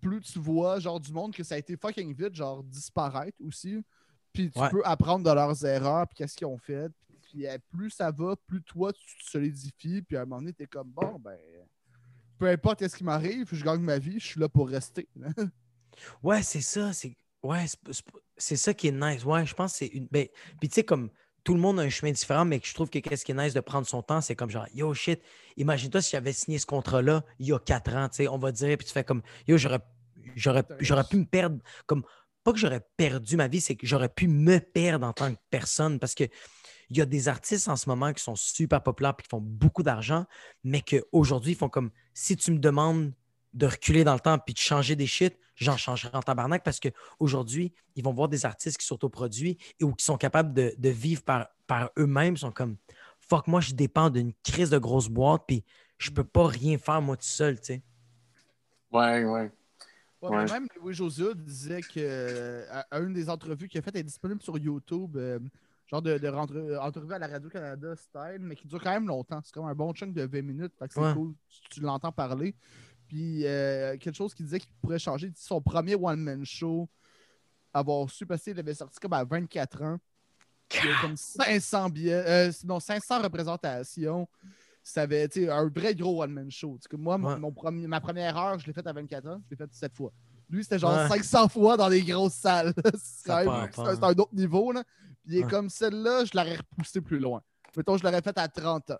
plus 0.00 0.20
tu 0.20 0.38
vois, 0.38 0.78
genre, 0.80 0.98
du 0.98 1.12
monde 1.12 1.34
que 1.34 1.44
ça 1.44 1.56
a 1.56 1.58
été 1.58 1.76
fucking 1.76 2.14
vite, 2.14 2.34
genre, 2.34 2.62
disparaître 2.64 3.36
aussi. 3.46 3.84
Puis 4.32 4.50
tu 4.50 4.60
peux 4.70 4.82
apprendre 4.84 5.28
de 5.28 5.34
leurs 5.34 5.64
erreurs, 5.66 6.06
puis 6.08 6.16
qu'est-ce 6.16 6.36
qu'ils 6.36 6.46
ont 6.46 6.56
fait. 6.58 6.90
Puis 7.22 7.46
euh, 7.46 7.58
plus 7.70 7.90
ça 7.90 8.10
va, 8.10 8.34
plus 8.46 8.62
toi, 8.62 8.92
tu 8.92 9.18
te 9.18 9.30
solidifies. 9.30 10.02
Puis 10.02 10.16
à 10.16 10.22
un 10.22 10.24
moment 10.24 10.40
donné, 10.40 10.52
t'es 10.52 10.66
comme, 10.66 10.88
bon, 10.88 11.18
ben, 11.18 11.36
peu 12.40 12.48
importe 12.48 12.88
ce 12.88 12.96
qui 12.96 13.04
m'arrive, 13.04 13.48
je 13.52 13.62
gagne 13.62 13.82
ma 13.82 13.98
vie, 13.98 14.18
je 14.18 14.26
suis 14.26 14.40
là 14.40 14.48
pour 14.48 14.68
rester. 14.68 15.08
Ouais, 16.22 16.42
c'est 16.42 16.62
ça. 16.62 16.94
C'est 16.94 17.14
ouais, 17.42 17.66
c'est- 18.38 18.56
ça 18.56 18.72
qui 18.72 18.88
est 18.88 18.92
nice. 18.92 19.22
Ouais, 19.24 19.44
je 19.44 19.52
pense 19.54 19.72
que 19.72 19.78
c'est 19.78 19.86
une. 19.88 20.06
Ben, 20.10 20.28
puis 20.58 20.70
tu 20.70 20.76
sais, 20.76 20.84
comme 20.84 21.10
tout 21.44 21.52
le 21.52 21.60
monde 21.60 21.78
a 21.78 21.82
un 21.82 21.90
chemin 21.90 22.12
différent, 22.12 22.46
mais 22.46 22.58
que 22.58 22.66
je 22.66 22.72
trouve 22.72 22.88
que 22.88 22.98
qu'est-ce 23.00 23.22
qui 23.22 23.32
est 23.32 23.34
nice 23.34 23.52
de 23.52 23.60
prendre 23.60 23.86
son 23.86 24.02
temps, 24.02 24.22
c'est 24.22 24.34
comme 24.34 24.48
genre, 24.48 24.66
yo 24.72 24.94
shit, 24.94 25.20
imagine-toi 25.58 26.00
si 26.00 26.12
j'avais 26.12 26.32
signé 26.32 26.58
ce 26.58 26.64
contrat-là 26.64 27.24
il 27.38 27.48
y 27.48 27.52
a 27.52 27.58
quatre 27.58 27.94
ans, 27.94 28.08
tu 28.08 28.16
sais, 28.16 28.28
on 28.28 28.38
va 28.38 28.50
dire, 28.52 28.78
puis 28.78 28.86
tu 28.86 28.92
fais 28.94 29.04
comme, 29.04 29.20
yo, 29.46 29.58
j'aurais, 29.58 29.80
j'aurais, 30.36 30.64
j'aurais 30.78 31.04
pu 31.04 31.16
me 31.18 31.26
perdre, 31.26 31.58
comme, 31.84 32.04
pas 32.44 32.52
que 32.52 32.58
j'aurais 32.58 32.80
perdu 32.96 33.36
ma 33.36 33.48
vie, 33.48 33.60
c'est 33.60 33.76
que 33.76 33.86
j'aurais 33.86 34.08
pu 34.08 34.26
me 34.28 34.58
perdre 34.58 35.06
en 35.06 35.12
tant 35.12 35.30
que 35.34 35.38
personne 35.50 35.98
parce 35.98 36.14
que 36.14 36.24
il 36.90 36.96
y 36.98 37.00
a 37.00 37.06
des 37.06 37.28
artistes 37.28 37.68
en 37.68 37.76
ce 37.76 37.88
moment 37.88 38.12
qui 38.12 38.22
sont 38.22 38.36
super 38.36 38.82
populaires 38.82 39.14
et 39.18 39.22
qui 39.22 39.28
font 39.28 39.40
beaucoup 39.40 39.82
d'argent, 39.82 40.26
mais 40.64 40.82
qu'aujourd'hui, 40.82 41.52
ils 41.52 41.56
font 41.56 41.68
comme, 41.68 41.90
si 42.14 42.36
tu 42.36 42.50
me 42.50 42.58
demandes 42.58 43.12
de 43.54 43.66
reculer 43.66 44.04
dans 44.04 44.14
le 44.14 44.20
temps 44.20 44.38
puis 44.38 44.54
de 44.54 44.58
changer 44.58 44.96
des 44.96 45.06
shit, 45.06 45.36
j'en 45.56 45.76
changerai 45.76 46.16
en 46.16 46.22
tabarnak 46.22 46.62
parce 46.64 46.80
qu'aujourd'hui, 46.80 47.72
ils 47.96 48.04
vont 48.04 48.12
voir 48.12 48.28
des 48.28 48.44
artistes 48.46 48.78
qui 48.78 48.86
s'autoproduisent 48.86 49.56
et 49.80 49.84
ou 49.84 49.92
qui 49.94 50.04
sont 50.04 50.16
capables 50.16 50.52
de, 50.52 50.74
de 50.78 50.88
vivre 50.88 51.22
par, 51.22 51.48
par 51.66 51.90
eux-mêmes. 51.98 52.34
Ils 52.34 52.38
sont 52.38 52.52
comme 52.52 52.76
fuck, 53.20 53.46
moi, 53.46 53.60
je 53.60 53.72
dépends 53.74 54.10
d'une 54.10 54.32
crise 54.44 54.70
de 54.70 54.78
grosse 54.78 55.08
boîte 55.08 55.42
puis 55.46 55.64
je 55.98 56.10
peux 56.10 56.24
pas 56.24 56.46
rien 56.46 56.78
faire 56.78 57.02
moi 57.02 57.16
tout 57.16 57.24
seul, 57.26 57.60
tu 57.60 57.66
sais. 57.66 57.82
Ouais, 58.92 59.24
ouais. 59.24 59.50
Ouais, 60.22 60.30
Ouais. 60.30 60.44
mais 60.44 60.52
Même 60.52 60.68
Louis 60.80 60.94
José 60.94 61.34
disait 61.34 61.80
que 61.80 62.66
à, 62.70 62.80
à 62.90 62.98
une 63.00 63.12
des 63.14 63.28
entrevues 63.30 63.68
qu'il 63.68 63.78
a 63.78 63.82
faites, 63.82 63.94
elle 63.94 64.02
est 64.02 64.04
disponible 64.04 64.42
sur 64.42 64.58
YouTube, 64.58 65.16
euh, 65.16 65.38
genre 65.90 66.02
de, 66.02 66.18
de 66.18 66.28
rentre- 66.28 66.78
entrevue 66.80 67.12
à 67.14 67.18
la 67.18 67.26
Radio-Canada 67.26 67.96
style, 67.96 68.38
mais 68.40 68.54
qui 68.56 68.68
dure 68.68 68.80
quand 68.82 68.92
même 68.92 69.08
longtemps. 69.08 69.40
C'est 69.44 69.52
comme 69.52 69.66
un 69.66 69.74
bon 69.74 69.92
chunk 69.92 70.12
de 70.14 70.22
20 70.22 70.42
minutes, 70.42 70.72
fait 70.78 70.86
que 70.88 70.94
c'est 70.94 71.00
Ouais. 71.00 71.12
cool, 71.14 71.34
tu, 71.48 71.60
tu 71.70 71.80
l'entends 71.80 72.12
parler. 72.12 72.54
Puis 73.08 73.44
euh, 73.44 73.96
quelque 73.98 74.14
chose 74.14 74.32
qu'il 74.34 74.46
disait 74.46 74.60
qu'il 74.60 74.70
pourrait 74.80 74.98
changer, 75.00 75.32
son 75.34 75.60
premier 75.60 75.96
one-man 75.96 76.44
show, 76.44 76.88
avoir 77.74 78.08
su 78.10 78.24
passer, 78.26 78.52
il 78.52 78.58
avait 78.60 78.74
sorti 78.74 78.98
comme 79.00 79.12
à 79.14 79.24
24 79.24 79.82
ans. 79.82 79.98
Il 80.72 80.88
y 80.88 80.92
a 80.92 81.00
comme 81.00 81.16
500 81.16 81.88
billets, 81.90 82.12
euh, 82.48 82.52
non, 82.64 82.78
500 82.78 83.22
représentations. 83.22 84.28
Ça 84.82 85.02
avait 85.02 85.24
été 85.24 85.50
un 85.50 85.68
vrai 85.68 85.94
gros 85.94 86.22
one-man 86.22 86.50
show. 86.50 86.78
Moi, 86.92 87.16
Ouais. 87.18 87.38
mon 87.38 87.50
premier- 87.52 87.86
ma 87.88 88.00
première 88.00 88.36
heure, 88.36 88.58
je 88.58 88.66
l'ai 88.66 88.72
faite 88.72 88.86
à 88.86 88.92
24 88.92 89.26
ans, 89.28 89.40
je 89.44 89.50
l'ai 89.50 89.56
faite 89.56 89.72
7 89.74 89.94
fois. 89.96 90.12
Lui, 90.48 90.62
c'était 90.62 90.78
genre 90.78 90.92
Ouais. 90.96 91.08
500 91.08 91.48
fois 91.48 91.76
dans 91.76 91.88
des 91.90 92.02
grosses 92.02 92.34
salles. 92.34 92.72
c'est 93.02 93.30
un, 93.30 93.48
hein. 93.48 93.68
c'est 93.72 94.04
un 94.04 94.10
autre 94.12 94.34
niveau. 94.34 94.72
Là. 94.72 94.82
Il 95.30 95.38
est 95.38 95.48
comme 95.50 95.68
celle-là, 95.70 96.24
je 96.24 96.32
l'aurais 96.36 96.56
repoussé 96.56 97.00
plus 97.00 97.18
loin. 97.18 97.42
Mettons, 97.76 97.96
je 97.96 98.02
l'aurais 98.02 98.20
faite 98.22 98.38
à 98.38 98.48
30 98.48 98.90
ans. 98.90 98.98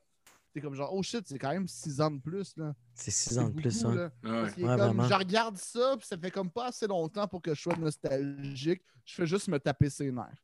C'est 0.53 0.61
comme 0.61 0.75
genre, 0.75 0.93
oh 0.93 1.03
shit, 1.03 1.27
c'est 1.29 1.39
quand 1.39 1.51
même 1.51 1.69
6 1.69 2.01
ans 2.01 2.11
de 2.11 2.21
plus. 2.21 2.57
Là. 2.57 2.75
C'est 2.95 3.11
six 3.13 3.35
C'est 3.35 3.39
ans 3.39 3.49
de 3.49 3.61
plus, 3.61 3.85
hein. 3.85 3.95
là. 3.95 4.03
Ouais. 4.05 4.11
Parce 4.43 4.55
qu'il 4.55 4.65
est 4.65 4.67
Ouais, 4.69 4.77
comme, 4.77 4.87
vraiment. 4.97 5.05
je 5.09 5.15
regarde 5.15 5.57
ça, 5.57 5.97
puis 5.97 6.07
ça 6.07 6.17
fait 6.19 6.31
comme 6.31 6.51
pas 6.51 6.67
assez 6.67 6.87
longtemps 6.89 7.27
pour 7.29 7.41
que 7.41 7.55
je 7.55 7.61
sois 7.61 7.77
nostalgique. 7.77 8.83
Je 9.05 9.15
fais 9.15 9.27
juste 9.27 9.49
me 9.49 9.59
taper 9.59 9.91
ses 9.91 10.11
nerfs. 10.11 10.43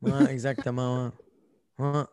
Ouais, 0.00 0.30
exactement. 0.32 1.12
Ouais. 1.78 1.86
Ouais. 1.86 2.04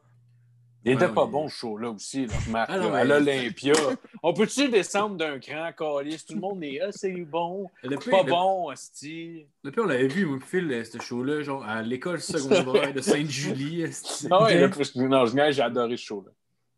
Il 0.86 0.91
était 0.93 1.05
Ouais, 1.05 1.13
pas 1.13 1.23
ouais. 1.25 1.31
bon, 1.31 1.47
ce 1.47 1.55
show-là 1.55 1.89
aussi, 1.91 2.25
là, 2.25 2.34
Marc, 2.49 2.69
Ah 2.71 2.77
non, 2.77 2.91
là, 2.91 2.97
à 2.99 3.03
l'Olympia. 3.05 3.73
On 4.23 4.34
peut-tu 4.34 4.67
descendre 4.69 5.15
d'un 5.15 5.39
cran, 5.39 5.69
Calis? 5.77 6.23
Tout 6.27 6.34
le 6.36 6.41
monde 6.41 6.63
est, 6.63 6.81
ah, 6.81 6.91
c'est 6.91 7.11
bon. 7.21 7.69
Pire, 7.81 7.99
Pas 8.11 8.23
le- 8.23 8.29
bon, 8.29 8.69
Asti. 8.69 9.45
le 9.63 9.71
pire, 9.71 9.84
on 9.84 9.88
l'avait 9.88 10.07
vu, 10.07 10.25
moi, 10.25 10.39
Phil, 10.45 10.69
euh, 10.71 10.84
ce 10.84 10.99
show-là, 11.01 11.41
genre 11.41 11.63
à 11.63 11.81
l'école 11.81 12.19
secondaire 12.19 12.93
de 12.93 13.01
Sainte-Julie. 13.01 13.86
Ah 14.29 14.43
ouais, 14.43 14.59
là, 14.59 14.69
non, 14.95 15.25
j'ai 15.25 15.61
adoré 15.61 15.95
ce 15.97 16.03
show-là. 16.03 16.31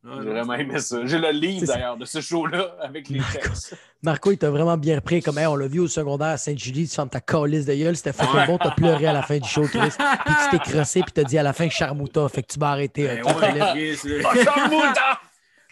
Ah, 0.08 0.20
J'ai 0.22 0.30
vraiment 0.30 0.54
aimé 0.54 0.80
ça. 0.80 1.06
J'ai 1.06 1.18
le 1.18 1.32
livre 1.32 1.66
d'ailleurs 1.66 1.98
de 1.98 2.06
ce 2.06 2.22
show-là 2.22 2.76
avec 2.80 3.10
les 3.10 3.22
textes. 3.34 3.76
Marco, 4.04 4.32
il 4.32 4.38
t'a 4.38 4.52
vraiment 4.52 4.78
bien 4.78 4.98
repris. 4.98 5.22
Comme, 5.22 5.40
hey, 5.40 5.48
on 5.48 5.56
l'a 5.56 5.68
vu 5.68 5.80
au 5.80 5.88
secondaire 5.88 6.28
à 6.28 6.38
Sainte-Julie, 6.38 6.88
tu 6.88 6.94
fermes 6.94 7.10
ta 7.10 7.22
calice 7.22 7.66
de 7.66 7.74
gueule, 7.74 7.96
c'était 7.96 8.14
fucking 8.14 8.46
bon, 8.46 8.58
t'as 8.60 8.72
pleuré 8.72 9.08
à 9.08 9.14
la 9.14 9.24
fin 9.24 9.40
du 9.40 9.50
show, 9.50 9.64
Chris. 9.64 9.80
Puis 9.98 10.36
tu 10.44 10.58
t'es 10.58 10.60
crossé, 10.60 11.02
puis 11.02 11.12
t'as 11.12 11.24
dit 11.24 11.38
à 11.38 11.44
la 11.44 11.54
fin 11.54 11.70
Charmouta, 11.70 12.30
fait 12.30 12.44
que 12.44 12.54
tu 12.54 12.60
m'as 12.60 12.72
arrêté. 12.72 13.08
Ben 13.08 13.24
hein, 13.26 13.34
ouais, 13.40 13.58
là. 13.58 13.74
Ah, 13.74 14.44
Charmouta! 14.44 15.20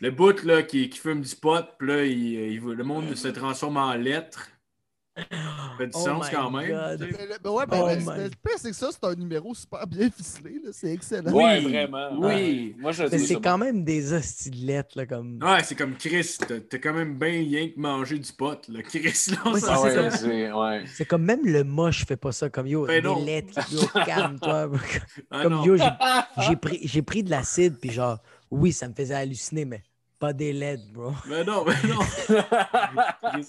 Le 0.01 0.11
bout 0.11 0.43
là, 0.43 0.63
qui, 0.63 0.89
qui 0.89 0.99
fume 0.99 1.21
du 1.21 1.35
pot, 1.35 1.63
puis 1.77 1.87
là, 1.87 2.03
il, 2.03 2.59
le 2.59 2.83
monde 2.83 3.15
se 3.15 3.27
transforme 3.27 3.77
en 3.77 3.93
lettres. 3.93 4.49
Ça 5.15 5.77
fait 5.77 5.85
du 5.87 5.91
Oh 5.95 5.99
sens 5.99 6.29
quand 6.31 6.49
même. 6.49 6.69
God. 6.71 6.99
le- 7.01 7.37
ben 7.43 7.49
ouais, 7.51 7.65
ben, 7.67 7.79
Oh 7.83 7.85
ben, 7.85 8.23
le 8.23 8.29
pire, 8.29 8.57
c'est 8.57 8.71
que 8.71 8.75
ça, 8.75 8.89
c'est 8.91 9.03
un 9.07 9.13
numéro 9.13 9.53
super 9.53 9.85
bien 9.85 10.09
ficelé. 10.09 10.59
là. 10.63 10.71
C'est 10.73 10.91
excellent. 10.91 11.31
Oui, 11.31 11.43
Ouais, 11.43 11.59
vraiment. 11.59 12.09
oui. 12.13 12.25
Ouais. 12.25 12.75
Moi, 12.79 12.91
je 12.93 13.07
c'est 13.09 13.19
ça 13.19 13.35
quand 13.43 13.57
même 13.59 13.83
des 13.83 14.11
hosties 14.11 14.49
de 14.49 14.65
lettres, 14.65 14.97
là, 14.97 15.05
comme. 15.05 15.37
Ouais, 15.43 15.61
c'est 15.63 15.75
comme 15.75 15.95
Chris, 15.95 16.37
t'as 16.47 16.77
quand 16.79 16.93
même 16.93 17.17
bien 17.19 17.29
rien 17.29 17.69
que 17.69 17.79
manger 17.79 18.17
du 18.17 18.33
pot, 18.33 18.59
là. 18.69 18.81
Chris, 18.81 19.03
là, 19.03 19.51
Ouais, 19.51 19.59
Ah 19.67 19.77
c'est 19.77 19.99
ouais, 19.99 20.09
c'est... 20.11 20.51
Ouais. 20.51 20.83
C'est 20.87 21.05
comme 21.05 21.23
même 21.23 21.45
le 21.45 21.63
moche 21.63 22.05
fait 22.07 22.17
pas 22.17 22.31
ça, 22.31 22.49
comme 22.49 22.65
yo, 22.65 22.87
Ben 22.87 23.03
des 23.03 23.21
lettres, 23.23 23.71
yo, 23.71 23.81
calme-toi. 24.05 24.67
bro. 24.67 24.77
Ah 25.29 25.43
comme 25.43 25.53
non. 25.53 25.63
yo, 25.65 25.77
j'ai- 25.77 25.83
j'ai 26.47 26.55
pris, 26.55 26.79
j'ai 26.83 27.01
pris 27.03 27.23
de 27.23 27.29
l'acide, 27.29 27.77
puis 27.79 27.91
genre, 27.91 28.17
oui, 28.49 28.71
ça 28.71 28.87
me 28.87 28.93
faisait 28.93 29.13
halluciner, 29.15 29.65
mais 29.65 29.83
pas 30.17 30.33
des 30.33 30.53
lettres, 30.53 30.83
bro. 30.91 31.11
Mais 31.27 31.43
non, 31.43 31.63
mais 31.65 31.73
non. 31.87 31.99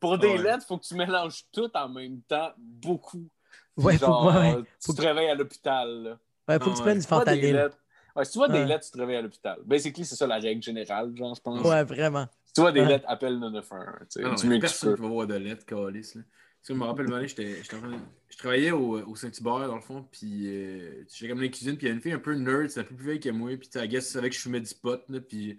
Pour 0.00 0.18
des 0.18 0.28
Ouais. 0.28 0.38
lettres, 0.42 0.64
il 0.64 0.66
faut 0.68 0.78
que 0.78 0.84
tu 0.86 0.94
mélanges 0.94 1.44
tout 1.52 1.70
en 1.74 1.88
même 1.88 2.20
temps, 2.22 2.50
beaucoup. 2.58 3.28
Ouais, 3.76 3.94
faut- 3.98 4.06
Genre, 4.06 4.26
ouais, 4.26 4.54
ouais. 4.56 4.62
tu 4.62 4.68
Faut 4.86 4.92
te 4.92 5.00
que- 5.02 5.06
réveilles 5.06 5.28
à 5.30 5.34
l'hôpital. 5.34 6.18
Ouais, 6.48 6.58
faut 6.58 6.64
Ah 6.64 6.70
que 6.70 6.76
tu 6.76 6.82
prennes 6.82 6.98
du 6.98 7.06
fentanyl. 7.06 7.54
lettres. 7.54 7.78
Ouais, 8.14 8.24
si 8.24 8.32
tu 8.32 8.38
vois 8.38 8.48
des 8.48 8.64
lettres, 8.64 8.86
tu 8.86 8.92
te 8.92 8.98
réveilles 8.98 9.16
à 9.16 9.22
l'hôpital. 9.22 9.58
Basically, 9.64 10.04
c'est 10.06 10.16
ça 10.16 10.26
la 10.26 10.36
règle 10.38 10.62
générale, 10.62 11.14
genre, 11.16 11.34
je 11.34 11.40
pense. 11.40 11.60
Ouais, 11.66 11.84
vraiment. 11.84 12.26
Si 12.46 12.52
tu 12.54 12.60
vois 12.62 12.72
des 12.72 12.84
lettres, 12.84 13.04
appelle 13.08 13.38
911. 13.38 13.84
Tu 14.00 14.06
sais, 14.08 14.22
Ah 14.24 14.28
mais 14.30 14.36
tu 14.54 14.58
personne 14.60 14.90
ne 14.92 14.96
peux. 14.96 15.02
va 15.02 15.08
voir 15.08 15.26
de 15.26 15.34
lettres, 15.34 15.66
Calis. 15.66 16.12
là. 16.14 16.22
Tu 16.22 16.72
sais, 16.72 16.74
je 16.74 16.78
me 16.78 16.84
rappelle, 16.84 17.10
une 17.10 17.26
j'étais 17.28 17.62
j'étais 17.62 17.76
en 17.76 17.80
train 17.80 17.90
de- 17.90 17.96
je 18.28 18.36
travaillais 18.38 18.70
au, 18.70 18.98
au 19.06 19.14
Saint-Hubert, 19.16 19.68
dans 19.68 19.74
le 19.76 19.80
fond, 19.82 20.06
puis 20.10 20.46
euh, 20.48 21.04
j'étais 21.12 21.28
comme 21.28 21.38
dans 21.38 21.42
la 21.44 21.48
cuisine, 21.48 21.76
puis 21.76 21.86
il 21.86 21.90
y 21.90 21.92
a 21.92 21.94
une 21.94 22.00
fille 22.00 22.12
un 22.12 22.18
peu 22.18 22.34
nerd, 22.34 22.70
c'est 22.70 22.80
un 22.80 22.84
peu 22.84 22.94
plus 22.94 23.04
vieille 23.04 23.20
que 23.20 23.28
moi, 23.28 23.50
puis 23.56 23.68
tu 23.68 23.78
sais, 23.78 23.86
elle 23.86 24.02
savait 24.02 24.30
que 24.30 24.34
je 24.36 24.40
fumais 24.40 24.60
du 24.60 24.74
pot, 24.74 25.00
là, 25.08 25.20
puis 25.20 25.58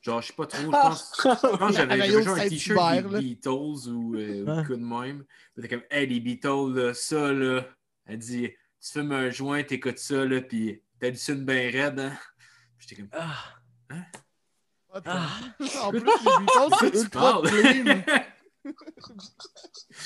genre, 0.00 0.20
je 0.22 0.26
sais 0.28 0.32
pas 0.32 0.46
trop, 0.46 0.62
je 0.62 0.68
pense, 0.68 1.12
je 1.22 1.56
pense 1.56 1.70
que 1.70 1.72
j'avais 1.76 2.10
genre 2.22 2.34
un 2.36 2.48
t-shirt 2.48 3.06
des. 3.08 3.18
Beatles 3.20 3.48
ou 3.88 4.14
euh, 4.16 4.42
ou 4.42 4.66
quoi 4.66 4.76
de 4.76 4.82
même. 4.84 5.24
T'es 5.60 5.68
comme, 5.68 5.82
hey, 5.90 6.06
les 6.06 6.20
Beatles, 6.20 6.72
là, 6.74 6.94
ça, 6.94 7.32
là, 7.32 7.64
elle 8.06 8.18
dit, 8.18 8.48
tu 8.80 8.92
fumes 8.92 9.12
un 9.12 9.30
joint, 9.30 9.62
t'écoutes 9.62 9.98
ça, 9.98 10.24
là, 10.24 10.40
puis 10.40 10.82
t'hallucines 11.00 11.44
bien 11.44 11.70
raide, 11.70 11.98
hein. 12.00 12.12
J'étais 12.78 12.96
comme, 13.02 13.08
Ah, 13.12 13.34
What 14.90 15.00
the- 15.02 15.06
ah, 15.06 15.28
En 15.82 15.90
plus, 15.90 16.00
les 16.00 16.38
Beatles, 16.38 16.76
c'est 16.80 16.90
tu 16.92 16.98
ultra 16.98 17.20
parles? 17.20 17.48
clean. 17.48 18.02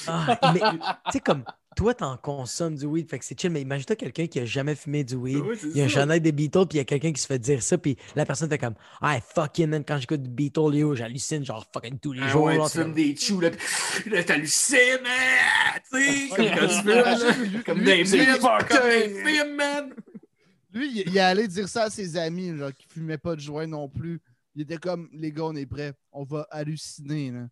ah. 0.08 0.52
Mais, 0.52 0.60
tu 0.60 1.12
sais, 1.12 1.20
comme 1.20 1.44
toi, 1.76 1.94
t'en 1.94 2.16
consommes 2.16 2.74
du 2.76 2.86
weed, 2.86 3.08
fait 3.08 3.18
que 3.18 3.24
c'est 3.24 3.38
chill, 3.40 3.50
mais 3.50 3.60
imagine-toi 3.62 3.96
quelqu'un 3.96 4.26
qui 4.26 4.40
a 4.40 4.44
jamais 4.44 4.74
fumé 4.74 5.04
du 5.04 5.14
weed. 5.14 5.42
Il 5.64 5.76
y 5.76 5.80
a 5.80 5.84
un 5.84 5.88
chandail 5.88 6.20
des 6.20 6.32
Beatles, 6.32 6.66
puis 6.68 6.76
il 6.76 6.78
y 6.78 6.80
a 6.80 6.84
quelqu'un 6.84 7.12
qui 7.12 7.20
se 7.20 7.26
fait 7.26 7.38
dire 7.38 7.62
ça, 7.62 7.78
puis 7.78 7.96
la 8.14 8.24
personne 8.26 8.48
fait 8.48 8.58
comme 8.58 8.74
Ah, 9.00 9.18
fucking 9.20 9.66
man, 9.68 9.84
quand 9.84 9.98
j'écoute 9.98 10.22
du 10.22 10.30
Beatles, 10.30 10.74
yo, 10.74 10.94
j'hallucine 10.94 11.44
genre 11.44 11.66
fucking 11.72 11.98
tous 11.98 12.12
les 12.12 12.22
Ah 12.22 12.28
jours. 12.28 12.44
ouais, 12.44 12.58
là, 12.58 12.64
tu 12.66 12.72
fumes 12.72 12.82
comme, 12.82 12.94
des 12.94 13.16
chews, 13.16 13.40
là, 13.40 13.50
pis 13.50 14.10
là, 14.10 14.24
t'hallucines, 14.24 14.78
hein, 15.06 15.78
tu 15.92 16.04
sais, 16.04 16.28
comme 16.36 16.46
quand 16.46 17.34
tu 17.34 17.42
lui, 17.44 17.62
comme 17.62 17.82
des 17.84 18.04
films, 18.04 19.56
man. 19.56 19.94
Lui, 20.72 20.90
il, 20.90 21.04
il 21.08 21.16
est 21.16 21.20
allé 21.20 21.48
dire 21.48 21.68
ça 21.68 21.84
à 21.84 21.90
ses 21.90 22.16
amis, 22.16 22.56
genre, 22.56 22.72
qui 22.74 22.86
fumaient 22.88 23.18
pas 23.18 23.34
de 23.36 23.40
joint 23.40 23.66
non 23.66 23.88
plus. 23.88 24.20
Il 24.54 24.62
était 24.62 24.78
comme, 24.78 25.08
les 25.12 25.32
gars, 25.32 25.44
on 25.44 25.54
est 25.56 25.66
prêts. 25.66 25.92
On 26.12 26.24
va 26.24 26.46
halluciner, 26.50 27.30
là. 27.30 27.48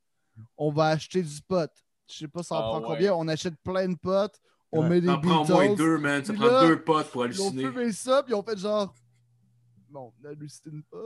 On 0.56 0.70
va 0.70 0.86
acheter 0.88 1.22
du 1.22 1.40
pot. 1.46 1.70
Je 2.10 2.18
sais 2.18 2.28
pas 2.28 2.42
ça 2.42 2.56
en 2.56 2.58
Ah 2.58 2.62
prend 2.62 2.80
ouais. 2.80 2.86
combien. 2.96 3.14
On 3.14 3.28
achète 3.28 3.54
plein 3.62 3.88
de 3.88 3.96
potes. 3.96 4.36
On 4.72 4.82
Ouais. 4.82 4.88
met 4.88 5.00
des 5.00 5.06
prends 5.06 5.42
au 5.42 5.46
moins 5.46 5.62
Beatles. 5.68 5.76
deux, 5.76 5.98
man. 5.98 6.24
Ça 6.24 6.32
Puis 6.32 6.40
prend 6.42 6.50
là, 6.50 6.66
deux 6.66 6.82
potes 6.82 7.10
pour 7.10 7.26
Ils 7.26 7.40
ont 7.40 7.48
halluciner. 7.48 7.70
fumé 7.72 7.92
ça, 7.92 8.22
puis 8.22 8.32
ils 8.32 8.36
ont 8.36 8.42
fait 8.42 8.58
genre. 8.58 8.94
Bon, 9.88 10.12
on 10.22 10.28
hallucine 10.28 10.82
pas. 10.90 10.98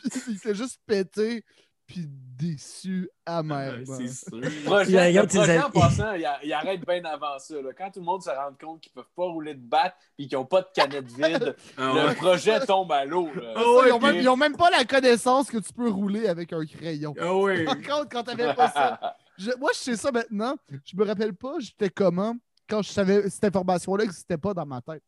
Puis 0.00 0.10
il 0.30 0.38
s'est 0.38 0.54
juste 0.54 0.80
pété, 0.84 1.44
puis 1.86 2.04
déçu 2.08 3.08
amèrement. 3.24 3.96
C'est 3.96 4.08
sûr. 4.08 4.40
Projet, 4.64 5.12
le 5.12 5.26
projet, 5.26 5.50
amis. 5.52 5.62
en 5.64 5.70
passant, 5.70 6.12
il, 6.14 6.24
a- 6.26 6.44
il 6.44 6.52
arrête 6.52 6.84
bien 6.84 7.04
avant 7.04 7.38
ça. 7.38 7.54
là. 7.62 7.70
Quand 7.78 7.92
tout 7.92 8.00
le 8.00 8.04
monde 8.06 8.22
se 8.22 8.30
rend 8.30 8.50
compte 8.60 8.80
qu'ils 8.80 8.90
peuvent 8.92 9.04
pas 9.14 9.24
rouler 9.26 9.54
de 9.54 9.60
batte 9.64 9.94
et 10.18 10.26
qu'ils 10.26 10.36
n'ont 10.36 10.44
pas 10.44 10.62
de 10.62 10.68
canette 10.74 11.06
vide, 11.06 11.54
Ah 11.78 11.92
le 12.08 12.14
projet 12.16 12.58
tombe 12.66 12.90
à 12.90 13.04
l'eau. 13.04 13.28
Ah 13.54 13.60
ouais, 13.62 13.88
ils, 13.88 13.92
ont 13.92 14.00
même, 14.00 14.12
puis- 14.14 14.22
ils 14.24 14.28
ont 14.28 14.36
même 14.36 14.56
pas 14.56 14.70
la 14.70 14.84
connaissance 14.84 15.48
que 15.48 15.58
tu 15.58 15.72
peux 15.72 15.88
rouler 15.88 16.26
avec 16.26 16.52
un 16.52 16.66
crayon. 16.66 17.14
Ah 17.20 17.32
ouais. 17.36 17.64
Par 17.64 17.76
contre, 17.76 18.08
quand 18.10 18.24
t'avais 18.24 18.52
pas 18.54 18.70
ça. 18.72 19.16
je- 19.38 19.56
moi, 19.58 19.70
je 19.74 19.78
sais 19.78 19.96
ça 19.96 20.10
maintenant. 20.12 20.56
Je 20.84 20.96
me 20.96 21.04
rappelle 21.04 21.34
pas, 21.34 21.54
j'étais 21.58 21.90
comment 21.90 22.36
quand 22.68 22.82
je 22.82 22.90
savais 22.90 23.28
cette 23.30 23.44
information-là 23.44 24.04
n'existait 24.04 24.38
pas 24.38 24.52
dans 24.54 24.66
ma 24.66 24.80
tête. 24.80 25.02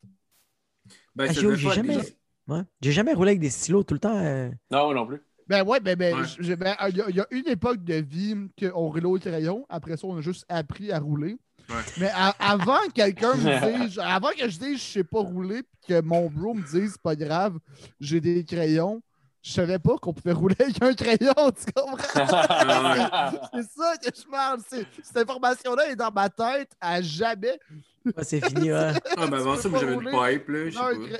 Ben, 1.15 1.27
Ah, 1.29 1.33
j'ai 1.33 1.55
jamais- 1.55 1.97
des- 1.97 2.15
Ouais. 2.47 2.61
J'ai 2.81 2.91
jamais 2.91 3.13
roulé 3.13 3.31
avec 3.31 3.41
des 3.41 3.49
stylos 3.51 3.83
tout 3.83 3.93
le 3.93 3.99
temps. 3.99 4.17
euh, 4.17 4.49
non, 4.71 4.91
non 4.93 5.05
plus. 5.05 5.21
Ben 5.47 5.63
ouais, 5.63 5.79
ben, 5.79 5.95
ben, 5.95 6.15
Ouais. 6.15 6.27
je- 6.39 6.53
ben, 6.55 6.75
il 6.89 6.97
y, 6.97 7.01
a- 7.01 7.09
il 7.09 7.15
y 7.15 7.19
a 7.19 7.27
une 7.31 7.47
époque 7.47 7.83
de 7.83 7.95
vie 7.95 8.35
qu'on 8.59 8.87
roulait 8.89 9.05
au 9.05 9.17
crayon. 9.19 9.65
Après 9.69 9.97
ça, 9.97 10.07
on 10.07 10.17
a 10.17 10.21
juste 10.21 10.45
appris 10.49 10.91
à 10.91 10.99
rouler. 10.99 11.37
Ouais. 11.69 11.75
Mais 11.99 12.09
avant 12.39 12.77
que 12.87 12.93
quelqu'un 12.93 13.35
me 13.35 13.35
dise, 13.91 13.99
avant 13.99 14.29
que 14.29 14.49
je 14.49 14.57
dise 14.57 14.79
je 14.79 14.83
sais 14.93 15.03
pas 15.03 15.19
rouler, 15.19 15.61
puis 15.63 15.89
que 15.95 16.01
mon 16.01 16.27
bro 16.29 16.53
me 16.55 16.63
dise 16.63 16.93
c'est 16.93 17.01
pas 17.01 17.15
grave, 17.15 17.59
j'ai 17.99 18.19
des 18.21 18.43
crayons, 18.43 19.01
je 19.41 19.51
savais 19.51 19.79
pas 19.79 19.95
qu'on 19.97 20.13
pouvait 20.13 20.33
rouler 20.33 20.55
avec 20.59 20.81
un 20.81 20.93
crayon, 20.93 21.33
tu 21.51 21.71
comprends? 21.73 21.97
Ah 22.15 23.31
C'est 23.53 23.63
ça 23.63 23.93
que 23.97 24.09
je 24.15 24.27
parle. 24.29 24.59
c'est- 24.67 24.85
Cette 25.03 25.17
information-là 25.17 25.89
est 25.89 25.95
dans 25.95 26.11
ma 26.11 26.29
tête 26.29 26.71
à 26.81 27.01
jamais. 27.01 27.59
ouais, 28.05 28.23
c'est 28.23 28.45
fini. 28.45 28.71
ouais. 28.71 28.93
Ah, 29.17 29.27
ben 29.27 29.33
avant 29.39 29.55
ça, 29.55 29.69
j'avais 29.71 29.93
une 29.93 29.99
pipe, 30.01 30.49
là. 30.49 30.69
Je 30.69 30.71
sais 30.71 30.79
pas. 30.79 31.17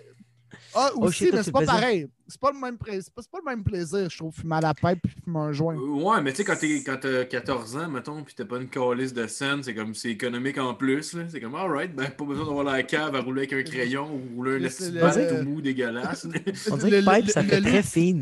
Ah, 0.75 0.91
Oh, 0.95 1.05
aussi, 1.05 1.27
toi, 1.29 1.37
mais 1.37 1.43
c'est 1.43 1.51
pas 1.51 1.65
pareil. 1.65 2.07
C'est 2.27 2.39
pas, 2.39 2.51
le 2.51 2.59
même 2.59 2.77
pas, 2.77 2.91
c'est 2.91 3.11
pas 3.31 3.39
le 3.43 3.49
même 3.49 3.63
plaisir, 3.63 4.07
je 4.09 4.17
trouve, 4.17 4.33
fumer 4.35 4.57
à 4.57 4.61
la 4.61 4.73
pipe 4.75 4.99
puis 5.03 5.15
fumer 5.23 5.39
un 5.39 5.51
joint. 5.51 5.75
Euh, 5.75 5.79
Ouais, 6.03 6.21
mais 6.21 6.31
tu 6.31 6.37
sais, 6.37 6.43
quand 6.43 6.55
t'es- 6.59 6.83
quand 6.85 6.97
t'as 7.01 7.25
14 7.25 7.75
ans, 7.75 7.89
mettons, 7.89 8.23
pis 8.23 8.35
t'as 8.35 8.45
pas 8.45 8.57
une 8.57 8.67
calice 8.69 9.13
de 9.13 9.25
scène, 9.25 9.63
c'est 9.63 9.73
comme 9.73 9.95
c'est 9.95 10.09
économique 10.11 10.57
en 10.59 10.75
plus. 10.75 11.13
là. 11.13 11.23
C'est 11.27 11.41
comme, 11.41 11.55
alright, 11.55 11.95
ben 11.95 12.09
pas 12.11 12.25
besoin 12.25 12.45
d'avoir 12.45 12.63
la 12.65 12.83
cave 12.83 13.15
à 13.15 13.21
rouler 13.21 13.47
avec 13.51 13.53
un 13.53 13.63
crayon 13.71 14.07
ou 14.13 14.35
rouler 14.35 14.57
un 14.57 14.59
Mais 14.59 14.65
esti 14.67 14.83
c'est 14.83 14.89
de 14.91 14.95
le- 14.95 15.01
batte 15.01 15.29
tout 15.43 15.49
mou 15.49 15.61
dégueulasse. 15.61 16.27
On 16.71 16.77
dirait 16.77 17.01
que 17.01 17.15
Pipe, 17.19 17.29
ça 17.31 17.43
fait 17.43 17.61
très 17.61 17.83
fiends. 17.83 18.19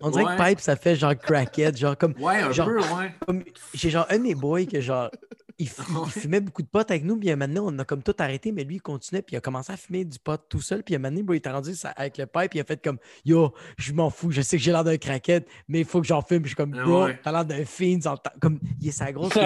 On 0.00 0.10
dirait 0.10 0.24
Ouais. 0.24 0.36
que 0.36 0.48
Pipe, 0.50 0.60
ça 0.60 0.76
fait 0.76 0.96
genre 0.96 1.16
crackhead. 1.16 1.76
Genre 1.78 1.96
comme. 1.96 2.12
ouais, 2.20 2.40
un 2.42 2.52
Genre- 2.52 2.66
peu, 2.68 2.78
ouais. 2.78 3.44
J'ai 3.72 3.88
genre 3.88 4.06
un 4.10 4.18
de 4.18 4.22
mes 4.22 4.34
boys 4.34 4.66
que 4.66 4.80
genre. 4.82 5.10
Il, 5.58 5.68
fu- 5.68 5.82
il 6.06 6.10
fumait 6.10 6.40
beaucoup 6.40 6.62
de 6.62 6.66
pot 6.66 6.88
avec 6.90 7.04
nous, 7.04 7.16
puis 7.16 7.34
maintenant, 7.36 7.62
on 7.66 7.78
a 7.78 7.84
comme 7.84 8.02
tout 8.02 8.14
arrêté, 8.18 8.50
mais 8.50 8.64
lui, 8.64 8.76
il 8.76 8.82
continuait, 8.82 9.22
puis 9.22 9.34
il 9.34 9.36
a 9.36 9.40
commencé 9.40 9.72
à 9.72 9.76
fumer 9.76 10.04
du 10.04 10.18
pot 10.18 10.40
tout 10.48 10.60
seul, 10.60 10.82
puis 10.82 10.98
maintenant, 10.98 11.22
bro, 11.22 11.34
il 11.34 11.36
était 11.38 11.50
rendu 11.50 11.74
ça- 11.76 11.90
avec 11.90 12.18
le 12.18 12.26
pipe, 12.26 12.50
puis 12.50 12.58
il 12.58 12.62
a 12.62 12.64
fait 12.64 12.82
comme 12.82 12.98
Yo, 13.24 13.52
je 13.78 13.92
m'en 13.92 14.10
fous, 14.10 14.30
je 14.32 14.40
sais 14.42 14.56
que 14.56 14.62
j'ai 14.62 14.72
l'air 14.72 14.82
d'un 14.84 14.96
crackhead, 14.96 15.44
mais 15.68 15.80
il 15.80 15.84
faut 15.86 16.00
que 16.00 16.06
j'en 16.08 16.22
fume, 16.22 16.40
puis 16.42 16.46
je 16.50 16.54
suis 16.54 16.56
comme 16.56 16.72
Bro, 16.72 17.04
ouais. 17.04 17.20
t'as 17.22 17.30
l'air 17.30 17.44
d'un 17.44 17.64
fiend, 17.64 17.98
comme 18.40 18.58
il 18.80 18.88
est 18.88 18.92
sa 18.92 19.12
grosse. 19.12 19.34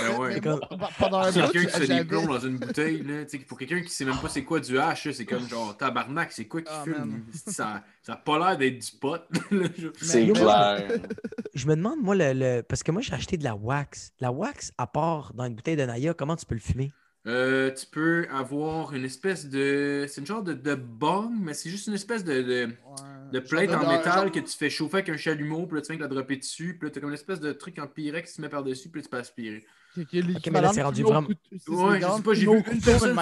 Ben 0.00 0.18
ouais. 0.18 0.40
Comme- 0.40 0.58
pendant 0.98 1.18
un 1.20 1.30
quelqu'un 1.32 1.64
qui 1.66 1.70
se 1.72 1.78
fait 1.78 1.86
des 1.86 2.04
plombs 2.04 2.26
dans 2.26 2.40
une 2.40 2.58
bouteille, 2.58 3.02
là. 3.04 3.24
Tu 3.24 3.38
sais, 3.38 3.44
pour 3.44 3.56
quelqu'un 3.56 3.80
qui 3.80 3.90
sait 3.90 4.04
même 4.04 4.18
pas 4.18 4.28
c'est 4.28 4.42
quoi 4.42 4.58
du 4.58 4.76
hache, 4.76 5.06
là, 5.06 5.12
c'est 5.12 5.24
comme 5.24 5.48
genre 5.48 5.76
tabarnak, 5.76 6.32
c'est 6.32 6.46
quoi 6.46 6.62
qui 6.62 6.68
Ah, 6.72 6.82
fume? 6.82 7.24
Ça, 7.32 7.84
ça 8.02 8.12
a 8.14 8.16
pas 8.16 8.38
l'air 8.40 8.58
d'être 8.58 8.84
du 8.84 8.98
pot. 8.98 9.20
C'est 10.02 10.26
clair. 10.32 10.88
je 11.54 11.66
me 11.68 11.76
demande, 11.76 12.00
moi, 12.02 12.16
le, 12.16 12.32
le- 12.32 12.62
parce 12.62 12.82
que 12.82 12.90
moi, 12.90 13.02
j'ai 13.02 13.12
acheté 13.14 13.36
de 13.36 13.44
la 13.44 13.54
wax. 13.54 14.12
La 14.18 14.32
wax, 14.32 14.72
à 14.78 14.86
part 14.86 15.32
dans 15.34 15.44
une 15.44 15.54
bouteille 15.54 15.76
de 15.76 15.84
Naya, 15.84 16.14
comment 16.14 16.36
tu 16.36 16.46
peux 16.46 16.54
le 16.54 16.60
fumer? 16.60 16.92
Euh, 17.26 17.70
tu 17.72 17.86
peux 17.86 18.26
avoir 18.30 18.94
une 18.94 19.04
espèce 19.04 19.46
de. 19.48 20.04
C'est 20.08 20.20
une 20.20 20.26
genre 20.26 20.42
de, 20.42 20.52
de 20.52 20.74
bong, 20.74 21.30
mais 21.40 21.54
c'est 21.54 21.70
juste 21.70 21.86
une 21.86 21.94
espèce 21.94 22.22
de, 22.22 22.42
de, 22.42 22.66
Ouais. 22.66 23.30
de 23.32 23.38
plate 23.40 23.70
en 23.70 23.88
métal 23.88 24.12
genre- 24.24 24.30
que 24.32 24.40
tu 24.40 24.54
fais 24.56 24.68
chauffer 24.68 24.98
avec 24.98 25.08
un 25.08 25.16
chalumeau, 25.16 25.66
puis 25.66 25.76
là 25.76 25.80
tu 25.82 25.88
viens 25.88 25.96
de 25.96 26.02
la 26.02 26.08
dropper 26.08 26.36
dessus, 26.36 26.76
puis 26.78 26.86
là 26.88 26.92
t'as 26.92 27.00
comme 27.00 27.08
une 27.08 27.14
espèce 27.14 27.40
de 27.40 27.52
truc 27.52 27.78
en 27.78 27.86
pyrex 27.86 28.28
qui 28.30 28.36
se 28.36 28.42
met 28.42 28.50
par-dessus, 28.50 28.90
puis 28.90 29.00
là 29.00 29.04
tu 29.04 29.08
peux 29.10 29.16
aspirer. 29.16 29.64
Qui- 29.94 30.06
qui 30.06 30.18
est 30.18 30.50
mais 30.50 30.60
là, 30.60 30.72
c'est 30.72 30.82
rendu 30.82 31.02
vraiment- 31.02 31.28
Ouais, 31.28 32.00
je 32.00 32.06
sais 32.16 32.22
pas, 32.22 32.34
j'ai 32.34 32.46
vu 32.46 32.56
une 32.72 32.80
personne 32.80 33.10
qui 33.10 33.14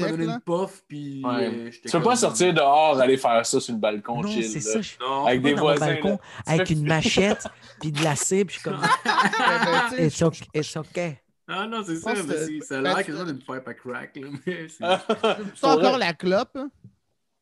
m'a 0.00 0.10
donné 0.10 0.24
une 0.24 0.40
puff, 0.40 0.82
puis. 0.88 1.22
Ouais. 1.24 1.48
euh, 1.52 1.70
Tu 1.70 1.90
peux 1.90 2.02
pas 2.02 2.16
sortir 2.16 2.54
dehors, 2.54 2.98
aller 2.98 3.16
faire 3.16 3.44
ça 3.44 3.60
sur 3.60 3.74
le 3.74 3.80
balcon 3.80 4.22
non, 4.22 4.28
chill. 4.28 4.44
c'est 4.44 4.60
ça. 4.60 4.80
Je 4.80 4.94
Non, 5.00 5.26
Avec 5.26 5.40
suis 5.40 5.54
des 5.54 5.60
voisins, 5.60 5.86
balcon 5.86 6.18
avec 6.46 6.70
une 6.70 6.86
machette, 6.86 7.46
puis 7.80 7.92
de 7.92 8.02
la 8.02 8.16
cible, 8.16 8.50
je 8.50 8.54
suis 8.58 8.62
comme 8.64 8.80
tu 9.90 9.96
sais, 9.96 10.06
It's 10.06 10.22
okay. 10.22 10.44
It's 10.54 10.76
okay. 10.76 11.18
Ah 11.48 11.66
non, 11.66 11.82
c'est 11.86 11.96
ça, 11.96 12.12
mais 12.14 12.60
ça 12.60 12.78
a 12.78 12.82
ben, 12.82 12.88
l'air 12.88 12.96
tu- 12.98 13.04
quasiment 13.04 13.24
d'une 13.24 13.38
pipe 13.38 13.68
à 13.68 13.74
crack, 13.74 14.16
là, 14.16 14.28
mais 14.46 14.68
c'est. 14.68 14.84
Tu 15.54 15.60
Pour 15.60 15.68
encore 15.70 15.98
la 15.98 16.12
clope? 16.12 16.58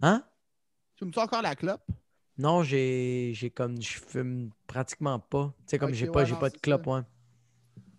Hein? 0.02 0.22
Tu 0.96 1.04
me 1.06 1.10
encore 1.18 1.42
la 1.42 1.54
clope? 1.54 1.80
Non, 2.36 2.62
j'ai 2.64 3.30
j'ai 3.34 3.48
comme 3.48 3.80
je 3.80 3.98
fume 3.98 4.50
pratiquement 4.66 5.18
pas. 5.20 5.52
Tu 5.60 5.62
sais 5.70 5.78
comme 5.78 5.90
Ok, 5.90 5.94
j'ai 5.94 6.06
pas 6.08 6.24
pas 6.24 6.50
de 6.50 6.58
clope, 6.58 6.86
ouais. 6.88 7.00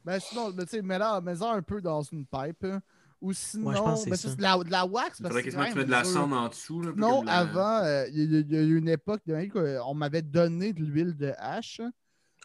Ben 0.05 0.19
sinon, 0.19 0.51
ben, 0.51 0.63
tu 0.65 0.71
sais, 0.71 0.81
mets-la 0.81 1.19
mets-en 1.21 1.51
un 1.51 1.61
peu 1.61 1.81
dans 1.81 2.01
une 2.03 2.25
pipe. 2.25 2.63
hein. 2.63 2.81
Ou 3.21 3.33
sinon, 3.33 3.71
je 3.71 3.77
pense 3.79 4.05
que 4.05 4.09
ben, 4.11 4.15
ça. 4.15 4.35
de 4.35 4.41
la, 4.41 4.57
de 4.57 4.69
la 4.71 4.85
wax. 4.85 5.19
Il 5.19 5.23
parce 5.23 5.33
faudrait 5.33 5.43
que 5.43 5.49
c'est 5.51 5.57
quasiment 5.57 5.63
que 5.65 5.71
tu 5.71 5.77
mettes 5.79 5.87
de 5.87 5.91
la 5.91 6.03
cendre 6.03 6.35
en 6.35 6.47
dessous. 6.49 6.81
Là, 6.81 6.91
Non, 6.95 7.23
la- 7.23 7.31
avant, 7.39 7.83
euh, 7.83 8.05
il 8.13 8.31
y, 8.31 8.35
a- 8.37 8.39
il 8.41 8.51
y 8.53 8.57
a 8.57 8.61
eu 8.61 8.77
une 8.77 8.89
époque 8.89 9.21
ma 9.25 9.41
vie 9.41 9.49
qu'on 9.49 9.93
m'avait 9.95 10.21
donné 10.21 10.73
de 10.73 10.81
l'huile 10.83 11.15
de 11.17 11.33
hache. 11.39 11.81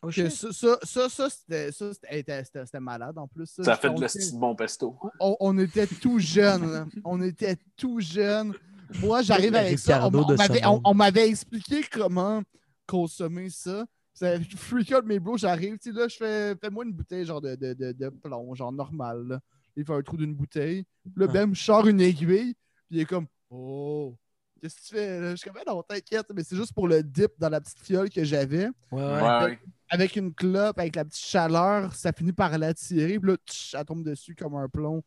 Oh, 0.03 0.07
Que 0.07 0.13
shit. 0.13 0.31
ça, 0.31 0.49
ça, 0.53 0.79
ça, 0.83 1.09
ça, 1.11 1.29
c'était 1.29 1.73
ça, 1.73 1.93
c'était- 1.93 2.45
c'était 2.45 2.65
c'était 2.65 2.81
malade 2.81 3.19
en 3.19 3.29
plus. 3.29 3.51
Ça 3.63 3.77
fait 3.77 3.89
on, 3.89 3.95
de 3.95 4.07
petite 4.07 4.35
bon 4.37 4.55
pesto. 4.55 4.97
on, 5.21 5.37
on 5.41 5.59
était 5.59 5.87
tout 5.87 6.19
jeunes. 6.19 6.89
On 7.05 7.21
était 7.21 7.57
tout 7.77 8.01
jeunes. 8.01 8.55
Moi, 9.03 9.21
j'arrive 9.21 9.53
Le 9.53 9.59
avec 9.59 9.79
ça. 9.79 10.09
On, 10.09 10.15
on 10.15 10.37
on- 10.67 10.81
on 10.85 10.95
m'avait 10.95 11.29
expliqué 11.29 11.85
comment 11.93 12.43
consommer 12.87 13.51
ça. 13.51 13.85
Ça 14.13 14.35
freak 14.57 14.93
out 14.93 15.05
mes 15.07 15.19
bros, 15.19 15.37
j'arrive, 15.37 15.79
tu 15.79 15.93
sais, 15.93 15.99
là, 15.99 16.09
je 16.09 16.17
fais, 16.17 16.55
fais-moi 16.57 16.85
une 16.85 16.93
bouteille 16.93 17.25
genre 17.25 17.41
de, 17.41 17.55
de, 17.55 17.73
de, 17.75 17.93
de 17.93 18.09
plomb, 18.09 18.55
genre 18.55 18.73
normal, 18.73 19.25
là. 19.29 19.41
Il 19.77 19.85
fait 19.85 19.95
un 19.95 20.03
trou 20.03 20.17
d'une 20.17 20.35
bouteille. 20.35 20.85
Là, 21.17 21.27
Ah. 21.29 21.33
Ben 21.33 21.47
me 21.47 21.55
sort 21.55 21.87
une 21.87 22.01
aiguille, 22.01 22.55
puis 22.55 22.57
il 22.91 23.01
est 23.01 23.05
comme, 23.07 23.27
oh, 23.51 24.17
qu'est-ce 24.61 24.75
que 24.77 24.81
tu 24.83 24.95
fais? 24.95 25.21
là? 25.21 25.31
Je 25.31 25.37
suis 25.37 25.49
comme, 25.49 25.63
Ah 25.65 25.71
non, 25.73 25.83
t'inquiète, 25.83 26.27
mais 26.35 26.43
c'est 26.43 26.57
juste 26.57 26.75
pour 26.75 26.89
le 26.89 27.03
dip 27.03 27.31
dans 27.39 27.49
la 27.49 27.61
petite 27.61 27.79
fiole 27.79 28.11
que 28.11 28.25
j'avais. 28.25 28.67
Ouais, 28.91 29.03
ouais. 29.03 29.59
Avec 29.93 30.15
une 30.17 30.33
clope, 30.35 30.79
avec 30.79 30.95
la 30.97 31.05
petite 31.05 31.25
chaleur, 31.25 31.95
ça 31.95 32.13
finit 32.13 32.33
par 32.33 32.57
l'attirer, 32.59 33.19
puis 33.19 33.31
là, 33.31 33.37
tch, 33.47 33.75
elle 33.79 33.85
tombe 33.85 34.05
dessus 34.05 34.35
comme 34.35 34.55
un 34.57 34.69
plomb. 34.69 35.03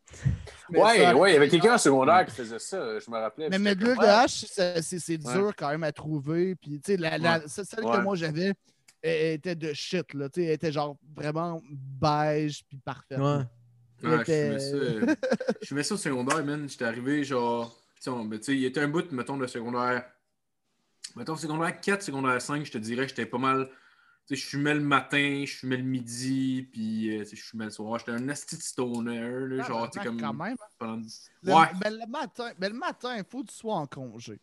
Mais 0.69 0.81
Ouais, 0.81 0.97
ça- 0.97 1.15
ouais, 1.15 1.31
il 1.31 1.33
y 1.33 1.37
avait 1.37 1.49
quelqu'un 1.49 1.75
en 1.75 1.77
secondaire 1.77 2.25
qui 2.25 2.31
faisait 2.31 2.59
ça, 2.59 2.99
je 2.99 3.11
me 3.11 3.17
rappelais. 3.17 3.49
mais 3.59 3.75
de 3.75 3.83
l'huile 3.85 3.97
de 3.97 4.05
hache, 4.05 4.45
c'est 4.47 5.17
dur 5.17 5.53
quand 5.57 5.69
même 5.69 5.83
à 5.83 5.91
trouver. 5.91 6.55
Puis, 6.55 6.79
tu 6.81 6.93
sais, 6.93 6.97
la, 6.97 7.17
la- 7.17 7.39
Ouais. 7.39 7.47
ce- 7.47 7.63
celle 7.63 7.85
Ouais. 7.85 7.97
que 7.97 8.01
moi 8.01 8.15
j'avais 8.15 8.53
elle 9.09 9.33
était 9.35 9.55
de 9.55 9.73
shit, 9.73 10.13
là. 10.13 10.29
Tu 10.29 10.41
sais, 10.41 10.47
elle 10.47 10.53
était 10.53 10.71
genre 10.71 10.97
vraiment 11.15 11.61
beige 11.69 12.63
puis 12.67 12.77
parfaite. 12.77 13.19
Ouais. 13.19 13.43
Ouais, 14.03 14.17
je 14.17 14.21
était- 14.21 14.47
fumais 14.57 14.59
ça. 14.59 14.75
euh, 14.75 15.15
Je 15.61 15.81
ça 15.83 15.93
au 15.93 15.97
secondaire, 15.97 16.43
man. 16.45 16.67
J'étais 16.69 16.85
arrivé, 16.85 17.23
genre. 17.23 17.73
Tu 17.95 18.03
sais, 18.03 18.09
on- 18.09 18.25
ben, 18.25 18.39
tu 18.39 18.45
sais, 18.45 18.53
il 18.53 18.59
y 18.59 18.65
était 18.65 18.81
un 18.81 18.87
bout, 18.87 19.09
mettons, 19.11 19.37
de 19.37 19.47
secondaire. 19.47 20.05
Mettons, 21.15 21.35
secondaire 21.35 21.79
4, 21.79 22.01
secondaire 22.01 22.41
5, 22.41 22.65
je 22.65 22.71
te 22.71 22.77
dirais 22.77 23.03
que 23.03 23.09
j'étais 23.09 23.25
pas 23.25 23.37
mal. 23.37 23.69
Tu 24.25 24.35
sais, 24.35 24.41
je 24.41 24.47
fumais 24.47 24.73
le 24.73 24.79
matin, 24.79 25.43
je 25.45 25.53
fumais 25.53 25.75
le 25.77 25.83
midi, 25.83 26.67
puis 26.71 27.13
euh, 27.15 27.23
tu 27.23 27.31
sais, 27.31 27.35
je 27.35 27.43
fumais 27.43 27.65
le 27.65 27.71
soir. 27.71 27.99
J'étais 27.99 28.11
un 28.13 28.29
asti 28.29 28.55
stoner, 28.55 29.19
là, 29.21 29.63
Ah, 29.63 29.67
genre, 29.67 29.89
tu 29.89 29.99
sais, 29.99 30.05
ben, 30.05 30.11
comme. 30.11 30.21
quand 30.21 30.33
même. 30.45 30.55
pendant- 30.79 31.01
Le, 31.43 31.53
Ouais. 31.53 31.65
ben, 31.79 31.93
le 31.99 32.07
matin, 32.09 32.51
ben, 32.57 32.71
le 32.71 32.79
matin, 32.79 33.17
il 33.17 33.23
faut 33.29 33.43
que 33.43 33.49
tu 33.51 33.55
sois 33.55 33.75
en 33.75 33.85
congé. 33.85 34.39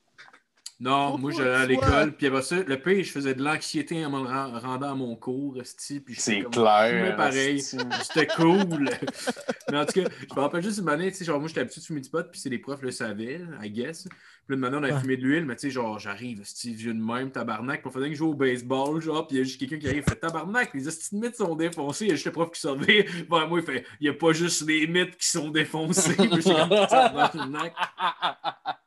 Non, 0.83 1.19
moi, 1.19 1.31
j'allais 1.31 1.51
à 1.57 1.67
l'école, 1.67 2.13
puis 2.17 2.27
après 2.29 2.41
ça, 2.41 2.57
le 2.63 2.81
pire, 2.81 3.05
je 3.05 3.11
faisais 3.13 3.35
de 3.35 3.43
l'anxiété 3.43 4.03
en 4.07 4.11
me 4.11 4.17
ren- 4.27 4.59
rendant 4.59 4.93
à 4.93 4.95
mon 4.95 5.15
cours, 5.15 5.59
C'est 5.63 6.03
clair. 6.03 6.89
fumais 6.89 7.17
pareil. 7.17 7.61
C'était 7.61 8.27
cool. 8.29 8.89
Mais 9.71 9.77
en 9.79 9.85
tout 9.85 10.01
cas, 10.03 10.09
je 10.29 10.35
me 10.35 10.41
rappelle 10.41 10.63
juste 10.63 10.79
une 10.79 10.89
année, 10.89 11.11
tu 11.13 11.19
sais, 11.19 11.25
genre, 11.27 11.39
moi, 11.39 11.49
j'étais 11.49 11.61
habitué 11.61 11.83
de 11.83 11.87
fumer 11.87 12.01
du 12.01 12.09
pot, 12.09 12.27
puis 12.31 12.41
c'est 12.41 12.49
les 12.49 12.59
profs 12.59 12.81
le 12.81 12.91
savaient, 12.91 13.43
I 13.63 13.71
guess. 13.71 14.09
Puis 14.47 14.57
là, 14.57 14.57
une 14.57 14.65
année, 14.65 14.77
on 14.79 14.83
avait 14.83 14.93
Ouais. 14.95 15.01
fumé 15.01 15.17
de 15.19 15.23
l'huile, 15.23 15.45
mais 15.45 15.55
tu 15.55 15.67
sais, 15.69 15.71
genre, 15.71 15.99
j'arrive, 15.99 16.41
esti, 16.41 16.75
vieux 16.75 16.95
de 16.95 16.99
même, 16.99 17.31
tabarnak, 17.31 17.83
on 17.85 17.91
faisait 17.91 18.09
que 18.09 18.15
jouer 18.17 18.29
au 18.31 18.35
baseball, 18.35 19.03
genre, 19.03 19.27
puis 19.27 19.37
il 19.37 19.41
y 19.41 19.43
a 19.43 19.45
juste 19.45 19.61
quelqu'un 19.61 19.79
qui 19.79 19.87
arrive, 19.87 20.03
fait 20.05 20.17
tabarnak, 20.17 20.73
les 20.73 20.81
mythes 21.13 21.37
sont 21.37 21.55
défoncés, 21.57 22.07
il 22.07 22.09
y 22.09 22.13
a 22.13 22.15
juste 22.15 22.25
le 22.27 22.33
prof 22.33 22.51
qui 22.53 22.59
sort 22.61 22.77
vers 22.79 23.05
moi, 23.49 23.61
il 23.61 23.65
fait, 23.67 23.85
il 24.01 24.07
y 24.07 24.09
a 24.09 24.15
pas 24.15 24.33
juste 24.33 24.67
les 24.67 24.87
mythes 24.87 25.17
qui 25.19 25.29
sont 25.29 25.51
défoncés. 25.51 26.15
Puis 26.17 26.29
j'étais 26.37 26.55
comme, 26.55 26.71
tabarnak. 26.89 27.75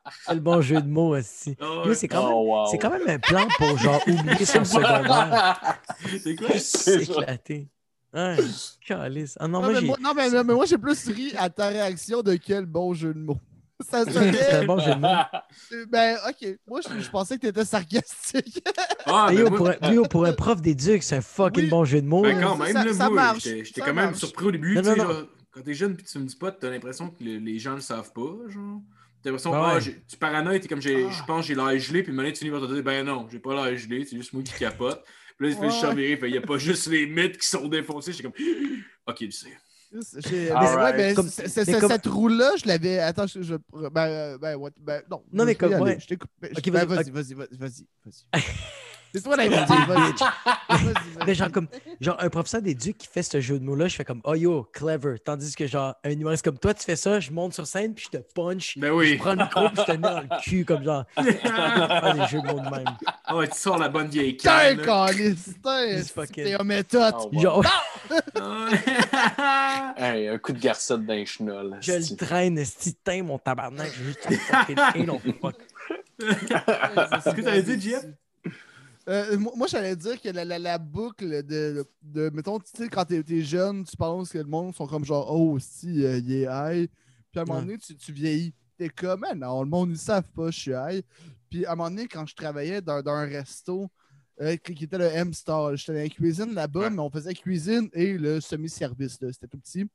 Le 0.32 0.40
bon 0.40 0.60
jeu 0.60 0.80
de 0.80 0.88
mots 0.88 1.16
aussi. 1.16 1.56
Ah 1.60 1.86
ouais. 1.86 1.94
c'est 1.94 2.08
quand, 2.08 2.22
même- 2.24 2.32
Oh, 2.34 2.44
wow. 2.62 2.66
c'est 2.70 2.78
quand 2.78 2.90
même 2.90 3.08
un 3.08 3.18
plan 3.18 3.46
pour 3.58 3.78
genre 3.78 4.00
oublier 4.06 4.44
son 4.44 4.64
secondaire. 4.64 5.78
C'est 6.22 6.36
quoi? 6.36 6.48
C'est 6.58 6.58
ça. 6.58 6.98
S'éclater. 7.14 7.68
Ouais, 8.12 8.36
calice. 8.86 9.36
Ah 9.40 9.48
non, 9.48 9.60
Non, 9.60 9.64
moi 9.64 9.72
mais 9.74 9.80
j'ai. 9.80 9.86
moi, 9.86 9.96
non, 10.00 10.12
mais, 10.14 10.30
mais 10.30 10.54
moi, 10.54 10.66
j'ai 10.66 10.78
plus 10.78 11.08
ri 11.08 11.32
à 11.36 11.50
ta 11.50 11.68
réaction 11.68 12.22
de 12.22 12.34
quel 12.36 12.64
bon 12.66 12.94
jeu 12.94 13.12
de 13.12 13.18
mots. 13.18 13.38
Ça 13.80 14.04
C'est 14.04 14.16
un 14.16 14.32
serait. 14.32 14.66
bon 14.66 14.78
jeu 14.78 14.94
de 14.94 15.00
mots. 15.00 15.86
ben, 15.88 16.16
ok. 16.28 16.58
Moi, 16.68 16.80
je, 16.88 17.00
je 17.00 17.10
pensais 17.10 17.36
que 17.36 17.40
t'étais 17.48 17.64
sarcastique. 17.64 18.62
Ah, 19.06 19.26
ben 19.30 19.48
moi- 19.48 19.56
pour, 19.56 19.68
un, 19.68 19.92
yo, 19.92 20.04
pour 20.04 20.24
un 20.26 20.32
prof 20.32 20.62
d'éduc, 20.62 21.02
c'est 21.02 21.16
un 21.16 21.20
fucking 21.22 21.64
Oui. 21.64 21.70
bon 21.70 21.84
jeu 21.84 22.00
de 22.02 22.06
mots. 22.06 22.22
Ben 22.22 22.40
quand 22.40 22.56
même, 22.56 22.72
ça- 22.72 22.84
là, 22.84 22.92
ça 22.92 23.10
moi, 23.10 23.14
marche, 23.22 23.42
j'étais 23.42 23.80
quand 23.80 23.92
même 23.94 24.14
surpris 24.14 24.46
au 24.46 24.52
début. 24.52 24.74
Non, 24.76 24.82
tu 24.82 24.88
sais, 24.90 24.96
non, 24.96 25.04
non. 25.04 25.10
genre, 25.12 25.22
quand 25.50 25.62
t'es 25.62 25.74
jeune 25.74 25.96
puis 25.96 26.04
tu 26.06 26.12
fumes 26.12 26.26
du 26.26 26.36
pot, 26.36 26.52
t'as 26.52 26.70
l'impression 26.70 27.10
que 27.10 27.22
le- 27.24 27.38
les 27.38 27.58
gens 27.58 27.74
le 27.74 27.80
savent 27.80 28.12
pas, 28.12 28.30
genre. 28.48 28.80
T'as 29.24 29.30
l'impression, 29.30 29.50
Ben 29.52 29.58
ah, 29.64 29.74
ouais. 29.76 30.02
tu 30.06 30.16
paranoïes, 30.18 30.60
t'es 30.60 30.68
comme, 30.68 30.82
j'ai- 30.82 31.06
Ah. 31.06 31.10
je 31.10 31.24
pense 31.24 31.40
que 31.40 31.48
j'ai 31.48 31.54
l'air 31.54 31.78
gelé, 31.78 32.02
puis 32.02 32.12
une 32.12 32.18
minute, 32.18 32.34
tu 32.34 32.40
finis 32.44 32.50
par 32.50 32.60
te 32.60 32.72
dire, 32.72 32.82
ben 32.84 33.04
non, 33.04 33.26
j'ai 33.32 33.38
pas 33.38 33.54
l'air 33.54 33.76
gelé, 33.76 34.04
c'est 34.04 34.16
juste 34.16 34.32
moi 34.34 34.42
qui 34.42 34.52
capote. 34.52 35.02
Puis 35.38 35.48
là, 35.48 35.54
il 35.54 35.58
fait 35.70 35.80
chavirer, 35.80 36.16
fait, 36.18 36.28
il 36.28 36.34
y 36.34 36.38
a 36.38 36.42
pas 36.42 36.58
juste 36.58 36.86
les 36.88 37.06
mythes 37.06 37.38
qui 37.38 37.48
sont 37.48 37.66
défoncés. 37.66 38.12
J'étais 38.12 38.24
comme, 38.24 38.34
ok, 39.08 39.16
je 39.20 39.30
sais. 39.30 39.48
J'ai- 40.28 40.50
All 40.50 40.62
mais 40.62 40.68
ouais, 40.70 40.74
right. 40.76 40.96
mais 40.96 41.14
Comme- 41.14 41.28
c'est- 41.28 41.66
mais 41.68 41.78
comme- 41.80 41.90
cette 41.90 42.06
roue-là, 42.06 42.52
je 42.60 42.66
l'avais. 42.66 42.98
Attends, 42.98 43.26
je. 43.28 43.42
je- 43.42 43.54
ben, 43.90 44.06
euh, 44.08 44.38
ben, 44.38 44.56
what- 44.56 44.70
ben, 44.80 45.02
non. 45.10 45.22
Non, 45.32 45.44
mais 45.44 45.54
comme- 45.54 45.72
ouais. 45.74 45.98
Je 46.00 46.06
t'écoute. 46.08 46.30
Ok, 46.42 46.50
je- 46.64 46.70
ben, 46.70 46.84
vas-y, 46.84 47.10
Vas-y, 47.10 47.34
vas-y, 47.34 47.56
vas-y, 47.56 47.86
vas-y. 48.04 48.24
C'est 49.14 49.22
toi 49.22 49.36
l'invité. 49.36 49.74
Mais 51.26 51.34
genre, 51.34 51.50
comme, 51.52 51.68
genre, 52.00 52.16
un 52.18 52.28
professeur 52.28 52.60
d'éduc 52.62 52.98
qui 52.98 53.06
fait 53.06 53.22
ce 53.22 53.40
jeu 53.40 53.58
de 53.60 53.64
mots-là, 53.64 53.86
je 53.86 53.94
fais 53.94 54.04
comme, 54.04 54.20
oh 54.24 54.34
yo, 54.34 54.68
clever. 54.72 55.16
Tandis 55.24 55.54
que, 55.54 55.66
genre, 55.68 55.94
un 56.02 56.10
humoriste 56.10 56.44
comme 56.44 56.58
toi, 56.58 56.74
tu 56.74 56.82
fais 56.84 56.96
ça, 56.96 57.20
je 57.20 57.30
monte 57.30 57.54
sur 57.54 57.66
scène, 57.66 57.94
puis 57.94 58.06
je 58.12 58.18
te 58.18 58.22
punch, 58.34 58.76
Ben 58.76 58.88
je 58.88 58.92
oui. 58.92 59.16
prends 59.16 59.34
le 59.34 59.44
micro, 59.44 59.68
puis 59.68 59.76
je 59.78 59.82
te 59.84 59.92
mets 59.92 59.98
dans 59.98 60.20
le 60.20 60.40
cul, 60.42 60.64
comme 60.64 60.82
genre, 60.82 61.04
ah, 61.16 62.12
des 62.12 62.26
jeux 62.26 62.40
de 62.42 62.46
mots 62.46 62.58
de 62.60 62.70
même. 62.70 62.84
Ah 63.24 63.36
ouais, 63.36 63.46
tu 63.48 63.56
sors 63.58 63.78
la 63.78 63.88
bonne 63.88 64.08
vieille 64.08 64.34
Putain, 64.34 64.76
canne. 64.76 64.78
putain, 65.36 65.84
It's 65.86 66.12
c'est- 66.34 66.54
un 66.60 66.64
méthode. 66.64 67.14
Oh, 67.18 67.30
wow. 67.32 67.40
Genre. 67.40 67.64
Hey, 69.96 70.28
un 70.28 70.38
coup 70.38 70.52
de 70.52 70.58
garçotte 70.58 71.06
d'un 71.06 71.24
chenol. 71.24 71.78
je 71.80 71.92
le 71.92 72.16
traîne, 72.16 72.60
teint, 73.04 73.22
mon 73.22 73.38
tabarnak, 73.38 73.90
je 73.94 74.00
veux 74.02 74.06
juste 74.08 74.22
te 74.28 74.34
fucking 74.34 74.78
anal 74.78 75.20
fuck. 75.40 75.54
Est-ce 76.20 77.34
que 77.34 77.40
t'avais 77.40 77.62
dit, 77.62 77.80
Jeff? 77.90 78.04
Euh, 79.08 79.36
moi, 79.38 79.66
j'allais 79.66 79.96
dire 79.96 80.18
que 80.20 80.30
la, 80.30 80.44
la, 80.46 80.58
la 80.58 80.78
boucle 80.78 81.42
de, 81.44 81.84
de, 82.02 82.30
mettons, 82.32 82.58
tu 82.58 82.70
sais, 82.74 82.88
quand 82.88 83.04
t'es 83.04 83.22
es 83.28 83.42
jeune, 83.42 83.84
tu 83.84 83.96
penses 83.96 84.30
que 84.30 84.38
le 84.38 84.44
monde 84.44 84.74
sont 84.74 84.86
comme 84.86 85.04
genre, 85.04 85.30
oh, 85.30 85.58
si, 85.58 86.04
euh, 86.04 86.18
il 86.18 86.32
est 86.32 86.48
high. 86.50 86.88
Puis 87.30 87.38
à 87.38 87.42
un 87.42 87.44
moment 87.44 87.60
donné, 87.60 87.76
tu, 87.78 87.94
tu 87.96 88.12
vieillis. 88.12 88.54
T'es 88.78 88.88
comme, 88.88 89.24
Ah 89.28 89.34
non, 89.34 89.62
le 89.62 89.68
monde, 89.68 89.90
ils 89.90 89.98
savent 89.98 90.28
pas, 90.34 90.50
je 90.50 90.58
suis 90.58 90.70
high. 90.72 91.04
Puis 91.50 91.66
à 91.66 91.72
un 91.72 91.74
moment 91.76 91.90
donné, 91.90 92.08
quand 92.08 92.26
je 92.26 92.34
travaillais 92.34 92.80
dans, 92.80 93.02
dans 93.02 93.12
un 93.12 93.26
resto, 93.26 93.88
euh, 94.40 94.56
qui 94.56 94.84
était 94.84 94.98
le 94.98 95.04
M-Star, 95.04 95.76
j'étais 95.76 95.92
dans 95.92 95.98
la 96.00 96.08
cuisine 96.08 96.54
là-bas, 96.54 96.80
Ouais. 96.80 96.90
mais 96.90 96.98
on 97.00 97.10
faisait 97.10 97.34
cuisine 97.34 97.88
et 97.92 98.16
le 98.18 98.40
semi-service, 98.40 99.20
là, 99.20 99.32
c'était 99.32 99.46
tout 99.48 99.58
petit. 99.58 99.86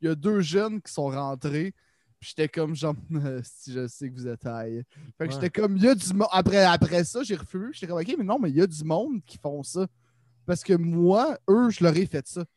Il 0.00 0.08
y 0.08 0.10
a 0.10 0.14
deux 0.14 0.40
jeunes 0.40 0.80
qui 0.80 0.92
sont 0.92 1.08
rentrés. 1.08 1.74
Puis 2.20 2.30
j'étais 2.30 2.48
comme 2.48 2.74
genre, 2.74 2.94
si 3.44 3.72
je 3.72 3.86
sais 3.86 4.10
que 4.10 4.14
vous 4.14 4.26
êtes 4.26 4.42
high. 4.44 4.84
Fait 5.16 5.28
que 5.28 5.32
Ouais. 5.34 5.40
j'étais 5.40 5.50
comme, 5.50 5.76
il 5.76 5.84
y 5.84 5.88
a 5.88 5.94
du 5.94 6.12
monde. 6.14 6.28
Après, 6.32 6.64
après 6.64 7.04
ça, 7.04 7.22
j'ai 7.22 7.36
refusé. 7.36 7.66
J'étais 7.72 7.86
comme, 7.86 7.98
ok, 8.00 8.14
mais 8.18 8.24
non, 8.24 8.38
mais 8.38 8.50
il 8.50 8.56
y 8.56 8.60
a 8.62 8.66
du 8.66 8.84
monde 8.84 9.20
qui 9.24 9.38
font 9.38 9.62
ça. 9.62 9.86
Parce 10.44 10.64
que 10.64 10.72
moi, 10.74 11.38
eux, 11.48 11.70
je 11.70 11.84
leur 11.84 11.96
ai 11.96 12.06
fait 12.06 12.26
ça. 12.26 12.44
Tu 12.44 12.50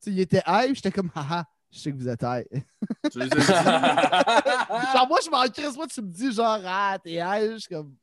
sais, 0.00 0.10
ils 0.10 0.20
étaient 0.20 0.42
high, 0.46 0.74
j'étais 0.74 0.90
comme, 0.90 1.10
haha, 1.14 1.46
je 1.70 1.78
sais 1.78 1.92
que 1.92 1.96
vous 1.96 2.08
êtes 2.08 2.20
dit? 2.20 3.18
genre, 3.32 5.06
moi, 5.08 5.18
je 5.24 5.30
m'en 5.30 5.42
crisse, 5.48 5.74
moi, 5.76 5.86
tu 5.86 6.02
me 6.02 6.08
dis, 6.10 6.32
genre, 6.32 6.58
ah, 6.64 6.98
t'es 7.02 7.14
high. 7.14 7.52
Je 7.52 7.58
suis 7.58 7.74
comme, 7.74 7.94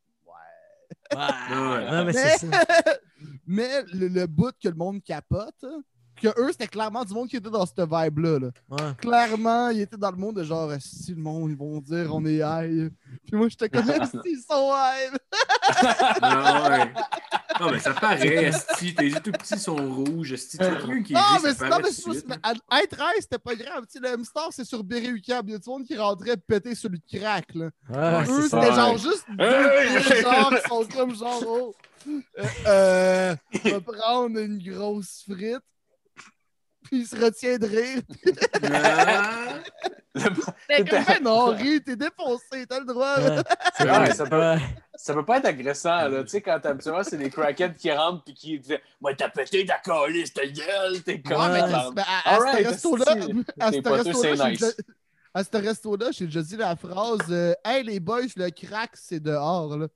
Ouais, 1.12 1.20
ouais, 1.56 1.90
mais 1.90 2.06
Mais- 2.06 2.14
c'est 2.14 2.38
ça. 2.52 2.64
mais 3.48 3.84
le, 3.94 4.08
le 4.08 4.28
bout 4.28 4.54
que 4.62 4.70
le 4.70 4.76
monde 4.76 5.04
capote, 5.04 5.56
hein, 5.64 5.82
que 6.20 6.28
eux, 6.40 6.50
c'était 6.52 6.68
clairement 6.68 7.04
du 7.06 7.14
monde 7.14 7.28
qui 7.30 7.38
était 7.38 7.50
dans 7.50 7.66
cette 7.66 7.80
vibe-là. 7.80 8.40
là. 8.40 8.48
Ouais. 8.70 8.94
Clairement, 9.00 9.70
ils 9.70 9.82
étaient 9.82 9.98
dans 9.98 10.12
le 10.12 10.18
monde 10.18 10.36
de 10.38 10.44
genre, 10.44 10.72
si 10.80 11.12
le 11.16 11.22
monde, 11.22 11.50
ils 11.52 11.58
vont 11.58 11.80
dire, 11.80 12.14
on 12.14 12.26
est 12.26 12.42
high. 12.44 12.92
Puis 13.26 13.36
moi, 13.36 13.48
j'étais 13.50 13.70
comme, 13.70 13.86
si 14.06 14.18
ils 14.26 14.44
sont 14.48 14.72
high. 14.74 15.18
Ah 16.22 16.70
ouais. 16.70 16.94
Non, 17.60 17.72
mais 17.72 17.80
ça 17.80 17.94
paraît, 17.94 18.46
esti. 18.46 18.96
Tes 18.96 19.06
yeux 19.08 19.20
tout 19.24 19.32
petits 19.32 19.60
sont 19.60 19.76
rouges, 19.76 20.32
esti. 20.34 20.58
Tu 20.58 20.64
quelqu'un 20.64 21.04
qui 21.04 21.14
est 21.14 21.16
Non, 21.16 21.22
mais, 21.44 21.70
non, 21.70 21.78
mais, 21.84 21.92
suite, 21.92 22.26
mais 22.28 22.38
à- 22.44 22.80
être 22.82 22.98
high, 22.98 23.22
c'était 23.22 23.38
pas 23.40 23.56
grave. 23.56 23.86
Tu 23.92 23.94
sais, 23.94 24.00
le 24.00 24.14
M-Star, 24.14 24.50
c'est 24.52 24.66
sur 24.66 24.84
Berry-UQAM. 24.84 25.44
Il 25.48 25.52
y 25.52 25.56
a 25.56 25.58
du 25.58 25.70
monde 25.70 25.84
qui 25.84 25.98
rentrait 25.98 26.38
péter 26.38 26.76
sur 26.76 26.90
le 26.90 26.98
crack. 27.12 27.54
Là. 27.56 27.70
Ouais, 27.90 28.26
Eux, 28.30 28.44
c'était 28.44 28.58
Ouais. 28.58 28.74
genre 28.76 28.98
juste 28.98 29.26
deux 29.30 30.22
genre 30.22 30.50
qui 30.52 30.68
sont 30.70 30.86
comme 30.96 31.16
genre, 31.16 31.44
oh, 31.46 31.76
euh, 32.08 32.20
euh, 32.68 33.36
on 33.66 33.70
va 33.70 33.82
prendre 33.82 34.40
une 34.40 34.58
grosse 34.64 35.24
frite. 35.30 35.60
Puis 36.90 37.02
il 37.02 37.06
se 37.08 37.16
retient 37.16 37.58
de 37.58 37.68
rire. 37.68 38.02
Ah. 38.64 39.60
T'es 40.68 40.84
comme, 40.86 41.04
ben 41.06 41.24
non, 41.24 41.46
ris, 41.56 41.82
t'es 41.82 41.96
défoncé, 41.96 42.66
t'as 42.68 42.80
le 42.80 42.86
droit. 42.86 43.16
Ouais, 43.20 43.86
vrai. 43.86 44.14
ça 44.14 44.26
peut- 44.26 44.40
Ouais. 44.40 44.58
Ça 44.96 45.14
peut 45.14 45.24
pas 45.24 45.38
être 45.38 45.46
agressant, 45.46 46.10
là. 46.10 46.24
Tu 46.24 46.30
sais, 46.30 46.42
quand 46.42 46.60
habituellement, 46.66 47.04
c'est 47.04 47.18
des 47.18 47.30
crackheads 47.30 47.76
qui 47.78 47.90
rentrent 47.92 48.24
puis 48.26 48.34
qui 48.34 48.60
disent 48.60 48.78
Moi, 49.00 49.14
t'as 49.16 49.30
pété 49.30 49.66
ta 49.66 49.78
colisse, 49.78 50.34
ta 50.34 50.46
gueule, 50.46 51.02
t'es 51.04 51.22
con. 51.22 51.40
Ouais, 51.40 51.50
mais 51.54 51.62
à, 52.26 52.38
ce 52.38 52.68
resto-là, 52.68 53.06
à 53.60 53.72
t'es 53.72 53.82
ce 53.82 53.90
resto-là, 53.90 54.72
à 55.34 55.44
ce 55.44 55.58
resto-là, 55.58 56.08
j'ai 56.12 56.26
déjà 56.26 56.42
dit 56.42 56.58
la 56.58 56.76
phrase 56.76 57.20
euh, 57.30 57.54
Hey 57.64 57.84
les 57.84 58.00
boys, 58.02 58.24
le 58.36 58.50
crack, 58.50 58.92
c'est 58.96 59.22
dehors. 59.22 59.78
Là. 59.78 59.88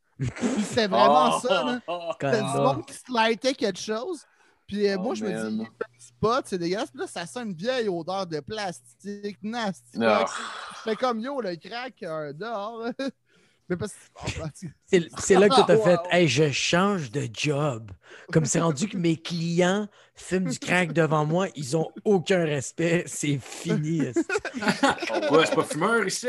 C'est 0.73 0.87
vraiment 0.87 1.35
Oh! 1.37 1.39
ça. 1.47 1.63
Là. 1.63 1.79
T'as 2.19 2.37
du 2.37 2.57
monde 2.61 2.85
qui 2.85 2.93
slightait 2.93 3.53
quelque 3.55 3.79
chose. 3.79 4.23
Puis 4.73 4.87
euh, 4.87 4.95
Oh, 4.97 5.03
moi, 5.03 5.13
je 5.13 5.23
me 5.23 5.49
dis, 5.51 5.67
spot, 5.99 6.45
c'est 6.47 6.57
dégueulasse. 6.57 6.89
Puis 6.89 6.99
là, 6.99 7.05
ça 7.05 7.27
sent 7.27 7.43
une 7.43 7.53
vieille 7.53 7.87
odeur 7.89 8.25
de 8.25 8.39
plastique, 8.39 9.37
nasty. 9.43 9.99
Non. 9.99 10.25
Je 10.25 10.89
fais 10.89 10.95
comme 10.95 11.19
yo, 11.19 11.39
le 11.41 11.55
crack, 11.57 12.01
euh, 12.01 12.33
dehors. 12.33 12.89
Mais 13.69 13.77
parce 13.77 13.93
que. 13.93 14.41
tu- 14.59 14.73
C'est 15.17 15.35
là 15.35 15.49
que 15.49 15.65
tu 15.65 15.71
as 15.71 15.77
fait. 15.77 15.99
Hey, 16.11 16.27
je 16.27 16.51
change 16.51 17.11
de 17.11 17.27
job. 17.31 17.91
Comme 18.31 18.45
c'est 18.45 18.59
rendu 18.59 18.87
que 18.87 18.97
mes 18.97 19.15
clients 19.17 19.87
fument 20.15 20.49
du 20.49 20.59
crack 20.59 20.93
devant 20.93 21.25
moi, 21.25 21.47
ils 21.55 21.75
ont 21.75 21.89
aucun 22.05 22.43
respect. 22.45 23.03
C'est 23.07 23.39
fini. 23.39 24.01
Oh, 24.15 25.33
Ouais, 25.35 25.41
je 25.41 25.45
suis 25.47 25.55
pas 25.55 25.63
fumeur 25.63 26.05
ici. 26.05 26.27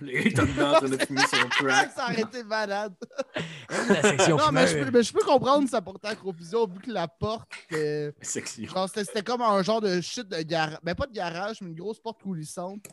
Les 0.00 0.30
gars, 0.30 0.44
en 0.44 0.72
train 0.74 0.88
de 0.88 0.98
fumer 1.04 1.20
son 1.22 1.48
crack. 1.50 1.90
ça 1.96 2.04
aurait 2.04 2.20
été 2.20 2.44
malade. 2.44 2.94
La 3.88 4.02
section 4.02 4.36
Non, 4.36 4.52
mais 4.52 4.66
je, 4.66 4.72
fumeur. 4.74 4.84
peux, 4.86 4.98
mais 4.98 5.02
je 5.02 5.12
peux 5.12 5.24
comprendre 5.24 5.68
sa 5.68 5.80
portée 5.82 6.08
à 6.08 6.14
confusion 6.14 6.66
vu 6.66 6.78
que 6.78 6.92
la 6.92 7.08
porte. 7.08 7.48
Genre, 7.72 8.88
c'était 8.94 9.22
comme 9.22 9.42
un 9.42 9.62
genre 9.62 9.80
de 9.80 10.00
shit 10.00 10.28
de 10.28 10.42
garage. 10.42 10.78
Ben, 10.82 10.94
pas 10.94 11.06
de 11.06 11.12
garage, 11.12 11.60
mais 11.60 11.68
une 11.70 11.74
grosse 11.76 11.98
porte 12.00 12.22
coulissante 12.22 12.84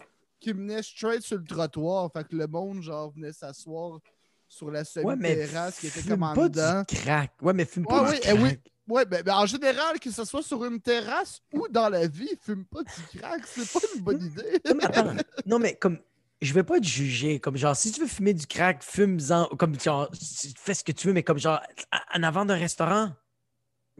qui 0.44 0.54
menait 0.54 0.84
straight 0.84 1.22
sur 1.22 1.38
le 1.38 1.44
trottoir. 1.44 2.12
Fait 2.12 2.28
que 2.28 2.36
le 2.36 2.48
monde, 2.48 2.82
genre, 2.82 3.12
venait 3.12 3.32
s'asseoir 3.34 4.00
sur 4.48 4.70
la 4.70 4.80
Ouais, 4.82 4.86
semi-terrasse 4.86 5.80
qui 5.80 5.88
était 5.88 6.04
comme 6.04 6.24
en 6.24 6.34
pas 6.34 6.50
dedans. 6.50 6.84
du 6.88 6.96
crack. 6.96 7.32
Ouais, 7.42 7.54
mais 7.54 7.66
fume 7.66 7.86
Ouais, 7.88 7.90
pas 7.96 8.10
oui, 8.10 8.20
du 8.20 8.28
eh 8.28 8.34
oui. 8.34 8.40
crack. 8.50 8.60
Ouais, 8.86 9.06
ben, 9.06 9.24
ben, 9.24 9.36
en 9.36 9.46
général, 9.46 9.98
que 10.00 10.12
ce 10.12 10.26
soit 10.26 10.44
sur 10.44 10.64
une 10.66 10.80
terrasse 10.82 11.40
ou 11.54 11.68
dans 11.70 11.88
la 11.88 12.06
vie, 12.06 12.30
fume 12.42 12.66
pas 12.66 12.84
du 12.84 13.18
crack. 13.18 13.42
C'est 13.48 13.72
pas 13.72 13.80
une 13.96 14.02
bonne 14.02 14.22
idée. 14.22 14.60
Non, 14.68 14.76
mais 14.76 14.84
attends. 14.86 15.14
Non, 15.46 15.60
mais 15.60 15.76
comme. 15.76 16.00
Je 16.42 16.54
vais 16.54 16.64
pas 16.64 16.78
te 16.82 16.86
juger. 16.86 17.40
Comme 17.40 17.56
genre, 17.56 17.74
si 17.74 17.94
tu 17.94 18.02
veux 18.02 18.08
fumer 18.08 18.34
du 18.34 18.46
crack, 18.46 18.84
fume-en. 18.84 19.46
Comme 19.58 19.80
genre, 19.80 20.10
fais 20.58 20.74
ce 20.74 20.84
que 20.84 20.92
tu 20.92 21.08
veux, 21.08 21.14
mais 21.14 21.24
comme 21.24 21.40
genre, 21.40 21.62
en 22.14 22.22
avant 22.24 22.44
d'un 22.44 22.58
restaurant. 22.58 23.14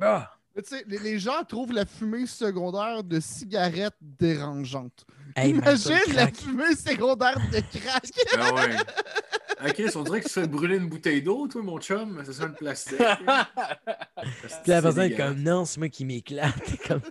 Ah. 0.02 0.30
Mais 0.56 0.62
tu 0.62 0.76
sais, 0.76 0.84
les, 0.88 1.00
les 1.00 1.20
gens 1.20 1.44
trouvent 1.48 1.74
la 1.74 1.86
fumée 1.86 2.28
secondaire 2.28 3.04
de 3.04 3.20
cigarettes 3.20 3.98
dérangeante. 4.02 5.06
Hey, 5.36 5.54
man, 5.54 5.62
Imagine 5.64 6.16
la 6.16 6.28
fumée 6.28 6.76
secondaire 6.76 7.40
de 7.52 7.60
crack. 7.80 8.04
Ah 8.38 8.54
ouais. 9.64 9.74
Chris, 9.74 9.90
on 9.96 10.04
dirait 10.04 10.22
que 10.22 10.28
tu 10.28 10.34
fais 10.34 10.48
brûler 10.48 10.78
une 10.78 10.90
bouteille 10.90 11.24
d'eau, 11.24 11.48
toi, 11.48 11.64
mon 11.64 11.80
chum. 11.80 12.24
Ça 12.26 12.34
sent 12.34 12.46
le 12.48 12.54
plastique. 12.54 12.98
Puis 12.98 14.68
la 14.68 14.82
personne 14.82 15.12
est 15.12 15.16
comme 15.16 15.42
non, 15.42 15.66
c'est 15.66 15.80
moi 15.80 15.90
qui 15.90 16.06
m'éclate. 16.06 16.54
comme. 16.88 17.02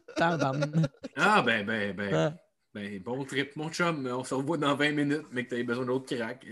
Ah, 1.16 1.42
ben, 1.42 1.66
ben, 1.66 1.96
ben. 1.96 2.14
Ah. 2.14 2.34
Ben, 2.74 3.02
bon 3.02 3.24
trip, 3.24 3.56
mon 3.56 3.70
chum. 3.70 4.06
On 4.06 4.22
se 4.22 4.34
revoit 4.34 4.56
dans 4.58 4.74
20 4.74 4.92
minutes, 4.92 5.26
mais 5.32 5.44
que 5.44 5.50
t'avais 5.50 5.64
besoin 5.64 5.84
d'autres 5.84 6.14
crack. 6.14 6.46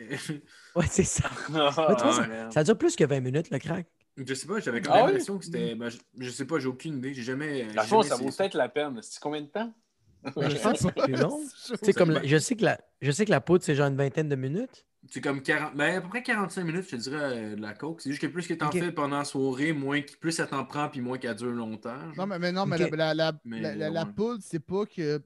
Ouais, 0.74 0.86
c'est 0.88 1.04
ça. 1.04 1.30
Ah, 1.54 1.70
ça, 1.72 2.50
ça 2.50 2.64
dure 2.64 2.76
plus 2.78 2.96
que 2.96 3.04
20 3.04 3.20
minutes, 3.20 3.50
le 3.50 3.58
crack. 3.58 3.86
Je 4.26 4.34
sais 4.34 4.46
pas, 4.46 4.60
j'avais 4.60 4.80
quand 4.80 4.90
Ah 4.92 4.96
même 4.96 5.04
oui? 5.06 5.10
l'impression 5.12 5.38
que 5.38 5.44
c'était. 5.44 5.74
ben, 5.74 5.88
je, 5.88 5.98
je 6.18 6.30
sais 6.30 6.44
pas, 6.46 6.58
j'ai 6.58 6.68
aucune 6.68 6.98
idée. 6.98 7.14
J'ai 7.14 7.22
jamais. 7.22 7.64
Fond, 7.84 8.02
jamais 8.02 8.04
ça 8.04 8.16
vaut 8.16 8.30
peut-être 8.30 8.54
la 8.54 8.68
peine. 8.68 8.98
C'est 9.02 9.20
combien 9.20 9.42
de 9.42 9.46
temps? 9.46 9.72
Je 10.24 10.62
pense 10.62 10.82
que 10.82 10.88
c'est 11.06 11.12
long. 11.12 11.40
Tu 11.82 11.92
comme 11.94 12.10
la- 12.10 12.24
je, 12.26 12.36
sais 12.36 12.54
que 12.56 12.64
la, 12.64 12.78
je 13.00 13.10
sais 13.10 13.24
que 13.24 13.30
la 13.30 13.40
poudre, 13.40 13.64
c'est 13.64 13.74
genre 13.74 13.86
une 13.88 13.96
vingtaine 13.96 14.28
de 14.28 14.36
minutes. 14.36 14.86
C'est 15.08 15.22
comme 15.22 15.40
40. 15.42 15.74
Ben, 15.76 15.96
à 15.96 16.00
peu 16.02 16.08
près 16.10 16.22
45 16.22 16.62
minutes, 16.62 16.84
je 16.84 16.90
te 16.90 16.96
dirais, 16.96 17.16
euh, 17.22 17.56
de 17.56 17.62
la 17.62 17.72
coke. 17.72 18.02
C'est 18.02 18.10
juste 18.10 18.20
que 18.20 18.26
plus 18.26 18.46
que 18.46 18.52
t'en 18.52 18.66
Ok. 18.66 18.78
fais 18.78 18.92
pendant 18.92 19.16
la 19.18 19.24
soirée, 19.24 19.72
moins 19.72 20.02
que- 20.02 20.14
plus 20.20 20.32
ça 20.32 20.46
t'en 20.46 20.64
prend, 20.66 20.90
puis 20.90 21.00
moins 21.00 21.16
qu'elle 21.16 21.34
dure 21.36 21.52
longtemps. 21.52 21.98
genre. 21.98 22.16
Non, 22.18 22.26
mais, 22.26 22.38
mais 22.38 22.52
non, 22.52 22.66
mais 22.66 22.76
la, 22.76 22.88
la, 22.90 23.14
la, 23.14 23.32
Mais 23.46 23.60
la- 23.62 23.74
la- 23.74 23.88
la 23.90 24.04
poudre, 24.04 24.42
c'est 24.44 24.60
pas 24.60 24.84
que 24.84 25.22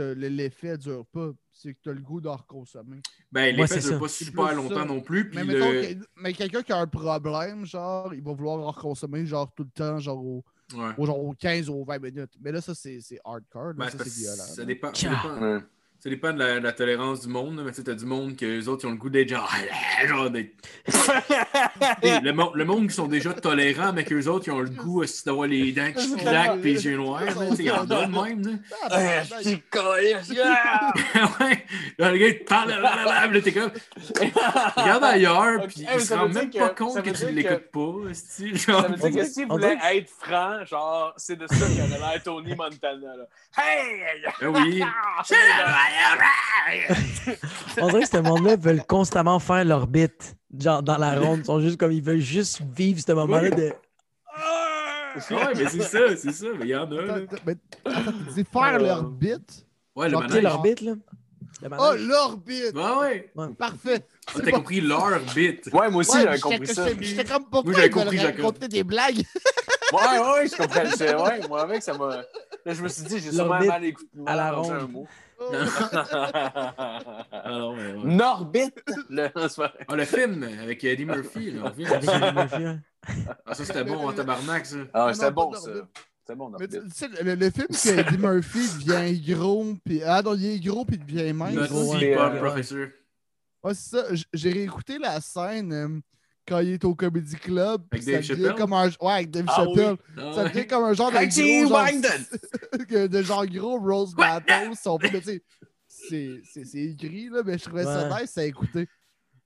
l'effet 0.00 0.78
dure 0.78 1.04
pas, 1.06 1.30
c'est 1.52 1.74
que 1.74 1.78
t'as 1.84 1.92
le 1.92 2.00
goût 2.00 2.20
d'en 2.20 2.36
reconsommer. 2.36 3.00
Ben, 3.30 3.54
l'effet 3.54 3.80
c'est 3.80 3.90
dure 3.90 4.00
pas 4.00 4.08
super 4.08 4.54
longtemps 4.54 4.74
ça. 4.76 4.84
non 4.84 5.00
plus. 5.00 5.28
Puis 5.28 5.38
Mais, 5.38 5.44
le... 5.44 5.58
mettons 5.58 5.70
que- 6.00 6.06
mais 6.16 6.32
quelqu'un 6.32 6.62
qui 6.62 6.72
a 6.72 6.78
un 6.78 6.86
problème, 6.86 7.66
genre, 7.66 8.14
il 8.14 8.22
va 8.22 8.32
vouloir 8.32 8.58
en 8.60 8.70
reconsommer, 8.70 9.26
genre, 9.26 9.52
tout 9.54 9.64
le 9.64 9.70
temps, 9.70 9.98
genre, 9.98 10.18
au, 10.24 10.44
Ouais. 10.74 10.90
au- 10.96 11.04
genre, 11.06 11.22
aux 11.22 11.34
15 11.34 11.68
ou 11.68 11.74
aux 11.74 11.84
20 11.84 11.98
minutes. 11.98 12.32
Mais 12.40 12.50
là, 12.52 12.60
ça, 12.62 12.74
c'est 12.74 12.98
c'est 13.00 13.18
hardcore. 13.24 13.68
là, 13.68 13.72
Ben, 13.74 13.90
ça, 13.90 13.98
c'est 14.04 14.14
violent. 14.20 14.36
ça 14.36 14.64
dépend. 14.64 14.86
Ça 14.88 14.92
Tia. 14.92 15.10
dépend, 15.10 15.40
Ouais. 15.40 15.60
Ça 16.02 16.10
dépend 16.10 16.32
de 16.32 16.40
la, 16.40 16.58
de 16.58 16.64
la 16.64 16.72
tolérance 16.72 17.20
du 17.20 17.28
monde. 17.28 17.62
Mais 17.64 17.70
tu 17.70 17.76
sais, 17.76 17.84
t'as 17.84 17.94
du 17.94 18.06
monde 18.06 18.34
que 18.36 18.44
les 18.44 18.68
autres 18.68 18.82
ils 18.84 18.88
ont 18.88 18.90
le 18.90 18.96
goût 18.96 19.08
d'être 19.08 19.28
genre. 19.28 19.48
le, 22.02 22.32
monde- 22.32 22.56
le 22.56 22.64
monde 22.64 22.88
qui 22.88 22.94
sont 22.94 23.06
déjà 23.06 23.32
tolérants, 23.32 23.92
mais 23.92 24.02
qu'eux 24.04 24.26
autres 24.26 24.48
ils 24.48 24.50
ont 24.50 24.60
le 24.62 24.68
goût 24.70 25.02
aussi 25.02 25.24
d'avoir 25.24 25.46
les 25.46 25.70
dents 25.70 25.92
qui 25.92 26.16
claquent 26.16 26.58
et 26.58 26.62
les 26.74 26.84
yeux 26.86 26.96
noirs. 26.96 27.22
tu 27.26 27.56
sais, 27.56 27.62
Il 27.62 27.66
y 27.66 27.70
en 27.70 27.88
a 27.88 28.06
de 28.06 28.10
même. 28.10 28.44
là. 28.44 28.52
Ah, 28.90 28.98
ben, 28.98 29.24
je 29.42 29.48
suis 29.48 29.60
colère. 29.70 30.22
Yeah! 30.28 30.92
ouais. 31.40 31.64
Le 31.98 32.16
gars, 32.18 32.26
il 32.26 32.38
te 32.40 32.44
parle, 32.48 32.70
là, 32.70 33.28
t'es 33.40 33.52
comme. 33.52 33.70
Regarde 34.76 35.04
ailleurs, 35.04 35.66
puis 35.68 35.86
il 35.94 36.00
se 36.00 36.14
rend 36.14 36.28
même 36.28 36.50
pas 36.50 36.68
que- 36.70 36.78
compte 36.78 37.00
que 37.02 37.10
tu 37.10 37.30
l'écoutes 37.30 37.70
pas. 37.70 38.12
Ça 38.56 38.88
veut 38.88 38.96
dire 39.10 39.22
que 39.22 39.28
s'il 39.28 39.46
voulait 39.46 39.78
être 39.94 40.10
franc, 40.18 40.64
genre, 40.64 41.14
c'est 41.16 41.36
de 41.36 41.46
ça 41.46 41.54
qu'il 41.66 41.80
a 41.80 41.86
l'air 41.86 42.20
Tony 42.24 42.56
Montana. 42.56 43.16
Là. 43.16 43.24
Hey! 43.56 44.02
Ah 44.26 44.32
oui. 44.50 44.82
On 47.80 47.88
dirait 47.88 48.02
que 48.02 48.08
ce 48.08 48.16
monde-là 48.18 48.56
veulent 48.56 48.84
constamment 48.86 49.38
faire 49.38 49.64
leur 49.64 49.86
bit, 49.86 50.36
genre 50.58 50.82
dans 50.82 50.96
la 50.98 51.18
ronde. 51.18 51.40
Ils 51.40 51.44
sont 51.46 51.60
juste 51.60 51.78
comme 51.78 51.92
ils 51.92 52.02
veulent 52.02 52.20
juste 52.20 52.60
vivre 52.76 53.00
ce 53.04 53.12
moment-là 53.12 53.50
de. 53.50 53.72
Ouais, 55.30 55.36
mais 55.56 55.68
c'est 55.68 55.82
ça, 55.82 55.98
c'est 56.16 56.32
ça. 56.32 56.46
Mais 56.58 56.64
il 56.66 56.68
y 56.68 56.76
en 56.76 56.90
a. 56.90 57.02
Attends, 57.16 57.36
mais 57.46 57.56
attends, 57.84 58.12
tu 58.28 58.34
dis 58.34 58.44
faire 58.50 58.78
leur 58.78 59.02
bit? 59.04 59.66
Ouais, 59.94 60.08
le 60.08 60.18
manège. 60.18 60.42
leur 60.42 60.62
bit, 60.62 60.80
là. 60.80 60.92
Le 61.62 61.68
Oh, 61.78 61.92
leur 61.96 62.36
bit! 62.38 62.74
Ouais, 62.74 63.30
ouais. 63.36 63.48
Parfait! 63.56 64.04
Ah, 64.34 64.40
T'as 64.44 64.50
compris 64.50 64.80
leur 64.80 65.20
bit. 65.34 65.68
Ouais, 65.72 65.90
moi 65.90 66.00
aussi, 66.00 66.16
Ouais, 66.16 66.22
j'avais 66.24 66.40
compris 66.40 66.66
ça. 66.66 66.88
j'étais- 66.88 67.04
J'étais 67.04 67.24
comme 67.24 67.44
pourquoi 67.44 67.70
Moi, 67.70 67.74
j'avais 67.74 67.90
compris, 67.90 68.18
raconter 68.18 68.66
des 68.68 68.82
blagues? 68.82 69.22
Ouais, 69.92 70.18
ouais, 70.18 70.48
je 70.48 70.56
comprends. 70.56 71.24
Ouais, 71.24 71.40
moi, 71.48 71.62
avec, 71.62 71.82
ça 71.82 71.92
m'a. 71.96 72.16
Là, 72.64 72.72
je 72.72 72.82
me 72.82 72.88
suis 72.88 73.02
dit, 73.04 73.20
j'ai 73.20 73.30
sûrement 73.30 73.50
L'orbite 73.50 73.68
mal 73.68 73.84
écouté. 73.84 74.08
à 74.26 74.34
la 74.34 74.52
ronde. 74.52 74.72
un 74.72 74.86
mot. 74.88 75.06
Ah, 77.32 77.50
non, 77.50 77.74
mais 77.76 77.92
ouais. 77.92 78.04
Norbit! 78.14 78.70
Le... 79.10 79.28
c'est 79.48 79.62
Ah, 79.88 79.96
le 79.96 80.04
film 80.04 80.42
avec 80.62 80.84
Eddie 80.84 81.04
Murphy, 81.04 81.50
là. 81.52 81.72
Ah, 83.46 83.54
ça, 83.54 83.64
c'était 83.64 83.84
bon 83.84 84.08
en 84.08 84.12
tabarnak, 84.12 84.66
ça. 84.66 84.76
Ah, 84.92 85.12
c'était 85.12 85.30
bon, 85.30 85.52
ça. 85.54 85.70
C'était 86.20 86.36
bon, 86.36 86.50
Mais 86.58 86.68
tu 86.68 86.76
Norbit. 86.76 86.88
tu 86.92 86.96
sais, 86.96 87.08
le, 87.22 87.34
le 87.34 87.50
film 87.50 87.66
que 87.68 88.00
Eddie 88.00 88.18
Murphy 88.18 88.68
devient 88.86 89.34
gros, 89.34 89.74
puis 89.84 90.02
ah 90.04 90.22
non, 90.22 90.34
il 90.34 90.46
est 90.46 90.60
gros, 90.60 90.84
puis 90.84 90.96
il 90.96 91.04
devient 91.06 91.32
mince. 91.32 91.54
Notre 91.54 91.74
ouais. 91.96 92.16
Ouais. 92.16 92.38
professeur. 92.38 92.88
Ouais, 93.64 93.74
c'est 93.74 93.96
ça. 93.96 94.04
J'ai 94.32 94.52
réécouté 94.52 94.98
la 94.98 95.20
scène 95.20 95.72
euh, 95.72 96.00
quand 96.46 96.58
il 96.60 96.70
est 96.72 96.84
au 96.84 96.94
Comedy 96.94 97.36
Club. 97.36 97.82
Avec 97.92 98.04
Dave 98.04 98.22
ça 98.24 98.34
devient 98.34 98.54
comme 98.56 98.72
un. 98.72 98.88
Ouais, 99.00 99.12
avec 99.12 99.30
Dave 99.30 99.46
Ah 99.48 99.64
Chappelle. 99.64 99.96
Ah, 100.18 100.32
Ça 100.34 100.44
devient 100.48 100.66
comme 100.66 100.84
un 100.84 100.92
genre 100.92 101.10
de 101.10 101.16
gros. 101.16 101.68
Genre, 101.68 103.08
de 103.08 103.22
genre 103.22 103.46
gros 103.46 103.78
Rose 103.78 104.14
Battles. 104.14 104.74
si 104.74 104.88
on 104.88 104.98
peut, 104.98 105.08
mais 105.12 105.20
tu 105.20 105.26
sais, 105.26 105.42
c'est- 105.86 106.40
c'est 106.44 106.64
c'est 106.64 106.80
écrit, 106.82 107.28
là, 107.28 107.42
mais 107.44 107.58
je 107.58 107.64
trouvais 107.64 107.84
ça 107.84 108.08
nice 108.20 108.36
à 108.38 108.44
écouter. 108.44 108.88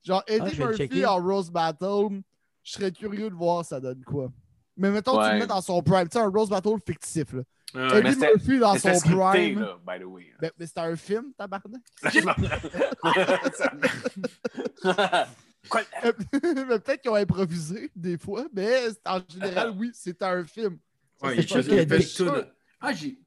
Genre, 0.03 0.23
Eddie 0.27 0.51
Ah, 0.53 0.55
le 0.59 0.67
Murphy 0.77 1.05
en 1.05 1.17
Rose 1.21 1.51
Battle, 1.51 2.21
je 2.63 2.71
serais 2.71 2.91
curieux 2.91 3.29
de 3.29 3.35
voir 3.35 3.65
ça 3.65 3.79
donne 3.79 4.03
quoi. 4.03 4.31
Mais 4.77 4.91
mettons, 4.91 5.21
tu 5.23 5.31
le 5.33 5.39
mets 5.39 5.47
dans 5.47 5.61
son 5.61 5.81
prime. 5.81 6.07
Tu 6.07 6.17
sais, 6.17 6.23
un 6.23 6.29
Rose 6.29 6.49
Battle 6.49 6.75
fictif, 6.85 7.33
là. 7.33 7.41
Mais 7.73 7.99
Eddie 7.99 8.17
Murphy 8.19 8.59
dans 8.59 8.73
Mais 8.73 8.79
son 8.79 8.93
scripté, 8.93 9.17
prime. 9.29 9.59
là, 9.59 9.77
by 9.85 9.99
the 10.01 10.05
way. 10.05 10.27
Ben, 10.39 10.51
mais 10.57 10.65
c'était 10.67 10.79
un 10.81 10.95
film, 10.95 11.33
tabarnak. 11.37 11.81
Peut-être 16.31 17.01
qu'ils 17.01 17.11
ont 17.11 17.15
improvisé 17.15 17.91
des 17.95 18.17
fois, 18.17 18.45
mais 18.53 18.87
en 19.05 19.19
général, 19.27 19.73
oui, 19.77 19.91
c'était 19.93 20.25
un 20.25 20.43
film. 20.45 20.77
Ouais, 21.21 21.35
c'est 21.35 21.41
il 21.41 21.47
fait- 21.63 21.63
fait 21.63 21.85
des-. 21.85 22.43
Ah, 22.79 22.93
j'ai. 22.93 23.17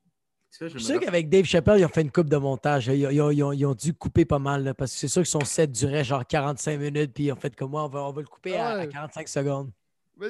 Je 0.61 0.67
suis 0.69 0.81
sûr 0.85 1.01
qu'avec 1.01 1.29
Dave 1.29 1.45
Chappelle, 1.45 1.79
ils 1.79 1.85
ont 1.85 1.89
fait 1.89 2.03
une 2.03 2.11
coupe 2.11 2.29
de 2.29 2.37
montage. 2.37 2.89
Ils, 2.89 3.01
ils 3.13 3.21
ont, 3.23 3.31
ils 3.31 3.43
ont- 3.43 3.53
ils 3.53 3.65
ont 3.67 3.75
dû 3.75 3.95
couper 3.95 4.25
pas 4.25 4.39
mal, 4.41 4.65
là, 4.65 4.75
parce 4.75 4.93
que 4.93 4.99
c'est 4.99 5.09
sûr 5.09 5.23
que 5.23 5.29
son 5.29 5.45
set 5.45 5.71
durait 5.71 6.03
genre 6.05 6.27
45 6.27 6.79
minutes, 6.79 7.13
puis 7.15 7.25
ils 7.25 7.33
ont 7.33 7.37
fait 7.37 7.55
comme 7.55 7.71
moi, 7.71 7.85
on 7.85 7.89
va, 7.89 8.01
on 8.03 8.13
va 8.13 8.21
le 8.21 8.27
couper 8.27 8.57
à, 8.57 8.69
à 8.71 8.79
Ouais. 8.79 8.89
45 8.89 9.29
secondes. 9.29 9.71
Mais 10.19 10.29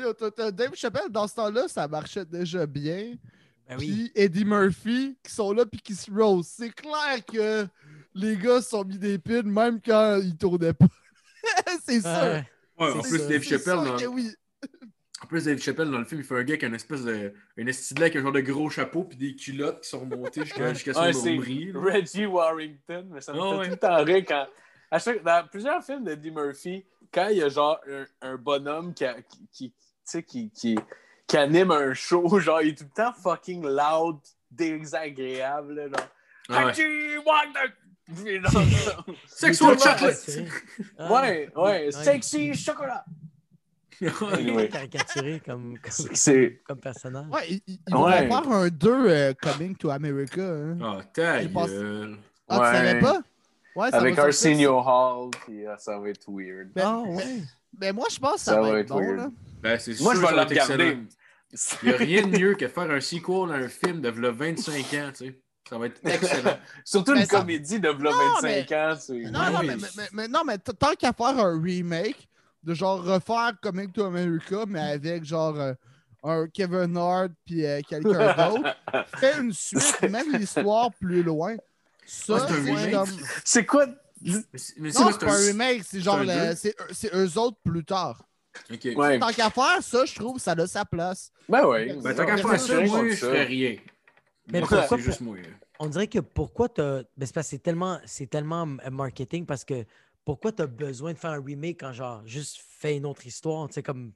Dave 0.53 0.74
Chappelle, 0.74 1.09
dans 1.11 1.27
ce 1.27 1.35
temps-là, 1.35 1.66
ça 1.69 1.89
marchait 1.89 2.24
déjà 2.24 2.65
bien. 2.66 3.15
Ben 3.69 3.77
oui. 3.78 3.87
Puis 3.87 4.12
Eddie 4.15 4.45
Murphy, 4.45 5.16
qui 5.23 5.32
sont 5.32 5.53
là 5.53 5.65
puis 5.66 5.81
qui 5.81 5.95
se 5.95 6.11
rose. 6.11 6.47
C'est 6.47 6.70
clair 6.70 7.24
que 7.27 7.66
les 8.15 8.37
gars 8.37 8.61
se 8.61 8.69
sont 8.70 8.85
mis 8.85 8.99
des 8.99 9.19
pins 9.19 9.43
même 9.43 9.81
quand 9.85 10.20
ils 10.23 10.37
tournaient 10.37 10.73
pas. 10.74 10.87
c'est 11.85 12.01
sûr. 12.01 12.11
Ouais. 12.11 12.45
Ouais, 12.79 12.93
en 12.93 13.01
plus, 13.03 13.19
ça. 13.19 13.27
Dave 13.29 13.43
Chappelle, 13.43 13.85
dans... 13.85 13.97
que 13.97 14.07
oui. 14.07 14.31
en 15.23 15.27
plus, 15.27 15.45
Dave 15.45 15.59
Chappelle, 15.59 15.91
dans 15.91 15.99
le 15.99 16.05
film, 16.05 16.21
il 16.23 16.27
fait 16.27 16.35
un 16.39 16.43
gars 16.45 16.57
qui 16.57 16.65
a 16.65 16.69
une 16.69 16.75
espèce 16.75 17.05
de. 17.05 17.33
Une 17.57 17.69
estidée 17.69 18.03
avec 18.03 18.17
un 18.17 18.23
genre 18.23 18.33
de 18.33 18.41
gros 18.41 18.71
chapeau 18.71 19.05
puis 19.05 19.19
des 19.19 19.37
culottes 19.37 19.83
qui 19.83 19.89
sont 19.91 20.01
remontées 20.01 20.45
jusqu'à 20.45 20.73
jusqu'à 20.73 20.95
son 20.95 21.01
Ouais, 21.03 21.12
nombril. 21.12 21.77
Reggie 21.77 22.27
Warrington, 22.27 23.07
mais 23.11 23.21
ça 23.21 23.33
me 23.33 23.39
Ah 23.39 23.51
fait 23.53 23.57
ouais. 23.59 23.65
tout 23.67 23.71
le 23.73 23.77
temps 23.77 24.05
rire 24.05 24.25
quand. 24.27 24.47
à 24.91 24.99
chaque- 24.99 25.23
dans 25.23 25.47
plusieurs 25.49 25.85
films 25.85 26.05
d'Eddie 26.05 26.31
Murphy, 26.31 26.85
quand 27.12 27.29
il 27.29 27.37
y 27.39 27.43
a 27.43 27.49
genre 27.49 27.79
un, 27.89 28.07
un 28.23 28.37
bonhomme 28.37 28.95
qui, 28.95 29.05
a- 29.05 29.17
qui, 29.53 29.73
qui, 30.27 30.51
qui 31.27 31.37
anime 31.37 31.71
un 31.73 31.93
show, 31.95 32.39
genre 32.41 32.62
il 32.62 32.71
est 32.71 32.79
tout 32.79 32.85
le 32.85 32.91
temps 33.05 33.12
fucking 33.12 33.62
loud, 33.62 34.19
désagréable. 34.51 35.75
Là, 35.75 35.89
genre. 35.89 36.09
Ah 36.49 36.59
ouais. 36.65 36.65
Reggie 36.73 37.19
Warrington! 37.25 37.73
Sexual 39.27 39.78
chocolate! 39.78 40.31
Ah. 40.99 41.12
ouais, 41.23 41.49
ouais, 41.57 41.91
sexy 41.93 42.55
chocolat! 42.55 43.05
Il 44.03 44.11
Anyway. 44.32 44.65
est 44.65 44.69
caricaturé 44.69 45.43
comme, 45.45 45.78
comme, 45.78 46.09
C'est. 46.15 46.62
comme 46.66 46.78
personnage. 46.81 47.27
Ouais, 47.31 47.47
ils, 47.51 47.62
ils 47.66 47.78
vont 47.93 48.07
Ouais. 48.07 48.27
faire 48.28 48.51
un 48.51 48.69
2 48.69 49.35
Coming 49.35 49.77
to 49.77 49.91
America. 49.91 50.41
hein. 50.41 50.78
Ah, 50.82 51.01
ta 51.12 51.41
pense- 51.53 51.69
gueule. 51.69 52.16
Ah, 52.49 52.70
tu 52.73 52.77
savais 52.78 52.99
pas? 52.99 53.20
Ouais, 53.77 53.91
ça 53.91 53.99
Avec. 53.99 54.19
Arsenio 54.19 54.78
Hall, 54.81 55.31
puis 55.45 55.66
euh, 55.66 55.77
ça 55.77 55.99
va 55.99 56.09
être 56.09 56.27
weird. 56.28 56.70
Ben, 56.74 56.82
Ah 56.87 57.01
ouais. 57.03 57.43
Ben, 57.74 57.95
moi, 57.95 58.07
je 58.11 58.19
pense 58.19 58.35
que 58.37 58.41
ça, 58.41 58.53
Ça 58.55 58.61
va 58.62 58.73
va 58.73 58.78
être 58.81 58.89
bon. 58.89 58.99
weird. 59.01 59.16
Là. 59.19 59.31
Ben, 59.62 59.78
c'est 59.78 60.01
Moi, 60.01 60.15
je 60.15 60.20
vais 60.20 60.27
regarder. 60.28 60.55
excellent. 60.57 60.97
Il 61.82 61.89
n'y 61.89 61.95
a 61.95 61.97
rien 61.99 62.23
de 62.27 62.39
mieux 62.39 62.55
que 62.55 62.69
faire 62.69 62.91
un 62.91 63.01
sequel 63.01 63.53
à 63.53 63.57
un 63.57 63.69
film 63.69 64.01
de 64.01 64.09
v'là 64.09 64.31
25 64.31 64.74
ans, 64.95 65.11
tu 65.12 65.27
sais. 65.27 65.39
Ça 65.69 65.78
va 65.78 65.87
être 65.87 66.01
excellent. 66.05 66.59
Surtout 66.85 67.15
une 67.15 67.24
ça- 67.27 67.39
comédie 67.39 67.78
de 67.78 67.89
Non, 67.91 68.11
25 68.43 68.73
ans. 68.73 68.95
Non, 69.09 69.15
Ouais, 69.16 69.31
non, 69.31 69.59
oui. 69.61 69.66
mais, 69.69 69.77
mais- 69.77 69.89
mais- 69.97 70.09
mais 70.12 70.28
non, 70.28 70.43
mais 70.45 70.59
tant 70.59 70.95
qu'à 70.99 71.12
faire 71.12 71.39
un 71.39 71.61
remake, 71.62 72.28
de 72.62 72.74
genre 72.74 73.03
refaire 73.03 73.53
Coming 73.62 73.91
to 73.93 74.05
America, 74.05 74.65
mais 74.66 74.81
avec 74.81 75.24
genre 75.24 75.59
euh, 75.59 75.73
un 76.23 76.47
Kevin 76.49 76.97
Hart 76.97 77.31
puis 77.47 77.65
euh, 77.65 77.81
quelqu'un 77.89 78.35
d'autre, 78.51 78.77
fais 79.19 79.39
une 79.39 79.53
suite, 79.53 80.03
même 80.03 80.32
l'histoire 80.37 80.91
plus 81.01 81.23
loin. 81.23 81.57
Ça, 82.05 82.35
Ouais, 82.35 82.41
c'est 82.41 82.45
un 82.53 82.65
c'est 82.65 82.70
remake? 82.74 82.93
comme. 82.93 83.11
C'est 83.45 83.66
quoi? 83.66 83.87
C'est 84.55 84.78
Non, 84.78 85.12
pas 85.12 85.32
un 85.32 85.47
remake, 85.47 85.82
c'est 85.89 86.01
genre 86.01 86.23
le- 86.23 86.55
c'est 86.57 86.74
c'est 86.91 87.15
eux 87.15 87.39
autres 87.39 87.57
plus 87.65 87.85
tard. 87.85 88.23
Ouais. 88.97 89.19
Tant 89.19 89.28
qu'à 89.32 89.49
faire, 89.49 89.78
ça, 89.81 90.05
je 90.05 90.15
trouve, 90.16 90.39
ça 90.39 90.53
a 90.53 90.66
sa 90.66 90.85
place. 90.85 91.31
Ben 91.49 91.65
oui. 91.66 91.93
Ben, 92.03 92.15
tant 92.15 92.27
qu'à 92.27 92.37
faire 92.37 92.61
ça, 92.61 92.81
moi, 92.82 93.09
je 93.09 93.15
ferais 93.15 93.45
rien. 93.45 93.77
Mais 94.52 94.60
pourquoi 94.60 94.86
c'est 94.89 94.98
juste 94.98 95.20
moi. 95.20 95.36
là. 95.36 95.43
On 95.78 95.86
dirait 95.89 96.06
que 96.09 96.18
pourquoi 96.18 96.68
tu 96.68 96.81
ben 96.82 97.05
c'est 97.22 97.35
parce 97.35 97.47
que 97.47 97.51
c'est 97.51 97.59
tellement, 97.62 97.98
c'est 98.05 98.28
tellement 98.28 98.66
euh, 98.86 98.90
marketing 98.90 99.47
parce 99.47 99.64
que 99.64 99.85
pourquoi 100.24 100.52
tu 100.52 100.62
as 100.62 100.66
besoin 100.66 101.12
de 101.12 101.18
faire 101.18 101.31
un 101.31 101.43
remake 101.43 101.81
quand 101.81 101.93
genre 101.93 102.22
juste 102.27 102.60
fais 102.78 102.97
une 102.97 103.06
autre 103.06 103.27
histoire, 103.27 103.68
tu 103.68 103.74
sais, 103.74 103.82
comme 103.82 104.12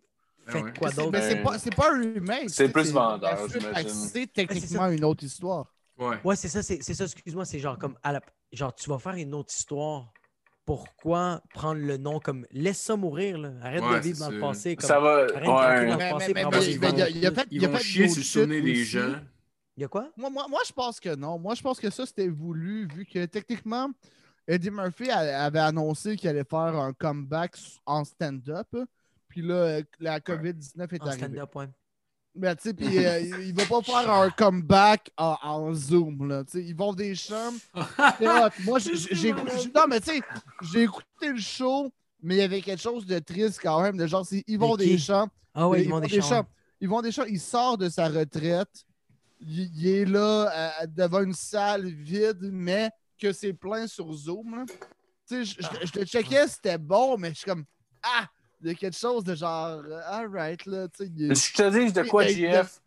Ben 0.46 0.52
faites 0.52 0.64
ouais. 0.64 0.72
quoi 0.78 0.90
d'autre? 0.90 1.10
mais 1.12 1.22
c'est 1.22 1.42
pas, 1.42 1.58
c'est 1.58 1.74
pas 1.74 1.92
un 1.94 2.00
remake. 2.00 2.50
c'est 2.50 2.68
plus 2.68 2.92
vendeur, 2.92 3.38
j'imagine. 3.48 3.88
C'est 3.88 4.20
c'est 4.20 4.26
techniquement 4.32 4.88
une 4.88 5.04
autre 5.04 5.24
histoire. 5.24 5.66
Ouais. 5.98 6.16
Ouais, 6.24 6.36
c'est 6.36 6.48
ça, 6.48 6.62
c'est 6.62 6.82
c'est 6.82 6.94
ça, 6.94 7.04
excuse-moi, 7.04 7.44
c'est 7.44 7.58
genre 7.60 7.78
comme 7.78 7.96
à 8.02 8.12
la, 8.12 8.20
genre 8.52 8.74
tu 8.74 8.90
vas 8.90 8.98
faire 8.98 9.14
une 9.14 9.34
autre 9.34 9.52
histoire. 9.54 10.12
Pourquoi 10.66 11.42
prendre 11.52 11.78
le 11.80 11.98
nom 11.98 12.20
comme 12.20 12.46
laisse 12.50 12.80
ça 12.80 12.96
mourir 12.96 13.36
là, 13.36 13.50
arrête 13.62 13.82
Ouais, 13.82 13.96
de 13.98 14.02
vivre 14.02 14.18
dans 14.20 14.30
le 14.30 14.40
ça. 14.40 14.46
passé 14.46 14.76
comme 14.76 14.88
Ça 14.88 14.98
va. 14.98 15.10
Arrête 15.10 15.28
de 15.30 15.36
Ouais. 15.36 15.86
dans 15.86 15.92
le 15.92 15.96
Mais- 15.98 16.10
passé 16.10 16.32
mais- 16.34 16.42
pour 16.42 16.50
mais- 16.52 16.56
avoir 16.56 16.60
mais- 16.62 16.66
des 16.72 16.78
mais 16.78 16.88
il 16.90 16.98
y 16.98 17.02
a- 17.02 17.08
y 17.10 17.26
a 17.26 17.44
y 17.50 17.64
a 17.64 17.68
vont 17.68 17.76
fait 17.76 17.82
chier 17.84 18.08
sur 18.08 18.16
le 18.18 18.24
souvenir 18.24 18.62
des 18.64 18.84
gens. 18.84 19.12
Il 19.76 19.80
y 19.80 19.84
a 19.84 19.88
quoi? 19.88 20.08
Moi, 20.16 20.30
moi, 20.30 20.46
moi, 20.48 20.60
je 20.66 20.72
pense 20.72 21.00
que 21.00 21.14
non. 21.14 21.38
Moi, 21.38 21.54
je 21.54 21.62
pense 21.62 21.80
que 21.80 21.90
ça, 21.90 22.06
c'était 22.06 22.28
voulu, 22.28 22.86
vu 22.86 23.04
que 23.04 23.24
techniquement, 23.26 23.90
Eddie 24.46 24.70
Murphy 24.70 25.10
avait 25.10 25.58
annoncé 25.58 26.16
qu'il 26.16 26.28
allait 26.28 26.44
faire 26.44 26.58
un 26.76 26.92
comeback 26.92 27.56
en 27.86 28.04
stand-up. 28.04 28.68
Puis 29.28 29.42
là, 29.42 29.54
euh, 29.54 29.82
la 29.98 30.20
COVID-19 30.20 30.92
est 30.94 31.02
En 31.02 31.06
arrivée. 31.06 31.18
stand-up, 31.24 31.56
ouais. 31.56 31.68
Mais 32.36 32.54
tu 32.56 32.62
sais, 32.62 32.74
puis 32.74 32.98
euh, 33.06 33.20
il 33.20 33.54
va 33.54 33.64
pas 33.66 33.82
faire 33.82 34.10
un 34.10 34.30
comeback 34.30 35.10
en, 35.16 35.36
en 35.42 35.72
Zoom, 35.72 36.28
là. 36.28 36.44
Tu 36.44 36.52
sais, 36.52 36.64
ils 36.64 36.76
vont 36.76 36.92
des 36.92 37.14
chambres. 37.14 37.58
Moi, 38.64 38.78
j'ai. 38.78 39.32
Non, 39.32 39.86
mais 39.88 40.00
tu 40.00 40.10
sais, 40.16 40.20
j'ai 40.62 40.82
écouté 40.82 41.30
le 41.32 41.38
show, 41.38 41.92
mais 42.22 42.36
il 42.36 42.38
y 42.38 42.42
avait 42.42 42.60
quelque 42.60 42.80
chose 42.82 43.06
de 43.06 43.18
triste 43.18 43.58
quand 43.62 43.80
même. 43.82 43.96
De 43.96 44.06
genre, 44.06 44.24
c'est 44.26 44.44
Yvon? 44.46 44.76
Deschamps. 44.76 45.28
Ah 45.52 45.68
Mais 45.72 45.82
ils 45.84 45.90
vont 45.90 46.00
des 46.00 46.08
Deschamps. 46.08 46.28
champs. 46.42 46.46
Yvon 46.80 47.02
Deschamps, 47.02 47.24
il 47.28 47.40
sort 47.40 47.78
de 47.78 47.88
sa 47.88 48.08
retraite. 48.08 48.84
Il, 49.46 49.86
est 49.86 50.04
là 50.06 50.72
devant 50.86 51.20
une 51.22 51.34
salle 51.34 51.86
vide, 51.86 52.38
mais 52.42 52.90
que 53.18 53.32
c'est 53.32 53.52
plein 53.52 53.86
sur 53.86 54.10
Zoom. 54.12 54.64
Tu 55.28 55.44
sais, 55.44 55.62
je- 55.62 55.98
le 56.00 56.04
checkais, 56.06 56.48
c'était 56.48 56.78
bon, 56.78 57.16
mais 57.18 57.30
je 57.30 57.34
suis 57.36 57.44
comme 57.46 57.64
Ah! 58.02 58.26
Il 58.62 58.68
y 58.68 58.70
a 58.70 58.74
quelque 58.74 58.96
chose 58.96 59.22
de 59.24 59.34
genre 59.34 59.82
euh, 59.84 60.00
Alright, 60.06 60.64
là. 60.64 60.88
Tu 60.88 61.04
sais, 61.04 61.10
Je 61.14 61.52
te 61.54 61.70
dis 61.86 61.92
de 61.92 62.02
quoi, 62.04 62.24
Il- 62.24 62.38
il- 62.38 62.50
JF? 62.52 62.80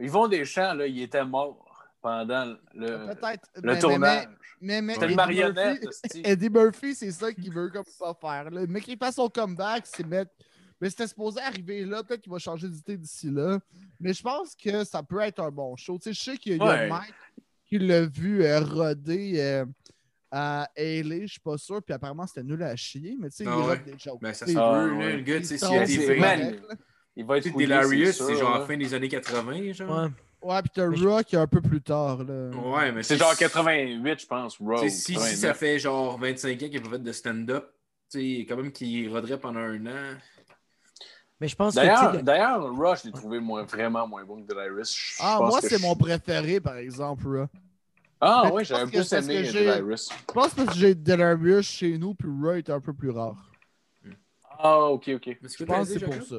Yvon 0.00 0.28
Deschamps, 0.28 0.74
là, 0.74 0.86
il 0.86 1.02
était 1.02 1.24
mort 1.24 1.64
pendant 2.00 2.56
le, 2.74 3.14
Peut-être. 3.14 3.48
le 3.56 3.62
mais- 3.62 3.72
mais- 3.74 3.78
tournage. 3.80 4.26
Mais, 4.60 4.82
mais, 4.82 4.94
C'était 4.94 5.06
une 5.06 5.10
Eddie 5.12 5.16
marionnette, 5.16 5.82
Murphy-. 5.82 6.22
Eddie 6.24 6.50
Murphy, 6.50 6.94
c'est 6.94 7.10
ça 7.12 7.32
qu'il 7.32 7.52
veut 7.52 7.68
comme 7.70 7.84
pas 7.98 8.14
faire. 8.20 8.50
Là. 8.50 8.60
Mais 8.68 8.80
qu'il 8.80 8.96
fasse 8.98 9.16
son 9.16 9.28
comeback, 9.28 9.86
c'est 9.86 10.04
mettre. 10.06 10.30
Mais 10.80 10.90
c'était 10.90 11.06
supposé 11.06 11.40
arriver 11.40 11.84
là. 11.84 12.02
Peut-être 12.04 12.20
qu'il 12.20 12.32
va 12.32 12.38
changer 12.38 12.68
d'idée 12.68 12.96
d'ici 12.96 13.30
là. 13.30 13.58
Mais 14.00 14.12
je 14.12 14.22
pense 14.22 14.54
que 14.54 14.84
ça 14.84 15.02
peut 15.02 15.20
être 15.20 15.40
un 15.40 15.50
bon 15.50 15.74
show. 15.76 15.98
Tu 15.98 16.04
sais, 16.04 16.12
je 16.12 16.20
sais 16.32 16.36
qu'il 16.36 16.56
y 16.56 16.60
a 16.60 16.64
Ouais. 16.64 16.88
Mike 16.88 17.14
qui 17.66 17.78
l'a 17.78 18.06
vu 18.06 18.44
euh, 18.44 18.60
roder 18.60 19.34
euh, 19.38 19.66
à 20.30 20.68
Haley, 20.76 21.22
je 21.22 21.32
suis 21.32 21.40
pas 21.40 21.58
sûr. 21.58 21.82
Puis 21.82 21.92
apparemment, 21.92 22.26
c'était 22.26 22.44
nul 22.44 22.62
à 22.62 22.76
chier. 22.76 23.16
Mais 23.18 23.28
tu 23.30 23.36
sais, 23.36 23.44
Ah 23.46 23.52
il 23.54 23.58
ouais. 23.60 23.66
rode 23.66 23.84
des 23.84 23.94
jokes. 23.98 24.20
Ben, 24.20 24.32
ça 24.32 24.46
peut, 24.46 24.52
Ah, 24.56 24.86
là, 24.86 24.92
ouais. 24.94 25.16
le 25.16 25.22
gars, 25.22 25.38
tu 25.38 25.44
sais, 25.46 25.54
il 25.56 25.58
s'il 25.58 25.72
y 25.72 25.76
a 25.78 25.84
des 25.84 25.96
vrais-. 26.18 26.60
Il 27.16 27.24
va 27.26 27.38
être 27.38 27.48
sûr, 28.12 28.26
c'est 28.26 28.36
genre 28.36 28.58
là. 28.60 28.64
fin 28.66 28.76
des 28.76 28.94
années 28.94 29.08
80, 29.08 29.72
genre. 29.72 30.04
Ouais. 30.04 30.08
Ouais, 30.40 30.62
puis 30.62 30.70
t'as 30.72 30.86
Rock 30.88 31.34
un 31.34 31.46
peu 31.48 31.60
plus 31.60 31.82
tard. 31.82 32.22
Là. 32.22 32.50
Ouais, 32.50 32.92
mais 32.92 33.02
C'est 33.02 33.16
genre 33.16 33.36
88, 33.36 34.20
je 34.20 34.26
pense, 34.26 34.56
Si, 34.82 34.90
si 34.90 35.12
89. 35.14 35.34
ça 35.34 35.54
fait 35.54 35.80
genre 35.80 36.16
25 36.16 36.52
ans 36.52 36.56
qu'il 36.68 36.74
n'a 36.74 36.80
pas 36.80 36.90
fait 36.90 37.02
de 37.02 37.10
stand-up, 37.10 37.72
tu 38.08 38.20
sais, 38.38 38.46
quand 38.48 38.56
même 38.56 38.70
qu'il 38.70 39.08
roderait 39.10 39.40
pendant 39.40 39.58
un 39.58 39.84
an. 39.86 40.14
Mais 41.40 41.46
je 41.48 41.54
pense 41.56 41.74
que. 41.74 41.80
D'ailleurs, 41.80 42.12
de- 42.12 42.20
d'ailleurs, 42.20 42.76
Rush, 42.76 43.02
je 43.02 43.06
l'ai 43.06 43.12
trouvé 43.12 43.38
moins, 43.38 43.62
vraiment 43.62 44.06
moins 44.08 44.24
bon 44.24 44.42
que 44.42 44.48
Delarius. 44.48 44.92
Je 44.94 45.16
Ah, 45.20 45.36
pense 45.38 45.50
moi, 45.50 45.60
que 45.60 45.68
c'est 45.68 45.78
je- 45.78 45.82
mon 45.82 45.94
préféré, 45.94 46.60
par 46.60 46.76
exemple. 46.76 47.26
Rock. 47.28 47.50
Ah, 48.20 48.50
je 48.58 48.64
j'avais 48.64 48.90
que 48.90 48.96
plus 48.98 49.12
aimé 49.12 49.34
que 49.36 49.44
j'ai- 49.44 49.60
Delarius. 49.66 50.08
Je 50.10 50.32
pense 50.32 50.52
parce 50.54 50.68
que 50.70 50.74
j'ai 50.74 50.94
Delarius 50.96 51.66
chez 51.70 51.96
nous, 51.98 52.14
puis 52.14 52.28
Roy 52.28 52.58
est 52.58 52.70
un 52.70 52.80
peu 52.80 52.92
plus 52.92 53.10
rare. 53.10 53.50
Ah, 54.60 54.80
ok, 54.86 55.08
ok. 55.14 55.20
Que 55.22 55.48
Je 55.48 55.64
pense 55.64 55.88
que 55.88 55.98
c'est 55.98 56.04
pour 56.04 56.22
ça. 56.22 56.36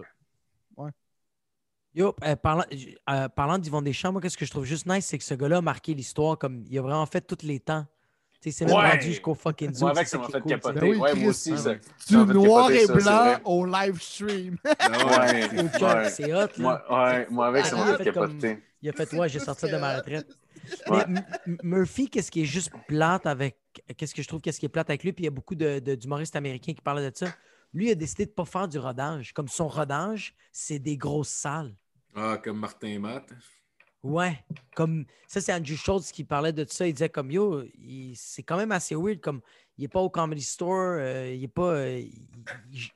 Yo, 1.95 2.15
euh, 2.23 2.35
parlant, 2.35 2.65
euh, 3.09 3.29
parlant 3.29 3.57
d'Yvon 3.57 3.81
Deschamps, 3.81 4.11
moi, 4.11 4.21
qu'est-ce 4.21 4.37
que 4.37 4.45
je 4.45 4.51
trouve 4.51 4.63
juste 4.63 4.85
nice, 4.85 5.07
c'est 5.07 5.17
que 5.17 5.23
ce 5.23 5.33
gars-là 5.33 5.57
a 5.57 5.61
marqué 5.61 5.95
l'histoire 5.95 6.37
comme 6.37 6.63
il 6.69 6.77
a 6.77 6.81
vraiment 6.83 7.05
fait 7.07 7.19
tous 7.21 7.43
les 7.45 7.59
temps. 7.59 7.85
Sais, 8.41 8.51
c'est 8.51 8.65
même 8.65 8.75
Ouais. 8.75 8.91
rendu 8.91 9.01
jusqu'au 9.07 9.33
fucking 9.33 9.73
Zoom. 9.73 9.81
Moi, 9.89 9.91
avec, 9.91 10.07
c'est 10.07 10.15
ça 10.15 10.21
m'a 10.21 10.27
fait 10.29 10.39
cool, 10.39 10.49
capoter. 10.51 10.79
Ben 10.79 10.89
oui, 10.89 10.95
ouais, 10.97 11.13
moi 11.15 11.29
aussi. 11.31 11.57
ça- 11.57 11.73
Du 11.75 11.81
ça 11.97 12.25
noir 12.25 12.71
et 12.71 12.85
ça, 12.85 12.93
blanc 12.93 13.37
au 13.43 13.65
live 13.65 14.01
stream. 14.01 14.57
Ouais. 14.63 14.69
C'est 16.09 16.33
hot, 16.33 16.37
là. 16.37 16.47
Moi, 16.57 16.83
ouais, 16.89 17.27
moi, 17.29 17.47
avec, 17.47 17.65
ça 17.65 17.75
m'a 17.75 17.97
fait 17.97 18.03
capoter. 18.05 18.63
Il 18.81 18.87
a 18.89 18.93
fait, 18.93 19.13
ouais, 19.13 19.27
j'ai 19.27 19.39
sorti 19.39 19.69
de 19.69 19.75
ma 19.77 19.97
retraite. 19.97 20.27
Ouais. 20.89 21.03
Mais 21.07 21.21
Murphy, 21.63 22.09
qu'est-ce 22.09 22.31
qui 22.31 22.43
est 22.43 22.45
juste 22.45 22.71
plate 22.87 23.25
avec. 23.25 23.57
Qu'est-ce 23.97 24.15
que 24.15 24.21
je 24.21 24.27
trouve, 24.27 24.39
qu'est-ce 24.39 24.59
qui 24.59 24.65
est 24.67 24.69
plate 24.69 24.89
avec 24.89 25.03
lui? 25.03 25.11
Puis 25.11 25.23
il 25.23 25.25
y 25.25 25.27
a 25.27 25.31
beaucoup 25.31 25.55
de- 25.55 25.79
de- 25.79 25.95
d'humoristes 25.95 26.35
américains 26.37 26.73
qui 26.73 26.81
parlent 26.81 27.01
de 27.03 27.11
ça. 27.13 27.27
Lui, 27.73 27.87
il 27.87 27.91
a 27.91 27.95
décidé 27.95 28.25
de 28.25 28.31
ne 28.31 28.35
pas 28.35 28.45
faire 28.45 28.67
du 28.69 28.77
rodage. 28.79 29.33
Comme 29.33 29.47
son 29.49 29.67
rodage, 29.67 30.33
c'est 30.53 30.79
des 30.79 30.95
grosses 30.95 31.27
salles. 31.29 31.73
Ah, 32.15 32.37
comme 32.41 32.57
Martin 32.59 32.99
Matt. 32.99 33.25
Ouais. 34.03 34.39
Comme 34.75 35.05
ça, 35.27 35.41
c'est 35.41 35.53
Andrew 35.53 35.75
Schultz 35.75 36.11
qui 36.11 36.23
parlait 36.23 36.53
de 36.53 36.65
ça. 36.69 36.87
Il 36.87 36.93
disait 36.93 37.09
comme 37.09 37.31
yo, 37.31 37.63
c'est 38.15 38.43
quand 38.43 38.57
même 38.57 38.71
assez 38.71 38.95
weird. 38.95 39.19
Comme 39.19 39.41
il 39.77 39.81
n'est 39.83 39.87
pas 39.87 39.99
au 39.99 40.09
comedy 40.09 40.41
store, 40.41 40.97
euh, 40.99 41.33
il 41.33 41.43
est 41.43 41.47
pas. 41.47 41.71
euh, 41.73 42.01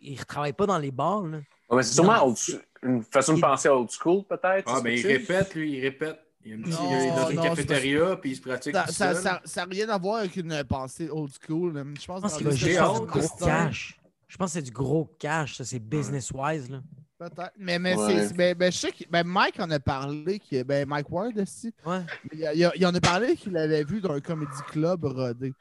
il, 0.01 0.17
ne 0.17 0.23
travaille 0.23 0.53
pas 0.53 0.65
dans 0.65 0.77
les 0.77 0.91
bars. 0.91 1.23
là. 1.23 1.38
Ouais, 1.69 1.77
mais 1.77 1.84
c'est 1.84 1.93
sûrement 1.95 2.25
old 2.25 2.38
une 2.84 3.03
façon 3.03 3.35
de 3.35 3.41
penser 3.41 3.69
old 3.69 3.89
school, 3.89 4.23
peut-être. 4.23 4.65
Ah, 4.67 4.75
ça 4.75 4.81
ben 4.81 4.97
il 4.97 5.05
répète, 5.07 5.55
lui, 5.55 5.77
il 5.77 5.81
répète. 5.81 6.19
Il, 6.45 6.49
y 6.49 6.51
a 6.53 6.55
une 6.57 6.63
petite- 6.63 6.80
Non, 6.80 6.89
il 6.89 6.93
est 6.93 7.15
dans 7.15 7.30
une 7.30 7.35
non, 7.38 7.43
cafétéria, 7.43 8.15
puis 8.17 8.31
il 8.31 8.35
se 8.35 8.41
pratique 8.41 8.75
Ça 8.75 9.13
n'a 9.13 9.15
ça, 9.15 9.41
ça 9.45 9.63
rien 9.63 9.88
à 9.88 9.97
voir 9.97 10.17
avec 10.17 10.35
une 10.35 10.63
pensée 10.65 11.09
old 11.09 11.31
school. 11.41 11.73
Je 11.99 12.05
pense, 12.05 12.21
Je 12.21 12.43
pense 12.43 12.57
faire 12.57 12.84
hâte 12.84 13.01
du 13.01 13.05
de 13.05 13.07
gros 13.07 13.38
cash. 13.39 13.99
Je 14.27 14.38
pense 14.38 14.49
que 14.49 14.53
c'est 14.53 14.61
du 14.61 14.71
gros 14.71 15.09
cash. 15.19 15.55
Ça, 15.55 15.63
c'est 15.63 15.80
business-wise. 15.80 16.69
là. 16.69 16.81
Peut-être. 17.30 17.52
Mais, 17.58 17.80
mais, 17.80 17.95
Ouais. 17.95 18.30
mais, 18.38 18.56
mais 18.58 18.72
je 18.72 18.78
sais 18.78 18.91
que 18.91 19.04
ben 19.10 19.26
Mike 19.26 19.60
en 19.60 19.70
a 19.72 19.80
parlé. 19.80 20.40
Qui, 20.40 20.64
ben 20.64 20.88
Mike 20.88 21.10
Ward, 21.12 21.38
aussi. 21.38 21.74
Ouais. 21.86 22.00
Il, 22.32 22.40
il, 22.56 22.72
il 22.76 22.86
en 22.86 22.94
a 22.94 23.00
parlé 23.00 23.36
qu'il 23.36 23.54
l'avait 23.54 23.84
vu 23.84 24.02
dans 24.02 24.12
un 24.14 24.20
comedy 24.22 24.62
club 24.68 25.04
rodé. 25.06 25.54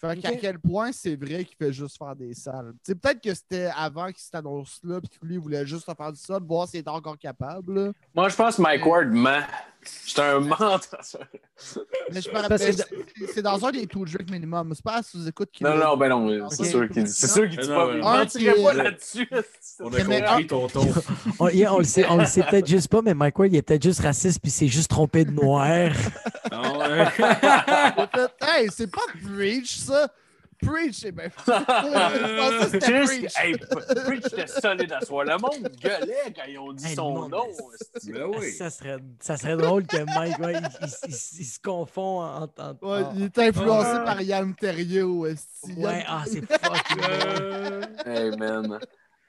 Fait 0.00 0.18
qu'à 0.18 0.30
Ok. 0.30 0.38
quel 0.40 0.58
point 0.58 0.92
c'est 0.92 1.14
vrai 1.16 1.44
qu'il 1.44 1.56
fait 1.58 1.72
juste 1.74 1.98
faire 1.98 2.16
des 2.16 2.32
salles? 2.32 2.72
Tu 2.82 2.92
sais, 2.92 2.94
peut-être 2.94 3.20
que 3.22 3.34
c'était 3.34 3.68
avant 3.76 4.06
qu'il 4.06 4.22
s'annonce 4.22 4.80
là, 4.82 4.98
puis 4.98 5.10
que 5.10 5.26
lui 5.26 5.34
il 5.34 5.40
voulait 5.40 5.66
juste 5.66 5.84
faire 5.94 6.10
du 6.12 6.18
sol, 6.18 6.42
voir 6.42 6.66
s'il 6.66 6.80
était 6.80 6.88
encore 6.88 7.18
capable. 7.18 7.74
là. 7.86 7.92
Moi, 8.14 8.28
je 8.30 8.36
pense 8.36 8.56
que 8.56 8.62
Mike 8.62 8.86
Ward 8.86 9.08
ment. 9.08 9.42
C'est 9.82 10.20
un 10.20 10.40
menteur. 10.40 11.00
Mais 12.12 12.20
je 12.20 12.28
me 12.28 12.32
Parce 12.34 12.48
rappelle, 12.48 12.76
que- 12.76 13.32
c'est- 13.34 13.42
dans 13.42 13.64
un 13.64 13.70
des 13.70 13.86
two 13.86 14.04
drink 14.04 14.30
minimum. 14.30 14.72
C'est 14.74 14.84
pas 14.84 14.96
à 14.98 15.02
sous-écoute 15.02 15.50
qu'il 15.52 15.66
Non, 15.66 15.76
non, 15.76 15.96
ben 15.96 16.08
non, 16.08 16.48
c'est 16.50 16.64
sûr 16.66 16.88
qu'il 16.88 17.04
dit. 17.04 17.10
C'est 17.12 17.28
sûr 17.28 17.48
qu'il 17.48 17.58
dit 17.60 17.68
pas. 17.68 17.94
mentirait 17.96 18.62
pas 18.62 18.72
là-dessus. 18.74 19.28
On 19.80 19.92
a 19.92 20.04
mais- 20.04 20.22
compris 20.22 20.46
ton 20.46 20.66
ton. 20.68 20.86
On, 21.38 21.48
yeah, 21.48 21.72
on 21.74 21.78
le 21.78 21.84
sait, 21.84 22.06
on 22.08 22.16
le 22.18 22.26
sait 22.26 22.42
peut-être 22.42 22.66
juste 22.66 22.88
pas, 22.88 23.00
mais 23.02 23.14
Mike 23.14 23.38
Ward, 23.38 23.52
il 23.52 23.56
est 23.56 23.62
peut-être 23.62 23.82
juste 23.82 24.00
raciste 24.00 24.40
puis 24.42 24.50
s'est 24.50 24.68
juste 24.68 24.90
trompé 24.90 25.24
de 25.24 25.30
noir. 25.30 25.90
Non, 26.52 26.78
ouais. 26.78 27.06
Il 27.18 27.24
a 27.24 28.08
fait, 28.12 28.30
Hey, 28.42 28.68
c'est 28.74 28.90
pas 28.90 29.00
Preach, 29.24 29.78
ça! 29.78 30.08
Preach, 30.66 30.94
c'est 30.94 31.12
bien. 31.12 31.28
Je 31.28 32.36
pensais 32.40 32.58
que 32.58 32.64
c'était 32.70 32.78
Chris, 32.78 33.06
Preach. 33.20 33.32
hey, 33.38 33.56
Preach 34.04 34.26
était 34.32 34.46
solide 34.46 34.92
à. 34.92 35.00
Le 35.00 35.38
monde 35.40 35.68
gueulait 35.80 36.32
quand 36.34 36.42
ils 36.48 36.58
ont 36.58 36.72
dit 36.72 36.86
Hey, 36.86 36.94
son 36.94 37.28
nom. 37.28 37.46
Ben 38.06 38.24
oui. 38.38 38.52
Ça, 38.52 38.70
serait, 38.70 38.98
ça 39.20 39.36
serait 39.36 39.56
drôle 39.56 39.86
que 39.86 39.96
Mike, 40.14 40.38
ouais, 40.38 40.54
il, 40.54 40.68
il- 40.82 40.88
il- 41.08 41.40
il 41.40 41.44
se 41.44 41.58
confond 41.60 42.20
en. 42.22 42.42
en- 42.44 42.78
Ouais, 42.82 43.02
en- 43.04 43.12
il 43.14 43.22
est 43.24 43.38
influencé 43.38 43.90
Ah. 43.92 44.02
par 44.04 44.22
Yann 44.22 44.54
Terriot. 44.54 45.26
Ouais, 45.26 46.04
ah, 46.06 46.22
c'est 46.26 46.40
fucking 46.40 46.96
drôle. 46.96 47.10
Euh, 47.16 47.80
Hey, 48.06 48.36
man. 48.36 48.78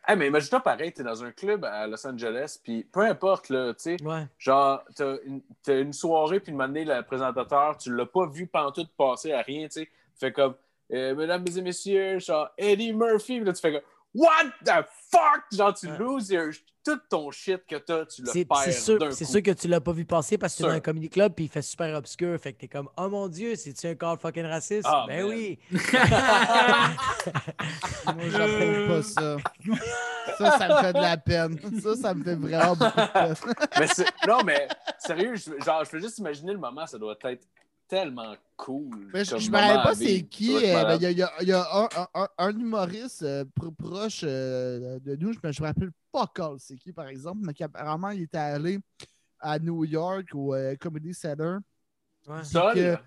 Hey, 0.07 0.15
mais 0.17 0.27
imagine-toi 0.27 0.61
pareil, 0.61 0.91
t'es 0.91 1.03
dans 1.03 1.23
un 1.23 1.31
club 1.31 1.63
à 1.63 1.85
Los 1.85 2.05
Angeles, 2.07 2.57
puis 2.63 2.83
peu 2.91 3.01
importe, 3.01 3.49
là, 3.49 3.71
tu 3.75 3.95
sais, 3.97 4.03
Ouais. 4.03 4.25
genre, 4.39 4.83
t'as 4.95 5.17
une, 5.25 5.41
t'as 5.63 5.79
une 5.79 5.93
soirée, 5.93 6.39
puis 6.39 6.51
de 6.51 6.57
m'amener 6.57 6.83
le 6.85 7.01
présentateur, 7.03 7.77
tu 7.77 7.95
l'as 7.95 8.07
pas 8.07 8.25
vu 8.27 8.47
pantoute 8.47 8.89
passer 8.97 9.31
à 9.31 9.41
rien, 9.43 9.67
tu 9.67 9.81
sais. 9.81 9.89
Fait 10.19 10.31
comme, 10.31 10.55
euh, 10.93 11.15
mesdames 11.15 11.45
et 11.55 11.61
messieurs, 11.61 12.19
genre, 12.19 12.49
Eddie 12.57 12.91
Murphy, 12.93 13.37
puis 13.37 13.45
là, 13.45 13.53
tu 13.53 13.61
fais 13.61 13.71
comme, 13.73 13.81
What 14.13 14.43
the 14.65 14.83
fuck? 15.09 15.43
Genre, 15.53 15.73
tu 15.73 15.87
Ouais. 15.87 15.97
loses 15.97 16.29
your- 16.31 16.51
tout 16.83 16.99
ton 17.09 17.31
shit 17.31 17.65
que 17.65 17.77
t'as, 17.77 18.05
tu 18.07 18.23
le 18.23 18.43
perds 18.43 18.57
c'est 18.63 18.71
sûr, 18.73 18.99
sûr 19.13 19.41
que 19.43 19.51
tu 19.51 19.69
l'as 19.69 19.79
pas 19.79 19.93
vu 19.93 20.03
passer 20.03 20.37
parce 20.37 20.51
que 20.53 20.57
tu 20.57 20.63
es 20.63 20.67
dans 20.67 20.73
un 20.73 20.79
comedy 20.81 21.09
club 21.09 21.31
puis 21.33 21.45
il 21.45 21.47
fait 21.47 21.61
super 21.61 21.95
obscur. 21.95 22.37
Fait 22.41 22.51
que 22.51 22.59
t'es 22.59 22.67
comme, 22.67 22.89
oh 22.97 23.07
mon 23.07 23.29
Dieu, 23.29 23.55
c'est-tu 23.55 23.87
un 23.87 23.95
call 23.95 24.17
fucking 24.17 24.43
raciste? 24.45 24.85
Ah, 24.85 25.05
ben 25.07 25.21
man. 25.21 25.29
oui. 25.33 25.59
Moi, 25.71 25.81
j'approuve 28.29 28.87
pas 28.87 29.01
ça. 29.03 29.37
Ça, 30.37 30.57
ça 30.57 30.67
me 30.67 30.75
fait 30.81 30.93
de 30.93 30.99
la 31.01 31.17
peine. 31.17 31.59
Ça, 31.81 31.95
ça 31.95 32.13
me 32.13 32.23
fait 32.23 32.35
vraiment 32.35 32.75
beaucoup 32.75 32.99
de 32.99 33.13
peine. 33.13 33.35
mais 33.79 33.87
non, 34.27 34.43
mais 34.43 34.67
sérieux, 34.99 35.35
je- 35.35 35.63
genre, 35.63 35.83
je 35.85 35.89
peux 35.91 35.99
juste 35.99 36.17
imaginer 36.17 36.53
le 36.53 36.59
moment, 36.59 36.85
ça 36.85 36.97
doit 36.97 37.15
être 37.23 37.47
tellement 37.91 38.33
cool. 38.55 39.09
Mais 39.13 39.25
je, 39.25 39.37
je 39.37 39.51
me 39.51 39.57
rappelle 39.57 39.83
pas 39.83 39.95
c'est 39.95 40.21
qui. 40.23 40.55
Euh, 40.55 40.83
ben. 40.83 40.95
Il 40.95 41.01
y 41.01 41.05
a, 41.07 41.11
il 41.11 41.17
y 41.17 41.23
a- 41.23 41.31
il 41.41 41.47
y 41.49 41.51
a 41.51 41.61
un, 41.73 41.83
un- 41.97 42.07
un- 42.21 42.27
un 42.37 42.49
humoriste 42.57 43.23
euh, 43.23 43.43
pro- 43.53 43.71
proche 43.71 44.21
euh, 44.23 44.97
de 45.01 45.15
nous, 45.17 45.33
je 45.33 45.39
me, 45.43 45.51
je 45.51 45.61
me 45.61 45.67
rappelle 45.67 45.91
pas 46.11 46.25
quand 46.33 46.55
c'est 46.57 46.77
qui, 46.77 46.93
par 46.93 47.07
exemple, 47.07 47.39
mais 47.43 47.53
qu'apparemment, 47.53 48.11
il 48.11 48.21
était 48.21 48.37
allé 48.37 48.79
à 49.41 49.59
New 49.59 49.83
York 49.83 50.29
au 50.33 50.55
euh, 50.55 50.75
Comedy 50.79 51.13
Center. 51.13 51.57
Ouais. 52.27 52.43
Seul? 52.43 52.73
que- 52.75 52.97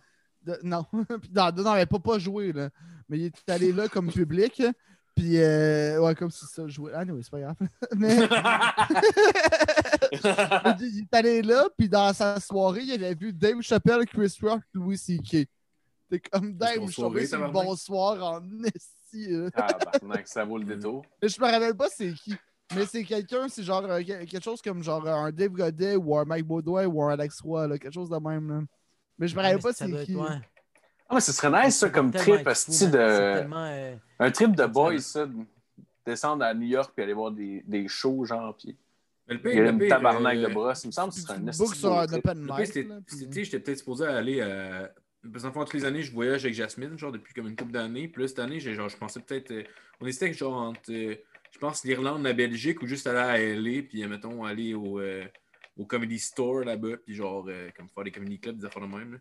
de- 0.43 0.59
non, 0.63 0.85
Puis 1.23 1.31
non, 1.35 1.51
non, 1.57 1.63
non, 1.63 1.77
il 1.77 1.87
pas 1.87 1.99
pas 1.99 2.19
joué, 2.19 2.53
là. 2.53 2.69
Mais 3.09 3.19
il 3.19 3.25
est 3.27 3.49
allé 3.51 3.73
là 3.73 3.89
comme 3.89 4.11
public. 4.13 4.63
Puis, 5.17 5.39
euh, 5.39 6.01
ouais, 6.01 6.15
comme 6.17 6.31
si 6.31 6.45
ça 6.45 6.67
jouait. 6.67 6.91
Ah, 6.95 7.05
non, 7.05 7.17
c'est 7.23 7.31
pas 7.31 7.41
grave. 7.41 7.57
Mais, 7.97 8.17
mais 8.19 8.27
il 10.81 11.01
est 11.11 11.15
allé 11.17 11.43
là, 11.43 11.69
puis 11.77 11.89
dans 11.89 12.13
sa 12.13 12.39
soirée, 12.41 12.83
il 12.83 12.93
avait 12.93 13.15
vu 13.15 13.33
Dave 13.33 13.61
Chappelle, 13.61 14.05
Chris 14.07 14.37
Rock, 14.43 14.63
Louis 14.73 14.99
C.K. 14.99 15.47
T'es 16.11 16.21
comme 16.21 16.55
Dave, 16.55 16.77
ton 16.77 16.87
je 16.87 16.93
suis 16.93 17.03
tombé 17.03 17.27
soirée, 17.27 17.27
sur 17.27 17.39
le 17.39 17.45
tabarnak. 17.47 17.67
bonsoir 17.67 18.23
en 18.35 18.65
esti. 18.65 19.29
Tabarnak, 19.55 20.29
ça 20.29 20.45
vaut 20.45 20.59
le 20.59 20.65
détour. 20.65 21.05
Mais 21.23 21.29
je 21.29 21.41
me 21.41 21.47
rappelle 21.47 21.77
pas 21.77 21.89
c'est 21.89 22.13
qui. 22.15 22.35
Mais 22.75 22.87
c'est 22.87 23.05
quelqu'un, 23.05 23.47
c'est 23.49 23.63
genre 23.63 23.85
euh, 23.85 24.01
que- 24.01 24.25
quelque 24.25 24.43
chose 24.43 24.61
comme 24.63 24.83
genre 24.83 25.07
un 25.07 25.31
Dave 25.31 25.51
Godet 25.53 25.97
ou 25.97 26.17
un 26.17 26.25
Mike 26.25 26.47
Baudouin 26.47 26.87
ou 26.87 27.03
un 27.03 27.11
Alex 27.13 27.41
Roy, 27.41 27.69
là, 27.69 27.79
quelque 27.79 27.93
chose 27.95 28.09
de 28.09 28.17
même. 28.17 28.49
Là. 28.51 28.61
Mais 29.19 29.29
je 29.29 29.37
me 29.37 29.43
rappelle 29.43 29.59
pas 29.61 29.73
c'est 29.73 29.91
qui. 30.05 30.17
Ah, 31.07 31.15
mais 31.15 31.21
ce 31.21 31.33
serait 31.33 31.65
nice, 31.67 31.77
ça, 31.77 31.91
comme 31.91 32.11
trip, 32.11 32.49
fou, 32.49 32.87
de... 32.87 32.99
Euh, 32.99 33.95
Un 34.19 34.31
trip 34.31 34.57
de 34.57 34.65
boys, 34.65 34.99
ça. 35.01 35.27
de 35.27 35.35
Descendre 36.07 36.45
à 36.45 36.53
New 36.55 36.67
York 36.67 36.93
puis 36.95 37.03
aller 37.05 37.13
voir 37.13 37.31
des, 37.31 37.63
des 37.67 37.87
shows, 37.89 38.25
genre, 38.25 38.55
puis 38.57 38.77
Mais 39.27 39.35
le 39.35 39.41
il 39.41 39.49
y 39.49 39.53
pire, 39.53 39.63
a 39.63 39.65
le 39.67 39.71
une 39.73 39.79
pire, 39.79 39.89
tabarnak 39.89 40.37
euh, 40.37 40.49
de 40.49 40.53
brosse. 40.53 40.85
Il 40.85 40.89
me 40.89 40.93
semble 40.93 41.09
que 41.09 41.15
Puis 41.15 41.23
ce 41.23 41.27
serait 41.29 41.39
tu 41.41 41.49
un 41.49 41.53
bookes 41.59 41.75
sur 41.77 41.93
un 41.99 42.13
open 42.13 42.47
pire, 42.47 42.59
mic. 42.59 43.45
j'étais 43.45 43.61
peut-être 43.61 43.79
supposé 43.79 44.07
aller 44.07 44.41
à. 44.41 44.93
Parce 45.33 45.45
qu'en 45.45 45.65
tous 45.65 45.77
les 45.77 45.85
années, 45.87 46.03
je 46.03 46.13
voyage 46.13 46.45
avec 46.45 46.55
Jasmine, 46.55 46.99
genre 46.99 47.11
depuis 47.11 47.33
comme 47.33 47.47
une 47.49 47.57
couple 47.57 47.73
d'années. 47.73 48.09
Puis 48.09 48.21
là, 48.23 48.29
cette 48.29 48.41
année, 48.41 48.61
j'ai- 48.61 48.75
genre, 48.75 48.91
je 48.91 48.97
pensais 48.99 49.21
peut-être. 49.21 49.51
euh, 49.53 49.63
on 50.01 50.07
hésitait 50.07 50.31
genre 50.35 50.53
entre, 50.55 50.93
euh, 50.93 51.15
je 51.51 51.59
pense, 51.59 51.83
l'Irlande, 51.85 52.23
la 52.23 52.35
Belgique, 52.35 52.83
ou 52.83 52.87
juste 52.87 53.07
aller 53.07 53.19
à 53.19 53.39
LA, 53.41 53.83
puis 53.89 54.03
euh, 54.05 54.09
mettons, 54.09 54.45
aller 54.45 54.75
au, 54.75 55.01
euh, 55.01 55.25
au 55.79 55.87
Comedy 55.87 56.19
Store 56.19 56.61
là-bas, 56.65 56.99
puis 57.07 57.15
genre, 57.15 57.47
euh, 57.49 57.71
comme 57.75 57.89
faire 57.89 58.05
des 58.05 58.11
comedy 58.11 58.39
clubs, 58.39 58.59
des 58.59 58.67
affaires 58.67 58.83
de 58.83 58.95
même. 58.95 59.13
là. 59.13 59.19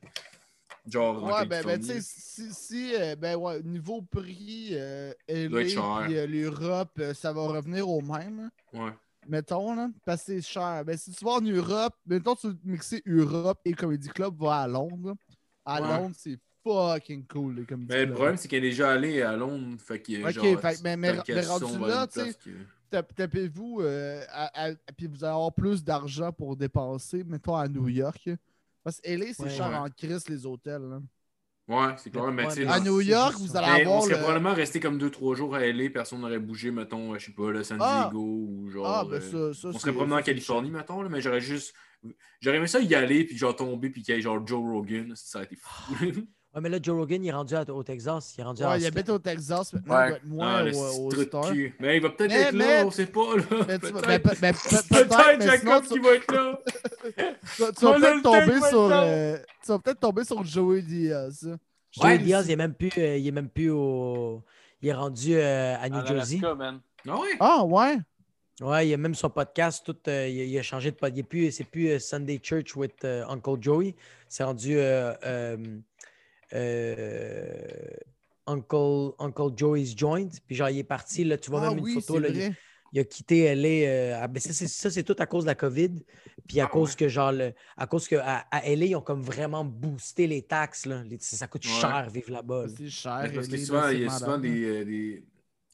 Genre, 0.86 1.24
en 1.24 1.28
Ouais, 1.32 1.46
ben, 1.46 1.64
ben 1.64 1.80
tu 1.80 1.86
sais, 1.86 2.00
si, 2.02 2.54
si, 2.54 2.96
euh, 2.96 3.16
ben 3.16 3.38
ouais, 3.38 3.62
niveau 3.64 4.02
prix, 4.02 4.72
euh, 4.74 5.14
LA 5.30 5.64
puis 6.06 6.18
euh, 6.18 6.28
l'Europe, 6.28 6.92
euh, 7.00 7.14
ça 7.14 7.32
va 7.32 7.44
revenir 7.44 7.88
au 7.88 8.02
même. 8.02 8.50
Ouais. 8.74 8.92
Mettons, 9.28 9.76
là, 9.76 9.90
parce 10.06 10.22
que 10.24 10.34
c'est 10.34 10.42
cher. 10.42 10.84
Ben, 10.86 10.98
si 10.98 11.12
tu 11.12 11.24
vas 11.26 11.32
en 11.32 11.42
Europe, 11.42 11.96
mettons, 12.06 12.36
tu 12.36 12.48
veux 12.48 12.58
mixer 12.64 13.02
Europe 13.06 13.60
et 13.66 13.74
Comedy 13.74 14.10
Club, 14.10 14.36
va 14.40 14.62
à 14.62 14.68
Londres. 14.68 15.16
À 15.66 15.82
Ouais. 15.82 15.88
Londres, 15.88 16.16
c'est 16.18 16.38
fucking 16.64 17.26
cool, 17.28 17.56
les 17.56 17.66
Comedy 17.66 17.88
Mais 17.90 18.00
le 18.00 18.06
Club. 18.06 18.16
problème, 18.16 18.38
c'est 18.38 18.48
qu'elle 18.48 18.64
est 18.66 18.70
déjà 18.70 18.92
allée 18.92 19.22
à 19.22 19.36
Londres. 19.36 19.78
Fait 19.80 20.00
que, 20.00 20.26
Ok, 20.26 20.32
genre, 20.32 20.60
fait 20.62 20.82
mais- 20.84 20.98
mais- 20.98 21.14
mais 21.28 21.42
rendu 21.42 21.78
là, 21.80 22.08
tu 22.08 22.20
sais, 22.22 22.38
Tapez-vous, 23.16 23.80
euh, 23.82 24.24
puis 24.96 25.08
vous 25.08 25.24
allez 25.24 25.34
avoir 25.34 25.52
plus 25.52 25.84
d'argent 25.84 26.32
pour 26.32 26.56
dépenser, 26.56 27.24
mettons, 27.24 27.56
à 27.56 27.68
New 27.68 27.88
York. 27.90 28.30
Parce 28.84 29.02
que 29.02 29.10
LA, 29.10 29.34
c'est 29.34 29.44
Ouais. 29.44 29.50
cher 29.50 29.68
Ouais. 29.70 29.76
en 29.78 29.90
crise, 29.90 30.28
les 30.30 30.46
hôtels. 30.46 30.82
là. 30.84 31.02
Ouais, 31.68 31.94
c'est 31.98 32.10
clair. 32.10 32.30
Mais 32.32 32.46
À 32.68 32.80
New 32.82 33.00
York, 33.00 33.36
vous 33.38 33.56
allez 33.56 33.68
Mais 33.68 33.86
on 33.86 33.90
avoir. 33.92 34.04
serait 34.04 34.16
le- 34.16 34.20
probablement 34.22 34.54
resté 34.54 34.80
comme 34.82 34.98
2-3 34.98 35.36
jours 35.36 35.56
à 35.56 35.62
LA, 35.66 35.90
personne 35.90 36.20
n'aurait 36.20 36.40
bougé, 36.40 36.72
mettons, 36.72 37.14
euh, 37.14 37.20
je 37.20 37.28
sais 37.28 37.32
pas, 37.32 37.52
là, 37.54 37.64
San 37.64 37.78
Ah! 37.82 38.10
Diego 38.12 38.26
ou 38.50 38.70
genre. 38.70 38.86
Ah, 38.86 39.06
ben 39.06 39.14
euh, 39.22 39.54
ça, 39.54 39.62
ça 39.62 39.68
on 39.70 39.80
serait 39.80 39.92
probablement 39.94 40.20
en 40.20 40.24
Californie, 40.24 40.72
mettons, 40.72 41.02
là, 41.02 41.10
mais 41.10 41.22
j'aurais 41.22 41.40
juste. 41.42 41.74
J'aurais 42.42 42.58
aimé 42.58 42.68
ça 42.68 42.82
y 42.82 42.94
aller, 42.96 43.24
puis 43.24 43.38
genre 43.38 43.56
tomber, 43.56 43.90
puis 43.90 44.02
qu'il 44.04 44.14
y 44.14 44.18
ait 44.18 44.22
genre 44.22 44.46
Joe 44.46 44.60
Rogan, 44.62 45.14
ça 45.16 45.40
aurait 45.40 45.46
été 45.46 45.56
fou. 45.56 45.94
Ouais, 46.56 46.62
mais 46.62 46.70
là, 46.70 46.78
Joe 46.82 46.96
Rogan, 46.96 47.24
il 47.24 47.28
est 47.30 47.32
rendu 47.32 47.56
à- 47.56 47.64
au 47.68 47.82
Texas. 47.84 48.36
Il 48.38 48.42
est 48.42 48.44
rendu 48.44 48.64
à 48.64 48.78
il 48.78 48.86
habite 48.86 49.10
au 49.10 49.18
Texas, 49.18 49.74
maintenant, 49.74 49.96
Ouais. 49.96 50.06
il 50.06 50.08
doit 50.10 50.18
être 50.18 50.26
moins 50.26 50.66
Ah, 50.68 50.98
au, 51.00 51.08
au 51.08 51.12
Star. 51.24 51.52
cul. 51.52 51.76
Mais 51.80 51.98
il 51.98 52.04
va 52.04 52.10
peut-être 52.12 52.30
Mais- 52.32 52.42
être 52.42 52.54
là, 52.56 52.66
mais- 52.66 52.84
on 52.84 52.92
sait 52.92 53.06
pas, 53.08 53.36
là. 53.38 53.44
Mais 53.50 53.80
Peut-être. 53.80 54.02
pe- 54.02 54.02
pe- 54.02 54.30
peut-être, 54.40 54.88
Peut-être 55.10 55.40
mais 55.40 55.46
Jacob 55.48 55.84
tu, 55.84 55.90
qui 55.94 56.00
va 56.00 56.14
être 56.14 56.32
là. 56.32 56.60
tu 57.56 57.62
vas- 57.64 57.72
tu 57.72 57.86
vas 57.86 57.94
peut-être 57.96 58.22
tomber 58.22 58.46
sur. 58.70 58.88
maintenant. 58.88 58.90
euh, 59.04 59.38
tu 59.64 59.68
vas 59.72 59.80
peut-être 59.80 60.00
tomber 60.00 60.24
sur 60.24 60.44
Joey 60.44 60.82
Diaz. 60.84 61.58
Joey 61.92 62.06
Ouais, 62.08 62.18
Diaz, 62.20 62.46
il 62.48 62.52
est 62.52 62.56
même 62.56 62.74
plus, 62.76 62.92
euh, 62.98 63.18
il 63.18 63.28
est 63.28 63.32
même 63.32 63.50
plus 63.50 63.70
au. 63.72 64.44
Il 64.82 64.90
est 64.90 64.94
rendu 64.94 65.36
euh, 65.36 65.76
à 65.82 65.90
New 65.90 66.06
Jersey. 66.06 66.40
Man. 66.56 66.80
Ah 67.08 67.20
ouais? 67.20 67.28
Ah, 67.40 67.64
ouais? 67.66 67.98
Ouais, 68.62 68.88
il 68.88 68.94
a 68.94 68.98
même 68.98 69.16
son 69.16 69.30
podcast, 69.32 69.84
tout, 69.84 69.96
euh, 70.08 70.28
il, 70.30 70.40
a, 70.40 70.44
il 70.44 70.58
a 70.60 70.62
changé 70.62 70.92
de 70.92 70.96
podcast. 70.96 71.28
Plus, 71.28 71.52
c'est 71.52 71.64
plus 71.64 71.88
euh, 71.90 72.00
Sunday 72.00 72.40
Church 72.42 72.76
with 72.76 73.04
euh, 73.04 73.26
Uncle 73.28 73.56
Joey. 73.60 73.96
C'est 74.30 74.44
rendu 74.44 74.78
euh, 74.78 75.12
euh, 75.26 75.58
euh, 75.58 75.58
Uncle, 78.46 79.14
Uncle 79.20 79.56
Joey's 79.58 79.96
Joint. 79.98 80.30
Puis 80.46 80.56
genre, 80.56 80.70
il 80.70 80.80
est 80.80 80.84
parti, 80.84 81.24
là, 81.24 81.38
tu 81.38 81.50
vois 81.50 81.62
ah, 81.66 81.70
même 81.74 81.84
oui, 81.84 81.94
une 81.96 82.02
photo. 82.02 82.20
Là, 82.20 82.30
il, 82.92 83.00
a 83.00 83.04
quitté 83.06 83.40
LA. 83.56 83.68
euh, 83.90 84.20
ah, 84.22 84.28
ben 84.28 84.40
ça, 84.40 84.54
c'est, 84.54 84.68
ça, 84.68 84.92
c'est 84.92 85.04
tout 85.04 85.16
à 85.18 85.26
cause 85.26 85.44
de 85.46 85.50
la 85.50 85.56
COVID. 85.56 85.96
Puis 86.48 86.60
à 86.60 86.66
Ah 86.66 86.68
cause 86.68 86.92
ouais. 86.92 86.96
que, 86.98 87.08
genre, 87.08 87.32
le- 87.32 87.54
à 87.78 87.88
cause 87.88 88.08
que 88.08 88.18
à, 88.18 88.40
à 88.52 88.66
LA, 88.68 88.86
ils 88.86 88.96
ont 88.96 89.02
comme 89.02 89.22
vraiment 89.24 89.64
boosté 89.66 90.28
les 90.28 90.44
taxes. 90.44 90.86
Là. 90.86 91.04
Les- 91.04 91.18
ça 91.20 91.48
coûte 91.48 91.66
Ouais. 91.66 91.72
cher 91.72 92.10
vivre 92.12 92.32
là-bas. 92.32 92.68
là. 92.68 92.74
C'est 92.78 92.90
cher. 92.90 93.32
Parce 93.34 93.48
que 93.48 93.58
souvent, 93.58 93.88
il 93.90 94.02
y 94.04 94.06
a 94.06 94.10
souvent 94.12 94.38
des, 94.38 94.64
euh, 94.64 94.86
des. 94.86 95.24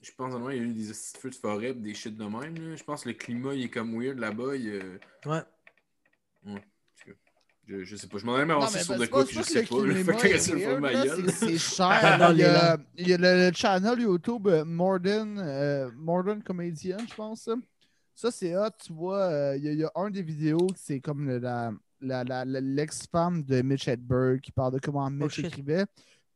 Je 0.02 0.12
pense 0.16 0.34
en 0.34 0.40
vrai, 0.40 0.56
il 0.56 0.64
y 0.64 0.66
a 0.66 0.70
eu 0.70 0.74
des 0.74 0.94
feux 0.94 1.30
de 1.30 1.36
forêt, 1.36 1.74
des 1.74 1.94
shit 1.94 2.16
de 2.16 2.24
même. 2.24 2.56
là. 2.56 2.76
Je 2.76 2.84
pense 2.86 3.04
que 3.04 3.10
le 3.10 3.16
climat, 3.16 3.54
il 3.54 3.64
est 3.66 3.70
comme 3.70 4.00
weird 4.02 4.18
là-bas. 4.18 4.56
il, 4.56 4.70
euh, 4.70 4.98
Ouais. 6.46 6.62
Je, 7.70 7.84
je 7.84 7.96
sais 7.96 8.08
pas. 8.08 8.18
Je 8.18 8.26
m'en 8.26 8.36
ai 8.36 8.40
même 8.40 8.50
avancé 8.52 8.80
sur 8.80 8.96
de 8.96 9.00
pas- 9.02 9.08
quoi, 9.08 9.26
je 9.30 9.42
sais 9.44 9.64
que 9.64 9.70
pas. 9.70 10.40
c'est 10.40 10.54
le 10.54 10.60
fond 10.60 10.74
de 10.74 10.80
ma 10.80 10.92
weird, 10.92 11.06
là, 11.08 11.16
gueule. 11.18 11.32
c'est- 11.32 11.46
C'est 11.46 11.58
cher. 11.76 12.30
Il 12.32 12.38
y 12.40 12.44
a, 12.44 12.78
il 12.98 13.08
y 13.08 13.14
a 13.14 13.18
le, 13.18 13.48
le 13.50 13.54
channel 13.56 14.00
YouTube 14.00 14.48
euh, 14.48 14.66
Modern, 14.66 15.38
euh, 15.40 15.90
Modern 15.96 16.42
Comedian, 16.42 16.98
je 17.08 17.14
pense. 17.14 17.42
ça. 17.44 17.54
Ça, 18.16 18.32
c'est 18.32 18.58
hot. 18.58 18.70
Tu 18.84 18.92
vois, 18.92 19.20
euh, 19.26 19.56
il 19.58 19.64
y, 19.66 19.70
a- 19.70 19.72
il 19.74 19.80
y 19.80 19.84
a 19.84 19.92
un 19.96 20.10
des 20.10 20.24
vidéos, 20.24 20.68
c'est 20.76 21.00
comme 21.00 21.28
le- 21.28 21.38
la, 21.38 21.72
la, 22.02 22.24
la- 22.24 22.44
la- 22.44 22.60
l'ex-femme 22.62 23.44
de 23.44 23.62
Mitch 23.62 23.88
Hedberg 23.88 24.40
qui 24.42 24.52
parle 24.52 24.74
de 24.74 24.80
comment 24.80 25.08
Mitch 25.12 25.36
shit. 25.36 25.46
écrivait. 25.46 25.86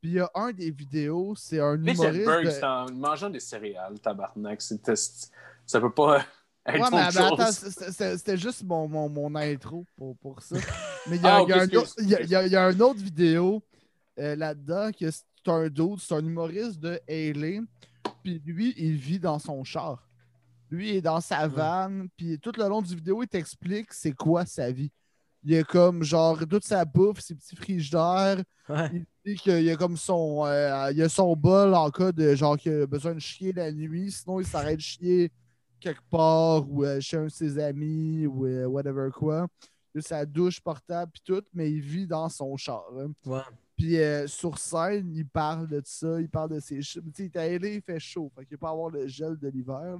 Puis 0.01 0.11
il 0.11 0.13
y 0.13 0.19
a 0.19 0.29
un 0.35 0.51
des 0.51 0.69
vidéos, 0.69 1.33
c'est 1.35 1.59
un 1.59 1.77
Mitch 1.77 1.95
humoriste. 1.95 2.21
Hedberg, 2.21 2.45
de- 2.45 2.49
c'est 2.51 2.63
en 2.63 2.85
mangeant 2.91 3.29
des 3.31 3.39
céréales, 3.39 3.99
tabarnak. 3.99 4.61
Ça 4.61 5.81
peut 5.81 5.91
pas 5.93 6.23
Ouais, 6.65 6.79
mais, 6.91 6.97
attends, 7.17 7.51
c'était- 7.51 8.37
juste 8.37 8.63
mon, 8.63 8.87
mon, 8.87 9.09
mon 9.09 9.35
intro 9.35 9.85
pour, 9.97 10.15
pour 10.17 10.41
ça. 10.41 10.55
Mais 11.09 11.17
il 11.17 11.21
y 11.21 11.25
Ah, 11.25 11.41
y 11.45 12.55
a 12.55 12.71
une 12.71 12.81
autre 12.81 12.99
vidéo 13.01 13.61
euh, 14.17 14.35
là-dedans 14.35 14.91
que 14.97 15.11
c'est 15.11 15.23
un 15.47 15.67
dude, 15.67 15.99
c'est 15.99 16.13
un 16.15 16.19
humoriste 16.25 16.79
de 16.79 16.99
Haley. 17.09 17.59
Puis 18.23 18.41
lui, 18.45 18.73
il 18.77 18.95
vit 18.95 19.19
dans 19.19 19.39
son 19.39 19.63
char. 19.65 20.07
Lui, 20.69 20.91
il 20.91 20.95
est 20.97 21.01
dans 21.01 21.19
sa 21.19 21.47
vanne. 21.49 22.07
Puis 22.15 22.39
tout 22.39 22.53
le 22.57 22.67
long 22.69 22.81
du 22.81 22.95
vidéo, 22.95 23.21
il 23.23 23.27
t'explique 23.27 23.91
c'est 23.91 24.13
quoi 24.13 24.45
sa 24.45 24.71
vie. 24.71 24.91
Il 25.43 25.53
a 25.57 25.63
comme 25.63 26.01
genre 26.03 26.39
toute 26.47 26.63
sa 26.63 26.85
bouffe, 26.85 27.19
ses 27.19 27.35
petits 27.35 27.57
frigidaires. 27.57 28.41
Ouais. 28.69 28.89
Il 28.93 29.05
dit 29.25 29.35
qu'il 29.35 29.69
a 29.69 29.75
comme 29.75 29.97
son. 29.97 30.45
euh, 30.45 30.89
il 30.93 31.01
a 31.01 31.09
son 31.09 31.35
bol 31.35 31.73
en 31.73 31.89
cas 31.91 32.13
de 32.13 32.33
genre 32.35 32.57
qu'il 32.57 32.71
a 32.71 32.87
besoin 32.87 33.13
de 33.15 33.19
chier 33.19 33.51
la 33.51 33.69
nuit. 33.73 34.09
Sinon, 34.11 34.39
il 34.39 34.45
s'arrête 34.47 34.77
de 34.77 34.81
chier 34.81 35.29
quelque 35.83 36.01
part 36.09 36.69
ou 36.69 36.83
euh, 36.85 36.99
chez 36.99 37.17
un 37.17 37.25
de 37.25 37.29
ses 37.29 37.59
amis 37.59 38.25
ou 38.25 38.45
euh, 38.45 38.65
whatever 38.65 39.09
quoi. 39.13 39.47
Il 39.93 39.99
a 39.99 40.01
sa 40.01 40.25
douche 40.25 40.59
portable 40.61 41.11
puis 41.11 41.21
tout, 41.23 41.43
mais 41.53 41.69
il 41.71 41.81
vit 41.81 42.07
dans 42.07 42.27
son 42.29 42.55
char. 42.57 42.85
hein. 42.97 43.11
Ouais. 43.25 43.41
Puis 43.75 43.97
euh, 43.99 44.25
sur 44.27 44.57
scène, 44.57 45.11
il 45.13 45.27
parle 45.27 45.67
de 45.67 45.81
ça, 45.83 46.19
il 46.21 46.29
parle 46.29 46.51
de 46.51 46.59
ses 46.59 46.81
ch- 46.81 46.99
Tu 47.03 47.11
sais, 47.13 47.23
il 47.25 47.37
est 47.37 47.55
allé, 47.55 47.75
il 47.75 47.81
fait 47.81 47.99
chaud. 47.99 48.31
Fait 48.35 48.45
qu'il 48.45 48.57
peut 48.57 48.65
avoir 48.67 48.89
le 48.89 49.07
gel 49.07 49.35
de 49.37 49.47
l'hiver. 49.49 49.97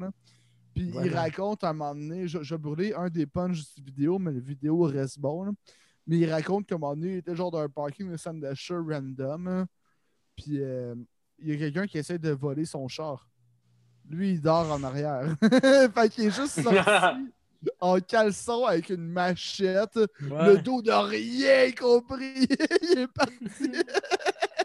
Puis 0.73 0.91
il 1.05 1.13
raconte 1.13 1.63
à 1.63 1.69
un 1.69 1.73
moment 1.73 1.93
donné, 1.93 2.27
je, 2.27 2.41
je 2.41 2.55
vais 2.55 2.59
brûler 2.61 2.93
un 2.95 3.09
des 3.09 3.25
punchs 3.27 3.75
de 3.77 3.83
vidéo, 3.83 4.17
mais 4.17 4.31
la 4.31 4.39
vidéo 4.39 4.81
reste 4.81 5.19
bon. 5.19 5.43
là. 5.43 5.51
Mais 6.07 6.17
il 6.17 6.29
raconte 6.31 6.65
qu'à 6.65 6.75
un 6.75 6.77
moment 6.79 6.95
donné, 6.95 7.13
il 7.13 7.17
était 7.17 7.35
genre 7.35 7.51
dans 7.51 7.59
un 7.59 7.69
parking 7.69 8.09
de 8.11 8.17
Sandasher 8.17 8.75
random. 8.77 9.47
hein. 9.47 9.67
Puis 10.35 10.59
il 11.39 11.47
y 11.49 11.51
a 11.51 11.57
quelqu'un 11.57 11.85
qui 11.85 11.97
essaie 11.99 12.17
de 12.19 12.31
voler 12.31 12.65
son 12.65 12.87
char. 12.87 13.27
Lui, 14.09 14.31
il 14.33 14.41
dort 14.41 14.71
en 14.71 14.83
arrière. 14.83 15.21
fait 15.41 16.09
qu'il 16.09 16.25
est 16.25 16.35
juste 16.35 16.61
sorti 16.61 16.77
en 17.79 17.99
caleçon 17.99 18.65
avec 18.65 18.89
une 18.89 19.07
machette. 19.07 19.97
Le 20.19 20.57
dos 20.57 20.81
de 20.81 20.91
rien 20.91 21.71
compris. 21.71 22.47
il 22.91 22.99
est 22.99 23.07
parti. 23.07 23.71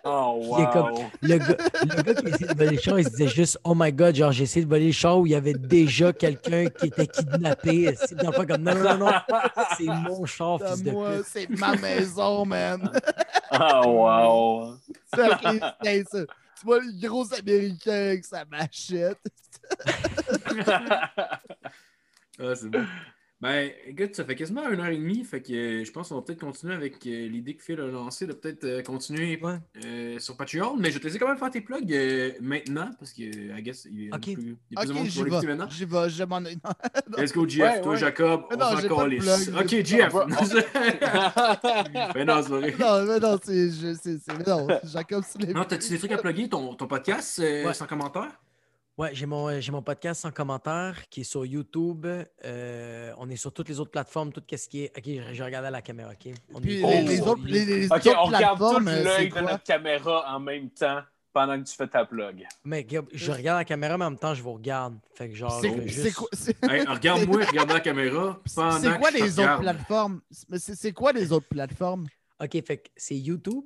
Oh, 0.04 0.54
Il 0.58 0.62
est 0.62 0.70
comme- 0.70 0.90
wow. 0.92 1.04
Le 1.22 1.38
gars, 1.38 1.56
le 1.82 2.02
gars 2.02 2.14
qui 2.14 2.26
essayait 2.28 2.54
de 2.54 2.58
voler 2.58 2.76
le 2.76 2.80
char, 2.80 2.98
il 2.98 3.04
se 3.04 3.10
disait 3.10 3.28
juste 3.28 3.58
Oh 3.64 3.74
my 3.76 3.92
god, 3.92 4.14
genre 4.14 4.32
j'ai 4.32 4.44
essayé 4.44 4.64
de 4.64 4.70
voler 4.70 4.86
le 4.86 4.92
char 4.92 5.18
où 5.18 5.26
il 5.26 5.32
y 5.32 5.34
avait 5.34 5.54
déjà 5.54 6.12
quelqu'un 6.12 6.66
qui 6.66 6.86
était 6.86 7.06
kidnappé. 7.06 7.94
C'est 8.06 8.16
pas 8.16 8.46
comme 8.46 8.62
non, 8.62 8.74
non, 8.74 8.96
non, 8.96 9.06
non, 9.06 9.12
c'est 9.76 9.84
mon 9.86 10.24
char, 10.24 10.60
fils 10.60 10.82
de 10.82 10.90
moi, 10.92 11.10
pute. 11.16 11.24
c'est 11.26 11.50
ma 11.50 11.76
maison, 11.76 12.44
man. 12.46 12.90
Oh, 13.52 13.82
wow. 13.86 14.74
C'est 15.14 16.04
ça. 16.04 16.20
Tu 16.58 16.66
vois 16.66 16.80
le 16.80 16.92
gros 17.06 17.32
américain 17.34 17.92
avec 17.92 18.24
sa 18.24 18.44
machette. 18.44 19.20
Ah, 22.40 22.54
c'est 22.54 22.68
bon. 22.68 22.86
Ben, 23.40 23.70
écoute, 23.86 24.16
ça 24.16 24.24
fait 24.24 24.34
quasiment 24.34 24.68
une 24.68 24.80
heure 24.80 24.88
et 24.88 24.96
demie, 24.96 25.22
fait 25.22 25.40
que 25.40 25.52
euh, 25.52 25.84
je 25.84 25.92
pense 25.92 26.08
qu'on 26.08 26.16
va 26.16 26.22
peut-être 26.22 26.40
continuer 26.40 26.74
avec 26.74 27.06
euh, 27.06 27.28
l'idée 27.28 27.54
que 27.54 27.62
Phil 27.62 27.78
a 27.80 27.86
lancée 27.86 28.26
de 28.26 28.32
peut-être 28.32 28.64
euh, 28.64 28.82
continuer 28.82 29.40
sur 30.18 30.36
Patreon, 30.36 30.76
mais 30.76 30.88
je 30.88 30.94
vais 30.94 31.00
te 31.00 31.04
laisser 31.06 31.20
quand 31.20 31.28
même 31.28 31.38
faire 31.38 31.50
tes 31.50 31.60
plugs 31.60 31.88
maintenant, 32.40 32.90
parce 32.98 33.12
que, 33.12 33.22
I 33.22 33.62
guess, 33.62 33.86
il 33.88 34.06
y 34.06 34.10
a, 34.10 34.18
plus, 34.18 34.32
il 34.32 34.48
y 34.72 34.76
a 34.76 34.80
plus 34.80 34.88
de 34.88 34.92
monde 34.92 35.06
qui 35.06 35.18
va 35.18 35.24
l'écouter 35.24 35.46
maintenant. 35.46 35.68
J'y 35.70 35.84
vais, 35.84 36.10
je 36.10 36.24
m'en 36.24 36.44
ai. 36.44 36.56
Let's 37.16 37.32
go, 37.32 37.46
GF. 37.46 37.60
Ouais, 37.62 37.80
Toi, 37.80 37.92
ouais. 37.92 37.98
Jacob, 37.98 38.42
Mais 38.50 38.56
on 38.60 38.76
s'en 38.76 38.96
calisse. 38.96 39.48
Ok, 39.56 39.84
GF. 39.84 40.14
On 40.14 40.26
ben 42.14 42.24
non, 42.26 42.42
c'est 42.42 42.48
vrai. 42.48 42.74
Non, 42.76 43.04
mais 43.06 43.20
non, 43.20 43.38
c'est. 43.40 43.70
c'est- 43.70 43.94
c'est- 43.94 44.32
mais 44.36 44.44
non, 44.44 44.66
Jacob 44.82 45.22
Sullivan. 45.24 45.54
Non, 45.54 45.64
t'as-tu 45.64 45.90
des 45.90 45.98
trucs 45.98 46.10
à 46.12 46.18
plugger? 46.18 46.48
Ton, 46.48 46.74
ton 46.74 46.88
podcast 46.88 47.38
Ouais. 47.38 47.72
sans 47.72 47.86
commentaire? 47.86 48.32
Ouais, 48.98 49.10
j'ai 49.14 49.26
mon, 49.26 49.48
euh, 49.48 49.60
j'ai 49.60 49.70
mon 49.70 49.80
podcast 49.80 50.22
sans 50.22 50.32
commentaire 50.32 51.08
qui 51.08 51.20
est 51.20 51.24
sur 51.24 51.46
YouTube. 51.46 52.04
Euh, 52.44 53.12
on 53.16 53.30
est 53.30 53.36
sur 53.36 53.52
toutes 53.52 53.68
les 53.68 53.78
autres 53.78 53.92
plateformes, 53.92 54.32
tout 54.32 54.42
ce 54.50 54.68
qui 54.68 54.82
est. 54.82 54.98
Ok, 54.98 55.04
je, 55.06 55.34
je 55.34 55.44
regarde 55.44 55.64
à 55.66 55.70
la 55.70 55.80
caméra, 55.82 56.10
ok? 56.10 56.34
On 56.52 56.60
Puis 56.60 56.82
est 56.82 57.02
les, 57.02 57.20
autres, 57.20 57.40
les, 57.44 57.64
les 57.64 57.86
OK, 57.86 57.92
autres 58.06 58.16
on 58.18 58.24
regarde 58.24 58.58
tout 58.58 58.88
euh, 58.88 59.04
l'œil 59.04 59.28
de 59.28 59.40
notre 59.40 59.62
caméra 59.62 60.34
en 60.34 60.40
même 60.40 60.68
temps 60.70 61.00
pendant 61.32 61.56
que 61.62 61.68
tu 61.68 61.76
fais 61.76 61.86
ta 61.86 62.04
plug. 62.06 62.44
Mais 62.64 62.84
je 63.12 63.30
regarde 63.30 63.58
la 63.58 63.64
caméra, 63.64 63.96
mais 63.96 64.04
en 64.04 64.10
même 64.10 64.18
temps, 64.18 64.34
je 64.34 64.42
vous 64.42 64.54
regarde. 64.54 64.98
Fait 65.14 65.28
que 65.28 65.36
genre, 65.36 65.60
C'est 65.60 65.88
juste... 65.88 66.14
quoi, 66.16 66.28
Hey, 66.68 66.84
regarde-moi, 66.84 67.44
regarde 67.44 67.70
la 67.70 67.80
caméra. 67.80 68.40
c'est 68.46 68.98
quoi 68.98 69.12
que 69.12 69.18
je 69.18 69.18
te 69.18 69.22
les 69.22 69.30
autres 69.30 69.42
regarde. 69.42 69.62
plateformes? 69.62 70.20
Mais 70.48 70.58
C'est 70.58 70.74
c'est 70.74 70.92
quoi 70.92 71.12
les 71.12 71.30
autres 71.30 71.48
plateformes? 71.48 72.08
OK, 72.42 72.50
fait 72.66 72.78
que 72.78 72.88
c'est 72.96 73.16
YouTube, 73.16 73.64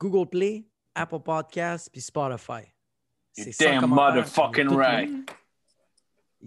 Google 0.00 0.30
Play, 0.30 0.64
Apple 0.94 1.20
Podcasts, 1.20 1.90
puis 1.92 2.00
Spotify. 2.00 2.62
You 3.36 3.52
C'est 3.52 3.66
100 3.66 3.80
damn 3.80 3.90
motherfucking 3.90 4.74
right. 4.74 5.10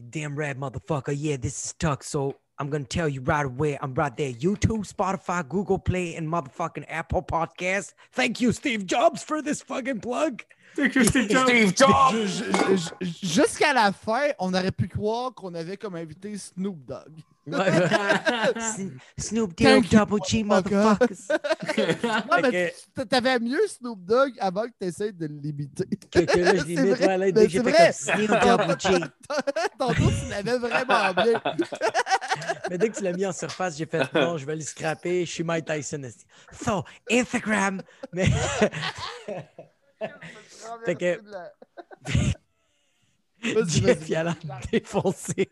Damn 0.09 0.35
right, 0.35 0.57
motherfucker. 0.57 1.13
Yeah, 1.15 1.37
this 1.37 1.65
is 1.65 1.73
Tuck. 1.73 2.03
So 2.03 2.35
I'm 2.57 2.69
gonna 2.69 2.83
tell 2.83 3.07
you 3.07 3.21
right 3.21 3.45
away. 3.45 3.77
I'm 3.81 3.93
right 3.93 4.15
there. 4.15 4.31
YouTube, 4.31 4.91
Spotify, 4.91 5.47
Google 5.47 5.77
Play, 5.79 6.15
and 6.15 6.27
motherfucking 6.27 6.85
Apple 6.87 7.21
Podcast. 7.21 7.93
Thank 8.11 8.41
you, 8.41 8.51
Steve 8.51 8.85
Jobs, 8.85 9.23
for 9.23 9.41
this 9.41 9.61
fucking 9.61 10.01
plug. 10.01 10.43
Thank 10.75 10.95
you, 10.95 11.03
Steve 11.03 11.29
Jobs. 11.75 12.93
Jusqu'à 13.01 13.73
la 13.73 13.91
fin, 13.91 14.29
on 14.39 14.53
aurait 14.53 14.71
pu 14.71 14.87
croire 14.87 15.33
qu'on 15.33 15.53
avait 15.53 15.77
comme 15.77 15.95
invité 15.95 16.37
Snoop 16.37 16.77
Dogg. 16.85 17.13
Snoop 19.17 19.55
Dogg, 19.57 19.87
Double 19.89 20.19
G, 20.27 20.43
motherfucker. 20.43 21.15
motherfuckers. 21.17 21.97
Non, 22.03 22.49
mais 22.51 22.73
t'avais 23.09 23.39
mieux 23.39 23.65
Snoop 23.67 23.99
Dogg 24.05 24.33
avant 24.39 24.63
que 24.63 24.73
tu 24.79 24.87
essaies 24.87 25.11
de 25.11 25.25
l'imiter. 25.25 25.85
que, 26.11 26.19
que 26.19 26.39
là, 26.39 26.55
je 26.57 26.63
l'imite. 26.65 26.95
vrai. 26.97 27.31
comme 27.51 27.91
Snoop 27.91 28.29
Double 28.41 28.75
G. 28.79 28.89
Tantôt, 29.79 30.11
tu 30.11 30.29
l'avais 30.29 30.57
vraiment 30.59 31.13
bien. 31.13 31.41
Mais 32.69 32.77
dès 32.77 32.89
que 32.89 32.97
tu 32.97 33.03
l'as 33.03 33.13
mis 33.13 33.25
en 33.25 33.33
surface, 33.33 33.77
j'ai 33.77 33.85
fait 33.87 34.13
non, 34.13 34.37
je 34.37 34.45
vais 34.45 34.55
le 34.55 34.61
scraper. 34.61 35.25
Je 35.25 35.31
suis 35.31 35.43
Mike 35.43 35.65
Tyson. 35.65 36.01
So, 36.51 36.83
Instagram. 37.09 37.81
Mais. 38.13 38.29
Fait 40.85 40.95
que- 40.95 41.21
Jeff, 43.67 44.09
il 44.09 44.15
a 44.17 44.23
l'air 44.25 44.35
défoncé. 44.71 45.49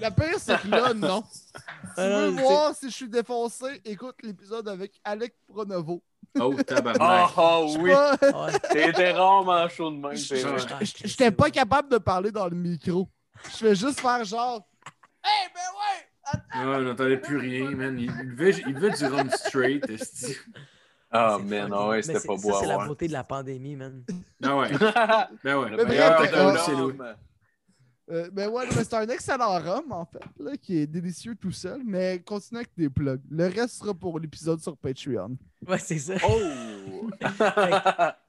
La 0.00 0.10
pire, 0.10 0.36
c'est 0.38 0.60
que 0.60 0.68
là, 0.68 0.92
non. 0.94 1.22
Si 1.32 1.52
tu 1.54 1.62
Ah, 1.96 2.08
veux 2.08 2.30
non, 2.32 2.42
voir 2.42 2.74
si 2.74 2.90
je 2.90 2.94
suis 2.94 3.08
défoncé, 3.08 3.80
écoute 3.84 4.16
l'épisode 4.22 4.66
avec 4.68 5.00
Alec 5.04 5.32
Pronovo. 5.46 6.02
Oh, 6.36 6.52
Oh, 6.58 6.62
tabarnak. 6.64 7.30
oh 7.36 7.76
oui! 7.78 7.90
Moi, 7.90 8.16
Ouais. 8.20 8.58
T'étais 8.72 9.12
rarement 9.12 9.68
chaud 9.68 9.92
de 9.92 9.96
même, 9.98 10.16
c'est 10.16 10.42
vrai. 10.42 10.58
J- 10.84 10.94
J'étais 11.04 11.30
pas 11.30 11.50
capable 11.50 11.88
de 11.88 11.98
parler 11.98 12.32
dans 12.32 12.48
le 12.48 12.56
micro. 12.56 13.08
Je 13.44 13.56
fais 13.58 13.74
juste 13.76 14.00
faire 14.00 14.24
genre. 14.24 14.66
Hey, 15.22 15.48
ben 15.54 15.60
ouais! 15.60 16.40
Ah, 16.50 16.64
on 16.66 16.80
n'entendait 16.80 17.18
plus 17.18 17.36
rien, 17.38 17.70
man. 17.70 17.96
Il, 17.96 18.10
buvait, 18.10 18.60
il 18.66 18.74
buvait 18.74 18.90
du 18.90 19.06
rhum 19.06 19.30
straight. 19.30 19.84
Ah, 21.16 21.36
C'est 21.38 21.44
man, 21.44 21.70
ah 21.72 21.88
ouais, 21.88 21.96
mais 21.96 22.02
c'était 22.02 22.18
c'est- 22.18 22.26
pas 22.26 22.36
ça, 22.36 22.48
beau 22.48 22.56
C'est 22.60 22.66
la 22.66 22.86
beauté 22.86 23.06
de 23.08 23.12
la 23.12 23.22
pandémie, 23.24 23.76
man. 23.76 24.02
Ah 24.42 24.56
ouais. 24.56 24.68
Ben 25.44 25.56
ouais, 25.58 25.70
Le 25.70 25.76
la 25.76 25.84
Mais 25.84 25.88
meilleur 25.90 26.20
de 26.20 27.14
euh, 28.10 28.28
ben 28.32 28.48
ouais, 28.50 28.64
c'est 28.70 28.94
un 28.94 29.08
excellent 29.08 29.58
rhum, 29.60 29.90
en 29.92 30.04
fait, 30.04 30.20
là, 30.38 30.56
qui 30.56 30.78
est 30.78 30.86
délicieux 30.86 31.34
tout 31.34 31.52
seul. 31.52 31.82
Mais 31.84 32.20
continue 32.24 32.58
avec 32.58 32.74
tes 32.74 32.88
plugs. 32.88 33.20
Le 33.30 33.46
reste 33.46 33.76
sera 33.78 33.94
pour 33.94 34.18
l'épisode 34.20 34.60
sur 34.60 34.76
Patreon. 34.76 35.36
Ouais, 35.66 35.78
c'est 35.78 35.98
ça. 35.98 36.14
Oh! 36.28 37.08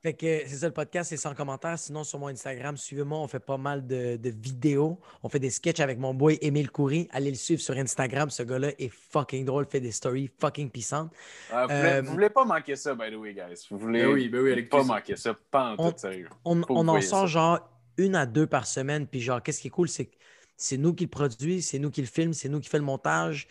Fait 0.01 0.13
que 0.13 0.41
c'est 0.47 0.55
ça 0.55 0.67
le 0.67 0.73
podcast, 0.73 1.09
c'est 1.09 1.17
sans 1.17 1.33
commentaire. 1.33 1.77
Sinon, 1.77 2.03
sur 2.03 2.19
mon 2.19 2.27
Instagram, 2.27 2.77
suivez-moi, 2.77 3.19
on 3.19 3.27
fait 3.27 3.39
pas 3.39 3.57
mal 3.57 3.85
de, 3.85 4.15
de 4.17 4.29
vidéos. 4.29 4.99
On 5.23 5.29
fait 5.29 5.39
des 5.39 5.49
sketchs 5.49 5.79
avec 5.81 5.99
mon 5.99 6.13
boy 6.13 6.37
Émile 6.41 6.71
Coury. 6.71 7.07
Allez 7.11 7.31
le 7.31 7.35
suivre 7.35 7.61
sur 7.61 7.75
Instagram. 7.75 8.29
Ce 8.29 8.43
gars-là 8.43 8.69
est 8.79 8.89
fucking 8.89 9.45
drôle, 9.45 9.65
fait 9.65 9.81
des 9.81 9.91
stories 9.91 10.29
fucking 10.39 10.69
puissantes. 10.69 11.11
Ah, 11.51 11.67
vous, 11.67 11.75
voulez, 11.75 11.89
Euh, 11.89 12.01
vous 12.01 12.11
voulez 12.13 12.29
pas 12.29 12.45
manquer 12.45 12.75
ça, 12.75 12.95
by 12.95 13.11
the 13.11 13.15
way, 13.15 13.33
guys. 13.33 13.65
Vous 13.69 13.77
voulez 13.77 14.03
Ben 14.03 14.11
oui, 14.13 14.29
ben 14.29 14.41
oui, 14.41 14.51
avec 14.51 14.69
pas 14.69 14.77
plaisir. 14.77 14.93
manquer 14.95 15.15
ça, 15.17 15.33
pas 15.51 15.71
en 15.71 15.75
On- 15.77 15.91
tout 15.91 15.97
sérieux. 15.97 16.29
On, 16.45 16.55
vous 16.55 16.63
en 16.73 17.01
sort 17.01 17.21
ça. 17.21 17.25
genre 17.27 17.69
une 17.97 18.15
à 18.15 18.25
deux 18.25 18.47
par 18.47 18.67
semaine. 18.67 19.07
Puis 19.07 19.21
genre, 19.21 19.41
qu'est-ce 19.43 19.61
qui 19.61 19.67
est 19.67 19.71
cool, 19.71 19.89
c'est 19.89 20.05
que 20.05 20.15
c'est 20.57 20.77
nous 20.77 20.93
qui 20.93 21.03
le 21.05 21.09
produit, 21.09 21.61
c'est 21.61 21.79
nous 21.79 21.91
qui 21.91 22.01
le 22.01 22.07
filme, 22.07 22.33
c'est 22.33 22.49
nous 22.49 22.59
qui 22.59 22.69
fait 22.69 22.77
le 22.79 22.83
montage. 22.85 23.47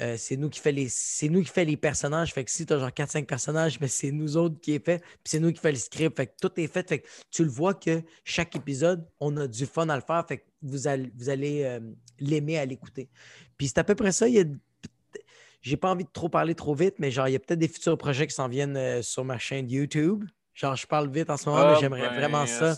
euh, 0.00 0.16
c'est 0.16 0.36
nous 0.36 0.48
qui 0.50 0.60
fait 0.60 0.72
les 0.72 0.88
c'est 0.88 1.28
nous 1.28 1.42
qui 1.42 1.50
fait 1.50 1.64
les 1.64 1.76
personnages. 1.76 2.32
Fait 2.32 2.44
que 2.44 2.50
si 2.50 2.66
tu 2.66 2.72
as 2.72 2.78
genre 2.78 2.90
4-5 2.90 3.26
personnages, 3.26 3.80
mais 3.80 3.88
c'est 3.98 4.12
nous 4.12 4.36
autres 4.36 4.60
qui 4.60 4.74
est 4.74 4.84
fait. 4.84 4.98
Puis 4.98 5.20
c'est 5.26 5.40
nous 5.40 5.52
qui 5.52 5.60
fait 5.60 5.72
le 5.72 5.78
script. 5.78 6.16
Fait 6.16 6.26
que 6.28 6.34
tout 6.40 6.52
est 6.60 6.68
fait. 6.68 6.88
Fait 6.88 7.00
que 7.00 7.08
tu 7.30 7.44
le 7.44 7.50
vois 7.50 7.74
que 7.74 8.02
chaque 8.24 8.54
épisode, 8.56 9.06
on 9.20 9.36
a 9.36 9.46
du 9.48 9.66
fun 9.66 9.88
à 9.88 9.96
le 9.96 10.02
faire. 10.02 10.24
Fait 10.26 10.38
que 10.38 10.44
vous 10.62 10.86
allez, 10.88 11.10
vous 11.16 11.28
allez 11.30 11.64
euh, 11.64 11.80
l'aimer 12.20 12.58
à 12.58 12.64
l'écouter. 12.66 13.10
Puis 13.56 13.68
c'est 13.68 13.78
à 13.78 13.84
peu 13.84 13.94
près 13.94 14.12
ça. 14.12 14.28
Il 14.28 14.34
y 14.34 14.40
a 14.40 14.44
j'ai 15.60 15.76
pas 15.76 15.90
envie 15.90 16.04
de 16.04 16.10
trop 16.12 16.28
parler 16.28 16.54
trop 16.54 16.74
vite, 16.74 16.94
mais 16.98 17.10
genre, 17.10 17.28
il 17.28 17.32
y 17.32 17.36
a 17.36 17.38
peut-être 17.40 17.58
des 17.58 17.68
futurs 17.68 17.98
projets 17.98 18.26
qui 18.26 18.34
s'en 18.34 18.48
viennent 18.48 18.76
euh, 18.76 19.02
sur 19.02 19.24
ma 19.24 19.38
chaîne 19.38 19.68
YouTube. 19.70 20.24
Genre, 20.58 20.74
je 20.74 20.86
parle 20.88 21.08
vite 21.08 21.30
en 21.30 21.36
ce 21.36 21.48
moment, 21.48 21.62
Ah, 21.62 21.68
mais 21.72 21.80
j'aimerais 21.80 22.08
ben, 22.08 22.14
vraiment 22.14 22.44
ça 22.46 22.76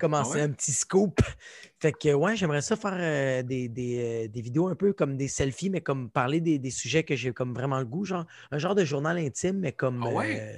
commencer 0.00 0.38
Ah 0.38 0.40
ouais? 0.40 0.44
un 0.44 0.50
petit 0.52 0.72
scoop. 0.72 1.20
Fait 1.78 1.92
que 1.92 2.14
ouais, 2.14 2.34
j'aimerais 2.34 2.62
ça 2.62 2.76
faire 2.76 2.96
euh, 2.98 3.42
des, 3.42 3.68
des, 3.68 4.24
euh, 4.24 4.28
des 4.28 4.40
vidéos 4.40 4.68
un 4.68 4.74
peu 4.74 4.94
comme 4.94 5.18
des 5.18 5.28
selfies, 5.28 5.68
mais 5.68 5.82
comme 5.82 6.08
parler 6.10 6.40
des, 6.40 6.58
des 6.58 6.70
sujets 6.70 7.04
que 7.04 7.16
j'ai 7.16 7.32
comme 7.32 7.52
vraiment 7.54 7.78
le 7.78 7.84
goût, 7.84 8.06
genre 8.06 8.24
un 8.50 8.58
genre 8.58 8.74
de 8.74 8.84
journal 8.86 9.18
intime, 9.18 9.58
mais 9.58 9.72
comme. 9.72 10.02
Ah 10.02 10.14
ouais? 10.14 10.40
euh, 10.40 10.56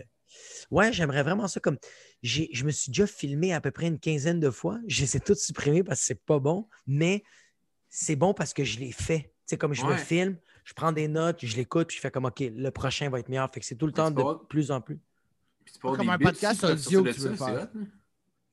ouais, 0.70 0.92
j'aimerais 0.92 1.24
vraiment 1.24 1.48
ça 1.48 1.58
comme. 1.58 1.78
Je 2.22 2.64
me 2.64 2.70
suis 2.70 2.90
déjà 2.90 3.08
filmé 3.08 3.52
à 3.52 3.60
peu 3.60 3.72
près 3.72 3.88
une 3.88 3.98
quinzaine 3.98 4.38
de 4.38 4.50
fois. 4.50 4.78
Je 4.86 5.02
les 5.02 5.16
ai 5.16 5.20
toutes 5.20 5.38
supprimées 5.38 5.82
parce 5.82 5.98
que 5.98 6.06
c'est 6.06 6.24
pas 6.24 6.38
bon, 6.38 6.68
mais 6.86 7.24
c'est 7.88 8.16
bon 8.16 8.34
parce 8.34 8.54
que 8.54 8.62
je 8.62 8.78
l'ai 8.78 8.92
fait. 8.92 9.22
Tu 9.22 9.30
sais, 9.46 9.58
comme 9.58 9.74
je 9.74 9.84
me 9.84 9.96
filme, 9.96 10.36
je 10.64 10.74
prends 10.74 10.92
des 10.92 11.08
notes, 11.08 11.44
je 11.44 11.56
l'écoute, 11.56 11.88
puis 11.88 11.96
je 11.96 12.00
fais 12.00 12.12
comme 12.12 12.24
OK, 12.24 12.38
le 12.40 12.70
prochain 12.70 13.10
va 13.10 13.18
être 13.18 13.28
meilleur. 13.28 13.50
Fait 13.52 13.58
que 13.58 13.66
c'est 13.66 13.74
tout 13.74 13.86
le 13.86 13.92
temps 13.92 14.10
de 14.10 14.22
plus 14.48 14.70
en 14.70 14.80
plus. 14.80 15.00
Avoir 15.82 15.96
Comme 15.96 16.10
un 16.10 16.18
podcast 16.18 16.64
audio 16.64 17.02
de 17.02 17.10
que 17.10 17.14
tu 17.14 17.20
veux 17.22 17.34
faire. 17.36 17.68
c'est? 17.72 17.78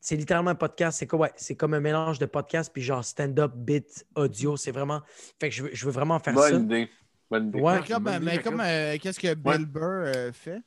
C'est 0.02 0.16
littéralement 0.16 0.52
un 0.52 0.56
podcast. 0.56 0.98
C'est 1.00 1.08
quoi? 1.08 1.20
Ouais, 1.20 1.34
c'est 1.36 1.56
comme 1.56 1.74
un 1.74 1.80
mélange 1.82 2.20
de 2.20 2.26
podcast 2.26 2.72
puis 2.74 2.82
genre 2.82 3.04
stand-up, 3.04 3.52
bit, 3.56 4.06
audio. 4.16 4.56
C'est 4.58 4.72
vraiment. 4.72 5.02
Fait 5.40 5.50
que 5.50 5.56
je 5.56 5.64
veux, 5.64 5.70
je 5.74 5.86
veux 5.86 5.92
vraiment 5.92 6.20
faire 6.20 6.38
ça. 6.40 6.52
Bonne 6.52 6.64
idée. 6.66 6.90
Bonne 7.30 7.48
idée. 7.50 7.60
Ouais. 7.60 7.80
Mais 7.82 7.88
comme, 7.88 8.04
bonne 8.04 8.14
idée, 8.16 8.26
mais 8.26 8.36
Jacob. 8.36 8.52
comme, 8.54 8.62
euh, 8.62 8.98
qu'est-ce 9.02 9.20
que 9.20 9.34
Bill 9.34 9.66
Burr 9.66 9.82
euh, 9.84 10.32
fait? 10.32 10.62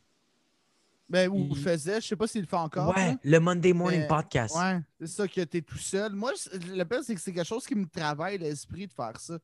Ben, 1.09 1.29
ou 1.31 1.49
Il- 1.51 1.57
faisait, 1.57 2.01
je 2.01 2.07
sais 2.09 2.17
pas 2.17 2.27
s'il 2.27 2.43
le 2.43 2.47
fait 2.47 2.57
encore. 2.57 2.95
Ouais, 2.97 3.17
le 3.23 3.39
Monday 3.39 3.73
Morning 3.73 4.01
Mais- 4.01 4.07
Podcast. 4.07 4.55
Ouais, 4.57 4.81
c'est 5.01 5.07
ça 5.09 5.29
que 5.29 5.41
t'es 5.43 5.61
tout 5.61 5.77
seul. 5.79 6.13
Moi, 6.13 6.33
le 6.53 6.85
pire, 6.85 7.01
c'est 7.03 7.15
que 7.15 7.21
c'est 7.21 7.33
quelque 7.33 7.47
chose 7.47 7.67
qui 7.67 7.75
me 7.75 7.87
travaille 7.87 8.39
l'esprit 8.39 8.87
de 8.87 8.93
faire 8.93 9.19
ça. 9.19 9.39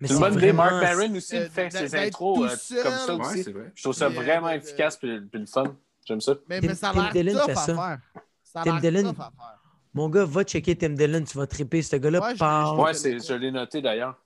Mais 0.00 0.08
C'est 0.08 0.14
une. 0.14 0.52
Mark 0.52 0.70
Barron 0.80 1.14
aussi 1.14 1.36
euh, 1.36 1.44
il 1.44 1.50
fait 1.50 1.68
d'être 1.68 1.88
ses 1.88 1.96
intros 1.96 2.38
euh, 2.72 2.82
comme 2.82 2.92
ça 2.92 3.16
Ouais, 3.16 3.26
aussi. 3.26 3.42
c'est 3.44 3.52
vrai. 3.52 3.72
Je 3.74 3.82
trouve 3.82 3.94
ça 3.94 4.08
vraiment 4.08 4.50
de- 4.50 4.56
efficace 4.56 4.96
puis 4.96 5.20
puis 5.20 5.40
le 5.40 5.46
fun. 5.46 5.76
J'aime 6.10 6.20
ça. 6.20 6.34
Mais, 6.48 6.60
Tim- 6.60 6.66
mais 6.68 6.74
ça 6.74 6.90
a 6.90 6.92
Tim 6.92 7.02
l'air 7.04 7.12
Dillon 7.12 7.32
tough 7.38 7.44
fait 7.46 7.52
à 7.52 7.54
ça. 7.56 7.74
faire. 7.74 7.98
Ça 8.42 8.60
a 8.60 8.64
Tim 8.64 8.80
Dillon- 8.80 9.02
tough 9.12 9.20
à 9.20 9.30
faire. 9.30 9.58
Mon 9.94 10.08
gars, 10.08 10.24
va 10.24 10.42
checker 10.44 10.76
Tim 10.76 10.90
Dillon, 10.90 11.22
tu 11.24 11.38
vas 11.38 11.46
triper. 11.46 11.82
Ce 11.82 11.96
gars-là 11.96 12.20
Ouais, 12.20 12.34
je- 12.34 12.38
parle. 12.38 12.80
Ouais, 12.80 12.94
c'est, 12.94 13.18
je 13.18 13.34
l'ai 13.34 13.50
noté 13.52 13.80
d'ailleurs. 13.80 14.16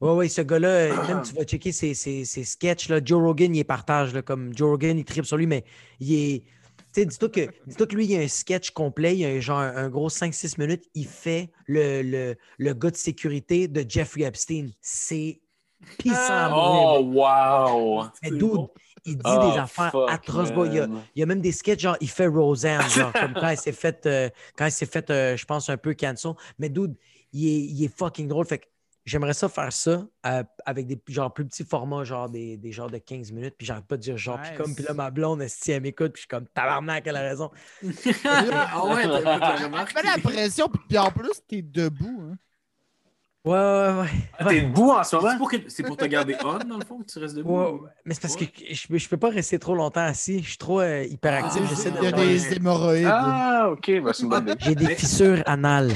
Ouais, 0.00 0.12
ouais, 0.12 0.28
ce 0.28 0.40
gars-là, 0.42 0.88
même 1.08 1.22
tu 1.22 1.34
vas 1.34 1.44
checker 1.44 1.72
ses, 1.72 1.94
ses, 1.94 2.24
ses 2.24 2.44
sketchs. 2.44 2.88
Là. 2.88 3.00
Joe 3.04 3.22
Rogan, 3.22 3.54
il 3.54 3.58
est 3.60 3.64
partage. 3.64 4.12
Là, 4.14 4.22
comme 4.22 4.56
Joe 4.56 4.70
Rogan, 4.70 4.98
il 4.98 5.04
tripe 5.04 5.24
sur 5.26 5.36
lui, 5.36 5.46
mais 5.46 5.64
il 6.00 6.12
est. 6.14 6.44
Tu 6.94 7.02
sais, 7.02 7.06
dis-toi 7.06 7.28
que, 7.28 7.40
dis-toi 7.66 7.86
que 7.86 7.94
lui, 7.94 8.04
il 8.06 8.10
y 8.12 8.16
a 8.16 8.20
un 8.20 8.28
sketch 8.28 8.70
complet, 8.70 9.14
il 9.14 9.20
y 9.20 9.24
a 9.26 9.28
un, 9.28 9.40
genre 9.40 9.58
un 9.58 9.88
gros 9.90 10.08
5-6 10.08 10.58
minutes. 10.58 10.84
Il 10.94 11.06
fait 11.06 11.50
le, 11.66 12.00
le, 12.02 12.36
le 12.58 12.72
gars 12.74 12.90
de 12.90 12.96
sécurité 12.96 13.68
de 13.68 13.84
Jeffrey 13.86 14.22
Epstein. 14.22 14.68
C'est 14.80 15.40
pissant. 15.98 16.50
Oh, 16.54 17.00
wow! 17.04 18.04
Mais 18.22 18.30
dude, 18.30 18.66
il 19.06 19.16
dit 19.16 19.22
Oh, 19.24 19.50
des 19.52 19.58
affaires 19.58 19.92
atroces. 20.08 20.50
Il 20.66 20.74
y, 20.74 20.80
a, 20.80 20.86
il 21.14 21.20
y 21.20 21.22
a 21.22 21.26
même 21.26 21.40
des 21.40 21.52
sketchs, 21.52 21.80
genre, 21.80 21.96
il 22.00 22.10
fait 22.10 22.26
Roseanne, 22.26 22.82
genre, 22.90 23.12
comme 23.12 23.34
quand 23.34 23.48
il 23.50 23.56
s'est 23.56 23.72
fait, 23.72 24.04
euh, 24.06 24.28
quand 24.56 24.66
il 24.66 24.72
s'est 24.72 24.86
fait 24.86 25.08
euh, 25.10 25.36
je 25.36 25.44
pense, 25.44 25.68
un 25.70 25.76
peu 25.76 25.94
cancel. 25.94 26.32
Mais 26.58 26.68
dude, 26.68 26.94
il 27.32 27.46
est, 27.48 27.60
il 27.60 27.84
est 27.84 27.96
fucking 27.96 28.28
drôle. 28.28 28.46
Fait 28.46 28.58
que 28.58 28.66
j'aimerais 29.04 29.34
ça 29.34 29.48
faire 29.48 29.72
ça 29.72 30.04
euh, 30.26 30.42
avec 30.64 30.86
des 30.86 31.00
genre 31.08 31.32
plus 31.32 31.44
petits 31.46 31.64
formats, 31.64 32.02
genre 32.04 32.28
des, 32.28 32.56
des 32.56 32.72
genres 32.72 32.90
de 32.90 32.98
15 32.98 33.30
minutes. 33.32 33.54
Puis 33.56 33.66
j'arrête 33.66 33.84
pas 33.86 33.96
de 33.96 34.02
dire 34.02 34.16
genre, 34.16 34.40
puis 34.40 34.50
Nice. 34.50 34.58
comme, 34.58 34.74
puis 34.74 34.84
là, 34.84 34.94
ma 34.94 35.10
blonde, 35.10 35.44
si 35.48 35.70
elle 35.72 35.82
m'écoute, 35.82 36.12
puis 36.12 36.20
je 36.20 36.22
suis 36.22 36.28
comme, 36.28 36.46
tabarnak, 36.48 37.06
elle 37.06 37.16
a 37.16 37.20
raison. 37.22 37.50
ah 38.24 38.84
ouais, 38.86 39.02
t'as 39.04 40.02
la 40.02 40.18
pression, 40.22 40.68
puis- 40.68 40.80
puis 40.88 40.98
en 40.98 41.10
plus, 41.10 41.40
t'es 41.48 41.62
debout. 41.62 42.30
Hein. 42.32 42.36
Ouais, 43.46 43.52
ouais, 43.52 44.00
ouais. 44.00 44.08
Ah, 44.40 44.44
T'es 44.48 44.62
debout 44.62 44.90
en 44.90 45.04
ce 45.04 45.10
C'est 45.10 45.16
moment? 45.22 45.38
pour, 45.38 45.50
que- 45.50 45.56
c'est 45.68 45.82
pour 45.84 45.96
te 45.96 46.04
garder 46.04 46.34
on, 46.44 46.58
dans 46.58 46.78
le 46.78 46.84
fond, 46.84 46.98
que 46.98 47.04
tu 47.04 47.18
restes 47.20 47.36
debout? 47.36 47.56
Ouais, 47.56 47.70
ouais. 47.70 47.78
mais 48.04 48.12
c'est 48.14 48.20
parce 48.22 48.34
Ouais. 48.34 48.46
que 48.48 48.74
je, 48.74 48.88
peux- 48.88 48.98
je 48.98 49.08
peux 49.08 49.16
pas 49.16 49.30
rester 49.30 49.58
trop 49.60 49.76
longtemps 49.76 50.00
assis. 50.04 50.42
Je 50.42 50.48
suis 50.48 50.58
trop 50.58 50.80
euh, 50.80 51.04
hyperactif. 51.04 51.62
Ah, 51.64 51.68
J'essaie 51.70 51.92
de 51.92 51.96
Il 51.98 52.04
y 52.04 52.06
a 52.12 52.16
Ouais. 52.16 52.26
des 52.26 52.54
hémorroïdes. 52.56 53.06
Ah, 53.08 53.68
ok, 53.70 53.86
ben, 54.02 54.12
c'est 54.12 54.22
une 54.24 54.28
bonne 54.30 54.48
idée. 54.48 54.54
J'ai 54.58 54.74
des 54.74 54.94
fissures 54.96 55.42
anales. 55.46 55.92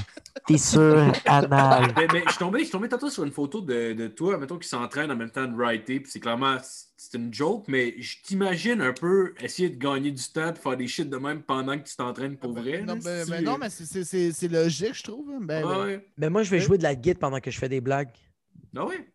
Fissures 0.47 1.13
anales. 1.27 1.93
Mais, 1.97 2.07
mais 2.13 2.23
je 2.27 2.31
suis 2.31 2.39
tombé, 2.39 2.59
je 2.61 2.65
suis 2.65 2.73
tombé 2.73 2.89
tantôt 2.89 3.11
sur 3.11 3.25
une 3.25 3.33
photo 3.33 3.61
de, 3.61 3.93
de 3.93 4.07
toi, 4.09 4.39
mettons, 4.39 4.59
qui 4.59 4.69
s'entraîne 4.69 5.11
en 5.11 5.17
même 5.17 5.31
temps 5.31 5.47
de 5.47 5.55
writer, 5.55 6.01
puis 6.01 6.11
c'est 6.11 6.21
clairement, 6.21 6.57
c'est 6.97 7.17
une 7.19 7.33
joke, 7.33 7.65
mais 7.69 7.95
je 7.99 8.17
t'imagine 8.23 8.81
un 8.81 8.93
peu 8.93 9.35
essayer 9.41 9.71
de 9.71 9.77
gagner 9.77 10.11
du 10.11 10.23
temps 10.25 10.53
puis 10.53 10.63
faire 10.63 10.77
des 10.77 10.87
shit 10.87 11.09
de 11.11 11.17
même 11.17 11.43
pendant 11.43 11.79
que 11.79 11.89
tu 11.89 11.97
t'entraînes 11.97 12.37
pour 12.37 12.53
vrai. 12.53 12.83
Non, 12.83 12.95
là, 12.95 13.01
ben, 13.03 13.25
si 13.25 13.31
ben 13.31 13.45
non, 13.45 13.59
mais 13.59 13.71
c'est- 13.71 13.87
c'est 13.87 14.05
c'est- 14.05 14.33
c'est 14.33 14.49
logique, 14.49 14.95
je 14.95 15.03
trouve. 15.03 15.29
hein. 15.31 15.39
Ben, 15.41 15.65
Ah 15.67 15.69
ben, 15.79 15.85
ouais. 15.87 16.07
Mais 16.17 16.31
moi, 16.31 16.43
je 16.43 16.51
vais 16.51 16.61
jouer 16.61 16.79
de 16.79 16.83
la 16.85 16.95
guitare 16.95 17.19
pendant 17.21 17.41
que 17.41 17.51
je 17.51 17.59
fais 17.59 17.69
des 17.69 17.81
blagues. 17.81 18.11
Ah 18.77 18.87
ouais? 18.87 19.09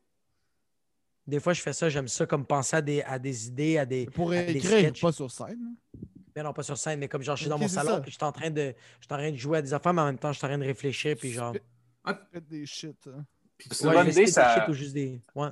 Des 1.28 1.40
fois, 1.40 1.54
je 1.54 1.62
fais 1.62 1.74
ça, 1.74 1.90
j'aime 1.90 2.08
ça 2.08 2.26
comme 2.28 2.46
penser 2.46 2.76
à 2.76 2.82
des, 2.82 3.02
à 3.02 3.18
des 3.18 3.48
idées, 3.48 3.78
à 3.80 3.86
des. 3.86 4.06
Pour 4.06 4.32
à 4.32 4.44
des 4.44 4.58
écrire, 4.58 4.80
sketchs. 4.80 5.02
pas 5.02 5.12
sur 5.12 5.32
scène. 5.32 5.58
hein. 5.96 6.00
Mais 6.36 6.44
non, 6.44 6.52
pas 6.52 6.64
sur 6.64 6.78
scène, 6.78 7.00
mais 7.00 7.08
comme 7.08 7.22
genre, 7.22 7.36
je 7.38 7.44
suis 7.44 7.50
dans 7.50 7.58
mon 7.58 7.68
salon, 7.70 8.02
puis 8.02 8.12
je 8.12 8.18
suis 8.18 8.26
en 8.26 8.32
train 8.34 8.50
de, 8.50 8.74
je 9.00 9.06
suis 9.06 9.14
en 9.14 9.18
train 9.18 9.32
de 9.32 9.38
jouer 9.38 9.60
à 9.60 9.62
des 9.62 9.74
affaires, 9.74 9.94
mais 9.94 10.02
en 10.02 10.06
même 10.08 10.18
temps, 10.18 10.34
je 10.34 10.38
suis 10.38 10.46
en 10.46 10.50
train 10.50 10.58
de 10.58 10.66
réfléchir, 10.66 11.16
puis 11.18 11.32
genre. 11.32 11.54
Faites 12.32 12.48
des 12.48 12.66
shit. 12.66 13.08
hein. 13.08 13.24
C'est 13.72 13.84
une 13.84 13.90
Ouais, 13.90 13.96
bonne 13.96 14.10
idée, 14.10 14.28
ça- 14.28 14.54
shit 14.56 14.68
ou 14.68 14.74
juste 14.74 14.94
des. 14.94 15.22
Ouais. 15.34 15.48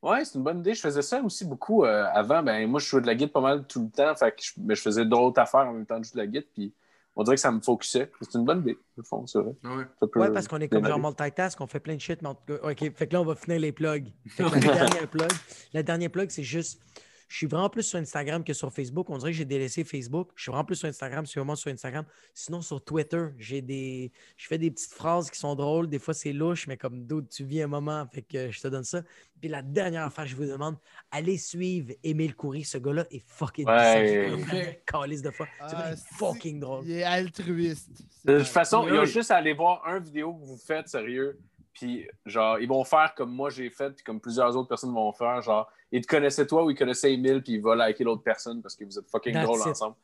Ouais, 0.00 0.24
c'est 0.24 0.38
une 0.38 0.44
bonne 0.44 0.60
idée. 0.60 0.74
Je 0.74 0.80
faisais 0.80 1.02
ça 1.02 1.20
aussi 1.20 1.44
beaucoup 1.44 1.84
euh, 1.84 2.04
avant. 2.12 2.40
Ben, 2.40 2.68
moi, 2.70 2.78
je 2.78 2.86
jouais 2.86 3.00
de 3.00 3.06
la 3.08 3.16
guitare 3.16 3.32
pas 3.32 3.40
mal 3.40 3.66
tout 3.66 3.82
le 3.82 3.90
temps. 3.90 4.14
Fait 4.14 4.30
que 4.30 4.40
je, 4.40 4.52
mais 4.58 4.76
je 4.76 4.80
faisais 4.80 5.04
d'autres 5.04 5.40
affaires 5.40 5.66
en 5.66 5.72
même 5.72 5.86
temps 5.86 5.98
de 5.98 6.04
jouer 6.04 6.12
de 6.14 6.18
la 6.18 6.26
guitare. 6.28 6.50
Puis 6.54 6.72
on 7.16 7.24
dirait 7.24 7.34
que 7.34 7.40
ça 7.42 7.50
me 7.50 7.60
focusait. 7.60 8.12
C'est 8.20 8.34
une 8.38 8.44
bonne 8.44 8.60
idée, 8.60 8.78
au 8.96 9.02
fond, 9.02 9.26
c'est 9.26 9.40
vrai. 9.40 9.52
Ouais. 9.64 9.84
Ça 9.98 10.06
peut 10.06 10.20
Ouais, 10.20 10.30
parce 10.32 10.46
qu'on 10.46 10.60
est 10.60 10.68
comme 10.68 10.86
genre 10.86 11.00
multitask, 11.00 11.60
on 11.60 11.66
fait 11.66 11.80
plein 11.80 11.96
de 11.96 12.00
shit, 12.00 12.22
mais 12.22 12.28
en 12.28 12.36
tout 12.36 12.44
cas, 12.56 12.70
OK, 12.70 12.94
fait 12.94 13.06
que 13.08 13.12
là, 13.14 13.20
on 13.22 13.24
va 13.24 13.34
finir 13.34 13.58
les 13.58 13.72
plugs. 13.72 14.06
Fait 14.28 14.44
que 14.44 14.50
la 14.54 14.60
dernière 14.60 15.08
plug, 15.10 15.32
la 15.72 15.82
dernière 15.82 16.10
plug, 16.12 16.30
c'est 16.30 16.44
juste, 16.44 16.80
je 17.28 17.36
suis 17.36 17.46
vraiment 17.46 17.68
plus 17.68 17.82
sur 17.82 17.98
Instagram 17.98 18.42
que 18.42 18.54
sur 18.54 18.72
Facebook. 18.72 19.08
On 19.10 19.18
dirait 19.18 19.32
que 19.32 19.36
j'ai 19.36 19.44
délaissé 19.44 19.84
Facebook. 19.84 20.30
Je 20.34 20.42
suis 20.42 20.50
vraiment 20.50 20.64
plus 20.64 20.76
sur 20.76 20.88
Instagram, 20.88 21.26
c'est 21.26 21.38
vraiment 21.38 21.56
sur 21.56 21.70
Instagram. 21.70 22.04
Sinon, 22.32 22.62
sur 22.62 22.82
Twitter, 22.82 23.26
j'ai 23.36 23.60
des, 23.60 24.10
je 24.36 24.46
fais 24.46 24.56
des 24.56 24.70
petites 24.70 24.92
phrases 24.94 25.30
qui 25.30 25.38
sont 25.38 25.54
drôles. 25.54 25.88
Des 25.88 25.98
fois, 25.98 26.14
c'est 26.14 26.32
louche, 26.32 26.66
mais 26.66 26.78
comme 26.78 27.04
d'autres, 27.04 27.28
tu 27.28 27.44
vis 27.44 27.62
un 27.62 27.66
moment, 27.66 28.06
fait 28.10 28.22
que 28.22 28.50
je 28.50 28.60
te 28.60 28.68
donne 28.68 28.84
ça. 28.84 29.02
Puis 29.40 29.50
la 29.50 29.60
dernière 29.62 30.04
affaire 30.04 30.24
que 30.24 30.30
je 30.30 30.36
vous 30.36 30.46
demande, 30.46 30.76
allez 31.10 31.36
suivre 31.36 31.92
Émile 32.02 32.34
Coury. 32.34 32.64
Ce 32.64 32.78
gars-là 32.78 33.04
est 33.10 33.22
fucking 33.26 33.66
Ouais. 33.66 34.82
Calice 34.86 35.22
de 35.22 35.30
fois. 35.30 35.46
Ce 35.68 35.72
gars-là 35.72 35.90
Ah, 35.92 36.16
fucking 36.16 36.58
drôle. 36.60 36.84
Il 36.86 36.92
est 36.92 37.02
altruiste. 37.04 37.90
De 38.24 38.38
toute 38.38 38.46
façon, 38.48 38.88
il 38.88 38.94
y 38.94 38.98
a 38.98 39.04
juste 39.04 39.30
à 39.30 39.36
aller 39.36 39.52
voir 39.52 39.82
un 39.86 40.00
vidéo 40.00 40.34
que 40.34 40.44
vous 40.46 40.56
faites 40.56 40.88
sérieux. 40.88 41.38
Puis, 41.78 42.08
genre, 42.26 42.58
ils 42.58 42.68
vont 42.68 42.82
faire 42.84 43.14
comme 43.16 43.30
moi 43.32 43.50
j'ai 43.50 43.70
fait, 43.70 43.90
puis 43.90 44.02
comme 44.04 44.20
plusieurs 44.20 44.56
autres 44.56 44.68
personnes 44.68 44.92
vont 44.92 45.12
faire. 45.12 45.40
Genre, 45.42 45.70
ils 45.92 46.00
te 46.02 46.08
connaissaient 46.08 46.46
toi 46.46 46.64
ou 46.64 46.70
ils 46.70 46.76
connaissaient 46.76 47.12
Emile, 47.12 47.42
puis 47.42 47.52
il 47.54 47.62
va 47.62 47.76
liker 47.76 48.02
l'autre 48.04 48.22
personne 48.22 48.60
parce 48.60 48.74
que 48.74 48.84
vous 48.84 48.98
êtes 48.98 49.08
fucking 49.08 49.32
That's 49.32 49.44
drôles 49.44 49.60
it. 49.60 49.66
ensemble. 49.68 49.94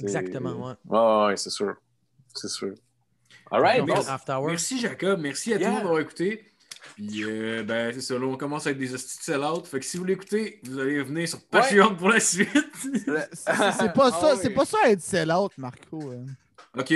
Exactement, 0.00 0.50
ouais. 0.68 0.74
Ouais, 0.88 1.26
ouais, 1.28 1.36
c'est 1.36 1.50
sûr. 1.50 1.74
C'est 2.34 2.48
sûr. 2.48 2.74
All 3.50 3.60
right, 3.62 3.82
Hours. 4.28 4.46
Merci 4.46 4.78
Jacob, 4.80 5.20
merci 5.20 5.52
à 5.54 5.56
Yeah. 5.56 5.58
tout 5.58 5.64
le 5.66 5.70
monde 5.76 5.82
d'avoir 5.84 6.00
écouté. 6.00 6.44
Puis 6.96 7.24
euh, 7.24 7.62
ben 7.62 7.92
c'est 7.94 8.00
ça, 8.02 8.18
là 8.18 8.26
on 8.26 8.36
commence 8.36 8.66
avec 8.66 8.78
des 8.78 8.92
hosties 8.92 9.18
de 9.18 9.22
sell-out. 9.22 9.66
Fait 9.66 9.80
que 9.80 9.84
si 9.86 9.96
vous 9.96 10.04
l'écoutez, 10.04 10.60
vous 10.64 10.78
allez 10.78 11.02
venir 11.02 11.26
sur 11.28 11.40
Patreon 11.46 11.94
pour 11.96 12.10
la 12.10 12.20
suite. 12.20 12.48
C'est 12.82 13.04
pas 13.94 14.10
ça, 14.10 14.30
Ah 14.32 14.36
c'est 14.36 14.48
oui. 14.48 14.54
pas 14.54 14.64
ça 14.64 14.78
être 14.90 15.00
sell-out, 15.00 15.52
Marco. 15.56 16.10
hein. 16.12 16.26
ok. 16.78 16.94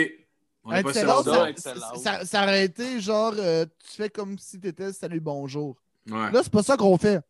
On 0.68 0.72
est 0.76 0.82
pas 0.82 0.92
sell-out. 0.92 1.24
ça, 1.96 2.24
ça, 2.24 2.42
aurait 2.42 2.64
été 2.64 3.00
genre, 3.00 3.32
euh, 3.36 3.64
tu 3.78 3.96
fais 3.96 4.10
comme 4.10 4.38
si 4.38 4.60
t'étais 4.60 4.92
salut 4.92 5.20
bonjour. 5.20 5.76
Ouais. 6.06 6.30
Là, 6.30 6.40
c'est 6.42 6.52
pas 6.52 6.62
ça 6.62 6.76
qu'on 6.76 6.96
fait. 6.98 7.20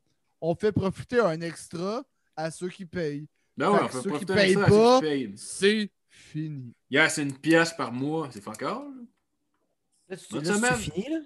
On 0.40 0.55
fait 0.55 0.73
profiter 0.73 1.20
un 1.20 1.40
extra 1.40 2.02
à 2.36 2.51
ceux 2.51 2.69
qui 2.69 2.85
payent. 2.85 3.27
Ben 3.56 3.70
ouais, 3.70 3.78
fait 3.78 3.85
on 3.85 3.89
fait 3.89 3.94
ceux 3.94 4.01
qui 4.02 4.09
profiter 4.09 4.35
payent 4.35 4.55
de 4.55 4.60
ça 4.60 4.66
à 4.66 4.69
pas- 4.69 5.01
ceux 5.01 5.06
qui 5.06 5.12
payent. 5.12 5.32
C'est 5.36 5.90
fini. 6.09 6.73
Yeah, 6.90 7.09
c'est 7.09 7.23
une 7.23 7.36
pièce 7.39 7.73
par 7.73 7.93
mois, 7.93 8.28
c'est 8.32 8.40
fuck 8.40 8.62
all. 8.62 8.82
Là, 10.09 10.16
tu, 10.16 10.24
c'est 10.24 10.74
fini, 10.74 11.09
là? 11.10 11.19